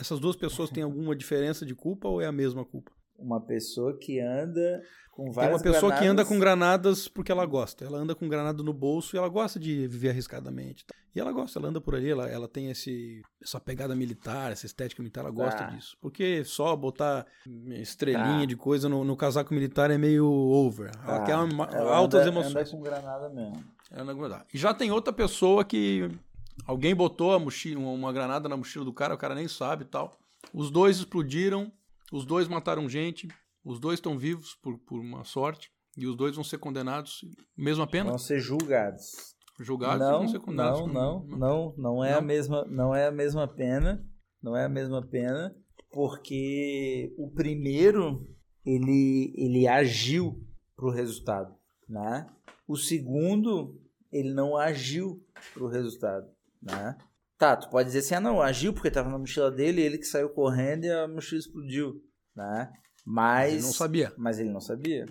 Essas 0.00 0.18
duas 0.18 0.34
pessoas 0.34 0.70
têm 0.70 0.82
alguma 0.84 1.14
diferença 1.14 1.66
de 1.66 1.74
culpa 1.74 2.08
ou 2.08 2.20
é 2.20 2.26
a 2.26 2.32
mesma 2.32 2.64
culpa? 2.64 2.92
Uma 3.18 3.40
pessoa 3.40 3.96
que 3.96 4.20
anda 4.20 4.82
com 5.10 5.30
várias 5.32 5.62
Tem 5.62 5.70
uma 5.70 5.74
pessoa 5.74 5.90
granadas... 5.90 5.98
que 6.00 6.06
anda 6.06 6.24
com 6.24 6.38
granadas 6.38 7.08
porque 7.08 7.32
ela 7.32 7.46
gosta. 7.46 7.84
Ela 7.84 7.98
anda 7.98 8.14
com 8.14 8.28
granada 8.28 8.62
no 8.62 8.72
bolso 8.72 9.16
e 9.16 9.18
ela 9.18 9.28
gosta 9.28 9.58
de 9.58 9.86
viver 9.88 10.10
arriscadamente. 10.10 10.84
E 11.14 11.20
ela 11.20 11.32
gosta, 11.32 11.58
ela 11.58 11.68
anda 11.68 11.80
por 11.80 11.94
ali, 11.94 12.10
ela, 12.10 12.28
ela 12.28 12.46
tem 12.46 12.70
esse, 12.70 13.22
essa 13.42 13.58
pegada 13.58 13.96
militar, 13.96 14.52
essa 14.52 14.66
estética 14.66 15.02
militar, 15.02 15.22
ela 15.22 15.30
gosta 15.30 15.64
Tá. 15.64 15.70
disso. 15.70 15.96
Porque 15.98 16.44
só 16.44 16.76
botar 16.76 17.24
estrelinha 17.70 18.40
Tá. 18.40 18.44
de 18.44 18.56
coisa 18.56 18.88
no, 18.88 19.02
no 19.04 19.16
casaco 19.16 19.54
militar 19.54 19.90
é 19.90 19.96
meio 19.96 20.26
over. 20.26 20.90
Ela 21.02 21.18
Tá. 21.20 21.24
quer 21.24 21.36
uma- 21.36 21.64
Ela 21.72 21.96
altas 21.96 22.20
anda, 22.20 22.28
emoções. 22.30 22.54
Anda 22.54 22.70
com 22.70 22.82
granada 22.82 23.28
mesmo. 23.30 23.64
Ela 23.90 24.04
não 24.04 24.12
aguenta. 24.12 24.44
E 24.52 24.58
já 24.58 24.74
tem 24.74 24.90
outra 24.90 25.12
pessoa 25.12 25.64
que 25.64 26.10
alguém 26.66 26.94
botou 26.94 27.32
a 27.32 27.38
mochila, 27.38 27.80
uma 27.80 28.12
granada 28.12 28.48
na 28.48 28.56
mochila 28.56 28.84
do 28.84 28.92
cara, 28.92 29.14
o 29.14 29.18
cara 29.18 29.34
nem 29.34 29.48
sabe 29.48 29.84
e 29.84 29.86
tal. 29.86 30.18
Os 30.52 30.70
dois 30.70 30.98
explodiram, 30.98 31.72
os 32.12 32.24
dois 32.24 32.48
mataram 32.48 32.88
gente, 32.88 33.28
os 33.64 33.78
dois 33.80 33.98
estão 33.98 34.16
vivos 34.18 34.54
por, 34.62 34.78
por 34.78 35.00
uma 35.00 35.24
sorte, 35.24 35.70
e 35.96 36.06
os 36.06 36.16
dois 36.16 36.34
vão 36.34 36.44
ser 36.44 36.58
condenados, 36.58 37.20
mesma 37.56 37.86
pena, 37.86 38.10
Vão 38.10 38.18
ser 38.18 38.38
julgados. 38.38 39.34
julgados 39.58 39.96
e 40.06 40.10
não, 40.10 40.18
vão 40.18 40.28
ser 40.28 40.40
condenados. 40.40 40.80
não, 40.80 40.92
não, 40.92 41.26
não, 41.38 41.74
não 41.76 42.04
é 42.04 42.12
Não? 42.12 42.18
a 42.18 42.22
mesma, 42.22 42.64
não 42.66 42.94
é 42.94 43.06
a 43.06 43.10
mesma 43.12 43.48
pena, 43.48 44.04
não 44.42 44.54
é 44.56 44.64
a 44.66 44.68
mesma 44.68 45.02
pena, 45.06 45.54
porque 45.90 47.12
o 47.16 47.30
primeiro 47.30 48.22
ele 48.64 49.32
ele 49.36 49.66
agiu 49.66 50.44
pro 50.76 50.90
resultado, 50.90 51.54
né? 51.88 52.26
O 52.68 52.76
segundo 52.76 53.80
ele 54.12 54.32
não 54.34 54.56
agiu 54.56 55.24
pro 55.54 55.66
resultado, 55.68 56.26
né? 56.62 56.96
Tá, 57.38 57.54
tu 57.56 57.68
pode 57.68 57.88
dizer 57.88 57.98
assim, 57.98 58.14
ah 58.14 58.20
não, 58.20 58.40
agiu 58.40 58.72
porque 58.72 58.90
tava 58.90 59.10
na 59.10 59.18
mochila 59.18 59.50
dele, 59.50 59.82
ele 59.82 59.98
que 59.98 60.06
saiu 60.06 60.30
correndo 60.30 60.84
e 60.84 60.90
a 60.90 61.06
mochila 61.06 61.38
explodiu, 61.38 62.02
né? 62.34 62.72
Mas 63.04 63.52
Ele 63.54 63.62
não 63.62 63.72
sabia. 63.72 64.12
mas 64.16 64.38
ele 64.38 64.50
não 64.50 64.60
sabia. 64.60 65.06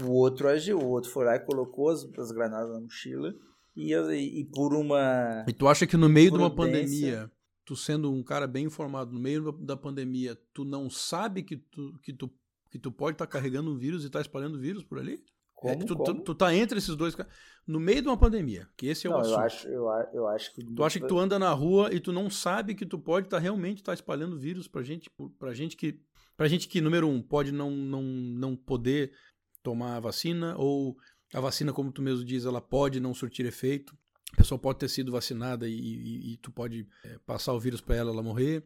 O 0.00 0.10
outro 0.10 0.48
agiu, 0.48 0.78
o 0.78 0.88
outro 0.88 1.10
foi 1.10 1.24
lá 1.24 1.36
e 1.36 1.40
colocou 1.40 1.88
as, 1.90 2.04
as 2.18 2.30
granadas 2.32 2.72
na 2.72 2.80
mochila 2.80 3.34
e, 3.76 3.94
e, 3.94 4.40
e 4.40 4.44
por 4.44 4.74
uma. 4.74 5.44
E 5.48 5.52
tu 5.52 5.66
acha 5.68 5.86
que 5.86 5.96
no 5.96 6.08
meio 6.08 6.30
de 6.30 6.36
uma 6.36 6.54
pandemia, 6.54 7.30
tu 7.64 7.74
sendo 7.76 8.12
um 8.12 8.22
cara 8.22 8.46
bem 8.46 8.66
informado, 8.66 9.12
no 9.12 9.20
meio 9.20 9.52
da 9.52 9.76
pandemia, 9.76 10.36
tu 10.52 10.64
não 10.64 10.90
sabe 10.90 11.42
que 11.42 11.56
tu, 11.56 11.98
que 12.02 12.12
tu, 12.12 12.30
que 12.70 12.78
tu 12.78 12.90
pode 12.92 13.14
estar 13.14 13.26
carregando 13.26 13.70
um 13.72 13.78
vírus 13.78 14.02
e 14.02 14.06
estar 14.08 14.20
espalhando 14.20 14.60
vírus 14.60 14.84
por 14.84 14.98
ali? 14.98 15.18
Como, 15.60 15.74
É 15.74 15.76
que 15.76 15.84
tu, 15.84 15.94
tu, 15.94 16.04
como? 16.04 16.22
tu 16.22 16.34
tá 16.34 16.54
entre 16.54 16.78
esses 16.78 16.96
dois 16.96 17.14
caras. 17.14 17.30
No 17.66 17.78
meio 17.78 18.00
de 18.00 18.08
uma 18.08 18.16
pandemia, 18.16 18.66
que 18.76 18.86
esse 18.86 19.06
é 19.06 19.10
o 19.10 19.12
não, 19.12 19.20
assunto. 19.20 19.34
eu 19.36 19.40
acho, 19.44 19.68
eu, 19.68 19.86
eu 20.14 20.26
acho 20.28 20.54
que. 20.54 20.64
Tu 20.64 20.82
acha 20.84 20.98
que 20.98 21.06
tu 21.06 21.18
anda 21.18 21.38
na 21.38 21.52
rua 21.52 21.92
e 21.92 22.00
tu 22.00 22.12
não 22.12 22.30
sabe 22.30 22.74
que 22.74 22.86
tu 22.86 22.98
pode 22.98 23.26
estar 23.26 23.38
realmente 23.38 23.78
estar 23.78 23.92
espalhando 23.92 24.38
vírus 24.38 24.66
pra 24.66 24.82
gente, 24.82 25.10
pra 25.38 25.52
gente 25.52 25.76
que, 25.76 26.00
pra 26.36 26.48
gente 26.48 26.66
que 26.66 26.80
número 26.80 27.06
um 27.06 27.20
pode 27.22 27.52
não, 27.52 27.70
não, 27.70 28.02
não 28.02 28.56
poder 28.56 29.12
tomar 29.62 29.96
a 29.96 30.00
vacina 30.00 30.56
ou 30.56 30.96
a 31.34 31.40
vacina, 31.40 31.72
como 31.72 31.92
tu 31.92 32.00
mesmo 32.00 32.24
diz, 32.24 32.46
ela 32.46 32.60
pode 32.62 32.98
não 32.98 33.12
surtir 33.12 33.44
efeito. 33.44 33.94
A 34.32 34.36
pessoa 34.38 34.58
pode 34.58 34.78
ter 34.78 34.88
sido 34.88 35.12
vacinada 35.12 35.68
e, 35.68 35.72
e- 35.74 36.32
e 36.32 36.36
tu 36.38 36.50
pode 36.50 36.88
é, 37.04 37.18
passar 37.26 37.52
o 37.52 37.60
vírus 37.60 37.80
pra 37.82 37.94
ela, 37.96 38.10
ela 38.10 38.22
morrer. 38.22 38.64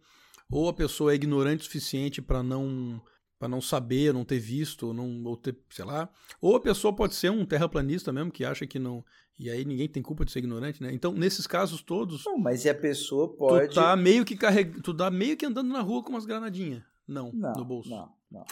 Ou 0.50 0.68
a 0.68 0.72
pessoa 0.74 1.10
é 1.12 1.14
ignorante 1.16 1.62
o 1.62 1.64
suficiente 1.64 2.22
pra 2.22 2.42
não 2.42 3.02
para 3.44 3.48
não 3.50 3.60
saber, 3.60 4.14
não 4.14 4.24
ter 4.24 4.38
visto, 4.38 4.94
não 4.94 5.22
ou 5.22 5.36
ter, 5.36 5.54
sei 5.68 5.84
lá. 5.84 6.08
Ou 6.40 6.56
a 6.56 6.60
pessoa 6.60 6.96
pode 6.96 7.14
ser 7.14 7.30
um 7.30 7.44
terraplanista 7.44 8.10
mesmo 8.10 8.32
que 8.32 8.42
acha 8.42 8.66
que 8.66 8.78
não 8.78 9.04
e 9.38 9.50
aí 9.50 9.66
ninguém 9.66 9.86
tem 9.86 10.02
culpa 10.02 10.24
de 10.24 10.32
ser 10.32 10.38
ignorante, 10.38 10.82
né? 10.82 10.90
Então, 10.94 11.12
nesses 11.12 11.46
casos 11.46 11.82
todos, 11.82 12.24
Não, 12.24 12.38
mas 12.38 12.64
e 12.64 12.70
a 12.70 12.74
pessoa 12.74 13.36
pode. 13.36 13.68
Tu 13.68 13.74
tá 13.74 13.94
meio 13.96 14.24
que 14.24 14.34
carreg... 14.34 14.80
tu 14.80 14.96
tá 14.96 15.10
meio 15.10 15.36
que 15.36 15.44
andando 15.44 15.68
na 15.68 15.82
rua 15.82 16.02
com 16.02 16.08
umas 16.08 16.24
granadinhas. 16.24 16.82
Não, 17.06 17.30
Não, 17.34 17.52
no 17.52 17.64
bolso. 17.66 17.90
não, 17.90 18.14
não. 18.30 18.44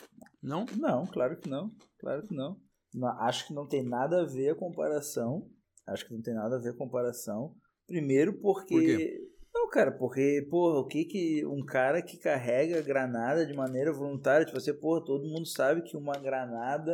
Não? 0.42 0.66
Não, 0.76 1.06
claro 1.06 1.38
que 1.38 1.48
não. 1.48 1.72
Claro 1.98 2.26
que 2.26 2.34
não. 2.34 2.60
Não, 2.92 3.08
Acho 3.20 3.46
que 3.46 3.54
não 3.54 3.66
tem 3.66 3.82
nada 3.82 4.20
a 4.20 4.26
ver 4.26 4.50
a 4.50 4.54
comparação. 4.54 5.48
Acho 5.86 6.06
que 6.06 6.12
não 6.12 6.20
tem 6.20 6.34
nada 6.34 6.56
a 6.56 6.58
ver 6.58 6.70
a 6.70 6.76
comparação. 6.76 7.54
Primeiro 7.86 8.34
porque. 8.34 8.74
Por 8.74 8.82
quê? 8.82 9.20
Não, 9.54 9.68
cara, 9.68 9.92
porque, 9.92 10.46
porra, 10.50 10.78
o 10.80 10.86
que 10.86 11.04
que 11.04 11.46
um 11.46 11.64
cara 11.64 12.00
que 12.02 12.16
carrega 12.16 12.80
granada 12.80 13.44
de 13.44 13.52
maneira 13.54 13.92
voluntária, 13.92 14.46
tipo 14.46 14.56
assim, 14.56 14.72
porra, 14.74 15.04
todo 15.04 15.28
mundo 15.28 15.46
sabe 15.46 15.82
que 15.82 15.96
uma 15.96 16.14
granada, 16.14 16.92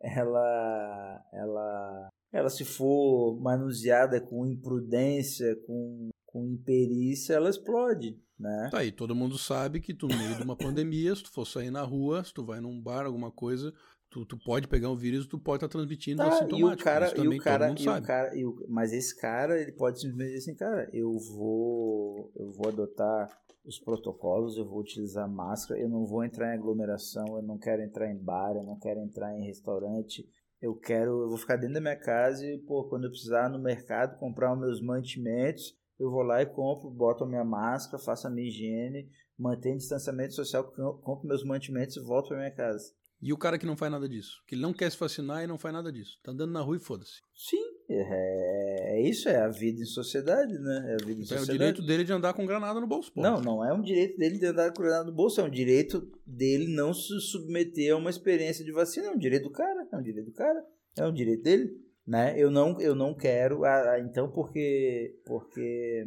ela, 0.00 1.24
ela, 1.32 2.08
ela 2.32 2.48
se 2.50 2.64
for 2.64 3.38
manuseada 3.40 4.20
com 4.20 4.44
imprudência, 4.44 5.56
com, 5.66 6.10
com 6.24 6.44
imperícia, 6.44 7.34
ela 7.34 7.48
explode, 7.48 8.20
né? 8.38 8.68
Tá 8.70 8.78
aí, 8.78 8.90
todo 8.90 9.14
mundo 9.14 9.38
sabe 9.38 9.80
que 9.80 9.94
tu, 9.94 10.08
no 10.08 10.16
meio 10.16 10.34
de 10.34 10.42
uma 10.42 10.56
pandemia, 10.58 11.14
se 11.14 11.22
tu 11.22 11.30
for 11.30 11.46
sair 11.46 11.70
na 11.70 11.82
rua, 11.82 12.24
se 12.24 12.34
tu 12.34 12.44
vai 12.44 12.60
num 12.60 12.80
bar, 12.80 13.06
alguma 13.06 13.30
coisa, 13.30 13.72
tu, 14.16 14.24
tu 14.24 14.38
pode 14.38 14.66
pegar 14.66 14.88
o 14.90 14.96
vírus 14.96 15.24
e 15.24 15.28
tu 15.28 15.38
pode 15.38 15.58
estar 15.58 15.68
transmitindo 15.68 16.22
Tá, 16.22 16.24
e 16.24 16.28
assintomático. 16.28 16.80
o 16.80 16.84
cara, 16.84 17.06
e 17.18 17.28
o 17.28 17.38
cara, 17.42 17.74
e 17.78 17.88
o 17.88 18.02
cara, 18.02 18.36
e 18.36 18.46
o, 18.46 18.66
mas 18.68 18.92
esse 18.92 19.14
cara, 19.20 19.60
ele 19.60 19.72
pode 19.72 20.00
simplesmente 20.00 20.28
dizer 20.32 20.38
assim, 20.50 20.54
cara, 20.58 20.88
eu 20.92 21.16
vou, 21.18 22.32
eu 22.36 22.50
vou 22.52 22.68
adotar 22.68 23.28
os 23.64 23.78
protocolos, 23.78 24.56
eu 24.56 24.64
vou 24.64 24.80
utilizar 24.80 25.28
máscara, 25.28 25.78
eu 25.80 25.88
não 25.88 26.06
vou 26.06 26.24
entrar 26.24 26.54
em 26.54 26.58
aglomeração, 26.58 27.26
eu 27.36 27.42
não 27.42 27.58
quero 27.58 27.82
entrar 27.82 28.08
em 28.10 28.16
bar, 28.16 28.54
eu 28.56 28.62
não 28.62 28.78
quero 28.78 29.00
entrar 29.00 29.36
em 29.36 29.44
restaurante, 29.44 30.26
eu 30.62 30.74
quero, 30.74 31.22
eu 31.22 31.28
vou 31.28 31.36
ficar 31.36 31.56
dentro 31.56 31.74
da 31.74 31.80
minha 31.80 31.96
casa 31.98 32.46
e, 32.46 32.58
pô, 32.58 32.84
quando 32.84 33.04
eu 33.04 33.10
precisar 33.10 33.50
no 33.50 33.58
mercado 33.58 34.18
comprar 34.18 34.52
os 34.54 34.58
meus 34.60 34.80
mantimentos, 34.80 35.76
eu 35.98 36.10
vou 36.10 36.22
lá 36.22 36.40
e 36.40 36.46
compro, 36.46 36.88
boto 36.90 37.24
a 37.24 37.28
minha 37.28 37.44
máscara, 37.44 38.02
faço 38.02 38.26
a 38.26 38.30
minha 38.30 38.46
higiene, 38.48 39.10
mantenho 39.38 39.76
distanciamento 39.76 40.34
social, 40.34 40.64
com- 40.64 40.98
compro 41.02 41.26
meus 41.28 41.44
mantimentos 41.44 41.96
e 41.96 42.00
volto 42.00 42.28
para 42.28 42.38
minha 42.38 42.50
casa. 42.54 42.92
E 43.26 43.32
o 43.32 43.36
cara 43.36 43.58
que 43.58 43.66
não 43.66 43.76
faz 43.76 43.90
nada 43.90 44.08
disso? 44.08 44.40
Que 44.46 44.54
ele 44.54 44.62
não 44.62 44.72
quer 44.72 44.88
se 44.88 44.96
vacinar 44.96 45.42
e 45.42 45.48
não 45.48 45.58
faz 45.58 45.74
nada 45.74 45.90
disso. 45.90 46.16
Tá 46.22 46.30
andando 46.30 46.52
na 46.52 46.60
rua 46.60 46.76
e 46.76 46.78
foda-se. 46.78 47.14
Sim, 47.34 47.60
é, 47.90 48.98
é 48.98 49.02
isso, 49.02 49.28
é 49.28 49.38
a 49.38 49.48
vida 49.48 49.82
em 49.82 49.84
sociedade, 49.84 50.52
né? 50.60 50.90
É 50.90 50.94
a 50.94 51.04
vida 51.04 51.20
em 51.20 51.24
Então 51.24 51.36
é 51.36 51.40
o 51.40 51.44
sociedade. 51.44 51.58
direito 51.58 51.82
dele 51.82 52.04
de 52.04 52.12
andar 52.12 52.34
com 52.34 52.46
granada 52.46 52.78
no 52.80 52.86
bolso. 52.86 53.12
pô. 53.12 53.20
Não, 53.20 53.40
não 53.40 53.64
é 53.64 53.74
um 53.74 53.82
direito 53.82 54.16
dele 54.16 54.38
de 54.38 54.46
andar 54.46 54.72
com 54.72 54.80
granada 54.80 55.06
no 55.10 55.12
bolso, 55.12 55.40
é 55.40 55.44
um 55.44 55.50
direito 55.50 56.08
dele 56.24 56.68
não 56.72 56.94
se 56.94 57.18
submeter 57.20 57.94
a 57.94 57.96
uma 57.96 58.10
experiência 58.10 58.64
de 58.64 58.70
vacina, 58.70 59.08
é 59.08 59.10
um 59.10 59.18
direito 59.18 59.42
do 59.42 59.50
cara, 59.50 59.88
é 59.92 59.96
um 59.96 60.02
direito 60.02 60.26
do 60.26 60.32
cara, 60.32 60.64
é 60.96 61.04
um 61.04 61.12
direito 61.12 61.42
dele, 61.42 61.76
né? 62.06 62.32
Eu 62.38 62.48
não, 62.48 62.80
eu 62.80 62.94
não 62.94 63.12
quero, 63.12 63.64
ah, 63.64 63.94
ah, 63.94 63.98
então 63.98 64.30
porque, 64.30 65.16
porque, 65.26 66.04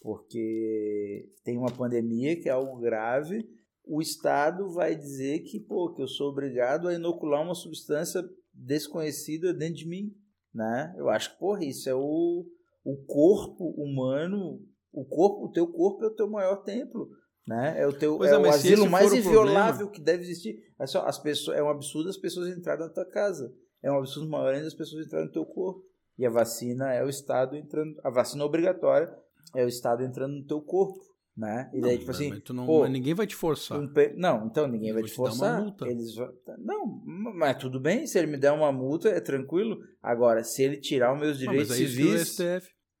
porque 0.00 1.28
tem 1.44 1.58
uma 1.58 1.70
pandemia 1.70 2.34
que 2.40 2.48
é 2.48 2.52
algo 2.52 2.80
grave, 2.80 3.46
o 3.84 4.00
Estado 4.00 4.72
vai 4.72 4.94
dizer 4.94 5.40
que, 5.40 5.60
pô, 5.60 5.92
que 5.92 6.02
eu 6.02 6.08
sou 6.08 6.30
obrigado 6.30 6.88
a 6.88 6.94
inocular 6.94 7.42
uma 7.42 7.54
substância 7.54 8.22
desconhecida 8.52 9.52
dentro 9.52 9.76
de 9.76 9.88
mim, 9.88 10.12
né? 10.54 10.94
Eu 10.96 11.08
acho 11.08 11.32
que, 11.32 11.38
porra, 11.38 11.64
isso 11.64 11.88
é 11.88 11.94
o, 11.94 12.46
o 12.84 12.96
corpo 13.06 13.70
humano, 13.76 14.60
o 14.92 15.04
corpo, 15.04 15.46
o 15.46 15.50
teu 15.50 15.66
corpo 15.66 16.04
é 16.04 16.08
o 16.08 16.14
teu 16.14 16.28
maior 16.28 16.62
templo, 16.62 17.08
né? 17.46 17.80
É 17.80 17.86
o 17.86 17.92
teu 17.92 18.18
Pois 18.18 18.30
é 18.30 18.34
é, 18.34 18.38
o 18.38 18.46
asilo 18.46 18.88
mais 18.88 19.12
inviolável 19.12 19.90
que 19.90 20.00
deve 20.00 20.22
existir. 20.22 20.56
É 20.78 20.86
só, 20.86 21.04
as 21.06 21.18
pessoas, 21.18 21.58
é 21.58 21.62
um 21.62 21.70
absurdo 21.70 22.08
as 22.08 22.16
pessoas 22.16 22.48
entrarem 22.56 22.86
na 22.86 22.92
tua 22.92 23.08
casa. 23.08 23.52
É 23.82 23.90
um 23.90 23.98
absurdo 23.98 24.30
maior 24.30 24.54
ainda 24.54 24.68
as 24.68 24.74
pessoas 24.74 25.06
entrarem 25.06 25.26
no 25.26 25.32
teu 25.32 25.44
corpo. 25.44 25.82
E 26.18 26.26
a 26.26 26.30
vacina 26.30 26.92
é 26.92 27.02
o 27.02 27.08
Estado 27.08 27.56
entrando, 27.56 27.98
a 28.04 28.10
vacina 28.10 28.44
obrigatória 28.44 29.12
é 29.56 29.64
o 29.64 29.68
Estado 29.68 30.02
entrando 30.04 30.34
no 30.34 30.46
teu 30.46 30.60
corpo, 30.60 31.00
né? 31.36 31.70
E 31.72 31.80
daí 31.80 31.92
Não, 31.92 31.98
tipo 31.98 32.10
assim, 32.10 32.42
não- 32.50 32.66
pô, 32.66 32.86
ninguém 32.86 33.14
vai 33.14 33.26
te 33.26 33.34
forçar. 33.34 33.80
um 33.80 33.88
pe- 33.88 34.14
Não, 34.16 34.46
então 34.46 34.66
ninguém 34.66 34.88
Eu 34.90 34.94
vai 34.94 35.02
te 35.04 35.10
te 35.12 35.16
dar 35.16 35.22
uma 35.22 35.30
forçar. 35.30 35.60
multa. 35.62 35.88
Eles 35.88 36.14
Não, 36.58 36.86
mas 37.34 37.56
tudo 37.56 37.80
bem, 37.80 38.06
se 38.06 38.18
ele 38.18 38.26
me 38.26 38.36
der 38.36 38.52
uma 38.52 38.70
multa, 38.70 39.08
é 39.08 39.20
tranquilo. 39.20 39.78
Agora, 40.02 40.44
se 40.44 40.62
ele 40.62 40.76
tirar 40.76 41.14
os 41.14 41.20
meus 41.20 41.32
Não, 41.32 41.38
direitos 41.52 41.68
mas 41.68 41.78
aí 41.78 41.86
se 41.88 41.92
o 42.02 42.18
civis. 42.18 42.38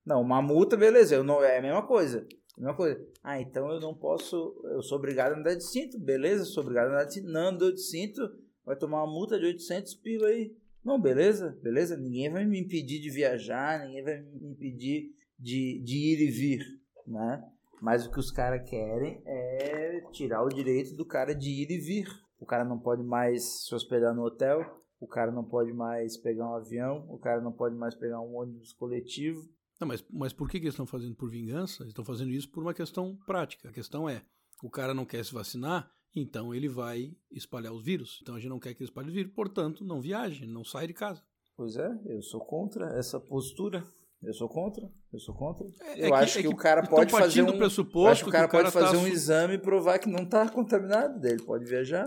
Não, 0.04 0.20
uma 0.20 0.40
multa, 0.42 0.76
beleza, 0.76 1.14
eu 1.14 1.22
não, 1.22 1.42
é 1.44 1.58
a 1.58 1.62
mesma 1.62 1.86
coisa. 1.86 2.26
A 2.56 2.60
mesma 2.60 2.74
coisa. 2.76 3.00
Ah, 3.22 3.40
então 3.40 3.70
eu 3.70 3.80
não 3.80 3.94
posso. 3.94 4.60
Eu 4.64 4.82
sou 4.82 4.98
obrigado 4.98 5.32
a 5.32 5.38
andar 5.38 5.54
de 5.54 5.64
cinto, 5.64 5.98
beleza? 5.98 6.44
Sou 6.44 6.62
obrigado 6.62 6.88
a 6.88 6.94
andar 6.94 7.04
de 7.04 7.14
cinto. 7.14 7.28
Não 7.30 7.48
andou 7.48 7.72
de 7.72 7.80
cinto, 7.80 8.20
vai 8.64 8.76
tomar 8.76 9.04
uma 9.04 9.12
multa 9.12 9.38
de 9.38 9.46
800 9.46 9.94
pila 9.94 10.28
aí. 10.28 10.54
Não, 10.84 11.00
beleza, 11.00 11.56
beleza. 11.62 11.96
Ninguém 11.96 12.30
vai 12.30 12.44
me 12.44 12.58
impedir 12.58 12.98
de 13.00 13.08
viajar, 13.10 13.86
ninguém 13.86 14.02
vai 14.02 14.20
me 14.20 14.50
impedir 14.50 15.14
de, 15.38 15.80
de 15.84 15.96
ir 15.96 16.20
e 16.28 16.30
vir, 16.30 16.64
né? 17.06 17.42
Mas 17.82 18.06
o 18.06 18.12
que 18.12 18.20
os 18.20 18.30
caras 18.30 18.62
querem 18.70 19.20
é 19.26 20.00
tirar 20.12 20.44
o 20.44 20.48
direito 20.48 20.94
do 20.94 21.04
cara 21.04 21.34
de 21.34 21.50
ir 21.50 21.68
e 21.68 21.78
vir. 21.78 22.06
O 22.38 22.46
cara 22.46 22.64
não 22.64 22.78
pode 22.78 23.02
mais 23.02 23.66
se 23.66 23.74
hospedar 23.74 24.14
no 24.14 24.24
hotel, 24.24 24.60
o 25.00 25.06
cara 25.08 25.32
não 25.32 25.42
pode 25.42 25.72
mais 25.72 26.16
pegar 26.16 26.48
um 26.48 26.54
avião, 26.54 27.04
o 27.08 27.18
cara 27.18 27.40
não 27.40 27.50
pode 27.50 27.74
mais 27.74 27.96
pegar 27.96 28.20
um 28.20 28.36
ônibus 28.36 28.72
coletivo. 28.72 29.42
Não, 29.80 29.88
mas, 29.88 30.04
mas 30.08 30.32
por 30.32 30.48
que, 30.48 30.60
que 30.60 30.66
eles 30.66 30.74
estão 30.74 30.86
fazendo 30.86 31.16
por 31.16 31.28
vingança? 31.28 31.82
Eles 31.82 31.90
estão 31.90 32.04
fazendo 32.04 32.30
isso 32.30 32.48
por 32.52 32.62
uma 32.62 32.72
questão 32.72 33.18
prática. 33.26 33.68
A 33.68 33.72
questão 33.72 34.08
é, 34.08 34.22
o 34.62 34.70
cara 34.70 34.94
não 34.94 35.04
quer 35.04 35.24
se 35.24 35.34
vacinar, 35.34 35.90
então 36.14 36.54
ele 36.54 36.68
vai 36.68 37.16
espalhar 37.32 37.72
os 37.72 37.82
vírus. 37.82 38.20
Então 38.22 38.36
a 38.36 38.38
gente 38.38 38.50
não 38.50 38.60
quer 38.60 38.74
que 38.74 38.82
ele 38.84 38.90
espalhe 38.90 39.10
o 39.10 39.12
vírus, 39.12 39.32
portanto, 39.32 39.84
não 39.84 40.00
viaje, 40.00 40.46
não 40.46 40.64
sai 40.64 40.86
de 40.86 40.94
casa. 40.94 41.20
Pois 41.56 41.76
é, 41.76 42.00
eu 42.06 42.22
sou 42.22 42.40
contra 42.44 42.96
essa 42.96 43.18
postura. 43.18 43.84
Eu 44.22 44.32
sou 44.32 44.48
contra. 44.48 44.88
Eu 45.12 45.18
sou 45.18 45.34
contra. 45.34 45.66
É, 45.80 46.08
eu 46.08 46.14
é 46.14 46.18
acho 46.18 46.36
que, 46.36 46.42
que, 46.42 46.48
que, 46.48 46.54
o 46.54 46.56
cara 46.56 46.86
pode 46.86 47.10
fazer 47.10 47.42
um. 47.42 47.58
Pressuposto 47.58 48.08
acho 48.08 48.24
que 48.24 48.28
o 48.28 48.32
cara, 48.32 48.48
que 48.48 48.54
o 48.54 48.58
cara 48.58 48.70
pode 48.70 48.86
fazer 48.86 48.96
tá 48.96 49.02
um 49.02 49.08
exame 49.08 49.54
e 49.54 49.58
provar 49.58 49.98
que 49.98 50.08
não 50.08 50.22
está 50.22 50.48
contaminado 50.48 51.18
dele. 51.18 51.42
Pode 51.42 51.64
viajar. 51.64 52.06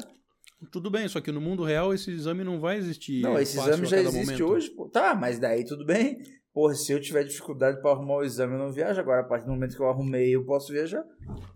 Tudo 0.72 0.90
bem, 0.90 1.08
só 1.08 1.20
que 1.20 1.32
no 1.32 1.42
mundo 1.42 1.64
real 1.64 1.94
esse 1.94 2.10
exame 2.10 2.44
não 2.44 2.60
vai 2.60 2.78
existir. 2.78 3.22
Não, 3.22 3.38
esse 3.38 3.60
exame 3.60 3.86
já 3.86 4.00
existe 4.00 4.26
momento. 4.26 4.46
hoje. 4.46 4.70
Pô. 4.70 4.88
Tá, 4.88 5.14
mas 5.14 5.38
daí 5.40 5.66
tudo 5.66 5.86
bem. 5.86 6.22
Porra, 6.54 6.74
se 6.74 6.94
eu 6.94 7.02
tiver 7.02 7.26
dificuldade 7.26 7.82
para 7.82 7.92
arrumar 7.92 8.16
o 8.16 8.24
exame, 8.24 8.54
eu 8.54 8.60
não 8.60 8.72
viajo. 8.72 9.00
Agora, 9.00 9.22
a 9.22 9.26
partir 9.26 9.46
do 9.46 9.52
momento 9.52 9.76
que 9.76 9.82
eu 9.82 9.90
arrumei, 9.90 10.34
eu 10.34 10.46
posso 10.46 10.72
viajar. 10.72 11.04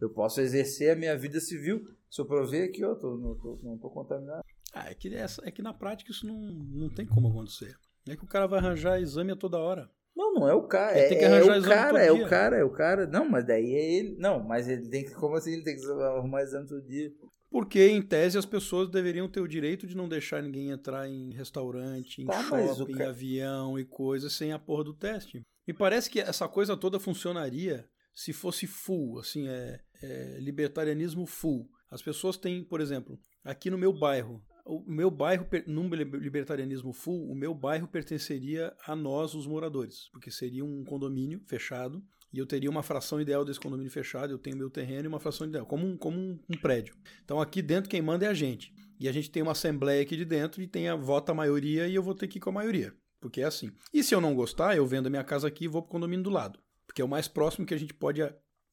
Eu 0.02 0.10
posso 0.10 0.42
exercer 0.42 0.92
a 0.92 0.96
minha 0.96 1.18
vida 1.18 1.40
civil. 1.40 1.82
Se 2.10 2.20
eu 2.20 2.26
prover 2.26 2.68
aqui, 2.68 2.82
eu 2.82 2.98
tô, 2.98 3.16
não, 3.16 3.36
tô, 3.36 3.60
não 3.64 3.78
tô 3.78 3.90
contaminado. 3.90 4.44
Ah, 4.74 4.90
é 4.90 4.94
que, 4.94 5.14
essa, 5.16 5.42
é 5.46 5.52
que 5.52 5.62
na 5.62 5.74
prática 5.74 6.12
isso 6.12 6.28
não, 6.28 6.38
não 6.38 6.90
tem 6.90 7.06
como 7.06 7.30
acontecer. 7.30 7.74
É 8.08 8.16
que 8.18 8.26
o 8.26 8.28
cara 8.28 8.46
vai 8.46 8.60
arranjar 8.60 9.00
exame 9.00 9.32
a 9.32 9.38
toda 9.38 9.58
hora. 9.58 9.90
Não, 10.20 10.34
não 10.34 10.50
é 10.50 10.54
o 10.54 10.64
cara. 10.64 11.00
É, 11.00 11.14
é 11.14 11.42
o 11.42 11.64
cara, 11.64 12.04
é 12.04 12.12
o 12.12 12.28
cara, 12.28 12.58
é 12.58 12.64
o 12.66 12.70
cara. 12.70 13.08
Não, 13.08 13.30
mas 13.30 13.46
daí 13.46 13.74
é 13.74 13.94
ele. 13.94 14.18
Não, 14.20 14.44
mas 14.44 14.68
ele 14.68 14.90
tem 14.90 15.06
que. 15.06 15.14
Como 15.14 15.38
assim 15.38 15.54
ele 15.54 15.64
tem 15.64 15.78
que 15.78 15.86
arrumar 15.90 16.42
exame 16.42 16.68
todo 16.68 16.86
dia? 16.86 17.10
Porque, 17.50 17.88
em 17.88 18.02
tese, 18.02 18.38
as 18.38 18.46
pessoas 18.46 18.90
deveriam 18.90 19.30
ter 19.30 19.40
o 19.40 19.48
direito 19.48 19.88
de 19.88 19.96
não 19.96 20.10
deixar 20.10 20.44
ninguém 20.44 20.72
entrar 20.72 21.08
em 21.08 21.32
restaurante, 21.32 22.22
em 22.22 22.26
tá, 22.26 22.44
shopping, 22.44 22.94
cara... 22.94 23.10
avião 23.12 23.80
e 23.80 23.86
coisas 23.86 24.34
sem 24.34 24.52
a 24.52 24.60
porra 24.60 24.84
do 24.84 24.94
teste. 24.94 25.42
Me 25.66 25.74
parece 25.74 26.10
que 26.10 26.20
essa 26.20 26.50
coisa 26.50 26.76
toda 26.76 27.00
funcionaria 27.00 27.88
se 28.14 28.34
fosse 28.34 28.68
full, 28.68 29.20
assim, 29.20 29.48
é, 29.48 29.80
é 30.04 30.38
libertarianismo 30.40 31.26
full. 31.26 31.68
As 31.90 32.02
pessoas 32.02 32.38
têm, 32.38 32.64
por 32.64 32.82
exemplo, 32.82 33.18
aqui 33.44 33.70
no 33.70 33.78
meu 33.78 33.94
bairro, 33.94 34.44
o 34.70 34.84
meu 34.88 35.10
bairro, 35.10 35.48
num 35.66 35.90
libertarianismo 35.90 36.94
full, 36.94 37.28
o 37.28 37.36
meu 37.36 37.56
bairro 37.56 37.88
pertenceria 37.88 38.72
a 38.86 38.96
nós, 38.96 39.34
os 39.34 39.48
moradores, 39.48 40.10
porque 40.12 40.30
seria 40.30 40.64
um 40.64 40.84
condomínio 40.84 41.42
fechado 41.48 42.04
e 42.32 42.38
eu 42.38 42.46
teria 42.46 42.70
uma 42.70 42.84
fração 42.84 43.20
ideal 43.20 43.44
desse 43.44 43.60
condomínio 43.60 43.92
fechado, 43.92 44.32
eu 44.32 44.38
tenho 44.38 44.56
meu 44.56 44.70
terreno 44.70 45.06
e 45.06 45.08
uma 45.08 45.20
fração 45.20 45.48
ideal, 45.48 45.66
como 45.66 45.88
um, 45.88 45.98
como 45.98 46.20
um, 46.20 46.40
um 46.48 46.58
prédio. 46.58 46.96
Então 47.26 47.42
aqui 47.42 47.64
dentro 47.64 47.90
quem 47.90 48.02
manda 48.02 48.26
é 48.26 48.30
a 48.30 48.34
gente. 48.34 48.72
E 49.00 49.10
a 49.10 49.12
gente 49.12 49.32
tem 49.32 49.42
uma 49.42 49.54
assembleia 49.54 50.04
aqui 50.04 50.16
de 50.16 50.26
dentro 50.26 50.62
e 50.62 50.68
tem 50.68 50.88
a 50.88 50.96
vota 50.96 51.32
a 51.32 51.36
maioria 51.36 51.88
e 51.88 51.96
eu 51.96 52.04
vou 52.04 52.14
ter 52.14 52.28
que 52.28 52.38
ir 52.38 52.42
com 52.42 52.52
a 52.52 52.54
maioria. 52.54 52.94
Porque 53.20 53.42
é 53.42 53.46
assim. 53.46 53.72
E 53.92 54.04
se 54.04 54.14
eu 54.14 54.22
não 54.22 54.36
gostar, 54.36 54.78
eu 54.78 54.86
vendo 54.86 55.08
a 55.08 55.10
minha 55.10 55.24
casa 55.24 55.48
aqui 55.48 55.66
e 55.66 55.68
vou 55.68 55.82
pro 55.82 55.92
condomínio 55.92 56.24
do 56.24 56.30
lado. 56.30 56.60
Porque 56.86 57.02
é 57.02 57.06
o 57.06 57.10
mais 57.10 57.28
próximo 57.28 57.66
que 57.66 57.74
a 57.74 57.78
gente 57.78 57.94
pode 57.94 58.22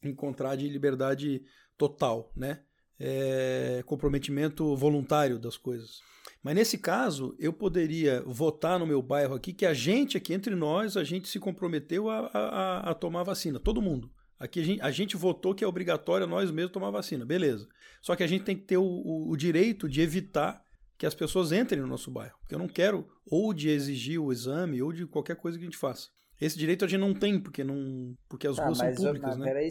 encontrar 0.03 0.57
de 0.57 0.69
liberdade 0.69 1.43
total, 1.79 2.33
né? 2.37 2.63
É 2.99 3.83
comprometimento 3.87 4.75
voluntário 4.75 5.39
das 5.39 5.57
coisas. 5.57 6.01
Mas 6.43 6.55
nesse 6.55 6.79
caso, 6.79 7.35
eu 7.39 7.53
poderia 7.53 8.23
votar 8.25 8.79
no 8.79 8.87
meu 8.87 9.03
bairro 9.03 9.35
aqui 9.35 9.53
que 9.53 9.67
a 9.67 9.75
gente 9.75 10.17
aqui, 10.17 10.33
entre 10.33 10.55
nós, 10.55 10.97
a 10.97 11.05
gente 11.05 11.29
se 11.29 11.39
comprometeu 11.39 12.09
a, 12.09 12.31
a, 12.33 12.91
a 12.91 12.95
tomar 12.95 13.23
vacina, 13.23 13.59
todo 13.59 13.83
mundo. 13.83 14.11
Aqui 14.39 14.61
a 14.61 14.65
gente, 14.65 14.81
a 14.83 14.91
gente, 14.91 15.17
votou 15.17 15.55
que 15.55 15.65
é 15.65 15.67
obrigatório 15.67 16.27
nós 16.27 16.51
mesmos 16.51 16.73
tomar 16.73 16.91
vacina, 16.91 17.25
beleza. 17.25 17.67
Só 18.03 18.15
que 18.15 18.23
a 18.23 18.27
gente 18.27 18.45
tem 18.45 18.57
que 18.57 18.65
ter 18.65 18.77
o, 18.77 18.85
o, 18.85 19.31
o, 19.31 19.37
direito 19.37 19.89
de 19.89 20.01
evitar 20.03 20.63
que 20.99 21.07
as 21.07 21.15
pessoas 21.15 21.53
entrem 21.53 21.81
no 21.81 21.89
nosso 21.89 22.11
bairro. 22.11 22.37
Porque 22.41 22.55
eu 22.55 22.59
não 22.59 22.69
quero 22.69 23.09
ou 23.25 23.53
de 23.55 23.69
exigir 23.69 24.21
o 24.21 24.31
exame 24.31 24.83
ou 24.83 24.93
de 24.93 25.07
qualquer 25.07 25.37
coisa 25.37 25.59
que 25.59 25.65
a 25.65 25.67
gente 25.67 25.79
faça. 25.79 26.09
Esse 26.41 26.59
direito 26.59 26.85
a 26.85 26.89
gente 26.89 27.01
não 27.01 27.15
tem, 27.15 27.41
porque 27.41 27.65
não. 27.65 28.15
Porque 28.29 28.47
as 28.47 28.57
tá, 28.57 28.67
ruas 28.67 28.79
são 28.79 28.95
públicas, 28.95 29.37
mas, 29.37 29.39
né? 29.39 29.47
Peraí, 29.47 29.71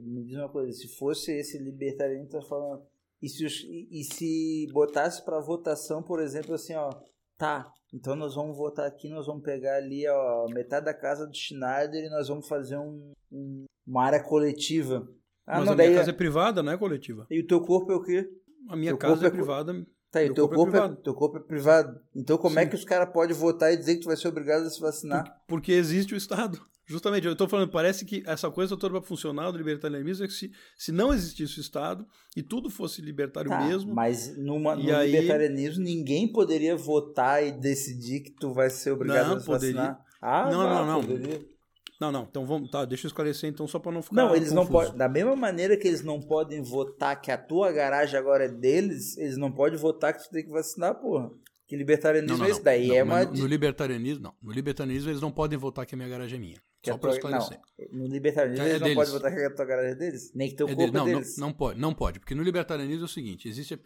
me 0.00 0.24
diz 0.24 0.36
uma 0.36 0.48
coisa, 0.48 0.72
se 0.72 0.88
fosse 0.96 1.32
esse 1.32 1.58
libertariano 1.58 2.24
que 2.24 2.32
tá 2.32 2.42
falando 2.42 2.82
e 3.20 3.28
se, 3.28 3.44
e, 3.44 4.00
e 4.00 4.04
se 4.04 4.66
botasse 4.72 5.24
para 5.24 5.40
votação, 5.40 6.02
por 6.02 6.20
exemplo, 6.20 6.54
assim, 6.54 6.74
ó, 6.74 6.90
tá, 7.36 7.70
então 7.92 8.14
nós 8.14 8.34
vamos 8.34 8.56
votar 8.56 8.86
aqui, 8.86 9.08
nós 9.08 9.26
vamos 9.26 9.42
pegar 9.42 9.76
ali, 9.76 10.06
ó, 10.08 10.46
metade 10.48 10.86
da 10.86 10.94
casa 10.94 11.26
do 11.26 11.34
Schneider 11.34 12.04
e 12.04 12.10
nós 12.10 12.28
vamos 12.28 12.46
fazer 12.46 12.76
um, 12.76 13.12
um 13.30 13.64
uma 13.86 14.04
área 14.04 14.22
coletiva. 14.22 15.06
Ah, 15.46 15.58
Mas 15.58 15.66
não, 15.66 15.72
a 15.74 15.76
minha 15.76 15.94
casa 15.94 16.10
é... 16.10 16.12
é 16.12 16.16
privada, 16.16 16.62
não 16.62 16.72
é 16.72 16.76
coletiva. 16.76 17.26
E 17.30 17.40
o 17.40 17.46
teu 17.46 17.60
corpo 17.60 17.92
é 17.92 17.94
o 17.94 18.02
quê? 18.02 18.28
A 18.68 18.74
minha 18.74 18.90
teu 18.90 18.98
casa 18.98 19.24
é, 19.24 19.28
é 19.28 19.30
privada. 19.30 19.86
Tá, 20.16 20.24
e 20.24 20.32
teu 20.32 20.48
corpo, 20.48 20.72
corpo 20.72 20.92
é, 20.92 21.02
teu 21.02 21.14
corpo 21.14 21.36
é 21.36 21.40
privado. 21.40 22.00
Então 22.14 22.38
como 22.38 22.58
é 22.58 22.62
Sim. 22.62 22.66
é 22.66 22.70
que 22.70 22.76
os 22.76 22.84
caras 22.84 23.12
podem 23.12 23.36
votar 23.36 23.72
e 23.72 23.76
dizer 23.76 23.96
que 23.96 24.00
tu 24.02 24.06
vai 24.06 24.16
ser 24.16 24.28
obrigado 24.28 24.62
a 24.64 24.70
se 24.70 24.80
vacinar? 24.80 25.42
Porque 25.46 25.72
existe 25.72 26.14
o 26.14 26.16
Estado. 26.16 26.60
Justamente, 26.88 27.26
eu 27.26 27.32
estou 27.32 27.48
falando, 27.48 27.68
parece 27.68 28.04
que 28.04 28.22
essa 28.24 28.48
coisa 28.48 28.76
toda 28.76 29.00
para 29.00 29.02
funcionar 29.02 29.50
do 29.50 29.58
libertarianismo 29.58 30.24
é 30.24 30.28
que 30.28 30.32
se, 30.32 30.52
se 30.78 30.92
não 30.92 31.12
existisse 31.12 31.58
o 31.58 31.60
Estado 31.60 32.06
e 32.36 32.44
tudo 32.44 32.70
fosse 32.70 33.02
libertário 33.02 33.50
tá, 33.50 33.66
mesmo. 33.66 33.92
Mas 33.92 34.36
numa, 34.38 34.76
no 34.76 34.96
aí... 34.96 35.10
libertarianismo 35.10 35.82
ninguém 35.82 36.32
poderia 36.32 36.76
votar 36.76 37.44
e 37.44 37.50
decidir 37.50 38.20
que 38.20 38.30
tu 38.30 38.52
vai 38.52 38.70
ser 38.70 38.92
obrigado 38.92 39.30
não, 39.30 39.36
a 39.36 39.40
se 39.40 39.46
poderia. 39.46 39.74
vacinar. 39.74 40.04
Ah, 40.22 40.48
não, 40.48 40.62
não, 40.62 40.86
não. 40.86 41.00
Poderia. 41.00 41.55
Não, 42.00 42.12
não. 42.12 42.24
Então 42.24 42.46
vamos, 42.46 42.70
tá, 42.70 42.84
deixa 42.84 43.06
eu 43.06 43.08
esclarecer 43.08 43.48
então 43.48 43.66
só 43.66 43.78
para 43.78 43.92
não 43.92 44.02
ficar 44.02 44.16
Não, 44.16 44.34
eles 44.34 44.50
confuso. 44.50 44.54
não 44.54 44.66
podem, 44.66 44.96
da 44.96 45.08
mesma 45.08 45.36
maneira 45.36 45.76
que 45.76 45.88
eles 45.88 46.02
não 46.02 46.20
podem 46.20 46.62
votar 46.62 47.20
que 47.20 47.30
a 47.30 47.38
tua 47.38 47.72
garagem 47.72 48.18
agora 48.18 48.44
é 48.44 48.48
deles, 48.48 49.16
eles 49.16 49.36
não 49.36 49.50
podem 49.50 49.78
votar 49.78 50.12
que 50.12 50.22
tu 50.22 50.30
tem 50.30 50.44
que 50.44 50.50
vacinar, 50.50 50.94
porra. 50.94 51.30
Que 51.66 51.74
libertarianismo 51.74 52.36
não, 52.36 52.44
não, 52.44 52.46
é 52.46 52.50
esse 52.50 52.62
daí? 52.62 52.88
Não, 52.88 52.94
é 52.94 53.02
uma... 53.02 53.24
no, 53.24 53.32
no, 53.32 53.46
libertarianismo, 53.46 54.22
não. 54.22 54.34
No 54.40 54.52
libertarianismo 54.52 55.10
eles 55.10 55.20
não 55.20 55.32
podem 55.32 55.58
votar 55.58 55.84
que 55.84 55.96
a 55.96 55.98
minha 55.98 56.08
garagem 56.08 56.36
é 56.36 56.40
minha. 56.40 56.62
Que 56.80 56.92
Só 56.92 56.98
para 56.98 57.10
esclarecer. 57.10 57.58
Não, 57.90 57.98
no 57.98 58.06
libertarianismo 58.06 58.64
é, 58.64 58.68
eles 58.68 58.80
não 58.80 58.94
podem 58.94 59.12
votar 59.12 59.34
que 59.34 59.40
a 59.42 59.54
tua 59.54 59.64
garagem 59.64 59.90
é 59.90 59.94
deles? 59.96 60.32
Nem 60.32 60.48
que 60.48 60.54
teu 60.54 60.68
é 60.68 60.74
corpo 60.76 60.92
não, 60.92 61.08
é 61.08 61.12
deles? 61.12 61.36
Não, 61.36 61.48
não 61.48 61.54
pode, 61.54 61.80
não 61.80 61.94
pode. 61.94 62.20
Porque 62.20 62.36
no 62.36 62.42
libertarianismo 62.44 63.02
é 63.02 63.06
o 63.06 63.08
seguinte, 63.08 63.48
existe 63.48 63.74
a, 63.74 63.78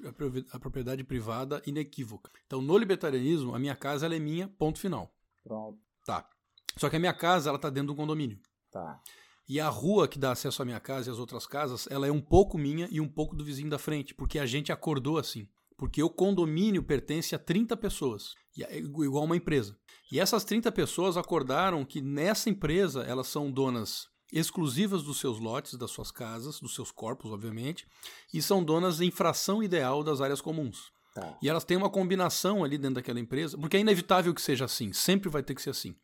a 0.53 0.59
propriedade 0.59 1.03
privada 1.05 1.62
inequívoca. 1.66 2.31
Então 2.47 2.61
no 2.61 2.77
libertarianismo, 2.77 3.55
a 3.55 3.59
minha 3.59 3.74
casa 3.74 4.07
é 4.15 4.19
minha, 4.19 4.47
ponto 4.59 4.78
final. 4.78 5.11
Pronto. 5.43 5.78
Tá. 6.05 6.28
Só 6.76 6.88
que 6.88 6.97
a 6.97 7.01
minha 7.01 7.12
casa 7.12 7.51
ela 7.51 7.56
está 7.56 7.70
dentro 7.70 7.88
de 7.88 7.92
um 7.92 7.97
condomínio. 7.97 8.38
Tá. 8.70 9.01
E 9.48 9.59
a 9.59 9.68
rua 9.68 10.06
que 10.06 10.18
dá 10.18 10.32
acesso 10.32 10.62
à 10.62 10.64
minha 10.64 10.78
casa 10.78 11.10
e 11.10 11.12
às 11.12 11.18
outras 11.18 11.47
casas, 11.47 11.88
ela 11.90 12.06
é 12.06 12.12
um 12.12 12.20
pouco 12.20 12.56
minha 12.56 12.88
e 12.90 13.01
um 13.01 13.09
pouco 13.09 13.34
do 13.34 13.44
vizinho 13.44 13.68
da 13.68 13.78
frente, 13.78 14.14
porque 14.14 14.38
a 14.38 14.47
gente 14.47 14.70
acordou 14.70 15.18
assim 15.18 15.48
porque 15.80 16.02
o 16.02 16.10
condomínio 16.10 16.82
pertence 16.82 17.34
a 17.34 17.38
30 17.38 17.74
pessoas, 17.74 18.34
é 18.60 18.76
igual 18.76 19.24
uma 19.24 19.34
empresa. 19.34 19.74
E 20.12 20.20
essas 20.20 20.44
30 20.44 20.70
pessoas 20.72 21.16
acordaram 21.16 21.86
que 21.86 22.02
nessa 22.02 22.51
empresa 22.51 23.02
elas 23.05 23.28
são 23.28 23.51
donas 23.51 24.06
exclusivas 24.30 25.02
dos 25.02 25.18
seus 25.18 25.40
lotes, 25.40 25.78
das 25.78 25.90
suas 25.90 26.10
casas, 26.10 26.60
dos 26.60 26.74
seus 26.74 26.92
corpos, 26.92 27.32
obviamente, 27.32 27.86
e 28.30 28.42
são 28.42 28.62
donas 28.62 29.01
em 29.01 29.10
fração 29.10 29.62
ideal 29.62 30.05
das 30.05 30.20
áreas 30.20 30.42
comuns. 30.42 30.92
Tá. 31.14 31.38
E 31.40 31.48
elas 31.48 31.64
têm 31.64 31.78
uma 31.78 31.88
combinação 31.88 32.62
ali 32.62 32.76
dentro 32.76 32.97
daquela 32.97 33.18
empresa, 33.18 33.56
porque 33.56 33.78
é 33.78 33.80
inevitável 33.80 34.34
que 34.34 34.42
seja 34.42 34.66
assim, 34.66 34.92
sempre 34.92 35.30
vai 35.30 35.42
ter 35.42 35.55
que 35.55 35.62
ser 35.62 35.70
assim. 35.70 35.97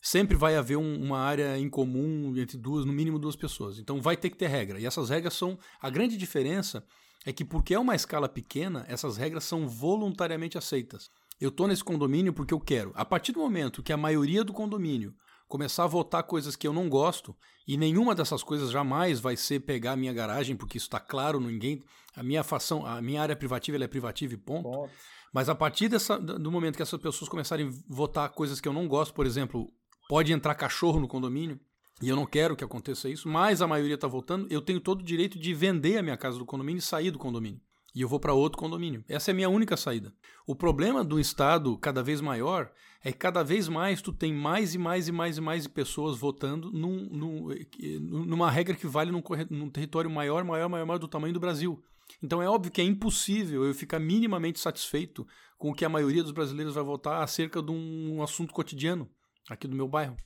Sempre 0.00 0.36
vai 0.36 0.56
haver 0.56 0.76
um, 0.76 1.02
uma 1.02 1.18
área 1.18 1.58
em 1.58 1.68
comum 1.68 2.34
entre 2.36 2.56
duas, 2.56 2.84
no 2.84 2.92
mínimo 2.92 3.18
duas 3.18 3.36
pessoas. 3.36 3.78
Então 3.78 4.00
vai 4.00 4.16
ter 4.16 4.30
que 4.30 4.36
ter 4.36 4.46
regra. 4.46 4.80
E 4.80 4.86
essas 4.86 5.10
regras 5.10 5.34
são. 5.34 5.58
A 5.80 5.90
grande 5.90 6.16
diferença 6.16 6.84
é 7.26 7.32
que 7.32 7.44
porque 7.44 7.74
é 7.74 7.78
uma 7.78 7.94
escala 7.94 8.28
pequena, 8.28 8.84
essas 8.88 9.16
regras 9.16 9.44
são 9.44 9.68
voluntariamente 9.68 10.56
aceitas. 10.56 11.10
Eu 11.40 11.50
estou 11.50 11.68
nesse 11.68 11.84
condomínio 11.84 12.32
porque 12.32 12.54
eu 12.54 12.60
quero. 12.60 12.92
A 12.94 13.04
partir 13.04 13.32
do 13.32 13.40
momento 13.40 13.82
que 13.82 13.92
a 13.92 13.96
maioria 13.96 14.44
do 14.44 14.52
condomínio 14.52 15.14
começar 15.48 15.84
a 15.84 15.88
votar 15.88 16.22
coisas 16.24 16.54
que 16.54 16.66
eu 16.68 16.72
não 16.72 16.88
gosto, 16.88 17.34
e 17.66 17.76
nenhuma 17.76 18.14
dessas 18.14 18.42
coisas 18.42 18.70
jamais 18.70 19.18
vai 19.18 19.36
ser 19.36 19.60
pegar 19.60 19.92
a 19.92 19.96
minha 19.96 20.12
garagem, 20.12 20.56
porque 20.56 20.76
isso 20.76 20.86
está 20.86 21.00
claro, 21.00 21.40
ninguém. 21.40 21.82
A 22.14 22.22
minha 22.22 22.42
fação, 22.42 22.84
a 22.84 23.00
minha 23.00 23.22
área 23.22 23.36
privativa 23.36 23.82
é 23.82 23.88
privativa 23.88 24.34
e 24.34 24.36
ponto. 24.36 24.70
ponto. 24.70 24.92
Mas 25.32 25.48
a 25.48 25.54
partir 25.54 25.88
dessa, 25.88 26.18
do 26.18 26.50
momento 26.50 26.76
que 26.76 26.82
essas 26.82 27.00
pessoas 27.00 27.28
começarem 27.28 27.68
a 27.68 27.72
votar 27.88 28.28
coisas 28.30 28.60
que 28.60 28.68
eu 28.68 28.72
não 28.72 28.88
gosto, 28.88 29.14
por 29.14 29.26
exemplo, 29.26 29.70
pode 30.08 30.32
entrar 30.32 30.54
cachorro 30.54 30.98
no 30.98 31.06
condomínio, 31.06 31.60
e 32.00 32.08
eu 32.08 32.16
não 32.16 32.24
quero 32.24 32.56
que 32.56 32.64
aconteça 32.64 33.08
isso, 33.08 33.28
mas 33.28 33.60
a 33.60 33.66
maioria 33.66 33.96
está 33.96 34.08
voltando, 34.08 34.46
eu 34.50 34.62
tenho 34.62 34.80
todo 34.80 35.00
o 35.00 35.04
direito 35.04 35.38
de 35.38 35.52
vender 35.52 35.98
a 35.98 36.02
minha 36.02 36.16
casa 36.16 36.38
do 36.38 36.46
condomínio 36.46 36.78
e 36.78 36.82
sair 36.82 37.10
do 37.10 37.18
condomínio. 37.18 37.60
E 37.94 38.00
eu 38.00 38.08
vou 38.08 38.20
para 38.20 38.32
outro 38.32 38.58
condomínio. 38.58 39.04
Essa 39.08 39.30
é 39.30 39.32
a 39.32 39.34
minha 39.34 39.48
única 39.48 39.76
saída. 39.76 40.12
O 40.46 40.54
problema 40.54 41.02
do 41.02 41.18
Estado 41.18 41.76
cada 41.78 42.02
vez 42.02 42.20
maior 42.20 42.70
é 43.02 43.10
que 43.10 43.18
cada 43.18 43.42
vez 43.42 43.68
mais 43.68 44.00
tu 44.00 44.12
tem 44.12 44.32
mais 44.32 44.74
e 44.74 44.78
mais 44.78 45.08
e 45.08 45.12
mais 45.12 45.38
e 45.38 45.40
mais 45.40 45.66
pessoas 45.66 46.16
votando 46.16 46.70
num, 46.70 47.08
num, 47.10 47.48
numa 48.00 48.50
regra 48.50 48.76
que 48.76 48.86
vale 48.86 49.10
num, 49.10 49.22
num 49.50 49.70
território 49.70 50.10
maior, 50.10 50.44
maior, 50.44 50.68
maior, 50.68 50.86
maior 50.86 50.98
do 50.98 51.08
tamanho 51.08 51.34
do 51.34 51.40
Brasil. 51.40 51.82
Então 52.22 52.40
é 52.40 52.48
óbvio 52.48 52.70
que 52.70 52.80
é 52.80 52.84
impossível 52.84 53.64
eu 53.64 53.74
ficar 53.74 53.98
minimamente 53.98 54.60
satisfeito 54.60 55.26
com 55.56 55.70
o 55.70 55.74
que 55.74 55.84
a 55.84 55.88
maioria 55.88 56.22
dos 56.22 56.32
brasileiros 56.32 56.74
vai 56.74 56.84
votar 56.84 57.22
acerca 57.22 57.60
de 57.60 57.72
um 57.72 58.22
assunto 58.22 58.54
cotidiano 58.54 59.08
aqui 59.48 59.66
do 59.66 59.76
meu 59.76 59.88
bairro. 59.88 60.16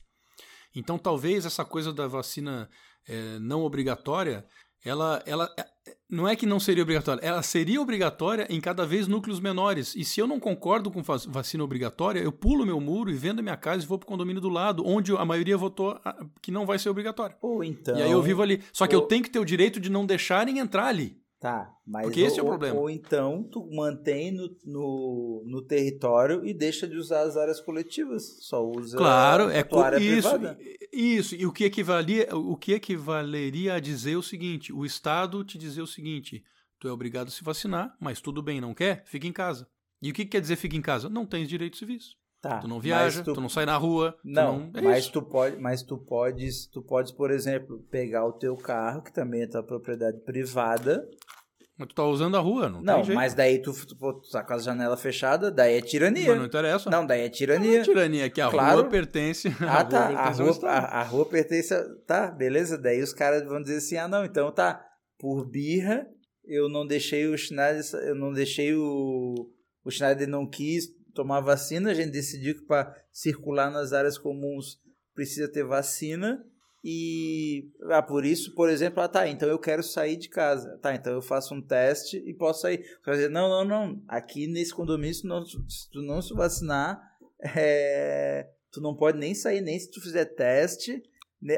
Então, 0.75 0.97
talvez 0.97 1.45
essa 1.45 1.63
coisa 1.63 1.93
da 1.93 2.07
vacina 2.07 2.69
é, 3.07 3.37
não 3.39 3.63
obrigatória, 3.63 4.45
ela, 4.83 5.23
ela 5.25 5.49
é, 5.57 5.65
não 6.09 6.27
é 6.27 6.35
que 6.35 6.45
não 6.45 6.59
seria 6.59 6.83
obrigatória, 6.83 7.21
ela 7.25 7.41
seria 7.41 7.81
obrigatória 7.81 8.45
em 8.49 8.59
cada 8.59 8.85
vez 8.85 9.07
núcleos 9.07 9.39
menores. 9.39 9.95
E 9.95 10.03
se 10.03 10.19
eu 10.19 10.27
não 10.27 10.39
concordo 10.39 10.91
com 10.91 11.01
vacina 11.01 11.63
obrigatória, 11.63 12.19
eu 12.19 12.31
pulo 12.31 12.65
meu 12.65 12.79
muro 12.79 13.09
e 13.09 13.15
vendo 13.15 13.39
a 13.39 13.43
minha 13.43 13.57
casa 13.57 13.83
e 13.83 13.87
vou 13.87 13.97
para 13.97 14.05
o 14.05 14.09
condomínio 14.09 14.41
do 14.41 14.49
lado, 14.49 14.85
onde 14.85 15.15
a 15.15 15.25
maioria 15.25 15.57
votou 15.57 15.99
que 16.41 16.51
não 16.51 16.65
vai 16.65 16.77
ser 16.77 16.89
obrigatória. 16.89 17.37
Ou 17.41 17.63
então. 17.63 17.97
E 17.97 18.01
aí 18.01 18.11
eu 18.11 18.21
vivo 18.21 18.41
ali. 18.41 18.61
Só 18.73 18.85
que 18.85 18.95
ou... 18.95 19.03
eu 19.03 19.07
tenho 19.07 19.23
que 19.23 19.29
ter 19.29 19.39
o 19.39 19.45
direito 19.45 19.79
de 19.79 19.89
não 19.89 20.05
deixarem 20.05 20.59
entrar 20.59 20.87
ali. 20.87 21.22
Tá, 21.43 21.75
mas 21.85 22.03
Porque 22.03 22.21
ou, 22.21 22.27
esse 22.27 22.39
é 22.39 22.41
o 22.41 22.45
problema. 22.45 22.75
Ou, 22.77 22.83
ou 22.83 22.89
então 22.89 23.43
tu 23.43 23.69
mantém 23.69 24.31
no, 24.31 24.47
no, 24.63 25.43
no, 25.45 25.61
território 25.61 26.45
e 26.45 26.53
deixa 26.53 26.87
de 26.87 26.95
usar 26.95 27.23
as 27.23 27.35
áreas 27.35 27.59
coletivas. 27.59 28.37
Só 28.39 28.65
usa 28.65 28.95
claro, 28.95 29.47
a 29.47 29.53
é 29.53 29.61
tua 29.61 29.87
área 29.87 29.97
isso, 29.97 30.29
privada. 30.29 30.57
Isso, 30.93 31.35
e 31.35 31.45
o 31.45 31.51
que, 31.51 31.65
equivalia, 31.65 32.33
o 32.33 32.55
que 32.55 32.71
equivaleria 32.71 33.73
a 33.73 33.81
dizer 33.81 34.15
o 34.15 34.23
seguinte: 34.23 34.71
o 34.71 34.85
Estado 34.85 35.43
te 35.43 35.57
dizer 35.57 35.81
o 35.81 35.87
seguinte, 35.87 36.41
tu 36.79 36.87
é 36.87 36.91
obrigado 36.93 37.27
a 37.27 37.31
se 37.31 37.43
vacinar, 37.43 37.93
mas 37.99 38.21
tudo 38.21 38.41
bem, 38.41 38.61
não 38.61 38.73
quer? 38.73 39.03
Fica 39.05 39.27
em 39.27 39.33
casa. 39.33 39.67
E 40.01 40.11
o 40.11 40.13
que 40.13 40.25
quer 40.25 40.39
dizer 40.39 40.55
fica 40.55 40.77
em 40.77 40.81
casa? 40.81 41.09
Não 41.09 41.25
tens 41.25 41.49
direitos 41.49 41.77
civis. 41.77 42.15
Tá, 42.43 42.59
tu 42.59 42.67
não 42.67 42.77
viaja, 42.77 43.23
tu... 43.23 43.33
tu... 43.33 43.39
não 43.39 43.47
sai 43.47 43.65
na 43.65 43.77
rua. 43.77 44.17
Não, 44.21 44.59
não... 44.59 44.71
É 44.73 44.81
mas 44.81 45.03
isso. 45.05 45.13
tu 45.13 45.21
pode, 45.21 45.55
mas 45.61 45.81
tu 45.81 45.97
podes, 45.97 46.67
tu 46.67 46.81
podes, 46.81 47.09
por 47.09 47.31
exemplo, 47.31 47.79
pegar 47.89 48.25
o 48.25 48.33
teu 48.33 48.57
carro, 48.57 49.01
que 49.01 49.13
também 49.13 49.43
é 49.43 49.47
tua 49.47 49.63
propriedade 49.63 50.19
privada. 50.25 51.09
Mas 51.77 51.87
tu 51.87 51.95
tá 51.95 52.03
usando 52.03 52.37
a 52.37 52.39
rua, 52.39 52.69
não, 52.69 52.81
não 52.81 53.03
mas 53.15 53.33
daí 53.33 53.59
tu, 53.59 53.73
tu, 53.73 53.95
tu 53.95 54.29
tá 54.31 54.43
com 54.43 54.53
a 54.53 54.57
janela 54.59 54.95
fechada, 54.95 55.49
daí 55.49 55.77
é 55.77 55.81
tirania. 55.81 56.29
Mas 56.29 56.37
não 56.37 56.45
interessa. 56.45 56.89
Não, 56.89 57.05
daí 57.05 57.21
é 57.21 57.29
tirania. 57.29 57.71
Não 57.71 57.79
é 57.79 57.83
tirania, 57.83 58.29
que 58.29 58.39
a 58.39 58.49
claro. 58.49 58.81
rua 58.81 58.89
pertence. 58.89 59.47
Ah, 59.59 59.79
a 59.79 59.83
tá. 59.85 60.07
Rua 60.07 60.19
a, 60.19 60.29
rua, 60.29 60.51
Estado. 60.51 60.85
a, 60.85 60.87
a 60.99 61.03
rua 61.03 61.25
pertence. 61.25 61.73
A, 61.73 61.83
tá, 62.05 62.31
beleza. 62.31 62.77
Daí 62.77 63.01
os 63.01 63.11
caras 63.11 63.43
vão 63.43 63.61
dizer 63.61 63.77
assim: 63.77 63.97
ah, 63.97 64.07
não, 64.07 64.23
então 64.23 64.51
tá. 64.51 64.85
Por 65.17 65.49
birra, 65.49 66.05
eu 66.45 66.69
não 66.69 66.85
deixei 66.85 67.25
o 67.25 67.35
Schneider. 67.35 67.83
Eu 68.03 68.15
não 68.15 68.31
deixei 68.31 68.75
o. 68.75 69.49
O 69.83 69.89
Schneider 69.89 70.27
não 70.27 70.47
quis 70.47 70.89
tomar 71.13 71.41
vacina, 71.41 71.91
a 71.91 71.93
gente 71.93 72.11
decidiu 72.11 72.55
que 72.55 72.65
para 72.65 72.95
circular 73.11 73.71
nas 73.71 73.93
áreas 73.93 74.17
comuns 74.17 74.79
precisa 75.13 75.51
ter 75.51 75.63
vacina. 75.63 76.43
E 76.83 77.71
ah, 77.83 78.01
por 78.01 78.25
isso, 78.25 78.53
por 78.53 78.69
exemplo, 78.69 79.01
ah, 79.01 79.07
tá, 79.07 79.27
então 79.27 79.47
eu 79.47 79.57
quero 79.57 79.81
sair 79.81 80.17
de 80.17 80.27
casa. 80.27 80.77
Tá, 80.79 80.93
então 80.93 81.13
eu 81.13 81.21
faço 81.21 81.55
um 81.55 81.61
teste 81.61 82.17
e 82.17 82.33
posso 82.33 82.61
sair. 82.61 82.83
Você 82.83 83.05
vai 83.05 83.15
dizer, 83.15 83.29
não, 83.29 83.47
não, 83.47 83.63
não. 83.63 84.03
Aqui 84.07 84.47
nesse 84.47 84.73
condomínio, 84.73 85.15
se, 85.15 85.23
tu 85.89 86.01
não 86.01 86.21
se 86.21 86.33
vacinar, 86.33 87.01
é, 87.55 88.49
tu 88.69 88.81
não 88.81 88.95
pode 88.95 89.17
nem 89.17 89.33
sair, 89.33 89.61
nem 89.61 89.79
se 89.79 89.89
tu 89.89 90.01
fizer 90.01 90.25
teste. 90.25 91.01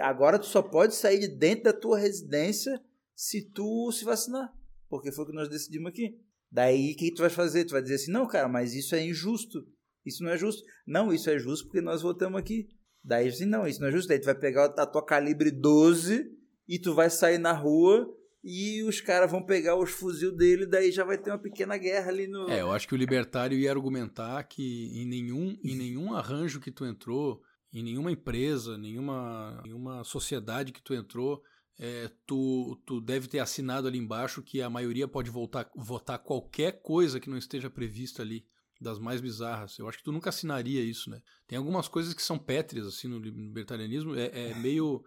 Agora 0.01 0.37
tu 0.37 0.45
só 0.45 0.61
pode 0.61 0.93
sair 0.93 1.19
de 1.19 1.27
dentro 1.27 1.65
da 1.65 1.73
tua 1.73 1.97
residência 1.97 2.79
se 3.15 3.49
tu 3.49 3.91
se 3.91 4.05
vacinar. 4.05 4.53
Porque 4.87 5.11
foi 5.11 5.23
o 5.23 5.27
que 5.27 5.33
nós 5.33 5.49
decidimos 5.49 5.89
aqui. 5.89 6.19
Daí, 6.51 6.91
o 6.91 6.95
que 6.95 7.11
tu 7.11 7.21
vai 7.21 7.29
fazer? 7.31 7.65
Tu 7.65 7.71
vai 7.71 7.81
dizer 7.81 7.95
assim, 7.95 8.11
não, 8.11 8.27
cara, 8.27 8.47
mas 8.47 8.75
isso 8.75 8.93
é 8.93 9.03
injusto. 9.03 9.67
Isso 10.05 10.23
não 10.23 10.31
é 10.31 10.37
justo. 10.37 10.63
Não, 10.85 11.11
isso 11.11 11.29
é 11.29 11.39
justo 11.39 11.65
porque 11.65 11.81
nós 11.81 12.03
votamos 12.03 12.39
aqui. 12.39 12.69
Daí, 13.05 13.27
assim, 13.27 13.45
não, 13.45 13.67
isso 13.67 13.79
não 13.79 13.87
é 13.87 13.91
justo. 13.91 14.07
Daí 14.07 14.19
tu 14.19 14.25
vai 14.25 14.35
pegar 14.35 14.65
a 14.65 14.85
tua 14.85 15.05
calibre 15.05 15.51
12 15.51 16.27
e 16.67 16.79
tu 16.79 16.95
vai 16.95 17.09
sair 17.09 17.37
na 17.37 17.53
rua 17.53 18.11
e 18.43 18.83
os 18.83 18.99
caras 18.99 19.31
vão 19.31 19.43
pegar 19.43 19.75
os 19.75 19.91
fuzil 19.91 20.31
dele, 20.31 20.67
daí 20.67 20.91
já 20.91 21.03
vai 21.03 21.17
ter 21.17 21.31
uma 21.31 21.39
pequena 21.39 21.77
guerra 21.77 22.09
ali 22.09 22.27
no... 22.27 22.47
É, 22.47 22.61
eu 22.61 22.71
acho 22.71 22.87
que 22.87 22.93
o 22.93 22.97
libertário 22.97 23.57
ia 23.57 23.71
argumentar 23.71 24.43
que 24.43 24.91
em 24.93 25.07
nenhum, 25.07 25.57
em 25.63 25.75
nenhum 25.75 26.13
arranjo 26.13 26.59
que 26.59 26.71
tu 26.71 26.85
entrou, 26.85 27.41
em 27.73 27.81
nenhuma 27.81 28.11
empresa, 28.11 28.77
nenhuma, 28.77 29.61
nenhuma 29.63 30.03
sociedade 30.03 30.71
que 30.71 30.81
tu 30.81 30.93
entrou, 30.93 31.41
é, 31.79 32.09
tu, 32.27 32.79
tu 32.85 33.01
deve 33.01 33.27
ter 33.27 33.39
assinado 33.39 33.87
ali 33.87 33.97
embaixo 33.97 34.43
que 34.43 34.61
a 34.61 34.69
maioria 34.69 35.07
pode 35.07 35.31
voltar, 35.31 35.69
votar 35.75 36.19
qualquer 36.19 36.83
coisa 36.83 37.19
que 37.19 37.29
não 37.29 37.37
esteja 37.37 37.69
prevista 37.69 38.21
ali, 38.21 38.45
das 38.79 38.99
mais 38.99 39.21
bizarras. 39.21 39.77
Eu 39.77 39.87
acho 39.87 39.97
que 39.97 40.03
tu 40.03 40.11
nunca 40.11 40.29
assinaria 40.29 40.81
isso, 40.81 41.09
né? 41.09 41.21
Tem 41.47 41.57
algumas 41.57 41.87
coisas 41.87 42.13
que 42.13 42.21
são 42.21 42.37
pétreas, 42.37 42.85
assim, 42.87 43.07
no 43.07 43.19
libertarianismo. 43.19 44.15
É, 44.15 44.49
é 44.49 44.55
meio. 44.59 45.03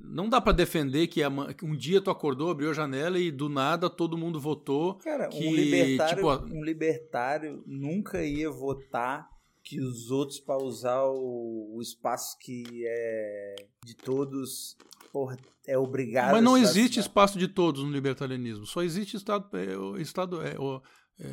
Não 0.00 0.28
dá 0.28 0.40
para 0.40 0.52
defender 0.52 1.06
que 1.06 1.20
um 1.62 1.76
dia 1.76 2.00
tu 2.00 2.10
acordou, 2.10 2.50
abriu 2.50 2.70
a 2.70 2.74
janela 2.74 3.18
e 3.18 3.30
do 3.30 3.48
nada 3.48 3.90
todo 3.90 4.16
mundo 4.16 4.40
votou. 4.40 4.96
Cara, 4.98 5.28
que, 5.28 5.46
um, 5.46 5.54
libertário, 5.54 6.16
tipo, 6.16 6.54
um 6.54 6.64
libertário 6.64 7.62
nunca 7.66 8.24
ia 8.24 8.50
votar 8.50 9.28
que 9.62 9.80
os 9.80 10.10
outros 10.10 10.38
para 10.38 10.62
usar 10.62 11.04
o, 11.04 11.74
o, 11.76 11.80
espaço 11.80 12.36
que 12.38 12.84
é 12.86 13.56
de 13.84 13.94
todos 13.94 14.76
porra, 15.14 15.38
é 15.64 15.78
obrigado. 15.78 16.32
Mas 16.32 16.42
não 16.42 16.58
existe 16.58 16.98
espaço 16.98 17.38
de 17.38 17.46
todos 17.46 17.84
no 17.84 17.90
libertarianismo. 17.90 18.66
Só 18.66 18.82
existe 18.82 19.16
estado, 19.16 19.48
é, 19.56 20.02
estado 20.02 20.42
é, 20.42 20.56
é, 21.20 21.26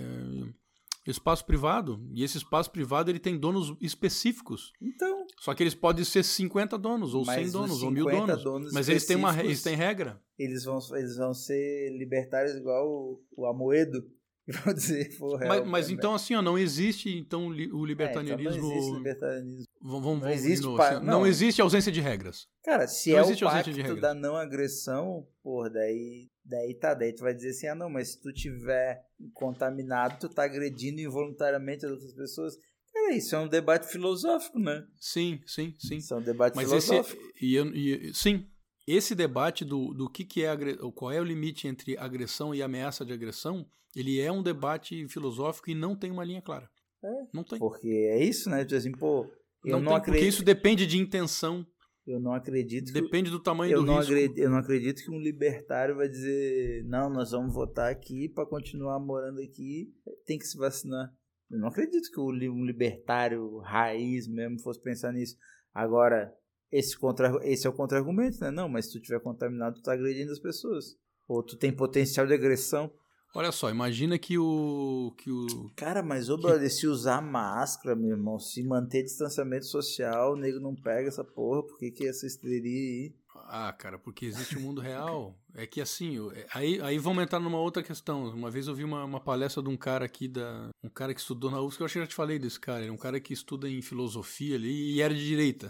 espaço 1.06 1.46
privado. 1.46 2.00
E 2.14 2.24
esse 2.24 2.38
espaço 2.38 2.70
privado 2.72 3.10
ele 3.10 3.20
tem 3.20 3.38
donos 3.38 3.76
específicos. 3.82 4.72
Então. 4.82 5.26
Só 5.40 5.54
que 5.54 5.64
eles 5.64 5.74
podem 5.74 6.04
ser 6.04 6.24
50 6.24 6.78
donos, 6.78 7.14
ou 7.14 7.26
100 7.26 7.52
donos, 7.52 7.82
ou 7.84 7.92
mil 7.92 8.06
donos. 8.06 8.44
donos 8.44 8.74
mas 8.74 8.88
eles 8.88 9.06
têm, 9.06 9.16
uma, 9.16 9.40
eles 9.40 9.64
têm 9.64 9.76
regra. 9.76 10.22
Eles 10.38 10.64
vão, 10.64 10.80
eles 10.94 11.18
vão 11.18 11.34
ser 11.34 11.90
libertários 11.98 12.56
igual 12.56 12.88
o, 12.88 13.24
o 13.36 13.46
Amoedo. 13.46 14.04
Vou 14.66 14.74
dizer, 14.74 15.18
porra, 15.18 15.48
mas, 15.48 15.68
mas 15.68 15.90
então, 15.90 16.14
assim, 16.14 16.36
ó, 16.36 16.42
não 16.42 16.58
existe 16.58 17.10
então 17.18 17.48
o 17.48 17.86
libertarianismo. 17.86 18.50
É, 18.50 18.58
então 18.58 18.70
não 18.70 18.76
existe 18.76 18.98
libertarianismo. 18.98 19.66
Vamos, 19.82 20.04
vamos, 20.04 20.22
não, 20.22 20.30
existe 20.30 20.66
novo, 20.66 20.78
pa... 20.78 20.90
assim, 20.90 21.06
não. 21.06 21.20
não. 21.20 21.28
existe 21.28 21.62
ausência 21.62 21.92
de 21.92 22.02
regras. 22.02 22.48
Cara, 22.64 22.88
se 22.88 23.12
não 23.12 23.20
é 23.20 23.22
o 23.24 23.40
pacto 23.40 23.96
da 24.00 24.14
não 24.14 24.36
agressão, 24.36 25.28
porra, 25.42 25.70
daí, 25.70 26.28
daí 26.46 26.74
tá, 26.80 26.94
daí 26.94 27.14
tu 27.14 27.24
vai 27.24 27.34
dizer 27.34 27.50
assim, 27.50 27.68
ah 27.68 27.76
não, 27.76 27.90
mas 27.90 28.10
se 28.10 28.22
tu 28.22 28.32
tiver 28.32 29.02
contaminado, 29.34 30.20
tu 30.20 30.30
tá 30.30 30.44
agredindo 30.44 31.02
involuntariamente 31.02 31.86
as 31.86 31.92
outras 31.92 32.14
pessoas. 32.14 32.56
Cara, 32.94 33.16
isso 33.16 33.36
é 33.36 33.40
um 33.40 33.48
debate 33.48 33.88
filosófico, 33.88 34.60
né? 34.60 34.86
Sim, 35.00 35.40
sim, 35.46 35.74
sim. 35.80 35.98
Isso 35.98 36.14
é 36.14 36.18
um 36.18 36.22
debate 36.22 36.56
mas 36.56 36.68
filosófico. 36.68 37.22
Esse, 37.36 37.46
e, 37.46 38.10
e, 38.10 38.14
sim, 38.14 38.46
esse 38.88 39.16
debate 39.16 39.64
do, 39.64 39.94
do 39.94 40.10
que, 40.10 40.26
que 40.26 40.44
é 40.44 40.56
qual 40.96 41.12
é 41.12 41.20
o 41.20 41.24
limite 41.24 41.68
entre 41.68 41.98
agressão 41.98 42.54
e 42.54 42.62
ameaça 42.62 43.06
de 43.06 43.14
agressão, 43.14 43.66
ele 43.96 44.20
é 44.20 44.32
um 44.32 44.44
debate 44.44 45.08
filosófico 45.08 45.70
e 45.70 45.76
não 45.76 45.96
tem 45.96 46.12
uma 46.12 46.24
linha 46.24 46.42
clara. 46.42 46.70
É, 47.04 47.08
não 47.34 47.44
tem. 47.44 47.58
Porque 47.60 47.88
é 47.88 48.24
isso, 48.24 48.50
né? 48.50 48.64
Tipo 48.64 48.76
assim, 48.76 48.92
pô, 48.92 49.28
eu 49.66 49.78
não, 49.78 49.82
não 49.82 49.96
acredito. 49.96 50.20
Porque 50.20 50.30
isso 50.30 50.44
depende 50.44 50.86
de 50.86 50.98
intenção. 50.98 51.66
Eu 52.06 52.20
não 52.20 52.34
acredito. 52.34 52.92
Depende 52.92 53.30
do 53.30 53.40
tamanho 53.40 53.74
eu 53.74 53.80
do 53.80 53.86
não 53.86 53.98
risco. 53.98 54.12
Acredito, 54.12 54.38
eu 54.40 54.50
não 54.50 54.58
acredito 54.58 55.04
que 55.04 55.12
um 55.12 55.20
libertário 55.20 55.96
vai 55.96 56.08
dizer: 56.08 56.84
não, 56.86 57.10
nós 57.10 57.32
vamos 57.32 57.54
votar 57.54 57.92
aqui 57.92 58.28
para 58.30 58.46
continuar 58.46 59.00
morando 59.00 59.40
aqui, 59.40 59.94
tem 60.26 60.38
que 60.38 60.46
se 60.46 60.58
vacinar. 60.58 61.12
Eu 61.50 61.60
não 61.60 61.68
acredito 61.68 62.10
que 62.10 62.20
um 62.20 62.66
libertário 62.66 63.58
raiz 63.60 64.28
mesmo 64.28 64.60
fosse 64.62 64.82
pensar 64.82 65.12
nisso. 65.12 65.36
Agora, 65.74 66.34
esse, 66.72 66.98
contra, 66.98 67.38
esse 67.44 67.68
é 67.68 67.70
o 67.70 67.74
contra-argumento, 67.74 68.40
né? 68.40 68.50
Não, 68.50 68.70
mas 68.70 68.86
se 68.86 68.94
tu 68.94 69.02
tiver 69.02 69.20
contaminado, 69.20 69.76
tu 69.76 69.82
tá 69.82 69.92
agredindo 69.92 70.32
as 70.32 70.40
pessoas. 70.40 70.98
Ou 71.28 71.44
tu 71.44 71.58
tem 71.58 71.76
potencial 71.76 72.26
de 72.26 72.34
agressão. 72.34 72.92
Olha 73.34 73.52
só, 73.52 73.70
imagina 73.70 74.20
que 74.20 74.38
o. 74.38 75.14
Que 75.18 75.32
o 75.32 75.72
Cara, 75.76 76.04
mas 76.04 76.30
ô, 76.30 76.38
brother, 76.38 76.70
se 76.70 76.86
usar 76.86 77.22
máscara, 77.22 77.96
meu 77.96 78.10
irmão, 78.10 78.38
se 78.38 78.62
manter 78.62 79.04
distanciamento 79.04 79.66
social, 79.66 80.34
o 80.34 80.36
nego 80.36 80.60
não 80.60 80.76
pega 80.76 81.08
essa 81.08 81.24
porra, 81.24 81.64
por 81.64 81.78
que, 81.78 81.92
que 81.92 82.08
essa 82.08 82.28
histeria 82.28 82.70
aí? 82.70 83.14
Ah, 83.54 83.74
cara, 83.74 84.00
porque 84.00 84.26
existe 84.26 84.56
o 84.56 84.60
um 84.60 84.62
mundo 84.62 84.80
real. 84.80 85.38
É 85.54 85.68
que 85.68 85.82
assim, 85.82 86.18
aí, 86.54 86.80
aí 86.82 86.98
vamos 86.98 87.22
entrar 87.22 87.38
numa 87.38 87.60
outra 87.60 87.84
questão. 87.84 88.30
Uma 88.30 88.50
vez 88.50 88.66
eu 88.66 88.74
vi 88.74 88.86
uma, 88.86 89.04
uma 89.04 89.20
palestra 89.20 89.62
de 89.62 89.68
um 89.68 89.76
cara 89.76 90.06
aqui, 90.06 90.30
da, 90.30 90.70
um 90.82 90.88
cara 90.88 91.14
que 91.14 91.20
estudou 91.20 91.52
na 91.52 91.60
UFSC, 91.60 91.82
eu 91.82 91.86
acho 91.86 91.94
que 91.96 92.00
já 92.00 92.08
te 92.08 92.16
falei 92.16 92.40
desse 92.40 92.58
cara. 92.58 92.80
Ele 92.80 92.88
é 92.88 92.94
um 92.94 92.98
cara 92.98 93.20
que 93.20 93.34
estuda 93.34 93.68
em 93.68 93.82
filosofia 93.82 94.56
ali 94.56 94.94
e 94.94 95.02
era 95.02 95.14
de 95.14 95.28
direita. 95.28 95.70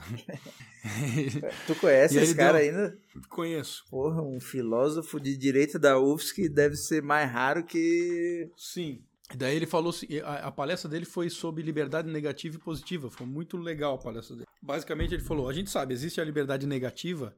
tu 1.66 1.74
conhece 1.74 2.20
esse 2.20 2.36
cara 2.36 2.60
deu... 2.60 2.68
ainda? 2.68 2.98
Conheço. 3.28 3.84
Porra, 3.90 4.22
um 4.22 4.40
filósofo 4.40 5.20
de 5.20 5.36
direita 5.36 5.80
da 5.80 6.00
UFSC 6.00 6.50
deve 6.50 6.76
ser 6.76 7.02
mais 7.02 7.32
raro 7.32 7.64
que. 7.64 8.48
Sim. 8.56 9.02
Daí 9.34 9.56
ele 9.56 9.66
falou, 9.66 9.92
a, 10.24 10.36
a 10.36 10.52
palestra 10.52 10.88
dele 10.88 11.06
foi 11.06 11.32
sobre 11.32 11.64
liberdade 11.64 12.08
negativa 12.12 12.58
e 12.58 12.60
positiva. 12.60 13.10
Foi 13.10 13.26
muito 13.26 13.58
legal 13.58 13.96
a 13.96 13.98
palestra 13.98 14.36
dele. 14.36 14.48
Basicamente 14.62 15.16
ele 15.16 15.24
falou: 15.24 15.50
a 15.50 15.54
gente 15.54 15.72
sabe, 15.72 15.96
existe 15.96 16.22
a 16.22 16.24
liberdade 16.24 16.68
negativa 16.68 17.36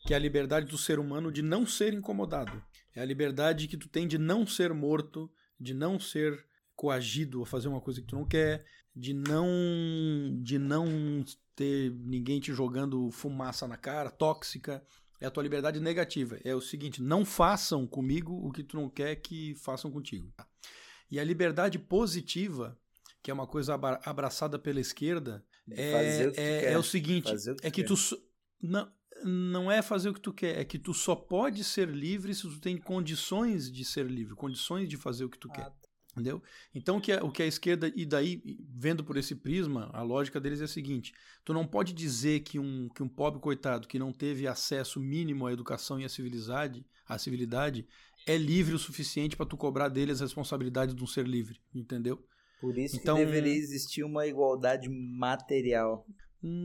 que 0.00 0.14
é 0.14 0.16
a 0.16 0.20
liberdade 0.20 0.66
do 0.66 0.78
ser 0.78 0.98
humano 0.98 1.30
de 1.30 1.42
não 1.42 1.66
ser 1.66 1.94
incomodado. 1.94 2.62
É 2.94 3.00
a 3.00 3.04
liberdade 3.04 3.68
que 3.68 3.76
tu 3.76 3.88
tem 3.88 4.06
de 4.06 4.18
não 4.18 4.46
ser 4.46 4.72
morto, 4.72 5.30
de 5.58 5.74
não 5.74 5.98
ser 5.98 6.44
coagido 6.74 7.42
a 7.42 7.46
fazer 7.46 7.68
uma 7.68 7.80
coisa 7.80 8.00
que 8.00 8.06
tu 8.06 8.16
não 8.16 8.24
quer, 8.24 8.64
de 8.96 9.12
não 9.12 9.46
de 10.42 10.58
não 10.58 11.24
ter 11.54 11.90
ninguém 11.90 12.40
te 12.40 12.52
jogando 12.52 13.10
fumaça 13.10 13.68
na 13.68 13.76
cara, 13.76 14.10
tóxica. 14.10 14.82
É 15.20 15.26
a 15.26 15.30
tua 15.30 15.42
liberdade 15.42 15.78
negativa. 15.80 16.38
É 16.42 16.54
o 16.54 16.62
seguinte, 16.62 17.02
não 17.02 17.26
façam 17.26 17.86
comigo 17.86 18.32
o 18.32 18.50
que 18.50 18.62
tu 18.62 18.76
não 18.76 18.88
quer 18.88 19.16
que 19.16 19.54
façam 19.56 19.90
contigo. 19.90 20.32
E 21.10 21.20
a 21.20 21.24
liberdade 21.24 21.78
positiva, 21.78 22.78
que 23.22 23.30
é 23.30 23.34
uma 23.34 23.46
coisa 23.46 23.74
abraçada 23.74 24.58
pela 24.58 24.80
esquerda, 24.80 25.44
é, 25.70 26.26
o 26.26 26.40
é, 26.40 26.72
é, 26.72 26.78
o 26.78 26.82
seguinte, 26.82 27.30
é 27.62 27.70
que 27.70 27.84
tu 27.84 27.94
não, 28.62 28.90
não 29.24 29.70
é 29.70 29.82
fazer 29.82 30.08
o 30.08 30.14
que 30.14 30.20
tu 30.20 30.32
quer, 30.32 30.58
é 30.58 30.64
que 30.64 30.78
tu 30.78 30.94
só 30.94 31.14
pode 31.14 31.62
ser 31.64 31.88
livre 31.88 32.34
se 32.34 32.42
tu 32.42 32.60
tem 32.60 32.76
condições 32.76 33.70
de 33.70 33.84
ser 33.84 34.06
livre, 34.06 34.34
condições 34.34 34.88
de 34.88 34.96
fazer 34.96 35.24
o 35.24 35.30
que 35.30 35.38
tu 35.38 35.48
ah, 35.50 35.54
quer. 35.54 35.72
Entendeu? 36.12 36.42
Então 36.74 36.96
o 36.96 37.00
que, 37.00 37.12
a, 37.12 37.22
o 37.22 37.30
que 37.30 37.42
a 37.42 37.46
esquerda, 37.46 37.92
e 37.94 38.04
daí, 38.04 38.42
vendo 38.68 39.04
por 39.04 39.16
esse 39.16 39.34
prisma, 39.34 39.90
a 39.92 40.02
lógica 40.02 40.40
deles 40.40 40.60
é 40.60 40.64
a 40.64 40.68
seguinte: 40.68 41.12
tu 41.44 41.54
não 41.54 41.66
pode 41.66 41.92
dizer 41.92 42.40
que 42.40 42.58
um, 42.58 42.88
que 42.88 43.02
um 43.02 43.08
pobre 43.08 43.40
coitado 43.40 43.86
que 43.86 43.98
não 43.98 44.12
teve 44.12 44.46
acesso 44.46 44.98
mínimo 44.98 45.46
à 45.46 45.52
educação 45.52 46.00
e 46.00 46.04
à 46.04 46.08
civilidade, 46.08 46.84
à 47.06 47.16
civilidade 47.16 47.86
é 48.26 48.36
livre 48.36 48.74
o 48.74 48.78
suficiente 48.78 49.36
para 49.36 49.46
tu 49.46 49.56
cobrar 49.56 49.88
dele 49.88 50.12
as 50.12 50.20
responsabilidades 50.20 50.94
de 50.94 51.02
um 51.02 51.06
ser 51.06 51.26
livre, 51.26 51.60
entendeu? 51.74 52.22
Por 52.60 52.76
isso 52.76 52.96
então, 52.96 53.16
que 53.16 53.24
deveria 53.24 53.54
existir 53.54 54.04
uma 54.04 54.26
igualdade 54.26 54.88
material. 54.88 56.06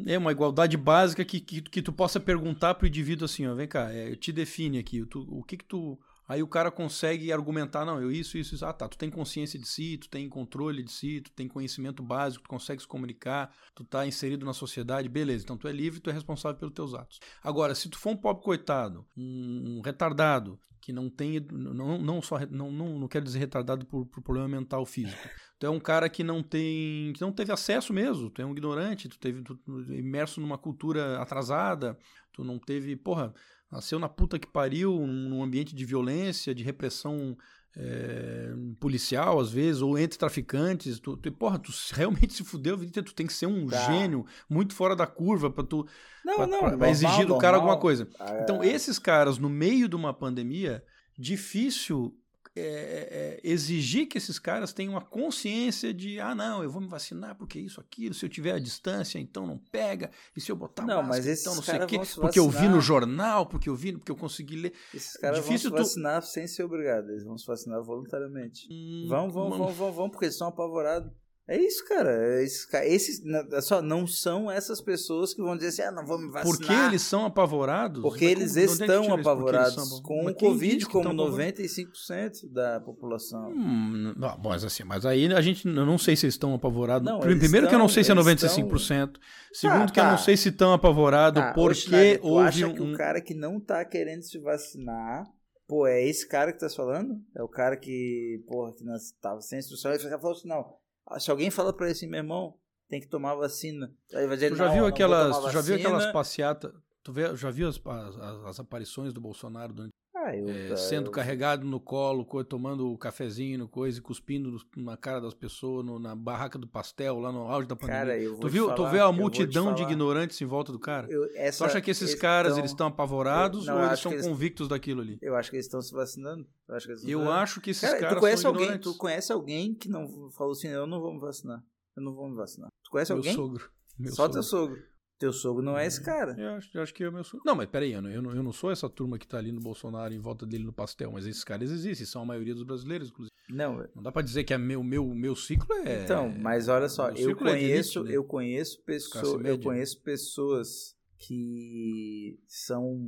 É 0.06 0.18
uma 0.18 0.32
igualdade 0.32 0.78
básica 0.78 1.26
que, 1.26 1.40
que, 1.40 1.62
que 1.62 1.82
tu 1.82 1.92
possa 1.92 2.20
perguntar 2.20 2.76
pro 2.76 2.88
indivíduo 2.88 3.26
assim, 3.26 3.46
ó, 3.46 3.54
vem 3.54 3.68
cá, 3.68 3.92
é, 3.92 4.16
te 4.16 4.32
define 4.32 4.78
aqui, 4.78 5.06
tu, 5.06 5.28
o 5.30 5.44
que 5.44 5.58
que 5.58 5.66
tu 5.66 6.00
Aí 6.28 6.42
o 6.42 6.48
cara 6.48 6.72
consegue 6.72 7.32
argumentar, 7.32 7.86
não, 7.86 8.02
eu 8.02 8.12
isso, 8.12 8.38
isso, 8.38 8.56
isso. 8.56 8.66
Ah, 8.66 8.74
tá, 8.74 8.88
tu 8.90 8.98
tem 8.98 9.12
consciência 9.12 9.60
de 9.60 9.68
si, 9.68 9.98
tu 9.98 10.10
tem 10.10 10.28
controle 10.28 10.82
de 10.82 10.92
si, 10.92 11.22
tu 11.22 11.32
tem 11.32 11.48
conhecimento 11.48 12.02
básico, 12.02 12.44
tu 12.44 12.50
consegue 12.50 12.82
se 12.82 12.88
comunicar, 12.88 13.54
tu 13.76 13.84
tá 13.84 14.08
inserido 14.08 14.46
na 14.46 14.54
sociedade, 14.54 15.08
beleza. 15.08 15.44
Então 15.44 15.58
tu 15.58 15.68
é 15.68 15.72
livre, 15.72 16.00
tu 16.00 16.10
é 16.10 16.14
responsável 16.14 16.58
pelos 16.58 16.74
teus 16.74 16.94
atos. 16.96 17.20
Agora, 17.44 17.76
se 17.76 17.90
tu 17.90 18.00
for 18.00 18.10
um 18.10 18.18
pobre 18.18 18.44
coitado, 18.44 19.06
um, 19.16 19.78
um 19.78 19.82
retardado, 19.82 20.60
que 20.82 20.92
não 20.92 21.10
tem, 21.10 21.40
não, 21.52 22.00
não 22.00 22.22
só, 22.22 22.40
não, 22.50 22.72
não, 22.72 23.00
não 23.00 23.08
quero 23.08 23.26
dizer 23.26 23.40
retardado 23.40 23.86
por, 23.86 24.06
por 24.08 24.22
problema 24.24 24.48
mental 24.48 24.86
físico. 24.86 25.30
Tu 25.58 25.66
é 25.66 25.70
um 25.70 25.80
cara 25.80 26.10
que 26.10 26.24
não 26.24 26.44
tem, 26.44 27.14
que 27.14 27.22
não 27.22 27.32
teve 27.32 27.52
acesso 27.52 27.94
mesmo, 27.94 28.30
tu 28.30 28.42
é 28.42 28.46
um 28.46 28.52
ignorante, 28.52 29.08
tu 29.08 29.18
teve 29.18 29.42
tu, 29.42 29.58
imerso 29.90 30.42
numa 30.42 30.58
cultura 30.58 31.22
atrasada, 31.22 31.98
tu 32.34 32.44
não 32.44 32.60
teve, 32.60 32.96
porra, 32.96 33.34
nasceu 33.72 33.98
na 33.98 34.10
puta 34.10 34.38
que 34.38 34.48
pariu, 34.48 35.08
num 35.08 35.42
ambiente 35.42 35.74
de 35.74 35.86
violência, 35.86 36.54
de 36.54 36.62
repressão 36.62 37.38
é, 37.78 38.54
policial, 38.80 39.40
às 39.40 39.52
vezes, 39.52 39.82
ou 39.82 39.98
entre 39.98 40.18
traficantes. 40.18 41.00
Tu, 41.00 41.18
tu, 41.18 41.32
porra, 41.32 41.60
tu 41.60 41.72
realmente 41.92 42.34
se 42.34 42.44
fudeu, 42.44 42.78
tu 42.78 43.14
tem 43.14 43.28
que 43.28 43.34
ser 43.34 43.46
um 43.46 43.68
tá. 43.68 43.78
gênio 43.86 44.26
muito 44.50 44.74
fora 44.74 44.96
da 44.96 45.06
curva 45.06 45.50
para 45.50 45.64
tu 45.64 45.86
não, 46.24 46.36
pra, 46.36 46.48
não, 46.48 46.60
pra, 46.60 46.70
normal, 46.72 46.90
exigir 46.90 47.26
do 47.26 47.38
cara 47.38 47.58
normal. 47.58 47.72
alguma 47.72 47.78
coisa. 47.78 48.10
Ah, 48.20 48.40
então, 48.42 48.64
é. 48.64 48.68
esses 48.68 48.98
caras, 48.98 49.38
no 49.38 49.50
meio 49.50 49.90
de 49.90 49.96
uma 49.96 50.14
pandemia, 50.14 50.84
difícil 51.18 52.14
é, 52.58 52.62
é, 52.62 53.40
exigir 53.44 54.08
que 54.08 54.18
esses 54.18 54.40
caras 54.40 54.72
tenham 54.72 54.94
uma 54.94 55.02
consciência 55.02 55.94
de 55.94 56.20
ah 56.20 56.34
não 56.34 56.64
eu 56.64 56.70
vou 56.70 56.82
me 56.82 56.88
vacinar 56.88 57.36
porque 57.36 57.60
isso 57.60 57.82
aquilo 57.82 58.14
se 58.14 58.26
eu 58.26 58.30
tiver 58.30 58.54
a 58.54 58.60
distância 58.60 59.20
então 59.20 59.46
não 59.46 59.58
pega 59.58 60.10
e 60.36 60.40
se 60.40 60.52
eu 60.52 60.56
botar 60.56 60.84
não 60.84 61.04
máscara, 61.04 61.26
mas 61.26 61.42
então 61.42 61.56
não 61.56 61.62
sei 61.62 61.80
o 61.80 61.88
quê 61.88 62.00
porque 62.16 62.40
eu 62.40 62.50
vi 62.50 62.68
no 62.70 62.80
jornal 62.80 63.46
porque 63.46 63.68
eu 63.68 63.76
vi 63.76 63.94
porque 63.94 64.12
eu 64.12 64.16
consegui 64.16 64.56
ler. 64.56 64.74
Esses 64.94 65.18
caras 65.18 65.44
Difícil 65.44 65.70
vão 65.70 65.80
se 65.80 65.84
vacinar 65.84 66.22
tu... 66.22 66.28
sem 66.28 66.48
ser 66.48 66.64
obrigados 66.64 67.10
eles 67.10 67.24
vão 67.24 67.38
se 67.38 67.46
vacinar 67.46 67.82
voluntariamente. 67.84 68.68
Hum, 68.72 69.06
vão 69.10 69.30
vão, 69.30 69.50
vão 69.50 69.74
vão 69.74 69.92
vão 69.92 70.10
porque 70.10 70.26
eles 70.26 70.36
estão 70.36 70.48
apavorados 70.48 71.12
é 71.48 71.58
isso, 71.60 71.88
cara. 71.88 72.42
Esses, 72.42 72.68
esses 72.86 73.24
só 73.66 73.82
não 73.82 74.08
são 74.08 74.50
essas 74.50 74.82
pessoas 74.82 75.34
que 75.34 75.42
vão 75.42 75.56
dizer 75.56 75.68
assim, 75.68 75.82
ah, 75.84 75.92
não 75.92 76.06
vou 76.06 76.18
me 76.18 76.32
vacinar. 76.32 76.58
Por 76.58 76.66
que 76.66 76.74
eles 76.74 77.02
são 77.04 77.26
apavorados? 77.26 78.02
Porque 78.02 78.26
eles 78.26 78.58
é 78.58 78.64
estão 78.64 79.14
apavorados 79.14 79.90
são... 79.90 80.02
com 80.02 80.26
o 80.26 80.34
Covid 80.34 80.86
como 80.88 81.10
95% 81.10 82.52
da 82.52 82.80
população. 82.80 83.50
Hum, 83.50 84.14
não, 84.18 84.40
mas 84.44 84.64
assim, 84.64 84.84
mas 84.84 85.06
aí 85.06 85.32
a 85.34 85.42
gente 85.42 85.68
eu 85.68 85.86
não 85.86 85.98
sei 85.98 86.16
se 86.16 86.26
eles 86.26 86.34
estão 86.34 86.54
apavorados. 86.54 87.08
Não, 87.08 87.20
Primeiro 87.20 87.48
estão, 87.48 87.70
que 87.70 87.76
eu 87.76 87.80
não 87.80 87.90
sei 87.90 88.04
se 88.04 88.12
é 88.12 88.16
95%. 88.16 88.76
Estão... 88.76 89.10
Segundo 89.54 89.84
ah, 89.84 89.86
que 89.86 89.94
tá. 89.94 90.06
eu 90.08 90.12
não 90.12 90.18
sei 90.18 90.36
se 90.36 90.50
estão 90.50 90.74
apavorados 90.74 91.42
tá, 91.42 91.54
porque 91.54 92.20
houve 92.24 92.48
acha 92.48 92.68
um... 92.68 92.74
que 92.74 92.82
o 92.82 92.98
cara 92.98 93.22
que 93.22 93.34
não 93.34 93.60
tá 93.60 93.86
querendo 93.86 94.24
se 94.24 94.40
vacinar 94.40 95.26
Pô, 95.68 95.88
é 95.88 96.04
esse 96.04 96.28
cara 96.28 96.54
que 96.54 96.60
tá 96.60 96.70
falando? 96.70 97.20
É 97.36 97.42
o 97.42 97.48
cara 97.48 97.76
que, 97.76 98.44
porra, 98.48 98.72
que 98.76 98.84
nós 98.84 99.12
tava 99.20 99.42
sem 99.42 99.58
instrução. 99.58 99.92
Ele 99.92 100.00
falou 100.00 100.34
assim, 100.34 100.48
não, 100.48 100.60
ah, 100.60 100.74
se 101.20 101.32
alguém 101.32 101.50
fala 101.50 101.72
para 101.72 101.86
ele 101.86 101.94
assim, 101.94 102.08
meu 102.08 102.20
irmão, 102.20 102.58
tem 102.90 103.00
que 103.00 103.08
tomar 103.08 103.36
vacina. 103.36 103.94
Aí 104.14 104.28
vai 104.28 104.36
dizer, 104.36 104.50
tu 104.52 104.56
já 104.56 104.68
viu 104.68 104.86
aquelas, 104.86 105.52
já 105.52 105.62
viu 105.62 105.76
aquelas 105.76 106.12
passeatas? 106.12 106.74
Tu 107.04 107.14
vê, 107.14 107.36
já 107.36 107.52
viu 107.52 107.68
as, 107.68 107.80
as, 107.86 108.46
as 108.46 108.60
aparições 108.60 109.14
do 109.14 109.22
Bolsonaro 109.22 109.74
durante 109.74 109.94
ah, 110.26 110.36
eu, 110.36 110.50
é, 110.50 110.76
sendo 110.76 111.08
eu... 111.08 111.12
carregado 111.12 111.66
no 111.66 111.80
colo, 111.80 112.26
tomando 112.44 112.92
o 112.92 112.98
cafezinho 112.98 113.68
coisa 113.68 114.00
e 114.00 114.02
cuspindo 114.02 114.58
na 114.76 114.98
cara 114.98 115.22
das 115.22 115.34
pessoas 115.34 115.86
no, 115.86 116.00
na 116.00 116.16
barraca 116.16 116.58
do 116.58 116.68
pastel 116.68 117.20
lá 117.20 117.32
no 117.32 117.42
auge 117.42 117.68
da 117.68 117.76
pandemia. 117.76 118.06
Cara, 118.06 118.38
tu 118.40 118.48
viu, 118.48 118.66
falar, 118.66 118.76
tu 118.76 118.88
vê 118.88 119.00
a 119.00 119.12
multidão 119.12 119.74
de 119.74 119.84
ignorantes 119.84 120.42
em 120.42 120.46
volta 120.46 120.72
do 120.72 120.80
cara? 120.80 121.08
Eu, 121.10 121.30
essa, 121.36 121.60
tu 121.60 121.68
acha 121.68 121.82
que 121.82 121.92
esses 121.92 122.16
caras 122.16 122.52
estão, 122.52 122.60
eles 122.60 122.72
estão 122.72 122.88
apavorados 122.88 123.68
não, 123.68 123.78
ou 123.78 123.86
eles 123.86 124.00
são 124.00 124.12
eles, 124.12 124.26
convictos 124.26 124.68
daquilo 124.68 125.02
ali? 125.02 125.20
Eu 125.22 125.36
acho 125.36 125.50
que 125.52 125.58
eles 125.58 125.66
estão 125.66 125.82
se 125.82 125.94
vacinando. 125.94 126.48
Eu 126.68 126.76
acho 126.76 126.88
que, 126.88 127.12
eu 127.12 127.32
acho 127.32 127.62
que 127.62 127.70
esses 127.70 127.88
cara, 127.88 128.00
caras 128.00 128.16
tu 128.16 128.20
conhece 128.22 128.42
são 128.42 128.50
alguém, 128.50 128.64
ignorantes. 128.64 128.92
Tu 128.92 128.98
conhece 128.98 129.32
alguém 129.32 129.74
que 129.76 129.90
não 129.90 130.32
falou 130.32 130.54
assim, 130.54 130.68
eu 130.70 130.88
não 130.88 131.00
vou 131.00 131.14
me 131.14 131.20
vacinar. 131.20 131.64
Eu 131.96 132.04
não 132.04 132.14
vou 132.14 132.28
me 132.28 132.36
vacinar. 132.36 132.70
Tu 132.84 132.90
conhece 132.90 133.12
Meu 133.12 133.20
alguém? 133.20 133.34
Sogro. 133.34 133.70
Meu 133.98 134.12
Só 134.12 134.24
sogro. 134.24 134.34
teu 134.34 134.44
sogro. 134.44 134.95
Teu 135.18 135.32
sogro 135.32 135.64
não 135.64 135.78
é 135.78 135.86
esse 135.86 136.04
cara. 136.04 136.36
Eu 136.38 136.50
acho, 136.56 136.78
eu 136.78 136.82
acho 136.82 136.94
que 136.94 137.04
é 137.04 137.10
o 137.10 137.12
meu 137.12 137.24
sogro. 137.24 137.44
Não, 137.46 137.56
mas 137.56 137.68
peraí, 137.68 137.94
eu 137.94 138.02
não, 138.02 138.10
eu, 138.10 138.22
não, 138.22 138.32
eu 138.32 138.44
não 138.44 138.52
sou 138.52 138.70
essa 138.70 138.90
turma 138.90 139.18
que 139.18 139.26
tá 139.28 139.38
ali 139.38 139.52
no 139.52 139.62
Bolsonaro 139.62 140.14
em 140.14 140.20
volta 140.20 140.46
dele 140.46 140.66
no 140.66 140.74
pastel, 140.74 141.12
mas 141.12 141.26
esses 141.26 141.44
caras 141.44 141.72
existem, 141.72 142.06
são 142.06 142.22
a 142.22 142.26
maioria 142.26 142.54
dos 142.54 142.64
brasileiros, 142.64 143.10
inclusive. 143.10 143.34
Não, 143.50 143.88
não 143.96 144.04
dá 144.04 144.12
para 144.12 144.22
dizer 144.22 144.44
que 144.44 144.54
é 144.54 144.58
meu, 144.58 144.84
meu, 144.84 145.06
meu 145.08 145.36
ciclo 145.36 145.74
é. 145.86 146.04
Então, 146.04 146.30
mas 146.30 146.68
olha 146.68 146.90
só, 146.90 147.10
eu 147.12 147.36
conheço, 147.36 148.00
é 148.00 148.04
né? 148.04 148.12
eu 148.18 148.24
conheço 148.24 148.84
pessoas, 148.84 149.46
eu 149.46 149.60
conheço 149.60 150.02
pessoas 150.02 150.96
que 151.18 152.38
são, 152.48 153.00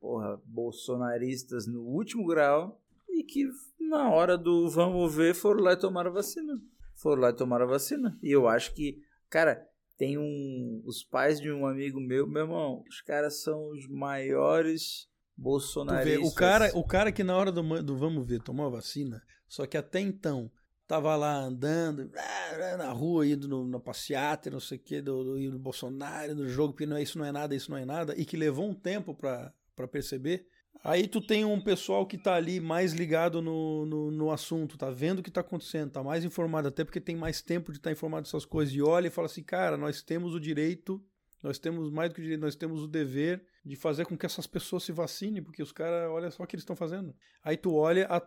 porra, 0.00 0.40
bolsonaristas 0.46 1.66
no 1.66 1.82
último 1.82 2.26
grau 2.26 2.80
e 3.08 3.22
que 3.22 3.46
na 3.78 4.10
hora 4.10 4.38
do 4.38 4.68
vamos 4.70 5.14
ver 5.14 5.34
foram 5.34 5.62
lá 5.62 5.72
e 5.72 5.76
tomaram 5.76 6.10
a 6.10 6.14
vacina. 6.14 6.60
Foram 6.94 7.22
lá 7.22 7.30
e 7.30 7.36
tomaram 7.36 7.66
a 7.66 7.68
vacina. 7.68 8.18
E 8.22 8.30
eu 8.30 8.46
acho 8.46 8.74
que, 8.74 9.02
cara, 9.28 9.66
tem 10.00 10.16
um. 10.16 10.80
Os 10.86 11.04
pais 11.04 11.38
de 11.38 11.52
um 11.52 11.66
amigo 11.66 12.00
meu, 12.00 12.26
meu 12.26 12.44
irmão, 12.44 12.82
os 12.88 13.02
caras 13.02 13.42
são 13.42 13.68
os 13.68 13.86
maiores 13.86 15.06
bolsonaristas. 15.36 16.26
o, 16.26 16.34
cara, 16.34 16.70
o 16.74 16.82
cara 16.82 17.12
que 17.12 17.22
na 17.22 17.36
hora 17.36 17.52
do, 17.52 17.82
do 17.82 17.98
vamos 17.98 18.26
ver 18.26 18.40
tomou 18.40 18.66
a 18.66 18.70
vacina, 18.70 19.22
só 19.46 19.66
que 19.66 19.76
até 19.76 20.00
então 20.00 20.50
tava 20.86 21.14
lá 21.16 21.34
andando 21.36 22.10
na 22.78 22.90
rua, 22.90 23.26
indo 23.26 23.46
no, 23.46 23.68
na 23.68 23.78
passeata, 23.78 24.48
não 24.48 24.58
sei 24.58 24.78
o 24.78 24.80
que, 24.80 25.02
do, 25.02 25.22
do, 25.22 25.50
do 25.50 25.58
Bolsonaro, 25.58 26.34
no 26.34 26.48
jogo, 26.48 26.72
porque 26.72 26.86
não 26.86 26.96
é, 26.96 27.02
isso 27.02 27.18
não 27.18 27.26
é 27.26 27.30
nada, 27.30 27.54
isso 27.54 27.70
não 27.70 27.76
é 27.76 27.84
nada, 27.84 28.14
e 28.16 28.24
que 28.24 28.38
levou 28.38 28.66
um 28.66 28.74
tempo 28.74 29.14
para 29.14 29.52
perceber 29.92 30.46
Aí 30.82 31.06
tu 31.06 31.20
tem 31.20 31.44
um 31.44 31.60
pessoal 31.60 32.06
que 32.06 32.16
tá 32.16 32.34
ali 32.34 32.58
mais 32.58 32.92
ligado 32.92 33.42
no, 33.42 33.84
no, 33.84 34.10
no, 34.10 34.30
assunto, 34.30 34.78
tá 34.78 34.90
vendo 34.90 35.18
o 35.18 35.22
que 35.22 35.30
tá 35.30 35.42
acontecendo, 35.42 35.90
tá 35.90 36.02
mais 36.02 36.24
informado, 36.24 36.68
até 36.68 36.84
porque 36.84 37.00
tem 37.00 37.14
mais 37.14 37.42
tempo 37.42 37.70
de 37.70 37.78
estar 37.78 37.90
tá 37.90 37.92
informado 37.92 38.22
dessas 38.22 38.46
coisas, 38.46 38.74
e 38.74 38.80
olha 38.80 39.08
e 39.08 39.10
fala 39.10 39.26
assim, 39.26 39.42
cara, 39.42 39.76
nós 39.76 40.02
temos 40.02 40.34
o 40.34 40.40
direito, 40.40 41.04
nós 41.42 41.58
temos 41.58 41.90
mais 41.90 42.08
do 42.08 42.14
que 42.14 42.20
o 42.20 42.24
direito, 42.24 42.40
nós 42.40 42.56
temos 42.56 42.82
o 42.82 42.88
dever 42.88 43.44
de 43.64 43.76
fazer 43.76 44.06
com 44.06 44.16
que 44.16 44.24
essas 44.24 44.46
pessoas 44.46 44.82
se 44.82 44.92
vacinem, 44.92 45.42
porque 45.42 45.62
os 45.62 45.70
caras, 45.70 46.10
olha 46.10 46.30
só 46.30 46.42
o 46.42 46.46
que 46.46 46.56
eles 46.56 46.62
estão 46.62 46.76
fazendo. 46.76 47.14
Aí 47.44 47.58
tu 47.58 47.74
olha 47.74 48.06
a, 48.06 48.22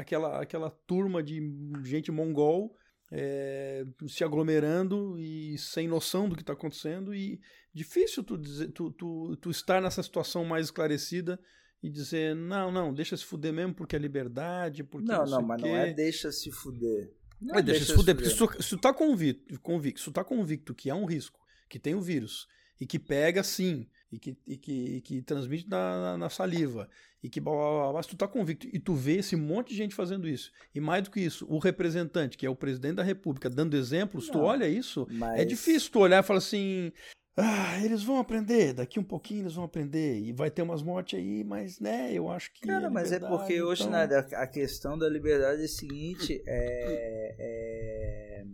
aquela, 0.00 0.40
aquela 0.40 0.70
turma 0.70 1.22
de 1.22 1.40
gente 1.84 2.10
mongol 2.10 2.76
é, 3.12 3.84
se 4.08 4.24
aglomerando 4.24 5.16
e 5.18 5.56
sem 5.58 5.86
noção 5.86 6.28
do 6.28 6.34
que 6.34 6.42
está 6.42 6.54
acontecendo, 6.54 7.14
e 7.14 7.40
difícil 7.72 8.24
tu, 8.24 8.36
dizer, 8.36 8.72
tu, 8.72 8.90
tu, 8.90 9.36
tu 9.36 9.50
estar 9.50 9.80
nessa 9.80 10.02
situação 10.02 10.44
mais 10.44 10.66
esclarecida 10.66 11.38
e 11.84 11.90
dizer, 11.90 12.34
não, 12.34 12.72
não, 12.72 12.94
deixa 12.94 13.14
se 13.14 13.22
fuder 13.22 13.52
mesmo 13.52 13.74
porque 13.74 13.94
é 13.94 13.98
liberdade, 13.98 14.82
porque 14.82 15.06
não, 15.06 15.26
não, 15.26 15.32
não 15.32 15.42
mas 15.42 15.60
quê. 15.60 15.68
não 15.68 15.76
é 15.76 15.92
deixa 15.92 16.32
se 16.32 16.50
fuder. 16.50 17.12
Não 17.38 17.56
é 17.56 17.60
deixa, 17.60 17.80
deixa 17.80 17.92
se 17.92 17.94
fuder, 17.94 18.14
porque 18.14 18.62
se 18.62 18.70
tu, 18.70 18.78
tá 18.78 18.90
convicto, 18.94 19.60
convicto, 19.60 20.00
se 20.00 20.06
tu 20.06 20.12
tá 20.12 20.24
convicto 20.24 20.74
que 20.74 20.88
é 20.88 20.94
um 20.94 21.04
risco, 21.04 21.38
que 21.68 21.78
tem 21.78 21.94
o 21.94 22.00
vírus, 22.00 22.48
e 22.80 22.86
que 22.86 22.98
pega 22.98 23.44
sim, 23.44 23.86
e 24.10 24.18
que, 24.18 24.34
e 24.46 24.56
que, 24.56 24.72
e 24.72 25.00
que 25.02 25.20
transmite 25.20 25.68
na, 25.68 26.00
na, 26.00 26.16
na, 26.16 26.30
saliva, 26.30 26.88
e 27.22 27.28
que 27.28 27.38
blá, 27.38 27.52
blá, 27.52 27.70
blá, 27.70 27.92
blá, 27.92 28.02
se 28.02 28.08
tu 28.08 28.16
tá 28.16 28.26
convicto, 28.26 28.66
e 28.72 28.78
tu 28.78 28.94
vê 28.94 29.18
esse 29.18 29.36
monte 29.36 29.68
de 29.68 29.76
gente 29.76 29.94
fazendo 29.94 30.26
isso, 30.26 30.50
e 30.74 30.80
mais 30.80 31.02
do 31.02 31.10
que 31.10 31.20
isso, 31.20 31.44
o 31.50 31.58
representante, 31.58 32.38
que 32.38 32.46
é 32.46 32.50
o 32.50 32.56
presidente 32.56 32.94
da 32.94 33.02
república, 33.02 33.50
dando 33.50 33.76
exemplos, 33.76 34.28
não, 34.28 34.32
tu 34.32 34.38
olha 34.38 34.66
isso, 34.66 35.06
é 35.10 35.12
mas... 35.12 35.40
é 35.40 35.44
difícil 35.44 35.90
tu 35.92 35.98
olhar 35.98 36.24
e 36.24 36.26
falar 36.26 36.38
assim, 36.38 36.90
ah, 37.36 37.84
eles 37.84 38.04
vão 38.04 38.18
aprender, 38.20 38.72
daqui 38.72 39.00
um 39.00 39.04
pouquinho 39.04 39.42
eles 39.42 39.54
vão 39.54 39.64
aprender. 39.64 40.20
E 40.20 40.32
vai 40.32 40.50
ter 40.50 40.62
umas 40.62 40.82
mortes 40.82 41.18
aí, 41.18 41.42
mas 41.42 41.80
né, 41.80 42.12
eu 42.12 42.30
acho 42.30 42.52
que. 42.52 42.60
Cara, 42.60 42.86
é 42.86 42.90
mas 42.90 43.10
é 43.10 43.18
porque 43.18 43.60
hoje 43.60 43.82
então... 43.82 44.06
né, 44.06 44.26
a 44.34 44.46
questão 44.46 44.96
da 44.96 45.08
liberdade 45.08 45.62
é 45.62 45.64
a 45.64 45.68
seguinte: 45.68 46.40
é, 46.46 47.34
é... 47.38 48.44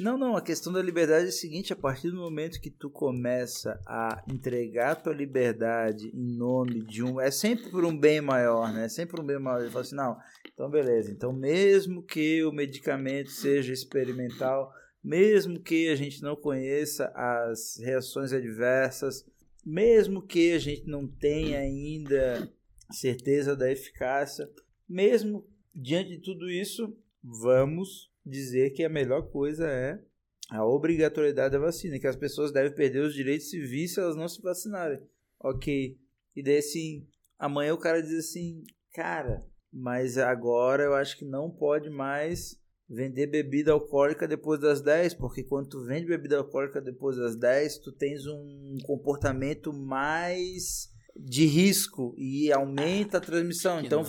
Não, 0.00 0.18
não, 0.18 0.36
a 0.36 0.42
questão 0.42 0.72
da 0.72 0.82
liberdade 0.82 1.26
é 1.26 1.28
a 1.28 1.32
seguinte: 1.32 1.72
a 1.72 1.76
partir 1.76 2.10
do 2.10 2.16
momento 2.16 2.60
que 2.60 2.70
tu 2.70 2.90
começa 2.90 3.80
a 3.86 4.24
entregar 4.28 4.92
a 4.92 4.96
tua 4.96 5.14
liberdade 5.14 6.10
em 6.12 6.36
nome 6.36 6.82
de 6.82 7.04
um. 7.04 7.20
É 7.20 7.30
sempre 7.30 7.70
por 7.70 7.84
um 7.84 7.96
bem 7.96 8.20
maior, 8.20 8.72
né? 8.72 8.86
É 8.86 8.88
sempre 8.88 9.14
por 9.14 9.22
um 9.22 9.26
bem 9.26 9.38
maior. 9.38 9.60
Ele 9.60 9.70
fala 9.70 9.82
assim: 9.82 9.94
não, 9.94 10.18
então 10.52 10.68
beleza. 10.68 11.12
Então, 11.12 11.32
mesmo 11.32 12.02
que 12.02 12.42
o 12.42 12.50
medicamento 12.50 13.30
seja 13.30 13.72
experimental 13.72 14.72
mesmo 15.02 15.60
que 15.60 15.88
a 15.88 15.94
gente 15.94 16.22
não 16.22 16.36
conheça 16.36 17.12
as 17.14 17.76
reações 17.78 18.32
adversas, 18.32 19.24
mesmo 19.64 20.22
que 20.22 20.52
a 20.52 20.58
gente 20.58 20.86
não 20.86 21.06
tenha 21.06 21.58
ainda 21.58 22.50
certeza 22.90 23.54
da 23.54 23.70
eficácia, 23.70 24.50
mesmo 24.88 25.46
diante 25.74 26.10
de 26.10 26.18
tudo 26.18 26.50
isso, 26.50 26.96
vamos 27.22 28.10
dizer 28.24 28.70
que 28.70 28.84
a 28.84 28.88
melhor 28.88 29.30
coisa 29.30 29.68
é 29.68 30.02
a 30.50 30.64
obrigatoriedade 30.64 31.52
da 31.52 31.58
vacina, 31.58 31.98
que 31.98 32.06
as 32.06 32.16
pessoas 32.16 32.50
devem 32.50 32.74
perder 32.74 33.00
os 33.00 33.14
direitos 33.14 33.50
civis 33.50 33.94
se 33.94 34.00
elas 34.00 34.16
não 34.16 34.28
se 34.28 34.40
vacinarem. 34.40 35.00
Ok. 35.38 35.98
E 36.34 36.42
daí 36.42 36.58
assim, 36.58 37.06
amanhã 37.38 37.74
o 37.74 37.78
cara 37.78 38.02
diz 38.02 38.14
assim, 38.14 38.64
cara, 38.94 39.46
mas 39.72 40.16
agora 40.16 40.84
eu 40.84 40.94
acho 40.94 41.18
que 41.18 41.24
não 41.24 41.50
pode 41.50 41.90
mais 41.90 42.58
vender 42.88 43.26
bebida 43.26 43.72
alcoólica 43.72 44.26
depois 44.26 44.60
das 44.60 44.80
10, 44.80 45.14
porque 45.14 45.44
quando 45.44 45.68
tu 45.68 45.84
vende 45.84 46.06
bebida 46.06 46.38
alcoólica 46.38 46.80
depois 46.80 47.16
das 47.16 47.36
10, 47.36 47.78
tu 47.78 47.92
tens 47.92 48.26
um 48.26 48.76
comportamento 48.84 49.72
mais 49.72 50.88
de 51.14 51.44
risco 51.46 52.14
e 52.16 52.50
aumenta 52.52 53.18
a 53.18 53.20
transmissão. 53.20 53.80
Que 53.80 53.86
então, 53.86 54.02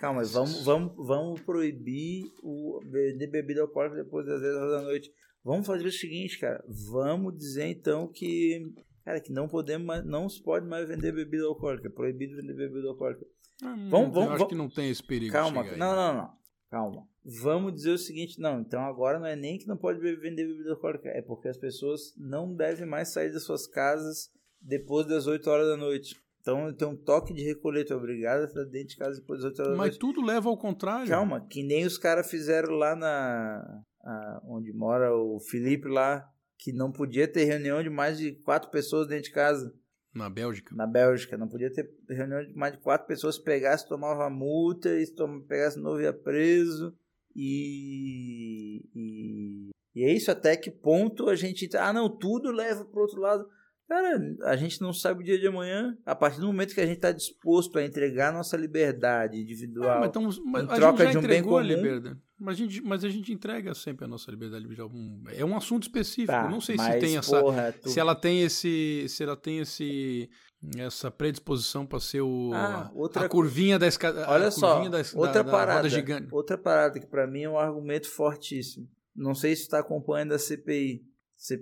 calma, 0.00 0.22
vamos, 0.24 0.64
vamos, 0.64 0.92
vamos 0.96 1.40
proibir 1.40 2.24
o 2.42 2.80
vender 2.84 3.28
bebida 3.28 3.62
alcoólica 3.62 3.96
depois 4.02 4.26
das 4.26 4.40
10 4.40 4.54
horas 4.54 4.70
da 4.72 4.82
noite. 4.82 5.10
Vamos 5.44 5.66
fazer 5.66 5.86
o 5.86 5.92
seguinte, 5.92 6.38
cara, 6.40 6.62
vamos 6.90 7.36
dizer 7.38 7.66
então 7.68 8.08
que 8.12 8.60
cara, 9.04 9.20
que 9.20 9.32
não 9.32 9.46
podemos 9.46 9.86
mais, 9.86 10.04
não 10.04 10.28
se 10.28 10.42
pode 10.42 10.66
mais 10.66 10.88
vender 10.88 11.12
bebida 11.12 11.44
alcoólica, 11.44 11.86
é 11.86 11.90
proibido 11.90 12.34
vender 12.36 12.54
bebida 12.54 12.88
alcoólica. 12.88 13.24
Hum, 13.62 13.88
Vamos- 13.88 14.08
eu 14.08 14.12
vamos- 14.12 14.28
acho 14.30 14.38
vamos- 14.38 14.48
que 14.48 14.54
não 14.56 14.68
tem 14.68 14.90
esse 14.90 15.02
perigo. 15.02 15.32
Calma, 15.32 15.62
aí. 15.62 15.78
não, 15.78 15.94
não, 15.94 16.14
não. 16.14 16.30
Calma. 16.68 17.06
Vamos 17.42 17.74
dizer 17.74 17.90
o 17.90 17.98
seguinte, 17.98 18.40
não, 18.40 18.60
então 18.60 18.82
agora 18.84 19.18
não 19.18 19.26
é 19.26 19.34
nem 19.34 19.58
que 19.58 19.66
não 19.66 19.76
pode 19.76 19.98
vender 19.98 20.46
bebida 20.46 20.70
alcoólica, 20.70 21.08
é 21.08 21.20
porque 21.20 21.48
as 21.48 21.56
pessoas 21.56 22.14
não 22.16 22.54
devem 22.54 22.86
mais 22.86 23.12
sair 23.12 23.32
das 23.32 23.42
suas 23.42 23.66
casas 23.66 24.30
depois 24.60 25.06
das 25.06 25.26
8 25.26 25.50
horas 25.50 25.66
da 25.66 25.76
noite. 25.76 26.14
Então 26.40 26.72
tem 26.72 26.86
um 26.86 26.94
toque 26.96 27.34
de 27.34 27.42
recolher, 27.42 27.84
tu 27.84 27.92
é 27.92 27.96
obrigado 27.96 28.42
a 28.42 28.44
estar 28.44 28.62
dentro 28.66 28.88
de 28.90 28.96
casa 28.96 29.18
depois 29.20 29.40
das 29.40 29.50
8 29.50 29.58
horas 29.60 29.72
da 29.72 29.76
Mas 29.78 29.86
noite. 29.88 29.98
tudo 29.98 30.24
leva 30.24 30.48
ao 30.48 30.56
contrário. 30.56 31.08
Calma, 31.08 31.44
que 31.48 31.64
nem 31.64 31.84
os 31.84 31.98
caras 31.98 32.30
fizeram 32.30 32.72
lá 32.74 32.94
na. 32.94 33.82
a- 34.04 34.40
onde 34.44 34.72
mora 34.72 35.12
o 35.12 35.40
Felipe 35.40 35.88
lá, 35.88 36.24
que 36.56 36.72
não 36.72 36.92
podia 36.92 37.26
ter 37.26 37.42
reunião 37.44 37.82
de 37.82 37.90
mais 37.90 38.18
de 38.18 38.32
quatro 38.42 38.70
pessoas 38.70 39.08
dentro 39.08 39.24
de 39.24 39.32
casa, 39.32 39.74
Na 40.14 40.30
Bélgica. 40.30 40.72
na 40.76 40.86
Bélgica. 40.86 41.36
Não 41.36 41.48
podia 41.48 41.72
ter 41.72 41.90
reunião 42.08 42.44
de 42.44 42.54
mais 42.54 42.74
de 42.74 42.78
quatro 42.78 43.04
pessoas. 43.08 43.34
Se 43.34 43.42
pegasse, 43.42 43.88
tomava 43.88 44.30
multa, 44.30 44.88
e 44.96 45.04
se 45.04 45.12
tom- 45.12 45.40
pegasse 45.40 45.76
novo, 45.80 46.00
ia 46.00 46.12
preso. 46.12 46.94
E, 47.38 48.82
e. 48.94 49.70
E 49.94 50.04
é 50.04 50.12
isso, 50.12 50.30
até 50.30 50.56
que 50.56 50.70
ponto 50.70 51.28
a 51.28 51.36
gente. 51.36 51.68
Ah, 51.76 51.92
não, 51.92 52.08
tudo 52.08 52.50
leva 52.50 52.84
pro 52.84 53.02
outro 53.02 53.20
lado. 53.20 53.46
Cara, 53.88 54.18
a 54.44 54.56
gente 54.56 54.80
não 54.80 54.92
sabe 54.92 55.20
o 55.20 55.24
dia 55.24 55.38
de 55.38 55.46
amanhã. 55.46 55.96
A 56.04 56.14
partir 56.14 56.40
do 56.40 56.46
momento 56.46 56.74
que 56.74 56.80
a 56.80 56.86
gente 56.86 56.96
está 56.96 57.12
disposto 57.12 57.78
a 57.78 57.84
entregar 57.84 58.32
nossa 58.32 58.56
liberdade 58.56 59.40
individual. 59.40 59.90
Ah, 59.90 60.00
mas 60.00 60.08
então, 60.08 60.22
mas 60.46 60.64
em 60.64 60.66
a 60.66 60.74
troca 60.74 61.06
de 61.06 61.18
um 61.18 61.22
bem 61.22 61.40
a 61.40 61.42
comum. 61.42 62.16
Mas 62.38 62.54
a, 62.56 62.58
gente, 62.58 62.82
mas 62.82 63.02
a 63.04 63.08
gente 63.08 63.32
entrega 63.32 63.74
sempre 63.74 64.04
a 64.04 64.08
nossa 64.08 64.30
liberdade 64.30 64.60
individual. 64.62 64.90
Um- 64.92 65.22
É 65.28 65.44
um 65.44 65.56
assunto 65.56 65.84
específico. 65.84 66.26
Tá, 66.32 66.50
não 66.50 66.60
sei 66.60 66.76
se 66.76 66.98
tem 67.00 67.16
essa. 67.16 67.40
porra, 67.40 67.72
tu- 67.72 67.88
Se 67.88 67.98
ela 67.98 68.14
tem 68.14 68.42
esse. 68.42 69.06
Se 69.08 69.22
ela 69.22 69.36
tem 69.36 69.60
esse. 69.60 70.28
Essa 70.76 71.10
predisposição 71.10 71.86
para 71.86 72.00
ser 72.00 72.20
o. 72.22 72.50
Ah, 72.52 72.90
outra 72.94 73.24
a 73.24 73.28
curvinha 73.28 73.78
da 73.78 73.86
escada. 73.86 74.28
Olha 74.28 74.50
só, 74.50 74.86
da, 74.88 74.98
outra 75.14 75.32
da, 75.32 75.42
da 75.42 75.50
parada. 75.50 75.88
gigante. 75.88 76.28
Outra 76.32 76.58
parada 76.58 76.98
que 77.00 77.06
pra 77.06 77.26
mim 77.26 77.42
é 77.42 77.48
um 77.48 77.58
argumento 77.58 78.08
fortíssimo. 78.10 78.88
Não 79.14 79.34
sei 79.34 79.54
se 79.56 79.62
está 79.62 79.78
acompanhando 79.78 80.32
a 80.32 80.38
CPI, 80.38 81.02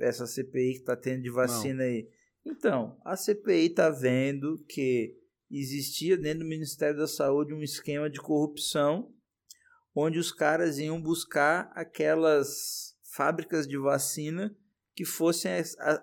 essa 0.01 0.27
CPI 0.27 0.75
que 0.79 0.85
tá 0.85 0.97
tendo 0.97 1.23
de 1.23 1.31
vacina 1.31 1.83
aí. 1.85 2.09
Então, 2.45 2.97
a 3.05 3.17
CPI 3.17 3.71
tá 3.71 3.91
vendo 3.91 4.59
que 4.69 5.15
existia 5.51 6.17
dentro 6.17 6.41
do 6.41 6.49
Ministério 6.49 6.97
da 6.99 7.07
Saúde 7.07 7.55
um 7.55 7.63
esquema 7.63 8.11
de 8.11 8.21
corrupção 8.21 9.11
onde 9.95 10.19
os 10.19 10.33
caras 10.33 10.79
iam 10.79 11.01
buscar 11.01 11.71
aquelas 11.75 12.95
fábricas 13.15 13.66
de 13.66 13.79
vacina 13.79 14.55
que 14.95 15.05
fossem 15.05 15.53
as, 15.55 15.77
a- 15.79 16.03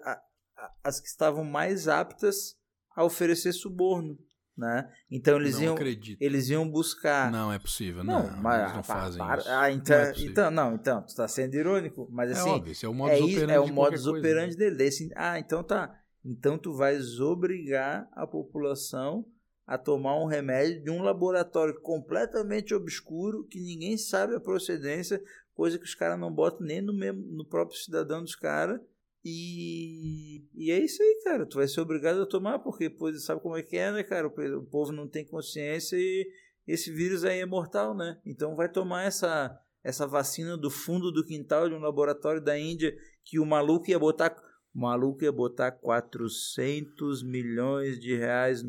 a- 0.57 0.71
as 0.83 0.99
que 0.99 1.07
estavam 1.07 1.43
mais 1.43 1.87
aptas 1.87 2.55
a 2.95 3.03
oferecer 3.03 3.53
suborno, 3.53 4.17
né? 4.57 4.89
Então 5.09 5.37
eles 5.37 5.55
não 5.55 5.63
iam 5.63 5.73
acredito. 5.75 6.21
eles 6.21 6.49
iam 6.49 6.69
buscar 6.69 7.31
Não 7.31 7.51
é 7.51 7.57
possível. 7.59 8.03
não, 8.03 8.29
Não, 8.29 8.41
mas 8.41 8.61
eles 8.61 8.73
não 8.75 8.83
fazem 8.83 9.17
para- 9.17 9.41
isso. 9.41 9.49
Ah, 9.49 9.71
então, 9.71 9.97
Não 9.97 10.03
é 10.03 10.09
possível. 10.11 10.31
então, 10.31 10.51
não, 10.51 10.75
então, 10.75 11.01
tu 11.05 11.15
tá 11.15 11.27
sendo 11.27 11.55
irônico, 11.55 12.07
mas 12.11 12.29
é 12.29 12.33
assim, 12.33 12.49
óbvio, 12.49 12.71
esse 12.71 12.85
é 12.85 12.89
o 12.89 12.93
modus 12.93 13.17
é, 13.19 13.23
operandi 13.23 13.53
é 13.53 13.59
o 13.59 13.67
modus 13.73 14.03
coisa, 14.03 14.17
operandi 14.19 14.51
né? 14.53 14.57
dele. 14.57 14.75
Desse, 14.75 15.09
ah, 15.15 15.39
então 15.39 15.63
tá. 15.63 15.97
Então 16.23 16.57
tu 16.57 16.73
vais 16.73 17.19
obrigar 17.19 18.07
a 18.13 18.27
população 18.27 19.25
a 19.71 19.77
tomar 19.77 20.21
um 20.21 20.25
remédio 20.25 20.83
de 20.83 20.91
um 20.91 21.01
laboratório 21.01 21.79
completamente 21.79 22.75
obscuro 22.75 23.45
que 23.45 23.57
ninguém 23.57 23.95
sabe 23.95 24.35
a 24.35 24.39
procedência, 24.39 25.23
coisa 25.53 25.79
que 25.79 25.85
os 25.85 25.95
caras 25.95 26.19
não 26.19 26.29
botam 26.29 26.67
nem 26.67 26.81
no 26.81 26.93
mesmo 26.93 27.21
no 27.31 27.45
próprio 27.45 27.79
cidadão 27.79 28.21
dos 28.21 28.35
caras. 28.35 28.81
E, 29.23 30.43
e 30.53 30.71
é 30.71 30.77
isso 30.77 31.01
aí, 31.01 31.21
cara. 31.23 31.45
Tu 31.45 31.55
vai 31.55 31.69
ser 31.69 31.79
obrigado 31.79 32.21
a 32.21 32.25
tomar, 32.25 32.59
porque 32.59 32.89
pô, 32.89 33.13
sabe 33.13 33.39
como 33.39 33.55
é 33.55 33.63
que 33.63 33.77
é, 33.77 33.93
né, 33.93 34.03
cara? 34.03 34.27
O 34.27 34.65
povo 34.65 34.91
não 34.91 35.07
tem 35.07 35.25
consciência 35.25 35.95
e 35.95 36.29
esse 36.67 36.91
vírus 36.91 37.23
aí 37.23 37.39
é 37.39 37.45
mortal, 37.45 37.95
né? 37.95 38.19
Então 38.25 38.57
vai 38.57 38.67
tomar 38.67 39.03
essa, 39.03 39.57
essa 39.81 40.05
vacina 40.05 40.57
do 40.57 40.69
fundo 40.69 41.13
do 41.13 41.25
quintal 41.25 41.69
de 41.69 41.75
um 41.75 41.79
laboratório 41.79 42.41
da 42.41 42.59
Índia 42.59 42.93
que 43.23 43.39
o 43.39 43.45
maluco 43.45 43.89
ia 43.89 43.97
botar. 43.97 44.35
O 44.75 44.79
maluco 44.79 45.23
ia 45.23 45.31
botar 45.31 45.71
400 45.71 47.23
milhões 47.23 47.97
de 48.01 48.17
reais. 48.17 48.61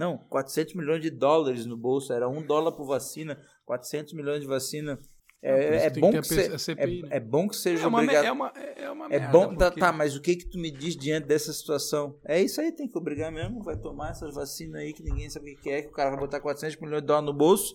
Não, 0.00 0.16
400 0.16 0.74
milhões 0.74 1.02
de 1.02 1.10
dólares 1.10 1.66
no 1.66 1.76
bolso. 1.76 2.10
Era 2.12 2.26
um 2.28 2.40
dólar 2.42 2.72
por 2.72 2.86
vacina, 2.86 3.38
400 3.66 4.14
milhões 4.14 4.40
de 4.40 4.46
vacina. 4.46 4.98
É, 5.42 5.86
é 5.86 5.90
bom 5.90 6.10
que 6.10 6.20
que, 6.20 6.26
se- 6.26 6.58
CPI, 6.58 6.98
é, 7.00 7.02
né? 7.02 7.08
é 7.12 7.20
bom 7.20 7.48
que 7.48 7.56
seja 7.56 7.84
É 7.84 7.86
uma, 7.86 7.98
obrigado. 8.02 8.24
é 8.26 8.32
uma, 8.32 8.48
é 8.56 8.90
uma 8.90 9.06
É 9.06 9.08
merda, 9.08 9.28
bom, 9.32 9.54
tá, 9.56 9.66
porque- 9.70 9.80
tá, 9.80 9.92
mas 9.92 10.14
o 10.16 10.20
que 10.20 10.36
que 10.36 10.48
tu 10.50 10.58
me 10.58 10.70
diz 10.70 10.94
diante 10.96 11.26
dessa 11.26 11.50
situação? 11.52 12.18
É 12.26 12.40
isso 12.42 12.60
aí, 12.60 12.72
tem 12.72 12.88
que 12.88 12.98
obrigar 12.98 13.30
mesmo, 13.32 13.62
vai 13.62 13.76
tomar 13.78 14.10
essas 14.10 14.34
vacinas 14.34 14.80
aí 14.82 14.92
que 14.92 15.02
ninguém 15.02 15.28
sabe 15.30 15.52
o 15.52 15.56
que 15.56 15.62
que 15.62 15.70
é, 15.70 15.82
que 15.82 15.88
o 15.88 15.92
cara 15.92 16.10
vai 16.10 16.18
botar 16.20 16.40
400 16.40 16.78
milhões 16.80 17.00
de 17.02 17.06
dólares 17.06 17.26
no 17.30 17.36
bolso. 17.36 17.74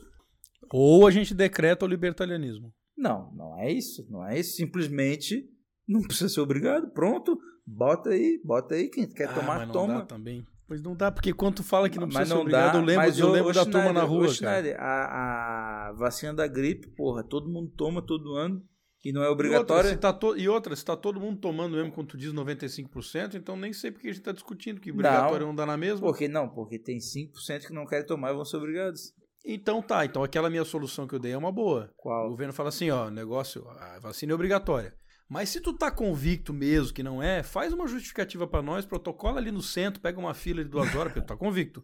Ou 0.73 1.06
a 1.07 1.11
gente 1.11 1.34
decreta 1.34 1.85
o 1.85 1.88
libertarianismo. 1.88 2.72
Não, 2.97 3.31
não 3.34 3.60
é 3.60 3.72
isso, 3.72 4.06
não 4.11 4.23
é 4.27 4.39
isso, 4.39 4.56
simplesmente 4.56 5.47
não 5.88 6.02
precisa 6.02 6.30
ser 6.30 6.41
obrigado, 6.41 6.89
pronto, 6.91 7.38
bota 7.65 8.10
aí, 8.11 8.39
bota 8.43 8.73
aí, 8.76 8.89
quem 8.89 9.07
quer 9.07 9.30
Ah, 9.30 9.34
tomar, 9.34 9.57
mas 9.60 9.68
não 9.68 9.73
toma. 9.73 9.93
dá 9.99 10.06
também. 10.06 10.43
Pois 10.67 10.81
não 10.81 10.95
dá, 10.95 11.11
porque 11.11 11.31
quando 11.31 11.55
tu 11.57 11.63
fala 11.63 11.87
que 11.89 11.99
não 11.99 12.07
Mas 12.07 12.15
precisa 12.15 12.33
não 12.35 12.41
ser 12.41 12.47
obrigado, 12.47 12.73
dá, 12.73 12.79
eu 12.79 12.85
lembro, 12.85 13.03
mas 13.05 13.19
eu 13.19 13.27
ô- 13.27 13.31
lembro 13.31 13.53
da 13.53 13.63
turma 13.63 13.79
Schneider, 13.81 13.93
na 13.93 14.03
rua. 14.03 14.27
Schneider, 14.29 14.75
a, 14.79 15.89
a 15.89 15.93
vacina 15.93 16.33
da 16.33 16.47
gripe, 16.47 16.87
porra, 16.95 17.23
todo 17.23 17.47
mundo 17.49 17.71
toma 17.77 18.01
todo 18.01 18.33
ano 18.35 18.63
e 19.03 19.11
não 19.13 19.21
é 19.21 19.27
E 19.27 19.55
outra, 19.55 19.83
se 19.83 19.95
tá 19.97 20.11
to- 20.11 20.35
e 20.35 20.49
outra, 20.49 20.75
se 20.75 20.83
tá 20.83 20.97
todo 20.97 21.19
mundo 21.19 21.39
tomando 21.39 21.75
mesmo, 21.77 21.91
quando 21.91 22.07
tu 22.07 22.17
diz 22.17 22.33
95%, 22.33 23.35
então 23.35 23.55
nem 23.55 23.71
sei 23.73 23.91
porque 23.91 24.07
a 24.09 24.11
gente 24.11 24.23
tá 24.23 24.31
discutindo 24.31 24.81
que 24.81 24.91
obrigatório 24.91 25.45
não 25.45 25.53
dá 25.53 25.65
na 25.67 25.77
mesma. 25.77 25.99
Por 26.07 26.17
que 26.17 26.27
não? 26.27 26.49
Porque 26.49 26.79
tem 26.79 26.97
5% 26.97 27.67
que 27.67 27.73
não 27.73 27.85
querem 27.85 28.05
tomar 28.05 28.31
e 28.31 28.35
vão 28.35 28.43
ser 28.43 28.57
obrigados. 28.57 29.13
Então 29.45 29.79
tá, 29.83 30.03
então 30.03 30.23
aquela 30.23 30.49
minha 30.49 30.65
solução 30.65 31.05
que 31.07 31.13
eu 31.13 31.19
dei 31.19 31.33
é 31.33 31.37
uma 31.37 31.51
boa. 31.51 31.91
O 31.93 32.01
Qual? 32.01 32.29
governo 32.31 32.51
fala 32.51 32.69
assim, 32.69 32.89
ó, 32.89 33.11
negócio, 33.11 33.63
a 33.69 33.99
vacina 33.99 34.31
é 34.31 34.35
obrigatória. 34.35 34.95
Mas 35.27 35.49
se 35.49 35.60
tu 35.60 35.73
tá 35.73 35.89
convicto 35.89 36.53
mesmo 36.53 36.93
que 36.93 37.02
não 37.02 37.22
é, 37.22 37.41
faz 37.41 37.73
uma 37.73 37.88
justificativa 37.88 38.47
pra 38.47 38.61
nós, 38.61 38.85
protocola 38.85 39.39
ali 39.39 39.52
no 39.52 39.61
centro, 39.61 39.99
pega 40.02 40.19
uma 40.19 40.34
fila 40.35 40.64
de 40.64 40.69
duas 40.69 40.93
horas, 40.95 41.11
porque 41.14 41.22
tu 41.26 41.27
tá 41.27 41.35
convicto. 41.38 41.84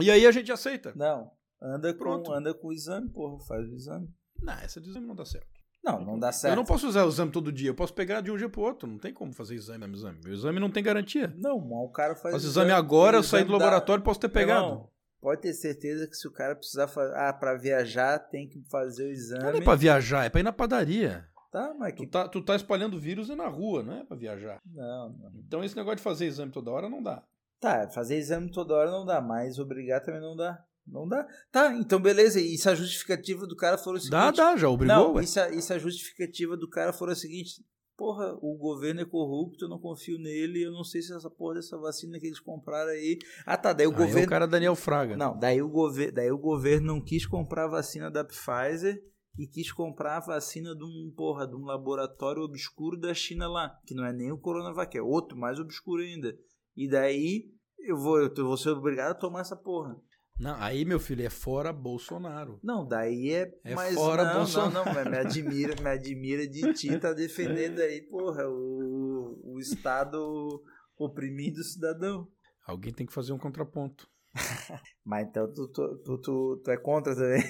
E 0.00 0.10
aí 0.10 0.26
a 0.26 0.30
gente 0.30 0.52
aceita. 0.52 0.92
Não, 0.94 1.30
anda 1.60 1.92
Pronto. 1.94 2.30
com, 2.30 2.32
anda 2.36 2.54
com 2.54 2.68
o 2.68 2.72
exame, 2.72 3.08
porra, 3.10 3.44
faz 3.44 3.68
o 3.68 3.74
exame. 3.74 4.08
Não, 4.40 4.52
essa 4.54 4.80
de 4.80 4.88
exame 4.88 5.06
não 5.06 5.14
dá 5.16 5.24
certo. 5.24 5.48
Não, 5.84 6.04
não 6.04 6.18
dá 6.18 6.30
certo. 6.30 6.52
Eu 6.52 6.56
não 6.56 6.64
posso 6.64 6.86
usar 6.88 7.04
o 7.04 7.08
exame 7.08 7.32
todo 7.32 7.50
dia, 7.52 7.70
eu 7.70 7.74
posso 7.74 7.94
pegar 7.94 8.20
de 8.20 8.30
um 8.30 8.36
dia 8.36 8.48
pro 8.48 8.60
outro, 8.62 8.88
não 8.88 8.98
tem 8.98 9.12
como 9.12 9.32
fazer 9.32 9.54
exame 9.56 9.84
exame. 9.92 10.20
O 10.24 10.28
exame 10.28 10.60
não 10.60 10.70
tem 10.70 10.82
garantia. 10.82 11.32
Não, 11.36 11.58
mas 11.58 11.78
o 11.78 11.88
cara 11.90 12.14
faz 12.14 12.34
Faço 12.34 12.46
exame 12.46 12.70
agora, 12.70 13.16
eu 13.16 13.22
saí 13.22 13.42
do 13.42 13.48
exame 13.48 13.58
dá- 13.58 13.64
laboratório, 13.64 14.04
posso 14.04 14.20
ter 14.20 14.28
pegado. 14.28 14.66
Irmão, 14.66 14.90
pode 15.20 15.40
ter 15.42 15.52
certeza 15.54 16.06
que 16.06 16.14
se 16.16 16.28
o 16.28 16.32
cara 16.32 16.54
precisar 16.54 16.86
fazer. 16.88 17.14
Ah, 17.16 17.32
pra 17.32 17.56
viajar 17.56 18.18
tem 18.18 18.48
que 18.48 18.60
fazer 18.70 19.02
o 19.04 19.06
Não 19.06 19.12
exame. 19.12 19.58
é 19.58 19.62
pra 19.62 19.74
viajar, 19.74 20.24
é 20.24 20.28
pra 20.30 20.40
ir 20.40 20.44
na 20.44 20.52
padaria. 20.52 21.26
Tá, 21.58 21.74
mas 21.76 21.92
que. 21.92 22.06
Tu 22.06 22.10
tá, 22.10 22.28
tu 22.28 22.40
tá 22.40 22.54
espalhando 22.54 23.00
vírus 23.00 23.28
é 23.30 23.34
na 23.34 23.48
rua, 23.48 23.82
não 23.82 23.94
é 23.94 24.04
pra 24.04 24.16
viajar. 24.16 24.60
Não, 24.64 25.08
não. 25.08 25.32
Então 25.44 25.64
esse 25.64 25.74
negócio 25.74 25.96
de 25.96 26.02
fazer 26.02 26.26
exame 26.26 26.52
toda 26.52 26.70
hora 26.70 26.88
não 26.88 27.02
dá. 27.02 27.24
Tá, 27.58 27.88
fazer 27.90 28.16
exame 28.16 28.48
toda 28.48 28.74
hora 28.74 28.92
não 28.92 29.04
dá, 29.04 29.20
mas 29.20 29.58
obrigar 29.58 30.00
também 30.00 30.20
não 30.20 30.36
dá. 30.36 30.64
Não 30.86 31.08
dá. 31.08 31.26
Tá, 31.50 31.74
então 31.74 32.00
beleza. 32.00 32.40
E 32.40 32.56
se 32.56 32.68
a 32.68 32.76
justificativa 32.76 33.44
do 33.44 33.56
cara 33.56 33.76
for 33.76 33.96
o 33.96 33.98
seguinte. 33.98 34.12
Dá, 34.12 34.30
dá, 34.30 34.56
já 34.56 34.68
obrigou, 34.68 35.14
Não, 35.14 35.20
e 35.20 35.26
se, 35.26 35.40
a, 35.40 35.50
e 35.50 35.60
se 35.60 35.72
a 35.72 35.78
justificativa 35.78 36.56
do 36.56 36.68
cara 36.68 36.92
for 36.92 37.10
a 37.10 37.14
seguinte. 37.16 37.60
Porra, 37.96 38.38
o 38.40 38.56
governo 38.56 39.00
é 39.00 39.04
corrupto, 39.04 39.64
eu 39.64 39.68
não 39.68 39.80
confio 39.80 40.16
nele, 40.16 40.62
eu 40.62 40.70
não 40.70 40.84
sei 40.84 41.02
se 41.02 41.12
essa 41.12 41.28
porra 41.28 41.56
dessa 41.56 41.76
vacina 41.76 42.20
que 42.20 42.26
eles 42.28 42.38
compraram 42.38 42.92
aí. 42.92 43.18
Ah, 43.44 43.56
tá, 43.56 43.72
daí 43.72 43.88
o 43.88 43.90
Aí 43.90 43.96
é 43.96 43.98
governo. 43.98 44.26
o 44.26 44.30
cara 44.30 44.46
Daniel 44.46 44.76
Fraga. 44.76 45.16
Não, 45.16 45.36
daí 45.36 45.60
o, 45.60 45.68
gover 45.68 46.12
daí 46.12 46.30
o 46.30 46.38
governo 46.38 46.86
não 46.86 47.00
quis 47.00 47.26
comprar 47.26 47.64
a 47.64 47.68
vacina 47.68 48.08
da 48.08 48.24
Pfizer 48.24 49.02
e 49.38 49.46
quis 49.46 49.70
comprar 49.70 50.16
a 50.16 50.26
vacina 50.26 50.74
de 50.74 50.84
um, 50.84 51.12
porra, 51.16 51.46
de 51.46 51.54
um 51.54 51.64
laboratório 51.64 52.42
obscuro 52.42 52.98
da 52.98 53.14
China 53.14 53.48
lá, 53.48 53.78
que 53.86 53.94
não 53.94 54.04
é 54.04 54.12
nem 54.12 54.32
o 54.32 54.38
Coronavac, 54.38 54.98
é 54.98 55.00
outro 55.00 55.38
mais 55.38 55.60
obscuro 55.60 56.02
ainda. 56.02 56.36
E 56.76 56.88
daí 56.88 57.44
eu 57.78 57.96
vou, 57.96 58.18
eu 58.18 58.34
vou 58.34 58.56
ser 58.56 58.70
obrigado 58.70 59.12
a 59.12 59.14
tomar 59.14 59.40
essa 59.40 59.56
porra. 59.56 59.96
Não, 60.40 60.54
aí, 60.60 60.84
meu 60.84 61.00
filho, 61.00 61.24
é 61.24 61.30
fora 61.30 61.72
Bolsonaro. 61.72 62.60
Não, 62.62 62.86
daí 62.86 63.32
é, 63.32 63.52
É 63.64 63.74
mas 63.74 63.94
fora 63.94 64.24
não, 64.24 64.34
Bolsonaro. 64.34 64.72
não, 64.72 64.84
não, 64.84 64.94
mas 64.94 65.10
me 65.10 65.16
admira, 65.18 65.82
me 65.82 65.88
admira 65.88 66.46
de 66.46 66.72
ti 66.74 66.98
tá 66.98 67.12
defendendo 67.12 67.80
aí, 67.80 68.02
porra, 68.02 68.48
o, 68.48 69.54
o 69.54 69.58
Estado 69.58 70.62
oprimindo 70.96 71.60
o 71.60 71.64
cidadão. 71.64 72.28
Alguém 72.66 72.92
tem 72.92 73.06
que 73.06 73.12
fazer 73.12 73.32
um 73.32 73.38
contraponto. 73.38 74.08
Mas 75.04 75.26
então 75.26 75.52
tu, 75.52 75.68
tu, 75.68 75.98
tu, 76.04 76.18
tu, 76.18 76.60
tu 76.62 76.70
é 76.70 76.76
contra 76.76 77.14
também. 77.14 77.42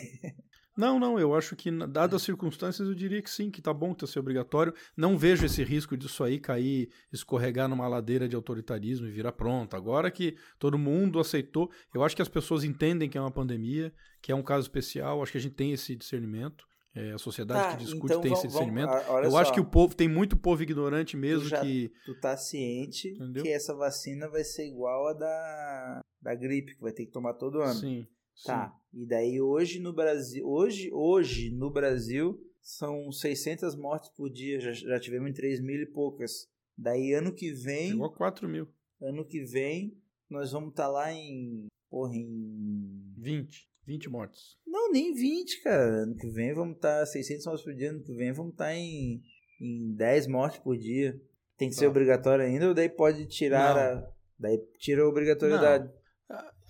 Não, 0.78 0.96
não, 1.00 1.18
eu 1.18 1.34
acho 1.34 1.56
que, 1.56 1.72
dadas 1.88 2.14
as 2.14 2.22
circunstâncias, 2.22 2.86
eu 2.86 2.94
diria 2.94 3.20
que 3.20 3.28
sim, 3.28 3.50
que 3.50 3.60
tá 3.60 3.74
bom 3.74 3.92
ter 3.92 4.06
ser 4.06 4.20
obrigatório. 4.20 4.72
Não 4.96 5.18
vejo 5.18 5.44
esse 5.44 5.64
risco 5.64 5.96
disso 5.96 6.22
aí 6.22 6.38
cair, 6.38 6.88
escorregar 7.12 7.68
numa 7.68 7.88
ladeira 7.88 8.28
de 8.28 8.36
autoritarismo 8.36 9.08
e 9.08 9.10
virar 9.10 9.32
pronto. 9.32 9.74
Agora 9.74 10.08
que 10.08 10.36
todo 10.56 10.78
mundo 10.78 11.18
aceitou, 11.18 11.68
eu 11.92 12.04
acho 12.04 12.14
que 12.14 12.22
as 12.22 12.28
pessoas 12.28 12.62
entendem 12.62 13.10
que 13.10 13.18
é 13.18 13.20
uma 13.20 13.28
pandemia, 13.28 13.92
que 14.22 14.30
é 14.30 14.34
um 14.36 14.42
caso 14.42 14.66
especial, 14.66 15.20
acho 15.20 15.32
que 15.32 15.38
a 15.38 15.40
gente 15.40 15.56
tem 15.56 15.72
esse 15.72 15.96
discernimento. 15.96 16.64
É, 16.94 17.10
a 17.12 17.18
sociedade 17.18 17.60
tá, 17.60 17.76
que 17.76 17.84
discute 17.84 18.12
então 18.12 18.20
tem 18.20 18.30
vamos, 18.30 18.44
esse 18.44 18.48
discernimento. 18.48 18.90
Vamos, 18.90 19.24
eu 19.24 19.30
só, 19.32 19.38
acho 19.38 19.52
que 19.52 19.60
o 19.60 19.64
povo 19.64 19.96
tem 19.96 20.08
muito 20.08 20.36
povo 20.36 20.62
ignorante 20.62 21.16
mesmo 21.16 21.42
tu 21.42 21.48
já, 21.48 21.60
que. 21.60 21.92
Tu 22.06 22.14
tá 22.20 22.36
ciente 22.36 23.08
Entendeu? 23.08 23.42
que 23.42 23.48
essa 23.48 23.74
vacina 23.74 24.28
vai 24.28 24.44
ser 24.44 24.68
igual 24.68 25.08
a 25.08 25.12
da, 25.12 26.00
da 26.22 26.34
gripe, 26.36 26.76
que 26.76 26.80
vai 26.80 26.92
ter 26.92 27.04
que 27.04 27.10
tomar 27.10 27.34
todo 27.34 27.60
ano. 27.60 27.74
Sim. 27.74 28.06
Tá. 28.44 28.74
E 28.92 29.06
daí 29.06 29.40
hoje 29.40 29.80
no 29.80 29.92
Brasil, 29.92 30.46
hoje, 30.46 30.90
hoje 30.92 31.50
no 31.50 31.70
Brasil 31.70 32.40
são 32.60 33.10
600 33.10 33.74
mortes 33.76 34.10
por 34.10 34.30
dia, 34.30 34.60
já, 34.60 34.72
já 34.72 35.00
tivemos 35.00 35.30
em 35.30 35.34
3 35.34 35.60
mil 35.60 35.80
e 35.80 35.86
poucas. 35.86 36.48
Daí 36.76 37.12
ano 37.12 37.34
que 37.34 37.52
vem. 37.52 37.90
Chegou 37.90 38.06
a 38.06 38.14
4 38.14 38.48
mil. 38.48 38.68
Ano 39.00 39.24
que 39.24 39.42
vem 39.44 39.96
nós 40.28 40.52
vamos 40.52 40.70
estar 40.70 40.84
tá 40.84 40.88
lá 40.88 41.12
em. 41.12 41.66
Porra, 41.90 42.14
em. 42.14 43.14
20. 43.16 43.68
20 43.86 44.10
mortes. 44.10 44.58
Não, 44.66 44.92
nem 44.92 45.14
20, 45.14 45.62
cara. 45.62 46.02
Ano 46.02 46.14
que 46.14 46.28
vem 46.28 46.52
vamos 46.52 46.76
estar 46.76 47.00
tá 47.00 47.06
600 47.06 47.46
mortes 47.46 47.64
por 47.64 47.74
dia. 47.74 47.90
Ano 47.90 48.02
que 48.02 48.12
vem 48.12 48.32
vamos 48.32 48.52
estar 48.52 48.66
tá 48.66 48.74
em, 48.74 49.22
em 49.60 49.94
10 49.94 50.26
mortes 50.26 50.60
por 50.60 50.76
dia. 50.76 51.18
Tem 51.56 51.70
que 51.70 51.74
tá. 51.74 51.80
ser 51.80 51.86
obrigatório 51.86 52.44
ainda 52.44 52.68
ou 52.68 52.74
daí 52.74 52.88
pode 52.88 53.26
tirar 53.26 53.74
Não. 53.74 54.04
a. 54.04 54.12
Daí 54.38 54.58
tira 54.78 55.02
a 55.02 55.08
obrigatoriedade. 55.08 55.86
Não. 55.86 55.97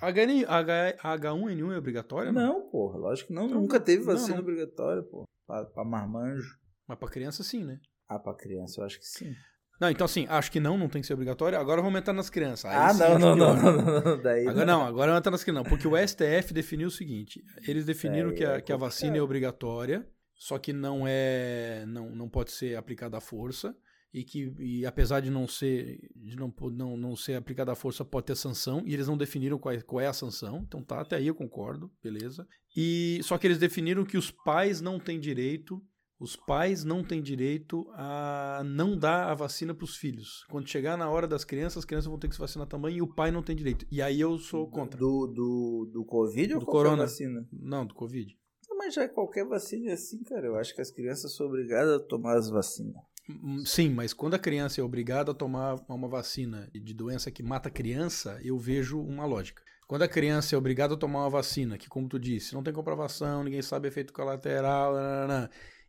H, 0.00 0.96
H1N1 1.02 1.72
é 1.72 1.78
obrigatório? 1.78 2.32
Não, 2.32 2.60
não 2.60 2.70
porra, 2.70 2.98
lógico 2.98 3.28
que 3.28 3.34
não. 3.34 3.46
Então, 3.46 3.60
nunca 3.60 3.80
teve 3.80 4.04
vacina 4.04 4.28
não, 4.28 4.36
não. 4.36 4.42
obrigatória, 4.42 5.02
pô. 5.02 5.24
Pra, 5.46 5.64
pra 5.64 5.84
marmanjo. 5.84 6.58
Mas 6.86 6.98
pra 6.98 7.08
criança 7.08 7.42
sim, 7.42 7.64
né? 7.64 7.80
Ah, 8.08 8.18
pra 8.18 8.34
criança 8.34 8.80
eu 8.80 8.84
acho 8.84 8.98
que 8.98 9.06
sim. 9.06 9.34
Não, 9.80 9.88
então 9.90 10.04
assim, 10.04 10.26
acho 10.28 10.50
que 10.50 10.58
não, 10.58 10.76
não 10.76 10.88
tem 10.88 11.00
que 11.00 11.06
ser 11.06 11.14
obrigatório. 11.14 11.58
Agora 11.58 11.80
vamos 11.80 12.00
entrar 12.00 12.12
nas 12.12 12.28
crianças. 12.28 12.64
Aí, 12.64 12.76
ah, 12.76 12.92
não, 12.94 13.18
não, 13.18 13.36
não, 13.36 13.54
não, 13.54 13.72
não, 13.72 14.00
não, 14.00 14.22
Daí 14.22 14.46
agora 14.46 14.66
não, 14.66 14.82
agora 14.82 15.06
vamos 15.08 15.18
entrar 15.18 15.30
nas 15.30 15.44
crianças. 15.44 15.64
Não, 15.64 15.70
porque 15.70 15.86
o 15.86 15.96
STF 15.96 16.52
definiu 16.52 16.88
o 16.88 16.90
seguinte: 16.90 17.42
eles 17.66 17.84
definiram 17.84 18.34
que, 18.34 18.44
a, 18.44 18.54
é 18.54 18.60
que 18.60 18.72
a 18.72 18.76
vacina 18.76 19.16
é 19.16 19.22
obrigatória, 19.22 20.06
só 20.34 20.58
que 20.58 20.72
não 20.72 21.04
é. 21.06 21.84
Não, 21.86 22.10
não 22.10 22.28
pode 22.28 22.50
ser 22.50 22.76
aplicada 22.76 23.18
à 23.18 23.20
força 23.20 23.74
e 24.18 24.24
que 24.24 24.54
e 24.58 24.86
apesar 24.86 25.20
de 25.20 25.30
não 25.30 25.46
ser 25.46 26.10
de 26.14 26.36
não, 26.36 26.52
não, 26.72 26.96
não 26.96 27.16
ser 27.16 27.34
aplicada 27.34 27.72
a 27.72 27.76
força 27.76 28.04
pode 28.04 28.26
ter 28.26 28.36
sanção 28.36 28.82
e 28.86 28.94
eles 28.94 29.06
não 29.06 29.16
definiram 29.16 29.58
qual 29.58 29.74
é, 29.74 29.80
qual 29.80 30.00
é 30.00 30.06
a 30.06 30.12
sanção 30.12 30.64
então 30.66 30.82
tá 30.82 31.00
até 31.00 31.16
aí 31.16 31.26
eu 31.26 31.34
concordo 31.34 31.90
beleza 32.02 32.46
e 32.76 33.20
só 33.22 33.38
que 33.38 33.46
eles 33.46 33.58
definiram 33.58 34.04
que 34.04 34.16
os 34.16 34.30
pais 34.30 34.80
não 34.80 34.98
têm 34.98 35.18
direito 35.20 35.82
os 36.20 36.34
pais 36.34 36.82
não 36.82 37.04
têm 37.04 37.22
direito 37.22 37.88
a 37.92 38.62
não 38.64 38.98
dar 38.98 39.30
a 39.30 39.34
vacina 39.34 39.72
para 39.72 39.84
os 39.84 39.96
filhos. 39.96 40.44
Quando 40.50 40.68
chegar 40.68 40.98
na 40.98 41.08
hora 41.08 41.28
das 41.28 41.44
crianças, 41.44 41.78
as 41.78 41.84
crianças 41.84 42.08
vão 42.08 42.18
ter 42.18 42.28
que 42.28 42.34
se 42.34 42.40
vacinar 42.40 42.66
também 42.66 42.96
e 42.96 43.02
o 43.02 43.14
pai 43.14 43.30
não 43.30 43.42
tem 43.42 43.54
direito. 43.54 43.86
E 43.88 44.02
aí 44.02 44.20
eu 44.20 44.36
sou 44.36 44.68
contra. 44.68 44.98
Do, 44.98 45.28
do, 45.28 45.90
do 45.92 46.04
Covid 46.04 46.54
do 46.54 46.58
ou 46.60 46.66
corona. 46.66 47.04
vacina? 47.04 47.46
Não, 47.52 47.86
do 47.86 47.94
Covid. 47.94 48.36
mas 48.76 48.94
já 48.94 49.04
é 49.04 49.08
qualquer 49.08 49.46
vacina 49.46 49.90
é 49.90 49.92
assim, 49.92 50.20
cara. 50.24 50.46
Eu 50.46 50.56
acho 50.56 50.74
que 50.74 50.80
as 50.80 50.90
crianças 50.90 51.36
são 51.36 51.46
obrigadas 51.46 52.00
a 52.00 52.04
tomar 52.04 52.36
as 52.36 52.50
vacinas. 52.50 52.96
Hum, 53.28 53.62
sim, 53.64 53.90
mas 53.90 54.14
quando 54.14 54.34
a 54.34 54.38
criança 54.38 54.80
é 54.80 54.84
obrigada 54.84 55.32
a 55.32 55.34
tomar 55.34 55.76
uma 55.88 56.08
vacina 56.08 56.68
de 56.72 56.94
doença 56.94 57.30
que 57.30 57.42
mata 57.42 57.68
a 57.68 57.72
criança, 57.72 58.40
eu 58.42 58.58
vejo 58.58 59.00
uma 59.00 59.26
lógica. 59.26 59.62
Quando 59.86 60.02
a 60.02 60.08
criança 60.08 60.54
é 60.54 60.58
obrigada 60.58 60.94
a 60.94 60.96
tomar 60.96 61.20
uma 61.20 61.30
vacina 61.30 61.78
que, 61.78 61.88
como 61.88 62.08
tu 62.08 62.18
disse, 62.18 62.54
não 62.54 62.62
tem 62.62 62.72
comprovação, 62.72 63.42
ninguém 63.44 63.62
sabe 63.62 63.88
efeito 63.88 64.12
colateral, 64.12 64.94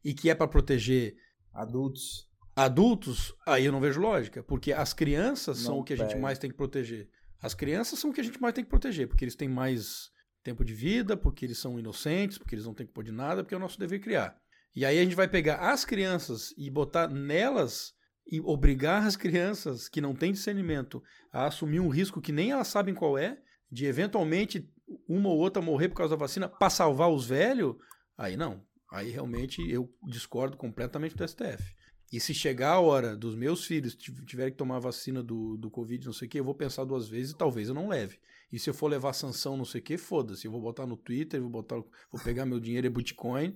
e 0.03 0.13
que 0.13 0.29
é 0.29 0.35
para 0.35 0.47
proteger 0.47 1.15
adultos. 1.53 2.29
Adultos, 2.55 3.33
aí 3.45 3.65
eu 3.65 3.71
não 3.71 3.79
vejo 3.79 4.01
lógica, 4.01 4.43
porque 4.43 4.73
as 4.73 4.93
crianças 4.93 5.59
não 5.59 5.65
são 5.65 5.79
o 5.79 5.83
que 5.83 5.93
a 5.93 5.97
gente 5.97 6.17
mais 6.17 6.39
tem 6.39 6.49
que 6.49 6.57
proteger. 6.57 7.09
As 7.41 7.53
crianças 7.53 7.99
são 7.99 8.09
o 8.09 8.13
que 8.13 8.19
a 8.19 8.23
gente 8.23 8.41
mais 8.41 8.53
tem 8.53 8.63
que 8.63 8.69
proteger, 8.69 9.07
porque 9.07 9.23
eles 9.23 9.35
têm 9.35 9.47
mais 9.47 10.11
tempo 10.43 10.63
de 10.63 10.73
vida, 10.73 11.15
porque 11.15 11.45
eles 11.45 11.57
são 11.57 11.79
inocentes, 11.79 12.37
porque 12.37 12.55
eles 12.55 12.65
não 12.65 12.73
têm 12.73 12.85
culpa 12.85 13.03
de 13.03 13.11
nada, 13.11 13.43
porque 13.43 13.53
é 13.53 13.57
o 13.57 13.61
nosso 13.61 13.79
dever 13.79 13.99
criar. 13.99 14.37
E 14.75 14.85
aí 14.85 14.99
a 14.99 15.03
gente 15.03 15.15
vai 15.15 15.27
pegar 15.27 15.71
as 15.71 15.83
crianças 15.83 16.53
e 16.57 16.69
botar 16.69 17.07
nelas 17.07 17.93
e 18.31 18.39
obrigar 18.41 19.05
as 19.05 19.15
crianças 19.15 19.89
que 19.89 20.01
não 20.01 20.15
têm 20.15 20.31
discernimento 20.31 21.01
a 21.31 21.47
assumir 21.47 21.79
um 21.79 21.89
risco 21.89 22.21
que 22.21 22.31
nem 22.31 22.51
elas 22.51 22.67
sabem 22.67 22.93
qual 22.93 23.17
é, 23.17 23.37
de 23.71 23.85
eventualmente 23.85 24.69
uma 25.07 25.29
ou 25.29 25.37
outra 25.37 25.61
morrer 25.61 25.89
por 25.89 25.95
causa 25.95 26.15
da 26.15 26.19
vacina 26.19 26.47
para 26.47 26.69
salvar 26.69 27.09
os 27.09 27.27
velhos, 27.27 27.75
aí 28.17 28.37
não. 28.37 28.63
Aí 28.91 29.09
realmente 29.09 29.61
eu 29.69 29.91
discordo 30.07 30.57
completamente 30.57 31.15
do 31.15 31.27
STF. 31.27 31.75
E 32.11 32.19
se 32.19 32.33
chegar 32.33 32.73
a 32.73 32.79
hora 32.79 33.15
dos 33.15 33.35
meus 33.35 33.65
filhos 33.65 33.95
tiverem 33.95 34.51
que 34.51 34.57
tomar 34.57 34.77
a 34.77 34.79
vacina 34.79 35.21
do, 35.21 35.57
do 35.57 35.69
Covid, 35.69 36.05
não 36.05 36.13
sei 36.13 36.27
o 36.27 36.31
que, 36.31 36.39
eu 36.39 36.43
vou 36.43 36.55
pensar 36.55 36.83
duas 36.83 37.07
vezes 37.07 37.31
e 37.31 37.37
talvez 37.37 37.69
eu 37.69 37.75
não 37.75 37.87
leve. 37.87 38.19
E 38.51 38.57
se 38.57 38.69
eu 38.69 38.73
for 38.73 38.87
levar 38.87 39.13
sanção, 39.13 39.55
não 39.55 39.65
sei 39.65 39.79
o 39.79 39.83
que, 39.83 39.97
foda-se. 39.97 40.45
Eu 40.45 40.51
vou 40.51 40.61
botar 40.61 40.85
no 40.85 40.97
Twitter, 40.97 41.39
vou 41.39 41.49
botar, 41.49 41.75
vou 41.75 42.21
pegar 42.23 42.45
meu 42.45 42.59
dinheiro 42.59 42.87
e 42.87 42.89
Bitcoin, 42.89 43.55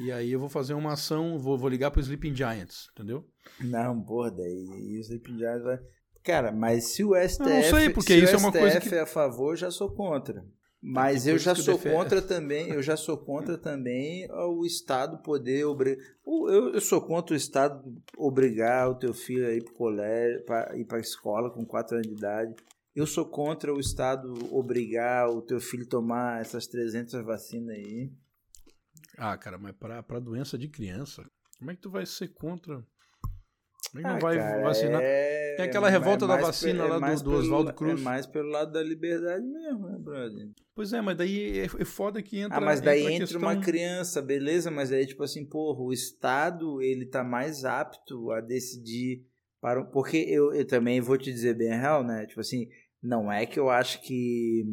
e 0.00 0.12
aí 0.12 0.32
eu 0.32 0.38
vou 0.38 0.48
fazer 0.48 0.74
uma 0.74 0.92
ação, 0.92 1.38
vou, 1.38 1.56
vou 1.56 1.68
ligar 1.68 1.90
pro 1.90 2.00
Sleeping 2.00 2.34
Giants, 2.34 2.90
entendeu? 2.92 3.26
Não, 3.60 4.00
porra, 4.02 4.30
daí 4.30 4.98
o 4.98 5.00
Sleeping 5.00 5.38
Giants 5.38 5.62
vai. 5.62 5.78
Cara, 6.22 6.52
mas 6.52 6.94
se 6.94 7.04
o 7.04 7.14
STF, 7.14 7.42
não, 7.42 7.56
não 7.56 7.62
sei, 7.62 7.90
porque 7.90 8.14
isso 8.14 8.34
é 8.34 8.38
uma 8.38 8.52
coisa 8.52 8.80
que... 8.80 8.94
é 8.94 9.00
a 9.00 9.06
favor, 9.06 9.52
eu 9.52 9.56
já 9.56 9.70
sou 9.70 9.90
contra. 9.90 10.44
Mas 10.86 11.26
eu 11.26 11.38
já 11.38 11.54
sou 11.54 11.78
contra 11.78 12.20
também, 12.20 12.68
eu 12.68 12.82
já 12.82 12.94
sou 12.94 13.16
contra 13.16 13.56
também 13.56 14.30
o 14.30 14.66
Estado 14.66 15.16
poder 15.22 15.64
obrigar. 15.64 16.04
Eu, 16.26 16.74
eu 16.74 16.80
sou 16.82 17.00
contra 17.00 17.32
o 17.32 17.36
Estado 17.36 17.82
obrigar 18.18 18.90
o 18.90 18.94
teu 18.94 19.14
filho 19.14 19.46
a 19.46 19.52
ir 19.54 19.64
para 19.64 19.72
colégio, 19.72 20.44
para 20.44 20.76
ir 20.76 20.84
para 20.84 20.98
a 20.98 21.00
escola 21.00 21.50
com 21.50 21.64
4 21.64 21.96
anos 21.96 22.08
de 22.08 22.14
idade. 22.14 22.54
Eu 22.94 23.06
sou 23.06 23.28
contra 23.28 23.74
o 23.74 23.80
Estado 23.80 24.32
obrigar 24.54 25.28
o 25.28 25.42
teu 25.42 25.60
filho 25.60 25.84
a 25.84 25.88
tomar 25.88 26.40
essas 26.40 26.66
300 26.68 27.24
vacinas 27.24 27.74
aí. 27.76 28.12
Ah, 29.18 29.36
cara, 29.36 29.58
mas 29.58 29.74
para 29.76 30.20
doença 30.20 30.56
de 30.56 30.68
criança, 30.68 31.24
como 31.58 31.72
é 31.72 31.74
que 31.74 31.80
tu 31.80 31.90
vai 31.90 32.06
ser 32.06 32.28
contra? 32.28 32.76
Como 33.90 34.00
é 34.00 34.02
que 34.02 34.06
ah, 34.06 34.12
não 34.12 34.20
vai 34.20 34.36
cara, 34.36 34.62
vacinar? 34.62 35.00
É... 35.02 35.54
Tem 35.56 35.66
aquela 35.66 35.88
revolta 35.88 36.24
é 36.24 36.28
da 36.28 36.36
vacina 36.36 36.84
lá 36.84 36.98
do, 36.98 37.22
do 37.22 37.32
Oswaldo 37.32 37.72
Cruz. 37.74 38.00
É 38.00 38.04
mais 38.04 38.26
pelo 38.26 38.48
lado 38.48 38.72
da 38.72 38.82
liberdade 38.82 39.44
mesmo, 39.44 39.88
né, 39.88 39.98
brother? 39.98 40.48
Pois 40.74 40.92
é, 40.92 41.00
mas 41.00 41.16
daí 41.16 41.60
é, 41.60 41.64
é 41.64 41.84
foda 41.84 42.22
que 42.22 42.38
entra. 42.38 42.58
Ah, 42.58 42.60
mas 42.60 42.80
daí 42.80 43.00
entra, 43.00 43.14
entra 43.14 43.26
questão... 43.26 43.42
uma 43.42 43.60
criança, 43.60 44.22
beleza, 44.22 44.70
mas 44.70 44.92
aí, 44.92 45.06
tipo 45.06 45.22
assim, 45.22 45.44
porra, 45.44 45.80
o 45.80 45.92
Estado 45.92 46.80
ele 46.82 47.06
tá 47.06 47.22
mais 47.22 47.64
apto 47.64 48.30
a 48.30 48.40
decidir. 48.40 49.24
Para... 49.60 49.84
Porque 49.84 50.16
eu, 50.16 50.52
eu 50.52 50.66
também 50.66 51.00
vou 51.00 51.16
te 51.16 51.32
dizer 51.32 51.54
bem 51.54 51.72
a 51.72 51.80
real, 51.80 52.04
né? 52.04 52.26
Tipo 52.26 52.40
assim, 52.40 52.68
não 53.04 53.30
é 53.30 53.44
que 53.44 53.60
eu 53.60 53.68
acho 53.68 54.00
que. 54.02 54.64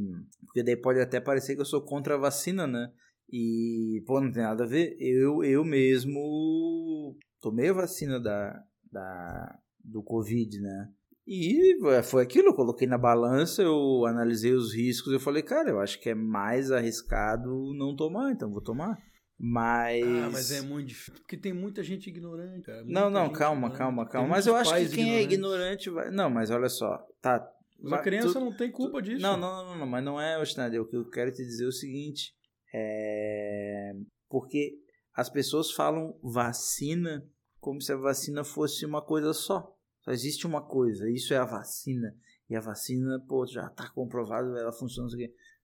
Porque 0.45 0.63
daí 0.63 0.77
pode 0.77 0.99
até 0.99 1.19
parecer 1.19 1.55
que 1.55 1.61
eu 1.61 1.65
sou 1.65 1.81
contra 1.81 2.15
a 2.15 2.17
vacina, 2.17 2.65
né? 2.65 2.89
E, 3.29 4.03
pô, 4.07 4.19
não 4.21 4.31
tem 4.31 4.43
nada 4.43 4.63
a 4.63 4.67
ver. 4.67 4.95
Eu, 4.99 5.43
eu 5.43 5.63
mesmo 5.63 7.17
tomei 7.41 7.69
a 7.69 7.73
vacina 7.73 8.19
da, 8.19 8.57
da, 8.91 9.59
do 9.83 10.01
Covid, 10.01 10.59
né? 10.59 10.89
E 11.27 11.77
foi 12.03 12.23
aquilo, 12.23 12.49
eu 12.49 12.55
coloquei 12.55 12.87
na 12.87 12.97
balança, 12.97 13.61
eu 13.61 14.05
analisei 14.05 14.53
os 14.53 14.73
riscos, 14.73 15.13
eu 15.13 15.19
falei, 15.19 15.43
cara, 15.43 15.69
eu 15.69 15.79
acho 15.79 15.99
que 16.01 16.09
é 16.09 16.15
mais 16.15 16.71
arriscado 16.71 17.73
não 17.73 17.95
tomar, 17.95 18.31
então 18.31 18.51
vou 18.51 18.61
tomar. 18.61 18.97
Mas. 19.37 20.03
Ah, 20.03 20.29
mas 20.31 20.51
é 20.51 20.61
muito 20.61 20.87
difícil. 20.87 21.13
Porque 21.13 21.37
tem 21.37 21.53
muita 21.53 21.83
gente 21.83 22.09
ignorante, 22.09 22.61
cara. 22.61 22.83
Muita 22.83 22.99
não, 22.99 23.09
não, 23.09 23.29
calma, 23.31 23.67
ignorante. 23.67 23.77
calma, 23.77 24.05
calma. 24.07 24.27
Mas 24.29 24.45
eu 24.45 24.55
acho 24.55 24.73
que 24.75 24.89
quem 24.89 25.15
é 25.15 25.21
ignorante 25.21 25.89
vai. 25.89 26.11
Não, 26.11 26.29
mas 26.29 26.49
olha 26.51 26.69
só. 26.69 26.97
Tá. 27.21 27.49
Mas 27.81 27.99
a 27.99 28.03
criança 28.03 28.39
tu, 28.39 28.45
não 28.45 28.55
tem 28.55 28.71
culpa 28.71 29.01
disso. 29.01 29.21
Não, 29.21 29.37
não, 29.37 29.65
não, 29.65 29.77
não, 29.79 29.87
mas 29.87 30.03
não 30.03 30.21
é, 30.21 30.37
Ostinader. 30.39 30.81
O 30.81 30.87
que 30.87 30.95
eu 30.95 31.09
quero 31.09 31.31
te 31.31 31.43
dizer 31.43 31.65
é 31.65 31.67
o 31.67 31.71
seguinte. 31.71 32.35
É. 32.73 33.93
Porque 34.29 34.77
as 35.13 35.29
pessoas 35.29 35.71
falam 35.71 36.17
vacina 36.21 37.27
como 37.59 37.81
se 37.81 37.91
a 37.93 37.97
vacina 37.97 38.43
fosse 38.43 38.85
uma 38.85 39.01
coisa 39.01 39.33
só. 39.33 39.75
Só 40.01 40.11
existe 40.11 40.47
uma 40.47 40.61
coisa, 40.61 41.09
isso 41.09 41.33
é 41.33 41.37
a 41.37 41.45
vacina. 41.45 42.15
E 42.49 42.55
a 42.55 42.59
vacina, 42.59 43.23
pô, 43.27 43.45
já 43.45 43.67
está 43.67 43.89
comprovado, 43.89 44.57
ela 44.57 44.73
funciona. 44.73 45.07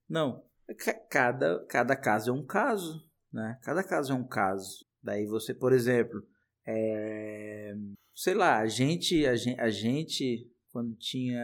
Não, 0.08 0.44
cada, 1.10 1.66
cada 1.66 1.96
caso 1.96 2.30
é 2.30 2.34
um 2.34 2.46
caso, 2.46 3.04
né? 3.34 3.58
Cada 3.64 3.84
caso 3.84 4.14
é 4.14 4.16
um 4.16 4.26
caso. 4.26 4.86
Daí 5.02 5.26
você, 5.26 5.54
por 5.54 5.74
exemplo, 5.74 6.22
é, 6.66 7.74
sei 8.14 8.36
lá, 8.36 8.60
a 8.60 8.68
gente, 8.68 9.26
a 9.26 9.36
gente, 9.36 9.60
a 9.60 9.70
gente, 9.70 10.52
quando 10.72 10.96
tinha 10.96 11.40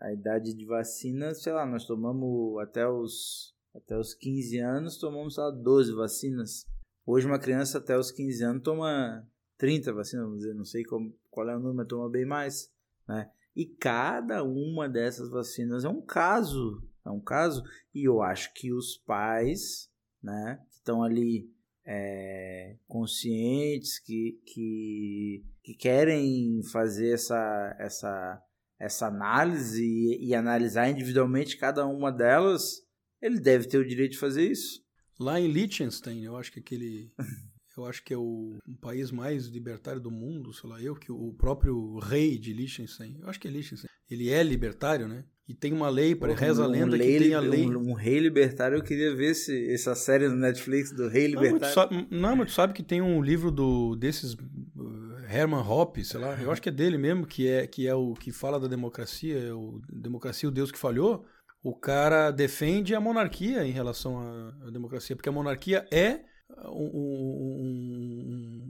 a 0.00 0.12
idade 0.12 0.54
de 0.54 0.64
vacina, 0.64 1.34
sei 1.34 1.52
lá, 1.52 1.66
nós 1.66 1.84
tomamos 1.84 2.58
até 2.60 2.88
os, 2.88 3.54
até 3.74 3.96
os 3.98 4.14
15 4.14 4.58
anos, 4.58 4.98
tomamos, 4.98 5.36
lá, 5.36 5.50
12 5.50 5.92
vacinas. 5.92 6.66
Hoje 7.04 7.26
uma 7.26 7.38
criança 7.38 7.78
até 7.78 7.98
os 7.98 8.10
15 8.10 8.44
anos 8.44 8.62
toma 8.62 9.26
30 9.56 9.92
vacinas, 9.92 10.24
vamos 10.26 10.40
dizer, 10.40 10.54
não 10.54 10.64
sei 10.64 10.84
como, 10.84 11.14
qual 11.30 11.48
é 11.48 11.56
o 11.56 11.58
número, 11.58 11.76
mas 11.76 11.88
toma 11.88 12.08
bem 12.08 12.24
mais, 12.24 12.72
né? 13.06 13.30
E 13.56 13.66
cada 13.66 14.44
uma 14.44 14.88
dessas 14.88 15.28
vacinas 15.28 15.84
é 15.84 15.88
um 15.88 16.00
caso, 16.00 16.80
é 17.04 17.10
um 17.10 17.20
caso, 17.20 17.64
e 17.92 18.04
eu 18.04 18.22
acho 18.22 18.54
que 18.54 18.72
os 18.72 18.96
pais, 18.98 19.90
né, 20.22 20.64
que 20.70 20.76
estão 20.76 21.02
ali 21.02 21.50
é, 21.90 22.76
conscientes, 22.86 23.98
que, 23.98 24.38
que, 24.44 25.42
que 25.64 25.74
querem 25.74 26.62
fazer 26.70 27.14
essa, 27.14 27.76
essa, 27.80 28.42
essa 28.78 29.06
análise 29.06 29.82
e, 29.82 30.28
e 30.28 30.34
analisar 30.34 30.90
individualmente 30.90 31.56
cada 31.56 31.86
uma 31.86 32.12
delas, 32.12 32.82
ele 33.22 33.40
deve 33.40 33.66
ter 33.66 33.78
o 33.78 33.88
direito 33.88 34.12
de 34.12 34.18
fazer 34.18 34.50
isso. 34.50 34.82
Lá 35.18 35.40
em 35.40 35.48
Liechtenstein, 35.48 36.22
eu 36.22 36.36
acho 36.36 36.52
que 36.52 36.60
aquele 36.60 37.10
eu 37.74 37.86
acho 37.86 38.04
que 38.04 38.12
é 38.12 38.18
o, 38.18 38.58
o, 38.66 38.76
país 38.80 39.10
mais 39.10 39.46
libertário 39.46 40.00
do 40.00 40.10
mundo, 40.10 40.52
sei 40.52 40.68
lá, 40.68 40.82
eu, 40.82 40.94
que 40.94 41.10
o 41.10 41.32
próprio 41.32 41.98
rei 42.00 42.38
de 42.38 42.52
Liechtenstein, 42.52 43.16
eu 43.20 43.28
acho 43.30 43.40
que 43.40 43.48
é 43.48 43.50
Liechtenstein, 43.50 43.88
ele 44.10 44.28
é 44.28 44.42
libertário, 44.42 45.08
né? 45.08 45.24
E 45.48 45.54
tem 45.54 45.72
uma 45.72 45.88
lei, 45.88 46.14
para 46.14 46.34
reza 46.34 46.62
a 46.62 46.66
lenda 46.66 46.94
um 46.94 46.98
que 46.98 47.18
tem 47.18 47.32
a 47.32 47.40
lei. 47.40 47.66
Um, 47.66 47.92
um, 47.92 47.94
rei 47.94 48.18
libertário, 48.18 48.76
eu 48.76 48.82
queria 48.82 49.16
ver 49.16 49.30
esse, 49.30 49.72
essa 49.72 49.94
série 49.94 50.28
no 50.28 50.36
Netflix 50.36 50.92
do 50.92 51.08
rei 51.08 51.26
libertário. 51.26 51.52
Não, 51.52 51.60
mas 51.60 51.70
tu 51.70 51.74
sabe, 51.74 52.08
não, 52.10 52.36
mas 52.36 52.46
tu 52.48 52.52
sabe 52.52 52.74
que 52.74 52.82
tem 52.82 53.00
um 53.00 53.22
livro 53.22 53.50
do 53.50 53.96
desses 53.96 54.34
uh, 54.34 55.24
Herman 55.26 55.62
Hoppe, 55.62 56.04
sei 56.04 56.20
lá, 56.20 56.38
eu 56.38 56.52
acho 56.52 56.60
que 56.60 56.68
é 56.68 56.72
dele 56.72 56.98
mesmo, 56.98 57.26
que 57.26 57.48
é, 57.48 57.66
que 57.66 57.86
é 57.88 57.94
o 57.94 58.12
que 58.12 58.30
fala 58.30 58.60
da 58.60 58.68
democracia, 58.68 59.38
é 59.38 59.52
o 59.54 59.80
Democracia, 59.90 60.50
o 60.50 60.52
Deus 60.52 60.70
que 60.70 60.78
falhou. 60.78 61.24
O 61.62 61.74
cara 61.74 62.30
defende 62.30 62.94
a 62.94 63.00
monarquia 63.00 63.64
em 63.64 63.72
relação 63.72 64.18
à, 64.18 64.66
à 64.66 64.70
democracia, 64.70 65.16
porque 65.16 65.30
a 65.30 65.32
monarquia 65.32 65.86
é 65.90 66.20
um, 66.66 66.90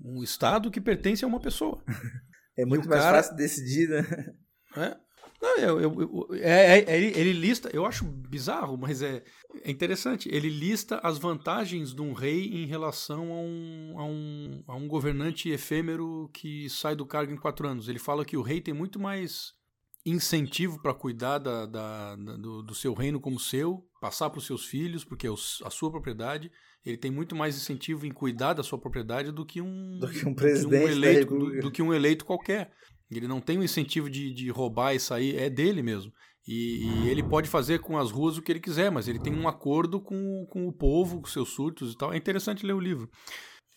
um, 0.05 0.17
um, 0.17 0.23
Estado 0.23 0.71
que 0.71 0.81
pertence 0.81 1.25
a 1.25 1.29
uma 1.29 1.41
pessoa. 1.41 1.83
É 2.61 2.65
muito 2.65 2.89
mais 2.89 3.03
cara, 3.03 3.19
fácil 3.19 3.37
decidir, 3.37 3.89
né? 3.89 4.35
É, 4.77 4.97
não, 5.41 5.59
eu, 5.59 5.81
eu, 5.81 6.01
eu 6.01 6.29
é, 6.35 6.81
é, 6.81 6.97
ele, 6.97 7.19
ele, 7.19 7.33
lista, 7.33 7.71
eu 7.73 7.87
acho 7.87 8.05
bizarro, 8.05 8.77
mas 8.77 9.03
é, 9.03 9.23
é, 9.63 9.71
interessante. 9.71 10.29
Ele 10.33 10.49
lista 10.49 10.99
as 11.03 11.17
vantagens 11.19 11.95
de 11.95 12.03
um 12.03 12.13
rei 12.13 12.47
em 12.47 12.67
relação 12.67 13.33
a 13.33 13.41
um, 13.41 13.95
a, 13.97 14.05
um, 14.05 14.65
a 14.67 14.77
um 14.77 14.89
governante 14.89 15.49
efêmero 15.49 16.29
que 16.33 16.69
sai 16.69 16.97
do 16.97 17.07
cargo 17.07 17.33
em 17.33 17.37
quatro 17.37 17.69
anos. 17.69 17.89
Ele 17.89 17.99
fala 17.99 18.25
que 18.25 18.37
o 18.37 18.43
rei 18.43 18.61
tem 18.61 18.75
muito 18.75 18.99
mais 18.99 19.57
incentivo 20.05 20.81
para 20.81 20.95
cuidar 20.95 21.39
da, 21.39 21.67
da, 21.67 22.17
da 22.17 22.37
do, 22.37 22.63
do, 22.63 22.75
seu 22.75 22.95
reino 22.95 23.21
como 23.21 23.39
seu, 23.39 23.87
passar 24.01 24.31
para 24.31 24.39
os 24.39 24.47
seus 24.47 24.65
filhos, 24.65 25.05
porque 25.05 25.27
é 25.27 25.31
a 25.31 25.71
sua 25.71 25.91
propriedade, 25.91 26.51
ele 26.85 26.97
tem 26.97 27.11
muito 27.11 27.37
mais 27.37 27.57
incentivo 27.57 28.07
em 28.07 28.11
cuidar 28.11 28.55
da 28.55 28.63
sua 28.63 28.79
propriedade 28.79 29.31
do 29.31 29.45
que 29.45 29.61
um, 29.61 29.99
do 29.99 30.09
que 30.09 30.27
um 30.27 30.35
presidente 30.35 30.85
que 30.85 30.89
um 30.89 30.89
eleito, 30.89 31.39
do, 31.39 31.61
do, 31.61 31.71
que 31.71 31.83
um 31.83 31.93
eleito 31.93 32.25
qualquer. 32.25 32.73
Ele 33.11 33.27
não 33.27 33.41
tem 33.41 33.59
o 33.59 33.63
incentivo 33.63 34.11
de, 34.11 34.33
de 34.33 34.51
roubar 34.51 34.95
e 34.95 35.01
sair, 35.01 35.37
é 35.37 35.49
dele 35.49 35.83
mesmo. 35.83 36.13
E, 36.47 36.87
e, 36.87 37.09
ele 37.11 37.23
pode 37.23 37.49
fazer 37.49 37.81
com 37.81 37.99
as 37.99 38.11
ruas 38.11 38.39
o 38.39 38.43
que 38.43 38.51
ele 38.51 38.61
quiser, 38.61 38.91
mas 38.91 39.07
ele 39.07 39.19
tem 39.19 39.35
um 39.35 39.47
acordo 39.47 40.01
com, 40.01 40.47
com 40.51 40.67
o 40.67 40.73
povo, 40.73 41.21
com 41.21 41.27
seus 41.27 41.51
surtos 41.51 41.93
e 41.93 41.97
tal. 41.97 42.13
É 42.13 42.17
interessante 42.17 42.65
ler 42.65 42.73
o 42.73 42.81
livro. 42.81 43.11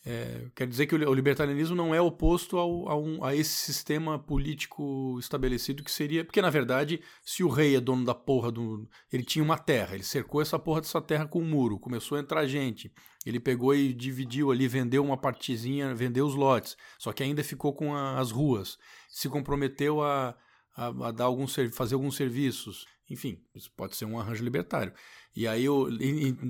É, 0.03 0.47
quer 0.55 0.67
dizer 0.67 0.87
que 0.87 0.95
o 0.95 1.13
libertarianismo 1.13 1.75
não 1.75 1.93
é 1.93 2.01
oposto 2.01 2.57
ao, 2.57 2.89
a, 2.89 2.97
um, 2.97 3.23
a, 3.23 3.35
esse 3.35 3.51
sistema 3.51 4.17
político 4.17 5.17
estabelecido 5.19 5.83
que 5.83 5.91
seria. 5.91 6.25
Porque, 6.25 6.41
na 6.41 6.49
verdade, 6.49 7.01
se 7.23 7.43
o 7.43 7.49
rei 7.49 7.75
é 7.75 7.81
dono 7.81 8.05
da 8.05 8.15
porra 8.15 8.51
do. 8.51 8.87
Ele 9.11 9.23
tinha 9.23 9.43
uma 9.43 9.57
terra, 9.57 9.93
ele 9.93 10.03
cercou 10.03 10.41
essa 10.41 10.57
porra 10.57 10.81
dessa 10.81 11.01
terra 11.01 11.27
com 11.27 11.41
um 11.41 11.47
muro, 11.47 11.79
começou 11.79 12.17
a 12.17 12.21
entrar 12.21 12.47
gente. 12.47 12.91
Ele 13.25 13.39
pegou 13.39 13.75
e 13.75 13.93
dividiu 13.93 14.51
ali, 14.51 14.67
vendeu 14.67 15.03
uma 15.03 15.17
partezinha, 15.17 15.93
vendeu 15.93 16.25
os 16.25 16.33
lotes. 16.33 16.75
Só 16.97 17.13
que 17.13 17.21
ainda 17.21 17.43
ficou 17.43 17.73
com 17.73 17.95
a, 17.95 18.19
as 18.19 18.31
ruas. 18.31 18.77
Se 19.09 19.29
comprometeu 19.29 20.01
a, 20.01 20.35
a, 20.75 20.87
a 20.87 21.11
dar 21.11 21.25
alguns, 21.25 21.55
fazer 21.73 21.93
alguns 21.95 22.15
serviços. 22.15 22.85
Enfim, 23.09 23.43
isso 23.53 23.69
pode 23.75 23.95
ser 23.95 24.05
um 24.05 24.17
arranjo 24.17 24.43
libertário. 24.43 24.93
E 25.35 25.47
aí, 25.47 25.65
eu, 25.65 25.87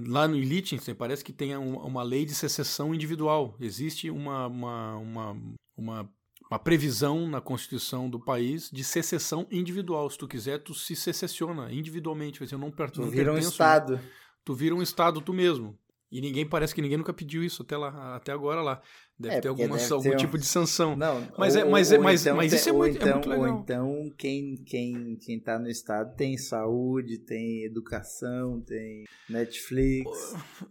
lá 0.08 0.28
no 0.28 0.38
Liechtenstein, 0.38 0.96
parece 0.96 1.24
que 1.24 1.34
tem 1.34 1.56
uma 1.58 2.04
lei 2.04 2.24
de 2.24 2.34
secessão 2.34 2.94
individual. 2.94 3.56
Existe 3.60 4.10
uma, 4.10 4.48
uma, 4.48 4.96
uma, 4.98 5.38
uma, 5.76 6.10
uma 6.50 6.60
previsão 6.60 7.28
na 7.28 7.42
Constituição 7.42 8.10
do 8.10 8.20
país 8.20 8.70
de 8.72 8.84
secessão 8.84 9.48
individual. 9.52 10.10
Se 10.10 10.18
tu 10.18 10.28
quiser, 10.28 10.60
tu 10.60 10.74
se 10.74 10.96
secessiona 10.96 11.72
individualmente. 11.74 12.42
Eu 12.52 12.58
não, 12.60 12.72
tu 12.72 13.02
não 13.02 13.10
vira 13.10 13.34
um 13.34 13.38
Estado. 13.38 14.00
Tu 14.44 14.54
vira 14.54 14.76
um 14.76 14.82
Estado 14.82 15.20
tu 15.20 15.34
mesmo. 15.34 15.78
E 16.12 16.20
ninguém 16.20 16.46
parece 16.46 16.76
que 16.76 16.82
ninguém 16.82 16.98
nunca 16.98 17.14
pediu 17.14 17.42
isso 17.42 17.62
até 17.62 17.78
lá, 17.78 18.18
até 18.18 18.34
agora 18.34 18.62
lá. 18.62 18.82
Deve 19.18 19.36
é, 19.36 19.40
ter 19.40 19.48
alguma, 19.48 19.78
deve 19.78 19.94
algum 19.94 20.10
ter 20.10 20.18
tipo 20.18 20.38
de 20.38 20.46
sanção. 20.46 20.94
Não, 20.96 21.26
mas 21.38 21.56
é, 21.56 21.64
mas, 21.64 21.92
é, 21.92 21.98
mas, 21.98 22.22
então, 22.26 22.36
mas 22.36 22.52
isso 22.52 22.68
é 22.68 22.72
muito, 22.74 22.98
é 22.98 22.98
então, 22.98 23.10
é 23.10 23.14
muito 23.14 23.30
legal. 23.30 23.54
Ou 23.54 23.62
então 23.62 24.14
quem 24.18 24.56
quem 24.66 25.16
quem 25.16 25.40
tá 25.40 25.58
no 25.58 25.70
estado 25.70 26.14
tem 26.18 26.38
saúde, 26.38 27.20
tem 27.20 27.64
educação, 27.64 28.60
tem 28.62 29.06
Netflix. 29.30 30.10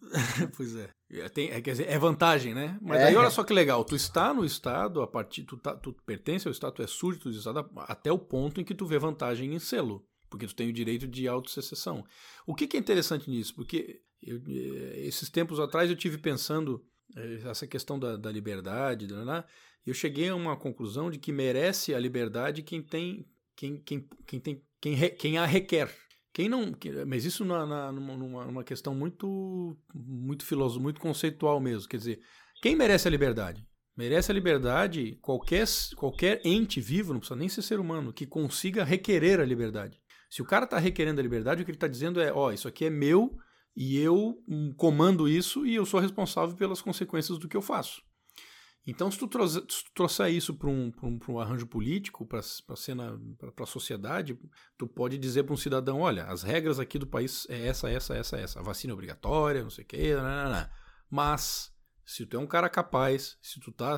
pois 0.57 0.77
é. 0.77 0.91
é. 1.13 1.29
Tem, 1.31 1.51
é, 1.51 1.61
quer 1.63 1.71
dizer, 1.71 1.89
é 1.89 1.99
vantagem, 1.99 2.53
né? 2.53 2.77
Mas 2.83 3.01
é. 3.01 3.05
aí 3.05 3.17
olha 3.17 3.31
só 3.31 3.43
que 3.43 3.55
legal, 3.55 3.83
tu 3.83 3.97
está 3.97 4.35
no 4.35 4.45
estado, 4.45 5.01
a 5.01 5.07
partir 5.07 5.45
tu, 5.45 5.57
tá, 5.57 5.75
tu 5.75 5.95
pertence 6.05 6.47
ao 6.47 6.53
estado, 6.53 6.75
tu 6.75 6.83
é 6.83 6.87
súdito 6.87 7.31
do 7.31 7.37
estado 7.37 7.71
até 7.77 8.13
o 8.13 8.19
ponto 8.19 8.61
em 8.61 8.65
que 8.65 8.75
tu 8.75 8.85
vê 8.85 8.99
vantagem 8.99 9.55
em 9.55 9.59
selo 9.59 10.05
porque 10.29 10.47
tu 10.47 10.55
tem 10.55 10.69
o 10.69 10.73
direito 10.73 11.09
de 11.09 11.27
autossecessão. 11.27 12.05
O 12.47 12.55
que, 12.55 12.69
que 12.69 12.77
é 12.77 12.81
interessante 12.81 13.29
nisso? 13.29 13.53
Porque 13.53 14.01
eu, 14.23 14.37
eh, 14.47 15.07
esses 15.07 15.31
tempos 15.31 15.59
atrás 15.61 15.91
eu 15.91 15.97
tive 15.97 16.19
pensando 16.19 16.85
eh, 17.17 17.41
essa 17.45 17.67
questão 17.67 17.99
da, 17.99 18.17
da 18.17 18.31
liberdade, 18.31 19.07
e 19.07 19.91
eu 19.91 19.95
cheguei 19.95 20.29
a 20.29 20.35
uma 20.35 20.57
conclusão 20.57 21.11
de 21.11 21.19
que 21.19 21.33
merece 21.33 21.95
a 21.95 21.99
liberdade 21.99 22.63
quem 22.63 22.83
tem 22.83 23.27
quem, 23.57 23.79
quem, 23.83 24.09
quem, 24.27 24.41
tem, 24.41 24.63
quem, 24.81 24.95
re, 24.95 25.11
quem 25.11 25.37
a 25.37 25.45
requer. 25.45 25.95
Quem 26.33 26.49
não, 26.49 26.73
mas 27.07 27.25
isso 27.25 27.45
na, 27.45 27.67
na, 27.67 27.93
numa, 27.93 28.45
numa 28.47 28.65
questão 28.65 28.95
muito 28.95 29.77
muito 29.93 30.45
filosófica, 30.45 30.83
muito 30.83 31.01
conceitual 31.01 31.61
mesmo. 31.61 31.89
Quer 31.89 31.97
dizer, 31.97 32.21
quem 32.63 32.77
merece 32.77 33.09
a 33.09 33.11
liberdade? 33.11 33.67
Merece 33.97 34.31
a 34.31 34.35
liberdade 34.35 35.19
qualquer, 35.21 35.67
qualquer 35.97 36.41
ente 36.45 36.81
vivo, 36.81 37.13
não 37.13 37.21
precisa 37.21 37.39
nem 37.39 37.49
ser 37.49 37.63
ser 37.63 37.81
humano, 37.81 38.13
que 38.13 38.27
consiga 38.27 38.85
requerer 38.85 39.41
a 39.41 39.45
liberdade. 39.45 40.01
Se 40.31 40.41
o 40.41 40.45
cara 40.45 40.65
está 40.65 40.79
requerendo 40.79 41.21
a 41.21 41.23
liberdade, 41.23 41.61
o 41.61 41.65
que 41.65 41.71
ele 41.71 41.77
está 41.77 41.89
dizendo 41.89 42.21
é: 42.21 42.33
ó, 42.33 42.47
oh, 42.47 42.53
isso 42.53 42.69
aqui 42.69 42.85
é 42.85 42.91
meu 42.91 43.37
e 43.77 43.99
eu 43.99 44.43
hum, 44.49 44.75
comando 44.77 45.29
isso 45.29 45.65
e 45.67 45.75
eu 45.75 45.87
sou 45.87 46.01
responsável 46.01 46.57
pelas 46.57 46.83
consequências 46.83 47.39
do 47.39 47.49
que 47.49 47.57
eu 47.57 47.63
faço. 47.63 48.03
Então, 48.87 49.11
se 49.11 49.19
tu, 49.19 49.29
trouxer, 49.95 50.31
isso 50.31 50.55
para 50.55 50.69
um, 50.69 50.91
um, 51.03 51.19
um, 51.29 51.39
arranjo 51.39 51.67
político, 51.67 52.27
para 52.27 52.41
a 52.41 53.67
sociedade, 53.67 54.39
tu 54.79 54.87
pode 54.87 55.19
dizer 55.19 55.45
para 55.45 55.53
um 55.53 55.57
cidadão: 55.57 56.01
olha, 56.01 56.25
as 56.25 56.43
regras 56.43 56.81
aqui 56.81 56.99
do 56.99 57.07
país 57.07 57.47
é 57.51 57.67
essa, 57.67 57.91
essa, 57.91 58.15
essa, 58.15 58.37
essa. 58.39 58.61
A 58.61 58.63
vacina 58.63 58.93
é 58.93 58.95
obrigatória, 58.95 59.63
não 59.63 59.71
sei 59.71 59.85
o 59.85 59.87
quê, 59.87 60.15
não, 60.17 60.23
não, 60.23 60.51
não. 60.51 60.69
mas 61.11 61.73
se 62.11 62.27
tu 62.27 62.37
é 62.37 62.41
um 62.41 62.47
cara 62.47 62.69
capaz, 62.69 63.39
se 63.41 63.61
tu 63.61 63.71
tá 63.71 63.97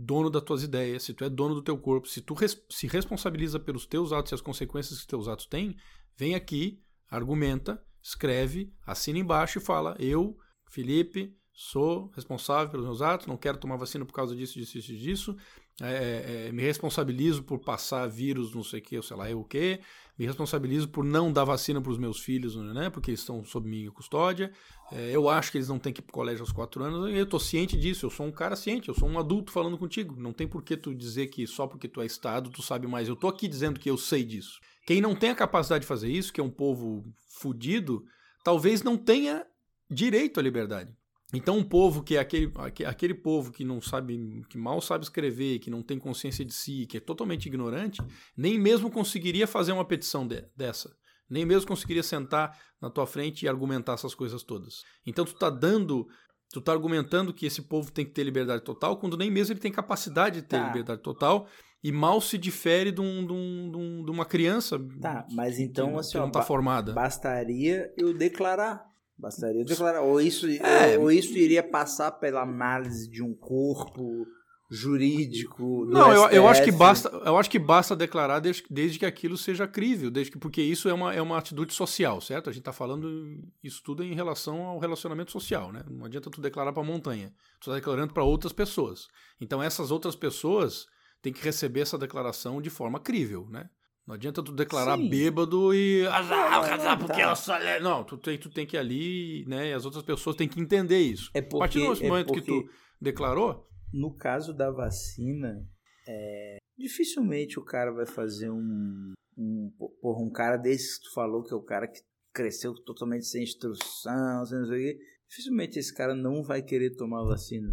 dono 0.00 0.28
das 0.28 0.42
tuas 0.42 0.64
ideias, 0.64 1.04
se 1.04 1.14
tu 1.14 1.24
é 1.24 1.30
dono 1.30 1.54
do 1.54 1.62
teu 1.62 1.78
corpo, 1.78 2.08
se 2.08 2.20
tu 2.20 2.34
res 2.34 2.60
se 2.68 2.88
responsabiliza 2.88 3.60
pelos 3.60 3.86
teus 3.86 4.12
atos 4.12 4.32
e 4.32 4.34
as 4.34 4.40
consequências 4.40 5.00
que 5.00 5.06
teus 5.06 5.28
atos 5.28 5.46
têm, 5.46 5.76
vem 6.16 6.34
aqui, 6.34 6.82
argumenta, 7.08 7.80
escreve, 8.02 8.72
assina 8.86 9.18
embaixo 9.18 9.58
e 9.58 9.60
fala: 9.60 9.96
eu, 9.98 10.36
Felipe, 10.68 11.34
sou 11.52 12.10
responsável 12.14 12.70
pelos 12.70 12.86
meus 12.86 13.02
atos, 13.02 13.26
não 13.26 13.36
quero 13.36 13.58
tomar 13.58 13.76
vacina 13.76 14.04
por 14.04 14.12
causa 14.12 14.34
disso, 14.34 14.58
disso, 14.58 14.72
disso, 14.72 14.94
disso. 14.94 15.36
É, 15.80 15.86
é, 15.86 16.48
é, 16.48 16.52
me 16.52 16.62
responsabilizo 16.62 17.42
por 17.42 17.58
passar 17.58 18.06
vírus, 18.06 18.54
não 18.54 18.62
sei 18.62 18.80
o 18.80 18.82
que, 18.82 19.02
sei 19.02 19.16
lá, 19.16 19.30
eu 19.30 19.40
o 19.40 19.44
que, 19.44 19.80
me 20.18 20.26
responsabilizo 20.26 20.86
por 20.86 21.02
não 21.02 21.32
dar 21.32 21.44
vacina 21.44 21.80
para 21.80 21.90
os 21.90 21.96
meus 21.96 22.20
filhos, 22.20 22.54
né, 22.56 22.90
porque 22.90 23.10
eles 23.10 23.20
estão 23.20 23.42
sob 23.42 23.68
minha 23.68 23.90
custódia, 23.90 24.52
é, 24.92 25.10
eu 25.10 25.30
acho 25.30 25.50
que 25.50 25.56
eles 25.56 25.68
não 25.68 25.78
têm 25.78 25.90
que 25.90 26.00
ir 26.00 26.02
para 26.02 26.10
o 26.10 26.14
colégio 26.14 26.42
aos 26.42 26.52
quatro 26.52 26.84
anos, 26.84 27.10
eu 27.14 27.24
estou 27.24 27.40
ciente 27.40 27.74
disso, 27.74 28.04
eu 28.04 28.10
sou 28.10 28.26
um 28.26 28.30
cara 28.30 28.54
ciente, 28.54 28.90
eu 28.90 28.94
sou 28.94 29.08
um 29.08 29.18
adulto 29.18 29.50
falando 29.50 29.78
contigo, 29.78 30.14
não 30.20 30.32
tem 30.32 30.46
por 30.46 30.62
que 30.62 30.76
tu 30.76 30.94
dizer 30.94 31.28
que 31.28 31.46
só 31.46 31.66
porque 31.66 31.88
tu 31.88 32.02
é 32.02 32.06
Estado 32.06 32.50
tu 32.50 32.62
sabe 32.62 32.86
mais, 32.86 33.08
eu 33.08 33.14
estou 33.14 33.30
aqui 33.30 33.48
dizendo 33.48 33.80
que 33.80 33.88
eu 33.88 33.96
sei 33.96 34.22
disso. 34.22 34.60
Quem 34.86 35.00
não 35.00 35.14
tem 35.14 35.30
a 35.30 35.34
capacidade 35.34 35.82
de 35.82 35.88
fazer 35.88 36.10
isso, 36.10 36.32
que 36.32 36.40
é 36.40 36.44
um 36.44 36.50
povo 36.50 37.04
fudido, 37.40 38.04
talvez 38.44 38.82
não 38.82 38.96
tenha 38.96 39.46
direito 39.88 40.40
à 40.40 40.42
liberdade. 40.42 40.92
Então, 41.34 41.56
um 41.56 41.64
povo 41.64 42.02
que 42.02 42.16
é 42.16 42.20
aquele, 42.20 42.52
aquele 42.86 43.14
povo 43.14 43.52
que 43.52 43.64
não 43.64 43.80
sabe, 43.80 44.44
que 44.50 44.58
mal 44.58 44.80
sabe 44.82 45.04
escrever, 45.04 45.60
que 45.60 45.70
não 45.70 45.82
tem 45.82 45.98
consciência 45.98 46.44
de 46.44 46.52
si, 46.52 46.86
que 46.86 46.98
é 46.98 47.00
totalmente 47.00 47.46
ignorante, 47.46 48.02
nem 48.36 48.58
mesmo 48.58 48.90
conseguiria 48.90 49.46
fazer 49.46 49.72
uma 49.72 49.84
petição 49.84 50.26
de, 50.26 50.44
dessa. 50.54 50.94
Nem 51.30 51.46
mesmo 51.46 51.68
conseguiria 51.68 52.02
sentar 52.02 52.58
na 52.80 52.90
tua 52.90 53.06
frente 53.06 53.44
e 53.44 53.48
argumentar 53.48 53.94
essas 53.94 54.14
coisas 54.14 54.42
todas. 54.42 54.82
Então, 55.06 55.24
tu 55.24 55.34
tá 55.34 55.48
dando, 55.48 56.06
tu 56.52 56.60
tá 56.60 56.72
argumentando 56.72 57.32
que 57.32 57.46
esse 57.46 57.62
povo 57.62 57.90
tem 57.90 58.04
que 58.04 58.12
ter 58.12 58.24
liberdade 58.24 58.62
total, 58.62 58.98
quando 58.98 59.16
nem 59.16 59.30
mesmo 59.30 59.54
ele 59.54 59.60
tem 59.60 59.72
capacidade 59.72 60.42
de 60.42 60.46
ter 60.46 60.58
tá. 60.58 60.66
liberdade 60.66 61.00
total 61.00 61.48
e 61.82 61.90
mal 61.90 62.20
se 62.20 62.38
difere 62.38 62.92
de, 62.92 63.00
um, 63.00 63.26
de, 63.26 63.32
um, 63.32 64.04
de 64.04 64.10
uma 64.10 64.24
criança. 64.24 64.78
Tá, 65.00 65.26
mas 65.32 65.58
então, 65.58 65.92
que, 65.92 65.98
assim, 65.98 66.12
que 66.12 66.18
não 66.18 66.30
tá 66.30 66.42
formada. 66.42 66.92
Bastaria 66.92 67.92
eu 67.96 68.12
declarar 68.14 68.92
Bastaria 69.22 69.64
declarar. 69.64 70.00
Ou 70.00 70.20
isso, 70.20 70.48
é. 70.48 70.98
ou, 70.98 71.04
ou, 71.04 71.12
isso 71.12 71.36
iria 71.38 71.62
passar 71.62 72.10
pela 72.10 72.42
análise 72.42 73.08
de 73.08 73.22
um 73.22 73.32
corpo 73.34 74.26
jurídico. 74.68 75.84
Não, 75.84 76.10
eu, 76.10 76.28
eu, 76.30 76.48
acho 76.48 76.64
que 76.64 76.72
basta, 76.72 77.08
eu 77.08 77.36
acho 77.36 77.50
que 77.50 77.58
basta 77.58 77.94
declarar 77.94 78.40
desde, 78.40 78.64
desde, 78.70 78.98
que 78.98 79.06
aquilo 79.06 79.36
seja 79.36 79.68
crível, 79.68 80.10
desde 80.10 80.32
que, 80.32 80.38
porque 80.38 80.62
isso 80.62 80.88
é 80.88 80.94
uma, 80.94 81.14
é 81.14 81.20
uma 81.20 81.38
atitude 81.38 81.74
social, 81.74 82.20
certo? 82.20 82.48
A 82.48 82.52
gente 82.52 82.62
está 82.62 82.72
falando 82.72 83.38
isso 83.62 83.82
tudo 83.84 84.02
em 84.02 84.14
relação 84.14 84.62
ao 84.62 84.78
relacionamento 84.78 85.30
social, 85.30 85.70
né? 85.70 85.84
Não 85.88 86.06
adianta 86.06 86.30
tu 86.30 86.40
declarar 86.40 86.72
para 86.72 86.82
a 86.82 86.86
montanha, 86.86 87.32
tu 87.60 87.70
está 87.70 87.74
declarando 87.74 88.14
para 88.14 88.24
outras 88.24 88.52
pessoas. 88.52 89.08
Então 89.40 89.62
essas 89.62 89.90
outras 89.90 90.16
pessoas 90.16 90.86
têm 91.22 91.32
que 91.32 91.42
receber 91.42 91.80
essa 91.80 91.96
declaração 91.96 92.60
de 92.60 92.68
forma 92.68 93.00
crível, 93.00 93.48
né? 93.48 93.70
Não 94.06 94.16
adianta 94.16 94.42
tu 94.42 94.52
declarar 94.52 94.98
Sim. 94.98 95.08
bêbado 95.08 95.72
e. 95.72 96.04
Ah, 96.08 96.60
casar 96.68 96.98
porque 96.98 97.22
tá. 97.22 97.30
eu 97.30 97.36
sou. 97.36 97.54
Não, 97.80 98.02
tu 98.02 98.18
tem, 98.18 98.36
tu 98.36 98.50
tem 98.50 98.66
que 98.66 98.76
ir 98.76 98.80
ali, 98.80 99.44
né? 99.46 99.70
E 99.70 99.72
as 99.72 99.84
outras 99.84 100.02
pessoas 100.02 100.34
têm 100.34 100.48
que 100.48 100.60
entender 100.60 100.98
isso. 100.98 101.30
É 101.32 101.40
porque, 101.40 101.56
a 101.56 101.86
partir 101.86 102.00
do 102.00 102.04
é 102.04 102.08
momento 102.08 102.32
que 102.32 102.42
tu 102.42 102.68
declarou, 103.00 103.68
no 103.92 104.12
caso 104.12 104.52
da 104.52 104.72
vacina, 104.72 105.64
é, 106.08 106.56
dificilmente 106.76 107.60
o 107.60 107.64
cara 107.64 107.92
vai 107.92 108.06
fazer 108.06 108.50
um, 108.50 109.12
um. 109.38 109.70
Porra, 110.00 110.20
um 110.20 110.32
cara 110.32 110.56
desse 110.56 110.98
que 110.98 111.08
tu 111.08 111.14
falou, 111.14 111.44
que 111.44 111.54
é 111.54 111.56
o 111.56 111.62
cara 111.62 111.86
que 111.86 112.00
cresceu 112.34 112.74
totalmente 112.74 113.26
sem 113.26 113.44
instrução, 113.44 114.44
sem 114.44 114.58
não 114.58 114.66
sei 114.66 114.76
o 114.76 114.80
quê. 114.80 114.98
Dificilmente 115.28 115.78
esse 115.78 115.94
cara 115.94 116.14
não 116.14 116.42
vai 116.42 116.60
querer 116.60 116.96
tomar 116.96 117.22
vacina. 117.22 117.72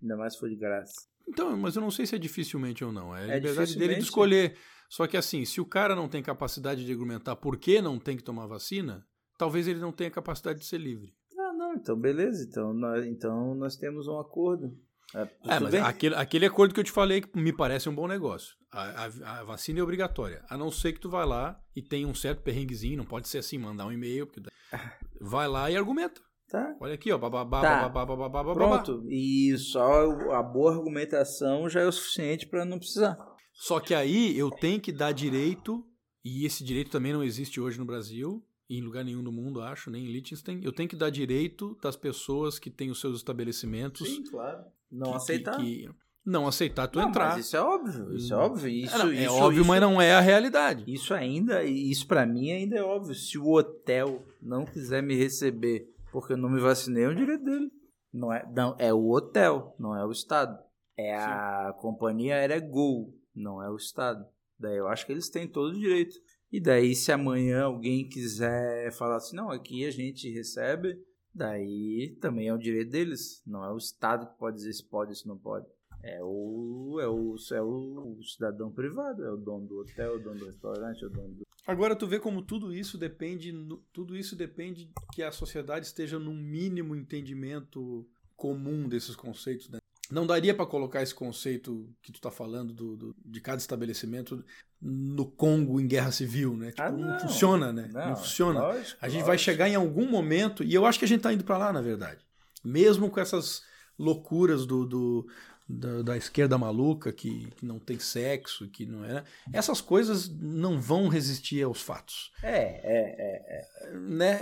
Ainda 0.00 0.16
mais 0.16 0.34
se 0.34 0.38
for 0.38 0.48
de 0.48 0.56
graça. 0.56 0.94
Então, 1.26 1.56
mas 1.56 1.76
eu 1.76 1.82
não 1.82 1.90
sei 1.90 2.06
se 2.06 2.14
é 2.14 2.18
dificilmente 2.18 2.84
ou 2.84 2.92
não. 2.92 3.14
É 3.16 3.24
a 3.24 3.28
é 3.28 3.34
liberdade 3.36 3.76
dele 3.76 3.94
de 3.94 4.02
escolher. 4.02 4.56
Só 4.88 5.06
que 5.06 5.16
assim, 5.16 5.44
se 5.44 5.60
o 5.60 5.66
cara 5.66 5.96
não 5.96 6.08
tem 6.08 6.22
capacidade 6.22 6.84
de 6.84 6.92
argumentar 6.92 7.36
por 7.36 7.56
que 7.56 7.80
não 7.80 7.98
tem 7.98 8.16
que 8.16 8.22
tomar 8.22 8.46
vacina, 8.46 9.04
talvez 9.38 9.66
ele 9.66 9.80
não 9.80 9.92
tenha 9.92 10.10
capacidade 10.10 10.60
de 10.60 10.66
ser 10.66 10.78
livre. 10.78 11.14
Ah, 11.38 11.52
não, 11.52 11.74
então 11.74 11.98
beleza. 11.98 12.44
Então 12.48 12.72
nós, 12.72 13.04
então 13.06 13.54
nós 13.54 13.76
temos 13.76 14.06
um 14.06 14.18
acordo. 14.18 14.76
É, 15.14 15.22
é 15.56 15.60
mas 15.60 15.74
aquele, 15.74 16.14
aquele 16.14 16.46
acordo 16.46 16.74
que 16.74 16.80
eu 16.80 16.84
te 16.84 16.90
falei 16.90 17.20
que 17.20 17.38
me 17.38 17.52
parece 17.52 17.88
um 17.88 17.94
bom 17.94 18.06
negócio. 18.06 18.54
A, 18.70 19.04
a, 19.04 19.40
a, 19.40 19.44
vacina 19.44 19.78
é 19.78 19.82
obrigatória. 19.82 20.44
A 20.48 20.56
não 20.58 20.70
ser 20.70 20.92
que 20.92 21.00
tu 21.00 21.08
vai 21.08 21.24
lá 21.24 21.60
e 21.74 21.82
tenha 21.82 22.08
um 22.08 22.14
certo 22.14 22.42
perrenguezinho, 22.42 22.98
não 22.98 23.04
pode 23.04 23.28
ser 23.28 23.38
assim, 23.38 23.56
mandar 23.56 23.86
um 23.86 23.92
e-mail. 23.92 24.26
Porque... 24.26 24.42
Vai 25.20 25.48
lá 25.48 25.70
e 25.70 25.76
argumenta. 25.76 26.20
Tá. 26.54 26.76
Olha 26.78 26.94
aqui, 26.94 27.10
ó. 27.10 27.18
Bababá, 27.18 27.60
tá. 27.60 27.88
bababá, 27.88 28.28
bababá, 28.28 28.54
Pronto. 28.54 29.04
E 29.08 29.58
só 29.58 30.08
a 30.30 30.40
boa 30.40 30.72
argumentação 30.72 31.68
já 31.68 31.80
é 31.80 31.84
o 31.84 31.90
suficiente 31.90 32.46
para 32.46 32.64
não 32.64 32.78
precisar. 32.78 33.18
Só 33.52 33.80
que 33.80 33.92
aí 33.92 34.38
eu 34.38 34.52
tenho 34.52 34.80
que 34.80 34.92
dar 34.92 35.10
direito, 35.10 35.84
e 36.24 36.46
esse 36.46 36.62
direito 36.62 36.92
também 36.92 37.12
não 37.12 37.24
existe 37.24 37.60
hoje 37.60 37.76
no 37.76 37.84
Brasil, 37.84 38.40
em 38.70 38.80
lugar 38.80 39.04
nenhum 39.04 39.24
do 39.24 39.32
mundo, 39.32 39.60
acho, 39.62 39.90
nem 39.90 40.04
em 40.04 40.12
Liechtenstein. 40.12 40.60
Eu 40.62 40.72
tenho 40.72 40.88
que 40.88 40.94
dar 40.94 41.10
direito 41.10 41.76
das 41.82 41.96
pessoas 41.96 42.56
que 42.56 42.70
têm 42.70 42.88
os 42.88 43.00
seus 43.00 43.16
estabelecimentos. 43.16 44.08
Sim, 44.08 44.22
claro. 44.22 44.62
Não 44.88 45.10
que, 45.10 45.16
aceitar. 45.16 45.56
Que, 45.56 45.90
não 46.24 46.46
aceitar 46.46 46.86
tu 46.86 47.00
não, 47.00 47.08
entrar. 47.08 47.36
isso 47.36 47.56
é 47.56 47.60
óbvio, 47.60 48.14
isso 48.14 48.32
é 48.32 48.36
óbvio. 48.36 48.68
Isso, 48.68 48.96
é, 48.96 49.16
é 49.16 49.24
isso, 49.24 49.34
óbvio, 49.34 49.60
isso, 49.60 49.68
mas 49.68 49.80
não 49.80 50.00
é 50.00 50.12
a 50.12 50.20
realidade. 50.20 50.84
Isso 50.86 51.12
ainda, 51.12 51.64
isso 51.64 52.06
para 52.06 52.24
mim 52.24 52.52
ainda 52.52 52.76
é 52.76 52.82
óbvio. 52.82 53.12
Se 53.12 53.36
o 53.38 53.50
hotel 53.50 54.24
não 54.40 54.64
quiser 54.64 55.02
me 55.02 55.16
receber 55.16 55.92
porque 56.14 56.34
eu 56.34 56.36
não 56.36 56.48
me 56.48 56.60
vacinei, 56.60 57.02
é 57.02 57.08
um 57.08 57.14
direito 57.14 57.42
dele. 57.42 57.68
Não 58.12 58.32
é, 58.32 58.48
não, 58.54 58.76
é 58.78 58.94
o 58.94 59.10
hotel, 59.10 59.74
não 59.80 59.96
é 59.96 60.06
o 60.06 60.12
Estado. 60.12 60.56
É 60.96 61.18
Sim. 61.18 61.24
a 61.24 61.74
companhia 61.80 62.36
aérea 62.36 62.60
Gol, 62.60 63.12
não 63.34 63.60
é 63.60 63.68
o 63.68 63.74
Estado. 63.74 64.24
Daí 64.56 64.76
eu 64.76 64.86
acho 64.86 65.04
que 65.04 65.10
eles 65.10 65.28
têm 65.28 65.48
todo 65.48 65.74
o 65.74 65.80
direito. 65.80 66.14
E 66.52 66.60
daí, 66.60 66.94
se 66.94 67.10
amanhã 67.10 67.64
alguém 67.64 68.08
quiser 68.08 68.92
falar 68.92 69.16
assim, 69.16 69.34
não, 69.34 69.50
aqui 69.50 69.84
a 69.84 69.90
gente 69.90 70.30
recebe, 70.30 70.96
daí 71.34 72.16
também 72.20 72.46
é 72.46 72.54
o 72.54 72.58
direito 72.58 72.92
deles. 72.92 73.42
Não 73.44 73.64
é 73.64 73.72
o 73.72 73.76
Estado 73.76 74.28
que 74.28 74.38
pode 74.38 74.58
dizer 74.58 74.72
se 74.72 74.88
pode, 74.88 75.18
se 75.18 75.26
não 75.26 75.36
pode. 75.36 75.66
É 76.00 76.22
o, 76.22 77.00
é 77.00 77.08
o, 77.08 77.34
é 77.50 77.60
o 77.60 78.22
cidadão 78.22 78.70
privado, 78.70 79.24
é 79.24 79.32
o 79.32 79.36
dono 79.36 79.66
do 79.66 79.80
hotel, 79.80 80.12
é 80.12 80.16
o 80.16 80.22
dono 80.22 80.38
do 80.38 80.46
restaurante, 80.46 81.02
é 81.02 81.06
o 81.08 81.10
dono 81.10 81.34
do. 81.34 81.43
Agora 81.66 81.96
tu 81.96 82.06
vê 82.06 82.18
como 82.18 82.42
tudo 82.42 82.74
isso 82.74 82.98
depende, 82.98 83.52
tudo 83.92 84.16
isso 84.16 84.36
depende 84.36 84.90
que 85.12 85.22
a 85.22 85.32
sociedade 85.32 85.86
esteja 85.86 86.18
num 86.18 86.34
mínimo 86.34 86.94
entendimento 86.94 88.06
comum 88.36 88.86
desses 88.88 89.16
conceitos, 89.16 89.70
né? 89.70 89.78
Não 90.10 90.26
daria 90.26 90.54
para 90.54 90.66
colocar 90.66 91.02
esse 91.02 91.14
conceito 91.14 91.88
que 92.02 92.12
tu 92.12 92.16
está 92.16 92.30
falando 92.30 92.74
do, 92.74 92.96
do, 92.96 93.16
de 93.24 93.40
cada 93.40 93.56
estabelecimento 93.56 94.44
no 94.80 95.24
Congo 95.24 95.80
em 95.80 95.86
guerra 95.86 96.12
civil, 96.12 96.54
né? 96.56 96.70
Tipo, 96.70 96.82
ah, 96.82 96.90
não. 96.90 97.08
não. 97.08 97.20
funciona, 97.20 97.72
né? 97.72 97.88
Não, 97.90 98.08
não 98.08 98.16
funciona. 98.16 98.60
Lógico, 98.60 98.98
a 99.00 99.08
gente 99.08 99.22
lógico. 99.22 99.26
vai 99.26 99.38
chegar 99.38 99.68
em 99.68 99.74
algum 99.74 100.08
momento, 100.08 100.62
e 100.62 100.74
eu 100.74 100.84
acho 100.84 100.98
que 100.98 101.06
a 101.06 101.08
gente 101.08 101.20
está 101.20 101.32
indo 101.32 101.44
para 101.44 101.56
lá, 101.56 101.72
na 101.72 101.80
verdade. 101.80 102.20
Mesmo 102.62 103.10
com 103.10 103.18
essas 103.18 103.62
loucuras 103.98 104.66
do, 104.66 104.84
do 104.84 105.26
da, 105.68 106.02
da, 106.02 106.16
esquerda 106.16 106.58
maluca 106.58 107.10
que, 107.10 107.50
que, 107.56 107.64
não 107.64 107.78
tem 107.78 107.98
sexo, 107.98 108.68
que 108.68 108.84
não 108.84 109.04
é. 109.04 109.24
Essas 109.52 109.80
coisas 109.80 110.28
não 110.28 110.80
vão 110.80 111.08
resistir 111.08 111.62
aos 111.62 111.80
fatos. 111.80 112.30
É, 112.42 112.50
é, 112.50 113.16
é. 113.18 113.88
é. 113.88 113.98
Né? 113.98 114.38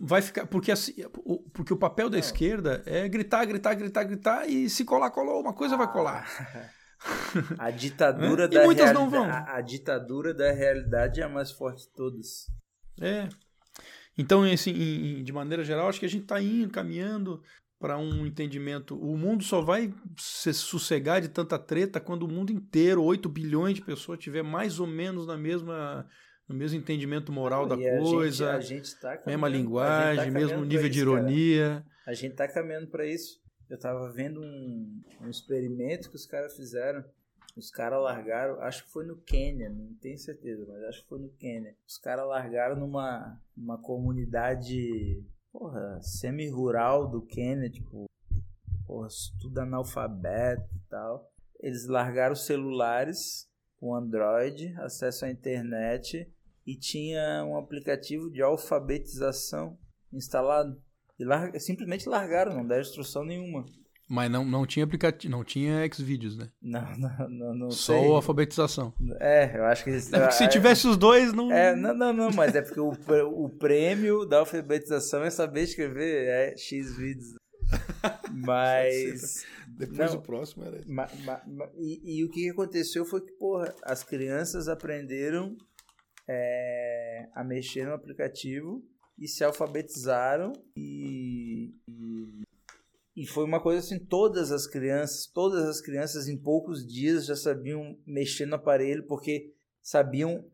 Vai 0.00 0.22
ficar. 0.22 0.46
Porque, 0.46 0.72
assim, 0.72 0.94
o, 1.18 1.38
porque 1.50 1.72
o 1.72 1.76
papel 1.76 2.08
da 2.08 2.16
não. 2.16 2.24
esquerda 2.24 2.82
é 2.86 3.06
gritar, 3.08 3.44
gritar, 3.44 3.74
gritar, 3.74 4.04
gritar 4.04 4.48
e 4.48 4.70
se 4.70 4.84
colar, 4.84 5.10
colou, 5.10 5.40
uma 5.40 5.52
coisa 5.52 5.74
ah. 5.74 5.78
vai 5.78 5.92
colar. 5.92 6.26
A 7.58 7.70
ditadura 7.70 8.48
da 8.48 8.62
realidade. 8.62 9.16
A, 9.16 9.56
a 9.56 9.60
ditadura 9.60 10.32
da 10.32 10.50
realidade 10.52 11.20
é 11.20 11.24
a 11.24 11.28
mais 11.28 11.50
forte 11.50 11.82
de 11.82 11.92
todas. 11.92 12.46
É. 12.98 13.28
Então, 14.16 14.44
assim, 14.44 15.22
de 15.22 15.32
maneira 15.32 15.64
geral, 15.64 15.88
acho 15.88 15.98
que 16.00 16.06
a 16.06 16.08
gente 16.08 16.22
está 16.22 16.40
indo, 16.40 16.70
caminhando 16.70 17.42
para 17.84 17.98
um 17.98 18.24
entendimento. 18.24 18.96
O 18.96 19.14
mundo 19.14 19.44
só 19.44 19.60
vai 19.60 19.92
se 20.16 20.54
sossegar 20.54 21.20
de 21.20 21.28
tanta 21.28 21.58
treta 21.58 22.00
quando 22.00 22.22
o 22.22 22.28
mundo 22.32 22.50
inteiro, 22.50 23.04
8 23.04 23.28
bilhões 23.28 23.74
de 23.74 23.82
pessoas, 23.82 24.18
tiver 24.18 24.42
mais 24.42 24.80
ou 24.80 24.86
menos 24.86 25.26
na 25.26 25.36
mesma 25.36 26.08
no 26.48 26.54
mesmo 26.54 26.78
entendimento 26.78 27.30
moral 27.30 27.66
da 27.66 27.76
coisa, 27.76 28.52
a 28.52 28.60
gente, 28.60 28.72
a 28.72 28.76
gente 28.78 29.00
tá 29.00 29.22
mesma 29.26 29.48
linguagem, 29.50 30.24
tá 30.24 30.30
mesmo 30.30 30.64
nível 30.64 30.86
isso, 30.86 30.90
de 30.94 30.98
ironia. 30.98 31.68
Cara. 31.68 31.86
A 32.06 32.14
gente 32.14 32.30
está 32.30 32.48
caminhando 32.48 32.86
para 32.86 33.04
isso. 33.06 33.38
Eu 33.68 33.76
estava 33.76 34.10
vendo 34.10 34.40
um, 34.40 35.02
um 35.20 35.28
experimento 35.28 36.08
que 36.08 36.16
os 36.16 36.24
caras 36.24 36.56
fizeram. 36.56 37.04
Os 37.54 37.70
caras 37.70 38.02
largaram, 38.02 38.62
acho 38.62 38.86
que 38.86 38.92
foi 38.92 39.04
no 39.04 39.16
Quênia, 39.18 39.68
não 39.68 39.92
tenho 40.00 40.16
certeza, 40.16 40.64
mas 40.66 40.84
acho 40.84 41.02
que 41.02 41.08
foi 41.10 41.18
no 41.18 41.28
Quênia. 41.28 41.76
Os 41.86 41.98
caras 41.98 42.26
largaram 42.26 42.76
numa, 42.76 43.38
numa 43.54 43.76
comunidade 43.76 45.22
porra, 45.54 46.00
semi-rural 46.02 47.08
do 47.08 47.22
Quênia, 47.22 47.70
tipo, 47.70 48.06
porra, 48.84 49.06
tudo 49.40 49.60
analfabeto 49.60 50.68
e 50.74 50.80
tal. 50.90 51.30
Eles 51.60 51.86
largaram 51.86 52.34
celulares 52.34 53.48
com 53.76 53.94
Android, 53.94 54.74
acesso 54.78 55.24
à 55.24 55.30
internet 55.30 56.28
e 56.66 56.76
tinha 56.76 57.44
um 57.44 57.56
aplicativo 57.56 58.28
de 58.30 58.42
alfabetização 58.42 59.78
instalado. 60.12 60.82
E 61.16 61.24
larga, 61.24 61.60
simplesmente 61.60 62.08
largaram, 62.08 62.52
não 62.56 62.66
deram 62.66 62.82
instrução 62.82 63.24
nenhuma. 63.24 63.64
Mas 64.08 64.30
não, 64.30 64.44
não 64.44 64.66
tinha 64.66 64.84
aplicativo, 64.84 65.30
não 65.30 65.42
tinha 65.42 65.88
Xvideos, 65.90 66.36
né? 66.36 66.50
Não, 66.60 66.82
não, 66.98 67.28
não, 67.28 67.54
não 67.54 67.70
Só 67.70 67.98
sei. 67.98 68.10
alfabetização. 68.10 68.92
É, 69.18 69.56
eu 69.56 69.64
acho 69.64 69.84
que... 69.84 69.90
Eles, 69.90 70.12
é 70.12 70.30
se 70.30 70.48
tivesse 70.48 70.86
os 70.86 70.96
dois, 70.96 71.32
não... 71.32 71.50
É, 71.50 71.74
não, 71.74 71.94
não, 71.94 72.12
não, 72.12 72.30
mas 72.30 72.54
é 72.54 72.62
porque 72.62 72.80
o, 72.80 72.90
o 72.90 73.48
prêmio 73.48 74.26
da 74.26 74.38
alfabetização 74.40 75.24
é 75.24 75.30
saber 75.30 75.62
escrever 75.62 76.28
é, 76.28 76.56
X 76.56 76.96
vídeos. 76.96 77.34
Mas... 78.30 79.44
Depois 79.68 80.12
não, 80.12 80.18
o 80.18 80.22
próximo 80.22 80.64
era 80.64 80.80
ma, 80.86 81.08
ma, 81.24 81.40
ma, 81.46 81.68
e, 81.76 82.18
e, 82.18 82.24
o 82.24 82.30
que 82.30 82.48
aconteceu 82.50 83.04
foi 83.04 83.20
que, 83.22 83.32
porra, 83.32 83.74
as 83.82 84.04
crianças 84.04 84.68
aprenderam 84.68 85.56
é, 86.28 87.28
a 87.34 87.42
mexer 87.42 87.84
no 87.84 87.94
aplicativo 87.94 88.82
e 89.18 89.26
se 89.26 89.42
alfabetizaram 89.42 90.52
e 90.76 91.33
e 93.16 93.26
foi 93.26 93.44
uma 93.44 93.60
coisa 93.60 93.78
assim, 93.78 93.98
todas 93.98 94.50
as 94.50 94.66
crianças, 94.66 95.26
todas 95.26 95.64
as 95.64 95.80
crianças 95.80 96.26
em 96.26 96.36
poucos 96.36 96.84
dias 96.84 97.26
já 97.26 97.36
sabiam 97.36 97.96
mexer 98.04 98.44
no 98.44 98.56
aparelho, 98.56 99.06
porque 99.06 99.54
sabiam 99.80 100.44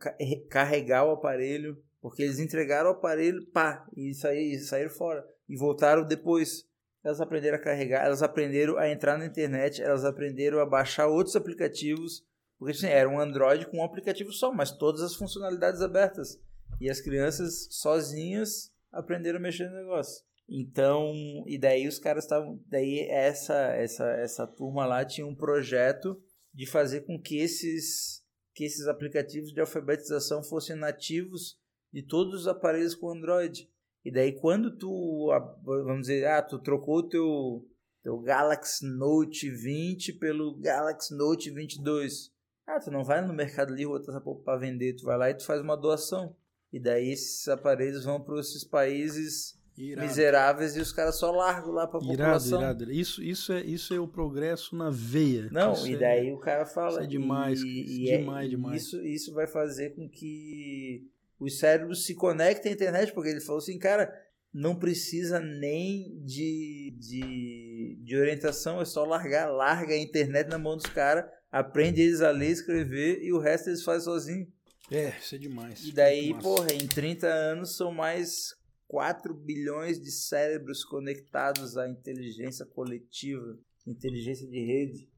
carregar 0.50 1.06
o 1.06 1.12
aparelho, 1.12 1.82
porque 2.02 2.22
eles 2.22 2.38
entregaram 2.38 2.90
o 2.90 2.92
aparelho, 2.92 3.46
pá, 3.50 3.86
e 3.96 4.12
saíram, 4.12 4.62
saíram 4.62 4.90
fora. 4.90 5.26
E 5.48 5.56
voltaram 5.56 6.06
depois. 6.06 6.68
Elas 7.02 7.20
aprenderam 7.20 7.56
a 7.56 7.60
carregar, 7.60 8.04
elas 8.04 8.22
aprenderam 8.22 8.76
a 8.76 8.90
entrar 8.90 9.16
na 9.16 9.24
internet, 9.24 9.80
elas 9.80 10.04
aprenderam 10.04 10.60
a 10.60 10.66
baixar 10.66 11.06
outros 11.06 11.34
aplicativos, 11.34 12.22
porque 12.58 12.76
assim, 12.76 12.88
era 12.88 13.08
um 13.08 13.18
Android 13.18 13.66
com 13.66 13.78
um 13.78 13.84
aplicativo 13.84 14.32
só, 14.32 14.52
mas 14.52 14.70
todas 14.70 15.00
as 15.00 15.14
funcionalidades 15.14 15.80
abertas. 15.80 16.38
E 16.78 16.90
as 16.90 17.00
crianças 17.00 17.68
sozinhas 17.70 18.70
aprenderam 18.92 19.38
a 19.38 19.42
mexer 19.42 19.70
no 19.70 19.76
negócio. 19.76 20.22
Então, 20.52 21.14
e 21.46 21.56
daí 21.56 21.86
os 21.86 22.00
caras 22.00 22.24
estavam, 22.24 22.60
daí 22.66 23.06
essa 23.08 23.54
essa 23.54 24.04
essa 24.14 24.46
turma 24.48 24.84
lá 24.84 25.04
tinha 25.04 25.24
um 25.24 25.34
projeto 25.34 26.20
de 26.52 26.66
fazer 26.66 27.02
com 27.02 27.20
que 27.20 27.38
esses 27.38 28.24
que 28.52 28.64
esses 28.64 28.88
aplicativos 28.88 29.52
de 29.52 29.60
alfabetização 29.60 30.42
fossem 30.42 30.74
nativos 30.74 31.56
de 31.92 32.02
todos 32.02 32.40
os 32.40 32.48
aparelhos 32.48 32.96
com 32.96 33.10
Android. 33.10 33.70
E 34.04 34.10
daí 34.10 34.32
quando 34.32 34.76
tu, 34.76 35.28
vamos 35.62 36.08
dizer, 36.08 36.26
ah, 36.26 36.42
tu 36.42 36.58
trocou 36.58 36.98
o 36.98 37.08
teu 37.08 37.64
teu 38.02 38.18
Galaxy 38.18 38.84
Note 38.84 39.48
20 39.48 40.14
pelo 40.14 40.56
Galaxy 40.56 41.14
Note 41.14 41.48
22. 41.50 42.32
Ah, 42.66 42.80
tu 42.80 42.90
não 42.90 43.04
vai 43.04 43.24
no 43.24 43.32
Mercado 43.32 43.72
Livre 43.72 43.92
botar 43.92 44.10
essa 44.10 44.20
porra 44.20 44.42
pra 44.42 44.56
vender, 44.56 44.94
tu 44.94 45.04
vai 45.04 45.16
lá 45.16 45.30
e 45.30 45.34
tu 45.34 45.44
faz 45.44 45.60
uma 45.60 45.76
doação. 45.76 46.34
E 46.72 46.80
daí 46.80 47.10
esses 47.10 47.46
aparelhos 47.46 48.04
vão 48.04 48.20
para 48.20 48.40
esses 48.40 48.64
países 48.64 49.59
irado. 49.76 50.06
miseráveis 50.06 50.76
e 50.76 50.80
os 50.80 50.92
caras 50.92 51.16
só 51.18 51.30
largam 51.30 51.72
lá 51.72 51.86
pra 51.86 52.00
irado, 52.00 52.16
população. 52.16 52.60
Irado, 52.60 52.92
Isso, 52.92 53.22
isso, 53.22 53.52
é, 53.52 53.60
isso 53.60 53.94
é 53.94 54.00
o 54.00 54.08
progresso 54.08 54.76
na 54.76 54.90
veia. 54.90 55.48
Não, 55.50 55.72
isso 55.72 55.88
e 55.88 55.96
daí 55.96 56.28
é, 56.28 56.32
o 56.32 56.38
cara 56.38 56.66
fala... 56.66 56.90
Isso 56.90 57.00
é 57.00 57.06
demais, 57.06 57.62
e, 57.62 57.68
e 57.68 58.18
demais, 58.18 58.46
é, 58.46 58.48
demais. 58.48 58.82
Isso, 58.82 59.04
isso 59.04 59.34
vai 59.34 59.46
fazer 59.46 59.94
com 59.94 60.08
que 60.08 61.08
os 61.38 61.58
cérebros 61.58 62.04
se 62.04 62.14
conectem 62.14 62.72
à 62.72 62.74
internet, 62.74 63.12
porque 63.12 63.30
ele 63.30 63.40
falou 63.40 63.58
assim, 63.58 63.78
cara, 63.78 64.12
não 64.52 64.74
precisa 64.74 65.40
nem 65.40 66.20
de, 66.22 66.94
de, 66.98 67.98
de 68.02 68.16
orientação, 68.16 68.80
é 68.80 68.84
só 68.84 69.04
largar, 69.04 69.46
larga 69.46 69.94
a 69.94 69.98
internet 69.98 70.48
na 70.48 70.58
mão 70.58 70.76
dos 70.76 70.86
caras, 70.86 71.24
aprende 71.50 72.02
eles 72.02 72.20
a 72.20 72.30
ler 72.30 72.48
e 72.48 72.52
escrever 72.52 73.22
e 73.22 73.32
o 73.32 73.38
resto 73.38 73.70
eles 73.70 73.82
fazem 73.82 74.04
sozinho. 74.04 74.46
É, 74.90 75.14
isso 75.20 75.36
é 75.36 75.38
demais. 75.38 75.84
E 75.84 75.92
daí, 75.92 76.34
porra, 76.40 76.72
em 76.72 76.86
30 76.86 77.26
anos 77.26 77.76
são 77.76 77.92
mais 77.92 78.56
4 78.90 79.32
bilhões 79.32 80.00
de 80.00 80.10
cérebros 80.10 80.84
conectados 80.84 81.78
à 81.78 81.88
inteligência 81.88 82.66
coletiva, 82.66 83.56
inteligência 83.86 84.48
de 84.48 84.58
rede. 84.64 85.08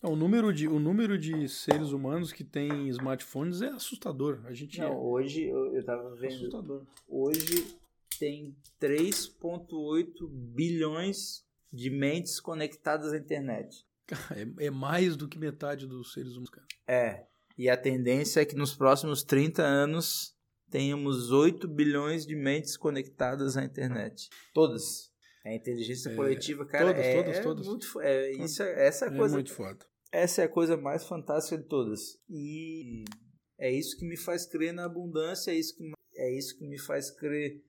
O 0.00 0.14
número, 0.14 0.52
de, 0.52 0.68
o 0.68 0.78
número 0.78 1.18
de 1.18 1.48
seres 1.48 1.90
humanos 1.90 2.32
que 2.32 2.44
tem 2.44 2.88
smartphones 2.90 3.60
é 3.60 3.70
assustador. 3.70 4.42
A 4.44 4.52
gente 4.52 4.78
Não, 4.78 4.86
é... 4.86 4.96
hoje 4.96 5.48
eu, 5.48 5.74
eu 5.74 5.84
tava 5.84 6.14
vendo. 6.14 6.32
Assustador. 6.32 6.86
Hoje 7.08 7.76
tem 8.20 8.54
3,8 8.80 10.28
bilhões 10.30 11.44
de 11.72 11.90
mentes 11.90 12.38
conectadas 12.38 13.12
à 13.12 13.18
internet. 13.18 13.84
É, 14.30 14.66
é 14.66 14.70
mais 14.70 15.16
do 15.16 15.26
que 15.26 15.40
metade 15.40 15.88
dos 15.88 16.12
seres 16.12 16.32
humanos, 16.34 16.50
cara. 16.50 16.66
É. 16.86 17.26
E 17.58 17.68
a 17.68 17.76
tendência 17.76 18.40
é 18.40 18.44
que 18.44 18.54
nos 18.54 18.76
próximos 18.76 19.24
30 19.24 19.60
anos 19.60 20.38
tenhamos 20.70 21.30
8 21.30 21.66
bilhões 21.68 22.24
de 22.24 22.36
mentes 22.36 22.76
conectadas 22.76 23.56
à 23.56 23.64
internet. 23.64 24.28
Todas. 24.54 25.10
A 25.44 25.54
inteligência 25.54 26.10
é, 26.10 26.14
coletiva, 26.14 26.66
cara, 26.66 26.86
todas, 26.86 27.04
é, 27.04 27.22
todas, 27.22 27.40
todas. 27.40 27.66
Muito, 27.66 28.00
é, 28.00 28.30
isso, 28.32 28.62
é, 28.62 28.86
essa 28.86 29.06
é 29.06 29.08
a 29.08 29.12
é 29.12 29.16
coisa. 29.16 29.34
muito 29.34 29.52
foda. 29.52 29.86
Essa 30.12 30.42
é 30.42 30.44
a 30.44 30.48
coisa 30.48 30.76
mais 30.76 31.04
fantástica 31.04 31.56
de 31.56 31.64
todas. 31.64 32.18
E 32.28 33.04
é 33.58 33.70
isso 33.70 33.96
que 33.96 34.06
me 34.06 34.16
faz 34.16 34.46
crer 34.46 34.72
na 34.72 34.84
abundância, 34.84 35.50
é 35.50 35.54
isso 35.54 35.76
que, 35.76 35.90
é 36.16 36.38
isso 36.38 36.58
que 36.58 36.66
me 36.66 36.78
faz 36.78 37.10
crer 37.10 37.62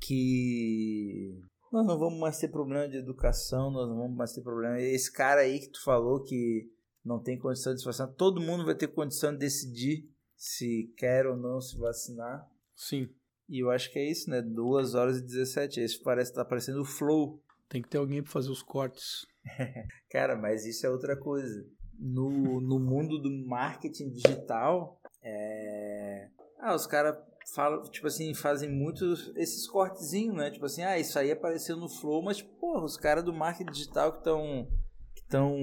que 0.00 1.40
nós 1.72 1.86
não 1.86 1.98
vamos 1.98 2.18
mais 2.18 2.38
ter 2.38 2.48
problema 2.48 2.88
de 2.88 2.96
educação, 2.96 3.70
nós 3.70 3.88
não 3.88 3.96
vamos 3.96 4.16
mais 4.16 4.32
ter 4.32 4.42
problema. 4.42 4.80
Esse 4.80 5.12
cara 5.12 5.42
aí 5.42 5.60
que 5.60 5.70
tu 5.70 5.82
falou 5.82 6.22
que 6.22 6.68
não 7.04 7.22
tem 7.22 7.38
condição 7.38 7.72
de 7.72 7.80
se 7.80 7.86
vacinar. 7.86 8.12
Todo 8.14 8.40
mundo 8.40 8.64
vai 8.64 8.74
ter 8.74 8.88
condição 8.88 9.32
de 9.32 9.38
decidir 9.38 10.11
se 10.42 10.92
quer 10.96 11.24
ou 11.24 11.36
não 11.36 11.60
se 11.60 11.78
vacinar. 11.78 12.50
Sim. 12.74 13.08
E 13.48 13.60
eu 13.60 13.70
acho 13.70 13.92
que 13.92 13.98
é 14.00 14.10
isso, 14.10 14.28
né? 14.28 14.42
2 14.42 14.96
horas 14.96 15.18
e 15.18 15.22
17. 15.22 15.78
Esse 15.78 16.02
parece 16.02 16.34
tá 16.34 16.44
parecendo 16.44 16.80
o 16.80 16.84
flow. 16.84 17.40
Tem 17.68 17.80
que 17.80 17.88
ter 17.88 17.98
alguém 17.98 18.20
para 18.20 18.32
fazer 18.32 18.50
os 18.50 18.60
cortes. 18.60 19.24
Cara, 20.10 20.34
mas 20.34 20.66
isso 20.66 20.84
é 20.84 20.90
outra 20.90 21.16
coisa. 21.16 21.64
No, 21.96 22.60
no 22.60 22.80
mundo 22.80 23.20
do 23.20 23.30
marketing 23.30 24.10
digital, 24.10 25.00
é... 25.22 26.28
ah, 26.58 26.74
os 26.74 26.88
caras 26.88 27.16
falam, 27.54 27.80
tipo 27.84 28.08
assim, 28.08 28.34
fazem 28.34 28.68
muitos 28.68 29.32
esses 29.36 29.68
cortezinhos, 29.68 30.34
né? 30.34 30.50
Tipo 30.50 30.66
assim, 30.66 30.82
ah, 30.82 30.98
isso 30.98 31.16
aí 31.20 31.30
apareceu 31.30 31.76
no 31.76 31.88
Flow, 31.88 32.20
mas, 32.20 32.42
porra, 32.42 32.84
os 32.84 32.96
caras 32.96 33.22
do 33.22 33.32
marketing 33.32 33.70
digital 33.70 34.10
que 34.10 34.18
estão 34.18 34.68
que 35.14 35.20
estão 35.20 35.56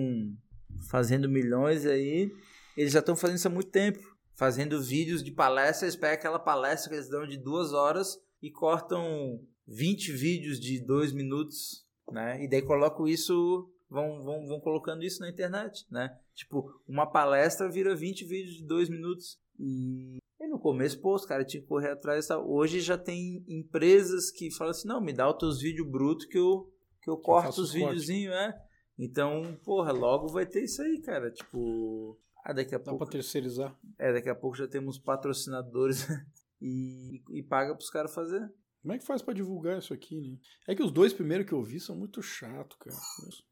fazendo 0.90 1.28
milhões 1.28 1.86
aí, 1.86 2.32
eles 2.78 2.94
já 2.94 3.00
estão 3.00 3.18
fazendo 3.18 3.36
isso 3.36 3.48
há 3.50 3.52
muito 3.52 3.72
tempo. 3.72 4.09
Fazendo 4.40 4.82
vídeos 4.82 5.22
de 5.22 5.34
palestra, 5.34 5.86
eles 5.86 5.98
pegam 5.98 6.14
aquela 6.14 6.40
palestra 6.40 6.90
que 6.90 6.96
eles 6.96 7.10
dão 7.10 7.28
de 7.28 7.36
duas 7.36 7.74
horas 7.74 8.18
e 8.42 8.50
cortam 8.50 9.46
20 9.68 10.14
vídeos 10.14 10.62
de 10.62 10.80
dois 10.80 11.12
minutos, 11.12 11.86
né? 12.10 12.42
E 12.42 12.48
daí 12.48 12.62
colocam 12.62 13.06
isso, 13.06 13.70
vão, 13.90 14.24
vão, 14.24 14.48
vão 14.48 14.62
colocando 14.62 15.04
isso 15.04 15.20
na 15.20 15.30
internet, 15.30 15.86
né? 15.92 16.18
Tipo, 16.34 16.72
uma 16.88 17.06
palestra 17.06 17.70
vira 17.70 17.94
20 17.94 18.24
vídeos 18.24 18.56
de 18.56 18.64
dois 18.64 18.88
minutos. 18.88 19.38
E, 19.60 20.20
e 20.40 20.48
no 20.48 20.58
começo, 20.58 21.02
pô, 21.02 21.16
os 21.16 21.26
caras 21.26 21.46
tinham 21.46 21.64
que 21.64 21.68
correr 21.68 21.90
atrás. 21.90 22.28
Tá? 22.28 22.40
Hoje 22.40 22.80
já 22.80 22.98
tem 22.98 23.44
empresas 23.46 24.32
que 24.32 24.50
falam 24.52 24.72
assim, 24.72 24.88
não, 24.88 25.02
me 25.02 25.12
dá 25.12 25.30
os 25.30 25.38
teus 25.38 25.60
vídeos 25.60 25.86
brutos 25.86 26.26
que 26.28 26.38
eu, 26.38 26.72
que 27.02 27.10
eu 27.10 27.18
corto 27.18 27.60
os 27.60 27.74
videozinhos, 27.74 28.34
é. 28.34 28.58
Então, 28.98 29.60
porra, 29.66 29.92
logo 29.92 30.30
vai 30.30 30.46
ter 30.46 30.64
isso 30.64 30.82
aí, 30.82 31.02
cara. 31.02 31.30
Tipo, 31.30 32.18
ah, 32.44 32.54
daqui 32.54 32.76
a 32.76 32.78
Dá 32.78 32.84
pouco. 32.86 33.06
pra 33.06 33.12
terceirizar. 33.12 33.76
É, 33.98 34.14
daqui 34.14 34.30
a 34.30 34.36
pouco 34.36 34.58
já 34.58 34.68
temos 34.68 34.98
patrocinadores 34.98 36.08
e, 36.62 37.22
e 37.32 37.44
paga 37.44 37.76
pros 37.76 37.90
caras 37.90 38.14
fazer. 38.14 38.52
Como 38.82 38.94
é 38.94 38.98
que 38.98 39.06
faz 39.06 39.22
pra 39.22 39.34
divulgar 39.34 39.78
isso 39.78 39.94
aqui, 39.94 40.22
né? 40.22 40.38
É 40.66 40.74
que 40.74 40.82
os 40.82 40.92
dois 40.92 41.12
primeiros 41.12 41.46
que 41.46 41.52
eu 41.52 41.62
vi 41.62 41.82
são 41.82 41.98
muito 41.98 42.22
chato, 42.22 42.78
cara. 42.78 42.96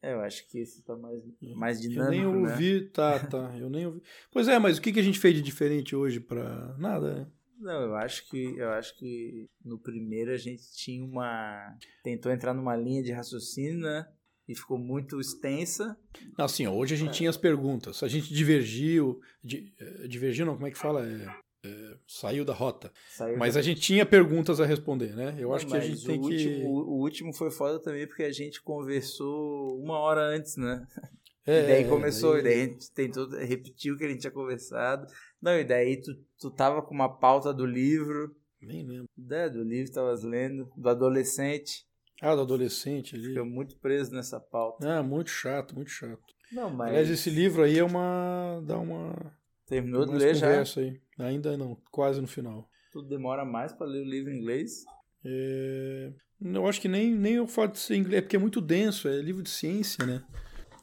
É, 0.01 0.14
eu 0.14 0.22
acho 0.22 0.47
que 0.47 0.57
esse 0.57 0.81
tá 0.84 0.95
mais, 0.95 1.22
mais 1.53 1.81
dinâmico. 1.81 2.14
Eu 2.14 2.31
nem 2.31 2.43
né? 2.43 2.51
ouvi, 2.51 2.89
tá, 2.89 3.19
tá. 3.19 3.53
Eu 3.59 3.69
nem 3.69 3.85
ouvi. 3.85 4.01
Pois 4.31 4.47
é, 4.47 4.57
mas 4.57 4.77
o 4.77 4.81
que, 4.81 4.93
que 4.93 4.99
a 5.01 5.03
gente 5.03 5.19
fez 5.19 5.35
de 5.35 5.41
diferente 5.41 5.93
hoje 5.93 6.22
pra. 6.22 6.77
Nada, 6.77 7.14
né? 7.14 7.27
Não, 7.59 7.81
eu 7.81 7.95
acho 7.95 8.30
que 8.30 8.55
eu 8.57 8.69
acho 8.69 8.95
que 8.97 9.49
no 9.65 9.80
primeiro 9.80 10.31
a 10.31 10.38
gente 10.38 10.64
tinha 10.73 11.03
uma 11.03 11.76
tentou 12.03 12.31
entrar 12.31 12.53
numa 12.53 12.76
linha 12.76 13.01
de 13.01 13.11
raciocínio, 13.11 13.80
né? 13.80 14.07
E 14.48 14.56
ficou 14.56 14.78
muito 14.78 15.19
extensa. 15.19 15.98
Assim, 16.38 16.65
ó, 16.65 16.74
hoje 16.74 16.94
a 16.94 16.98
gente 16.98 17.10
é. 17.10 17.14
tinha 17.14 17.30
as 17.30 17.38
perguntas. 17.38 18.02
A 18.02 18.07
gente 18.07 18.34
divergiu. 18.34 19.19
Di, 19.44 19.74
divergiu, 20.07 20.45
não, 20.45 20.56
como 20.56 20.68
é 20.68 20.72
que 20.72 20.78
fala? 20.78 21.06
É, 21.06 21.28
é, 21.68 21.98
saiu 22.07 22.45
da 22.45 22.53
rota. 22.53 22.91
Saiu 23.10 23.38
mas 23.38 23.56
da... 23.56 23.60
a 23.60 23.64
gente 23.64 23.82
tinha 23.82 24.06
perguntas 24.06 24.61
a 24.61 24.65
responder, 24.65 25.15
né? 25.15 25.36
Eu 25.38 25.53
acho 25.53 25.68
que 25.68 25.76
a 25.76 25.80
gente 25.80 26.06
tem 26.06 26.19
último, 26.19 26.56
que. 26.56 26.64
O, 26.64 27.02
último 27.02 27.34
foi 27.34 27.52
foda 27.52 27.80
também 27.80 28.07
porque 28.07 28.24
a 28.24 28.32
gente 28.32 28.61
conversou 28.61 29.78
uma 29.82 29.99
hora 29.99 30.22
antes, 30.22 30.56
né? 30.56 30.86
É, 31.45 31.64
e 31.64 31.68
daí 31.68 31.88
começou, 31.88 32.34
daí... 32.34 32.41
e 32.41 32.44
daí 32.44 32.61
a 32.61 32.65
gente 32.65 32.91
tentou 32.91 33.30
repetir 33.30 33.94
o 33.94 33.98
que 33.98 34.03
a 34.03 34.10
gente 34.10 34.19
tinha 34.19 34.32
conversado. 34.32 35.07
Não, 35.41 35.57
e 35.57 35.64
daí 35.64 36.02
tu, 36.02 36.14
tu 36.40 36.52
tava 36.52 36.82
com 36.82 36.94
uma 36.94 37.18
pauta 37.18 37.53
do 37.53 37.65
livro. 37.65 38.36
Nem 38.61 38.86
lembro. 38.86 39.10
É, 39.32 39.49
do 39.49 39.64
livro 39.64 39.86
que 39.86 39.90
estavas 39.90 40.24
lendo, 40.24 40.69
do 40.76 40.90
adolescente. 40.90 41.88
Ah, 42.22 42.35
do 42.35 42.41
adolescente 42.41 43.15
ali. 43.15 43.30
Fica 43.30 43.45
muito 43.45 43.77
preso 43.77 44.14
nessa 44.14 44.39
pauta. 44.39 44.88
Ah, 44.89 45.03
muito 45.03 45.30
chato, 45.30 45.76
muito 45.76 45.91
chato. 45.91 46.23
Não, 46.52 46.69
mas. 46.69 46.89
Aliás, 46.89 47.10
esse 47.10 47.30
livro 47.30 47.64
aí 47.64 47.77
é 47.77 47.84
uma. 47.84 48.61
dá 48.65 48.77
uma. 48.77 49.14
Terminou 49.65 50.06
de 50.06 50.14
ler 50.14 50.35
já? 50.35 50.64
Aí. 50.77 51.02
Ainda 51.19 51.57
não, 51.57 51.77
quase 51.91 52.22
no 52.22 52.27
final. 52.27 52.69
Tu 52.91 53.02
demora 53.03 53.44
mais 53.44 53.73
para 53.73 53.85
ler 53.85 54.02
o 54.02 54.10
livro 54.10 54.31
em 54.31 54.38
inglês? 54.38 54.85
É... 55.26 56.14
Eu 56.39 56.68
acho 56.68 56.80
que 56.80 56.88
nem, 56.88 57.14
nem 57.14 57.39
o 57.39 57.48
fato 57.48 57.73
de 57.73 57.80
ser 57.80 57.95
inglês, 57.95 58.19
é 58.19 58.22
porque 58.22 58.35
é 58.35 58.39
muito 58.39 58.61
denso, 58.61 59.07
é 59.07 59.18
livro 59.22 59.41
de 59.41 59.49
ciência, 59.49 60.06
né? 60.06 60.23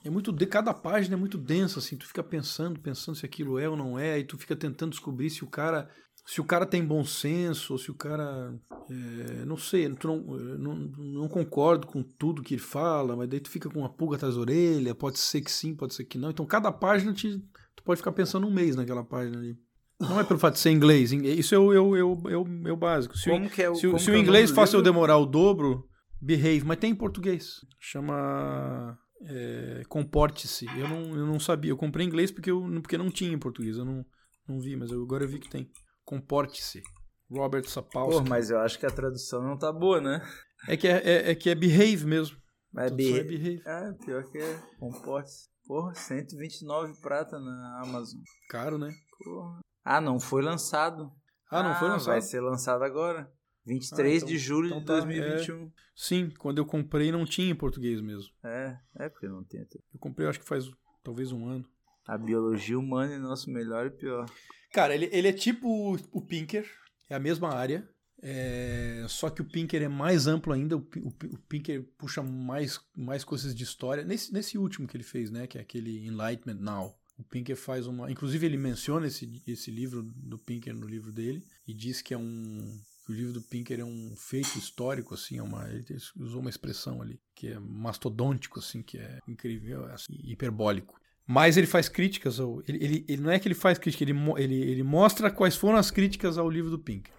É 0.05 0.11
muito 0.11 0.31
de 0.31 0.47
cada 0.47 0.74
página 0.74 1.15
é 1.15 1.19
muito 1.19 1.39
densa 1.39 1.78
assim, 1.78 1.97
tu 1.97 2.06
fica 2.06 2.23
pensando, 2.23 2.78
pensando 2.78 3.16
se 3.16 3.24
aquilo 3.24 3.59
é 3.59 3.66
ou 3.69 3.77
não 3.77 3.98
é, 3.98 4.19
e 4.19 4.24
tu 4.24 4.36
fica 4.36 4.55
tentando 4.55 4.90
descobrir 4.90 5.31
se 5.31 5.43
o 5.43 5.47
cara 5.47 5.89
se 6.27 6.41
o 6.41 6.45
cara 6.45 6.65
tem 6.65 6.85
bom 6.85 7.05
senso, 7.05 7.75
ou 7.75 7.79
se 7.79 7.91
o 7.91 7.95
cara. 7.95 8.55
É, 8.91 9.45
não 9.45 9.57
sei, 9.57 9.89
tu 9.95 10.09
não, 10.09 10.19
não, 10.59 10.75
não 10.97 11.29
concordo 11.29 11.87
com 11.87 12.03
tudo 12.03 12.43
que 12.43 12.55
ele 12.55 12.63
fala, 12.63 13.15
mas 13.15 13.29
daí 13.29 13.41
tu 13.41 13.51
fica 13.51 13.69
com 13.69 13.81
uma 13.81 13.93
pulga 13.93 14.17
atrás 14.17 14.35
da 14.35 14.41
orelha, 14.41 14.95
pode 14.95 15.19
ser 15.19 15.43
que 15.43 15.51
sim, 15.51 15.75
pode 15.75 15.95
ser 15.95 16.05
que 16.05 16.19
não. 16.19 16.31
Então 16.31 16.47
cada 16.47 16.73
página 16.73 17.13
te, 17.13 17.39
tu 17.77 17.83
pode 17.85 17.99
ficar 17.99 18.13
pensando 18.13 18.47
um 18.47 18.53
mês 18.53 18.75
naquela 18.75 19.05
página 19.05 19.39
ali. 19.39 19.59
Não 20.01 20.19
é 20.19 20.25
pelo 20.25 20.41
fato 20.41 20.55
de 20.55 20.61
ser 20.61 20.71
inglês, 20.71 21.13
isso 21.13 21.55
é 21.55 21.59
o, 21.59 21.73
é 21.73 21.81
o, 21.81 21.97
é 21.97 22.03
o, 22.03 22.69
é 22.69 22.73
o, 22.73 22.77
básico. 22.77 23.17
Se 23.17 23.31
como 23.31 23.49
que 23.49 23.63
é 23.63 23.71
o, 23.71 23.75
se, 23.75 23.99
se 23.99 24.11
o 24.11 24.15
é 24.15 24.19
inglês 24.19 24.51
faz 24.51 24.73
eu 24.73 24.83
demorar 24.83 25.19
o 25.19 25.27
dobro, 25.27 25.89
behave, 26.21 26.65
mas 26.65 26.79
tem 26.79 26.91
em 26.91 26.97
português. 26.97 27.61
Chama 27.79 28.99
é, 29.27 29.83
comporte-se. 29.89 30.67
Eu 30.67 30.89
não, 30.89 31.17
eu 31.17 31.27
não 31.27 31.39
sabia, 31.39 31.71
eu 31.71 31.77
comprei 31.77 32.05
em 32.05 32.09
inglês 32.09 32.31
porque, 32.31 32.51
eu, 32.51 32.63
porque 32.81 32.99
não 32.99 33.11
tinha 33.11 33.33
em 33.33 33.39
português, 33.39 33.77
eu 33.77 33.85
não, 33.85 34.05
não 34.49 34.61
vi, 34.61 34.77
mas 34.77 34.91
eu, 34.91 35.03
agora 35.03 35.25
eu 35.25 35.29
vi 35.29 35.39
que 35.39 35.49
tem. 35.49 35.71
Comporte-se. 36.05 36.82
Robert 37.31 37.68
Sapolsky. 37.68 38.22
Pô, 38.22 38.28
mas 38.28 38.51
eu 38.51 38.59
acho 38.59 38.78
que 38.78 38.86
a 38.86 38.90
tradução 38.90 39.43
não 39.43 39.56
tá 39.56 39.72
boa, 39.72 40.01
né? 40.01 40.22
É 40.68 40.76
que 40.76 40.86
é, 40.86 41.02
é, 41.05 41.31
é 41.31 41.35
que 41.35 41.51
é 41.51 41.55
behave 41.55 42.05
mesmo. 42.06 42.36
Mas 42.72 42.90
be... 42.93 43.18
é 43.18 43.24
behave. 43.24 43.62
Ah, 43.66 43.94
pior 44.05 44.24
que 44.31 44.39
é. 44.39 44.62
Comporte-se. 44.78 45.48
Porra, 45.66 45.94
129 45.94 47.01
prata 47.01 47.39
na 47.39 47.81
Amazon. 47.82 48.20
Caro, 48.51 48.76
né? 48.76 48.93
Porra. 49.22 49.60
Ah, 49.85 50.01
não 50.01 50.20
foi 50.20 50.43
lançado. 50.43 51.10
Ah, 51.51 51.62
não 51.62 51.70
ah, 51.70 51.74
foi 51.76 51.89
lançado? 51.89 52.12
Vai 52.12 52.20
ser 52.20 52.40
lançado 52.40 52.82
agora. 52.82 53.32
23 53.66 54.12
ah, 54.12 54.16
então, 54.16 54.28
de 54.28 54.39
julho 54.39 54.68
então 54.68 54.81
de 54.81 54.85
2021. 54.85 55.59
Tá, 55.59 55.64
é... 55.64 55.68
Sim, 55.97 56.31
quando 56.39 56.59
eu 56.59 56.66
comprei 56.66 57.10
não 57.10 57.24
tinha 57.24 57.51
em 57.51 57.55
português 57.55 58.01
mesmo. 58.01 58.31
É, 58.44 58.76
é 58.97 59.09
porque 59.09 59.26
não 59.26 59.43
tem. 59.43 59.60
Eu 59.60 59.98
comprei 59.98 60.28
acho 60.28 60.40
que 60.40 60.47
faz 60.47 60.70
talvez 61.02 61.32
um 61.32 61.48
ano. 61.48 61.64
A 62.06 62.18
biologia 62.18 62.78
humana 62.78 63.14
é 63.14 63.18
nosso 63.18 63.51
melhor 63.51 63.86
e 63.86 63.90
pior. 63.90 64.26
Cara, 64.75 64.93
ele, 64.93 65.09
ele 65.13 65.29
é 65.29 65.33
tipo 65.33 65.97
o 66.11 66.21
Pinker, 66.21 66.69
é 67.09 67.15
a 67.15 67.21
mesma 67.21 67.55
área. 67.55 67.89
É, 68.21 69.07
só 69.09 69.31
que 69.31 69.41
o 69.41 69.45
Pinker 69.45 69.81
é 69.81 69.87
mais 69.87 70.27
amplo 70.27 70.53
ainda, 70.53 70.77
o, 70.77 70.81
o, 70.81 71.09
o, 71.09 71.39
Pinker 71.49 71.85
puxa 71.97 72.25
mais, 72.25 72.81
mais 72.97 73.23
coisas 73.23 73.55
de 73.55 73.63
história. 73.63 74.03
Nesse, 74.03 74.33
nesse 74.33 74.59
último 74.59 74.89
que 74.89 74.97
ele 74.97 75.05
fez, 75.05 75.31
né, 75.31 75.47
que 75.47 75.59
é 75.59 75.61
aquele 75.61 76.05
Enlightenment 76.05 76.59
Now, 76.59 76.99
o 77.17 77.23
Pinker 77.23 77.57
faz 77.57 77.87
uma. 77.87 78.11
Inclusive, 78.11 78.45
ele 78.47 78.57
menciona 78.57 79.07
esse, 79.07 79.41
esse 79.47 79.71
livro 79.71 80.03
do 80.03 80.39
Pinker 80.39 80.75
no 80.75 80.89
livro 80.89 81.13
dele 81.13 81.45
e 81.69 81.73
diz 81.73 82.03
que 82.03 82.13
é 82.13 82.19
um. 82.19 82.77
o 83.09 83.13
livro 83.13 83.33
do 83.33 83.43
Pinker 83.43 83.79
é 83.79 83.85
um 83.85 84.17
feito 84.17 84.59
histórico, 84.59 85.15
assim, 85.15 85.39
é 85.39 85.43
uma, 85.43 85.69
ele 85.69 85.85
usou 86.17 86.41
uma 86.41 86.51
expressão 86.51 87.01
ali, 87.01 87.21
que 87.33 87.47
é 87.47 87.61
mastodôntico, 87.61 88.59
assim, 88.59 88.83
que 88.83 88.99
é 88.99 89.21
incrível, 89.29 89.85
assim, 89.85 90.19
hiperbólico. 90.25 90.99
Mas 91.27 91.57
ele 91.57 91.67
faz 91.67 91.89
críticas 91.89 92.39
ao. 92.39 92.61
Ele, 92.69 92.85
ele, 92.85 93.05
ele, 93.09 93.23
não 93.23 93.31
é 93.31 93.39
que 93.39 93.49
ele 93.49 93.55
faz 93.55 93.79
crítica, 93.79 94.05
ele, 94.05 94.15
ele, 94.37 94.55
ele 94.55 94.83
mostra 94.83 95.31
quais 95.31 95.57
foram 95.57 95.77
as 95.77 95.91
críticas 95.91 96.37
ao 96.37 96.51
livro 96.51 96.71
do 96.71 96.79
Pinker. 96.79 97.15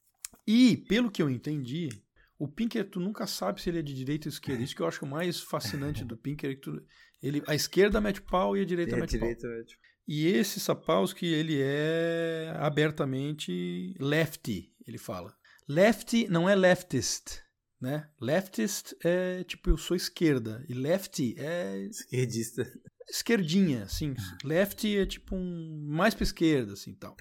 E, 0.47 0.77
pelo 0.87 1.09
que 1.09 1.23
eu 1.23 1.29
entendi, 1.29 1.89
o 2.37 2.47
Pinker, 2.47 2.87
tu 2.87 2.99
nunca 2.99 3.25
sabe 3.25 3.61
se 3.61 3.69
ele 3.69 3.79
é 3.79 3.81
de 3.81 3.95
direita 3.95 4.27
ou 4.27 4.31
esquerda. 4.31 4.63
Isso 4.63 4.75
que 4.75 4.81
eu 4.81 4.87
acho 4.87 5.05
mais 5.05 5.41
fascinante 5.41 6.05
do 6.05 6.15
Pinker 6.15 6.51
é 6.51 6.55
que 6.55 6.61
tu, 6.61 6.83
ele, 7.21 7.41
a 7.47 7.55
esquerda 7.55 7.99
mete 7.99 8.21
pau 8.21 8.55
e 8.55 8.61
a 8.61 8.65
direita, 8.65 8.95
mete, 8.95 9.17
pau. 9.17 9.27
mete 9.27 9.79
E 10.07 10.27
esse 10.27 10.59
Sapolsky, 10.59 11.25
ele 11.25 11.59
é 11.59 12.53
abertamente 12.59 13.95
lefty, 13.99 14.71
ele 14.85 14.99
fala. 14.99 15.35
Lefty 15.67 16.27
não 16.27 16.47
é 16.47 16.53
leftist, 16.53 17.41
né? 17.81 18.07
Leftist 18.21 18.95
é 19.03 19.43
tipo, 19.45 19.71
eu 19.71 19.77
sou 19.77 19.97
esquerda. 19.97 20.63
E 20.69 20.73
lefty 20.75 21.33
é... 21.39 21.87
Esquerdista. 21.87 22.71
Esquerdinha, 23.09 23.83
assim. 23.83 24.15
Lefty 24.43 24.97
é 24.97 25.05
tipo 25.05 25.35
um... 25.35 25.85
mais 25.87 26.13
pra 26.13 26.23
esquerda, 26.23 26.73
assim, 26.73 26.93
tal. 26.93 27.15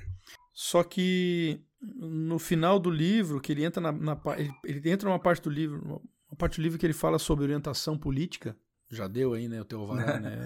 Só 0.53 0.83
que 0.83 1.61
no 1.81 2.39
final 2.39 2.79
do 2.79 2.91
livro, 2.91 3.41
que 3.41 3.53
ele 3.53 3.65
entra 3.65 3.81
na, 3.81 3.93
na 3.93 4.21
ele, 4.37 4.51
ele, 4.65 4.91
entra 4.91 5.09
numa 5.09 5.19
parte 5.19 5.43
do 5.43 5.51
livro, 5.51 6.01
uma 6.29 6.37
parte 6.39 6.61
do 6.61 6.63
livro 6.63 6.79
que 6.79 6.87
ele 6.87 6.93
fala 6.93 7.19
sobre 7.19 7.45
orientação 7.45 7.99
política. 7.99 8.57
Já 8.91 9.09
deu 9.09 9.33
aí, 9.33 9.49
né, 9.49 9.61
o 9.61 9.65
teu 9.65 9.81
alvará, 9.81 10.21
né? 10.21 10.39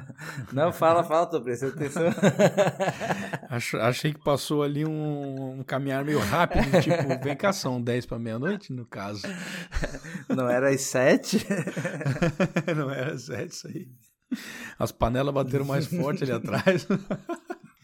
Não, 0.52 0.72
fala, 0.72 1.04
fala, 1.04 1.26
tô 1.26 1.40
prestando 1.40 1.74
atenção. 1.74 2.04
achei 3.80 4.12
que 4.12 4.18
passou 4.18 4.62
ali 4.62 4.84
um, 4.84 5.60
um 5.60 5.62
caminhar 5.62 6.04
meio 6.04 6.18
rápido, 6.18 6.64
tipo, 6.80 7.22
vem 7.22 7.36
cá, 7.36 7.52
são 7.52 7.80
10 7.80 8.06
para 8.06 8.18
meia-noite, 8.18 8.72
no 8.72 8.86
caso. 8.86 9.22
Não 10.28 10.48
era 10.48 10.70
às 10.70 10.80
7? 10.80 11.46
Não 12.74 12.90
era 12.90 13.12
às 13.12 13.26
7, 13.26 13.52
isso 13.52 13.68
aí. 13.68 13.88
As 14.78 14.92
panelas 14.92 15.34
bateram 15.34 15.64
mais 15.64 15.86
forte 15.86 16.24
ali 16.24 16.32
atrás. 16.32 16.86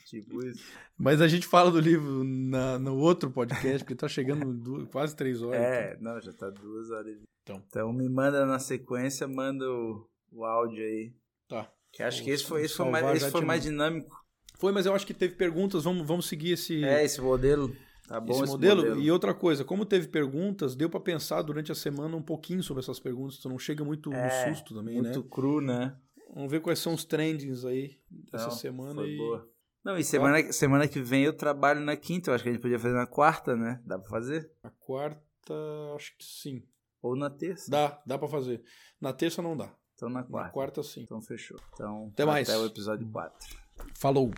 Tipo 0.08 0.42
isso. 0.46 0.64
Mas 0.96 1.20
a 1.20 1.28
gente 1.28 1.46
fala 1.46 1.70
do 1.70 1.78
livro 1.78 2.24
na, 2.24 2.78
no 2.78 2.96
outro 2.96 3.30
podcast, 3.30 3.80
porque 3.80 3.94
tá 3.94 4.08
chegando 4.08 4.54
duas, 4.54 4.88
quase 4.88 5.14
três 5.14 5.42
horas. 5.42 5.60
É, 5.60 5.96
então. 5.98 6.14
não, 6.14 6.20
já 6.20 6.32
tá 6.32 6.48
duas 6.48 6.90
horas. 6.90 7.18
Então. 7.42 7.62
então 7.68 7.92
me 7.92 8.08
manda 8.08 8.46
na 8.46 8.58
sequência, 8.58 9.28
manda 9.28 9.70
o, 9.70 10.08
o 10.32 10.44
áudio 10.46 10.82
aí. 10.82 11.12
Tá. 11.46 11.70
Que 11.92 12.02
acho 12.02 12.24
que 12.24 12.30
esse 12.30 12.44
foi, 12.44 12.62
esse 12.62 12.74
foi 12.74 12.90
mais, 12.90 13.22
esse 13.22 13.30
foi 13.30 13.42
mais 13.42 13.62
dinâmico. 13.62 14.16
Foi, 14.58 14.72
mas 14.72 14.86
eu 14.86 14.94
acho 14.94 15.06
que 15.06 15.14
teve 15.14 15.34
perguntas, 15.34 15.84
vamos, 15.84 16.06
vamos 16.06 16.26
seguir 16.26 16.52
esse... 16.52 16.82
É, 16.82 17.04
esse 17.04 17.20
modelo. 17.20 17.74
Tá 18.08 18.18
bom 18.18 18.32
esse, 18.32 18.44
esse 18.44 18.52
modelo. 18.52 18.82
modelo. 18.82 19.00
E 19.02 19.10
outra 19.10 19.34
coisa, 19.34 19.62
como 19.62 19.84
teve 19.84 20.08
perguntas, 20.08 20.74
deu 20.74 20.88
para 20.88 21.00
pensar 21.00 21.42
durante 21.42 21.70
a 21.70 21.74
semana 21.74 22.16
um 22.16 22.22
pouquinho 22.22 22.62
sobre 22.62 22.82
essas 22.82 22.98
perguntas, 22.98 23.36
tu 23.36 23.48
não 23.50 23.58
chega 23.58 23.84
muito 23.84 24.10
é, 24.12 24.46
no 24.46 24.54
susto 24.54 24.74
também, 24.74 24.94
muito 24.94 25.06
né? 25.06 25.14
Muito 25.14 25.28
cru, 25.28 25.60
né? 25.60 25.94
Vamos 26.34 26.50
ver 26.50 26.60
quais 26.60 26.78
são 26.78 26.94
os 26.94 27.04
trendings 27.04 27.64
aí 27.64 27.98
dessa 28.10 28.48
não, 28.48 28.50
semana 28.52 28.94
foi 28.94 29.10
e... 29.10 29.16
boa. 29.16 29.50
Não, 29.84 29.96
e 29.96 30.04
semana, 30.04 30.52
semana 30.52 30.88
que 30.88 31.00
vem 31.00 31.24
eu 31.24 31.32
trabalho 31.32 31.80
na 31.80 31.96
quinta. 31.96 32.30
Eu 32.30 32.34
acho 32.34 32.44
que 32.44 32.50
a 32.50 32.52
gente 32.52 32.60
podia 32.60 32.78
fazer 32.78 32.94
na 32.94 33.06
quarta, 33.06 33.56
né? 33.56 33.80
Dá 33.84 33.98
pra 33.98 34.08
fazer? 34.08 34.50
Na 34.62 34.70
quarta, 34.70 35.54
acho 35.94 36.16
que 36.16 36.24
sim. 36.24 36.62
Ou 37.00 37.16
na 37.16 37.30
terça? 37.30 37.70
Dá, 37.70 38.02
dá 38.04 38.18
pra 38.18 38.28
fazer. 38.28 38.62
Na 39.00 39.12
terça 39.12 39.40
não 39.40 39.56
dá. 39.56 39.72
Então 39.94 40.08
na 40.08 40.22
quarta. 40.22 40.48
Na 40.48 40.52
quarta 40.52 40.82
sim. 40.82 41.02
Então 41.02 41.22
fechou. 41.22 41.58
Então 41.74 42.10
até 42.12 42.24
mais. 42.24 42.48
Até 42.48 42.58
o 42.58 42.66
episódio 42.66 43.08
4. 43.10 43.56
Falou. 43.94 44.30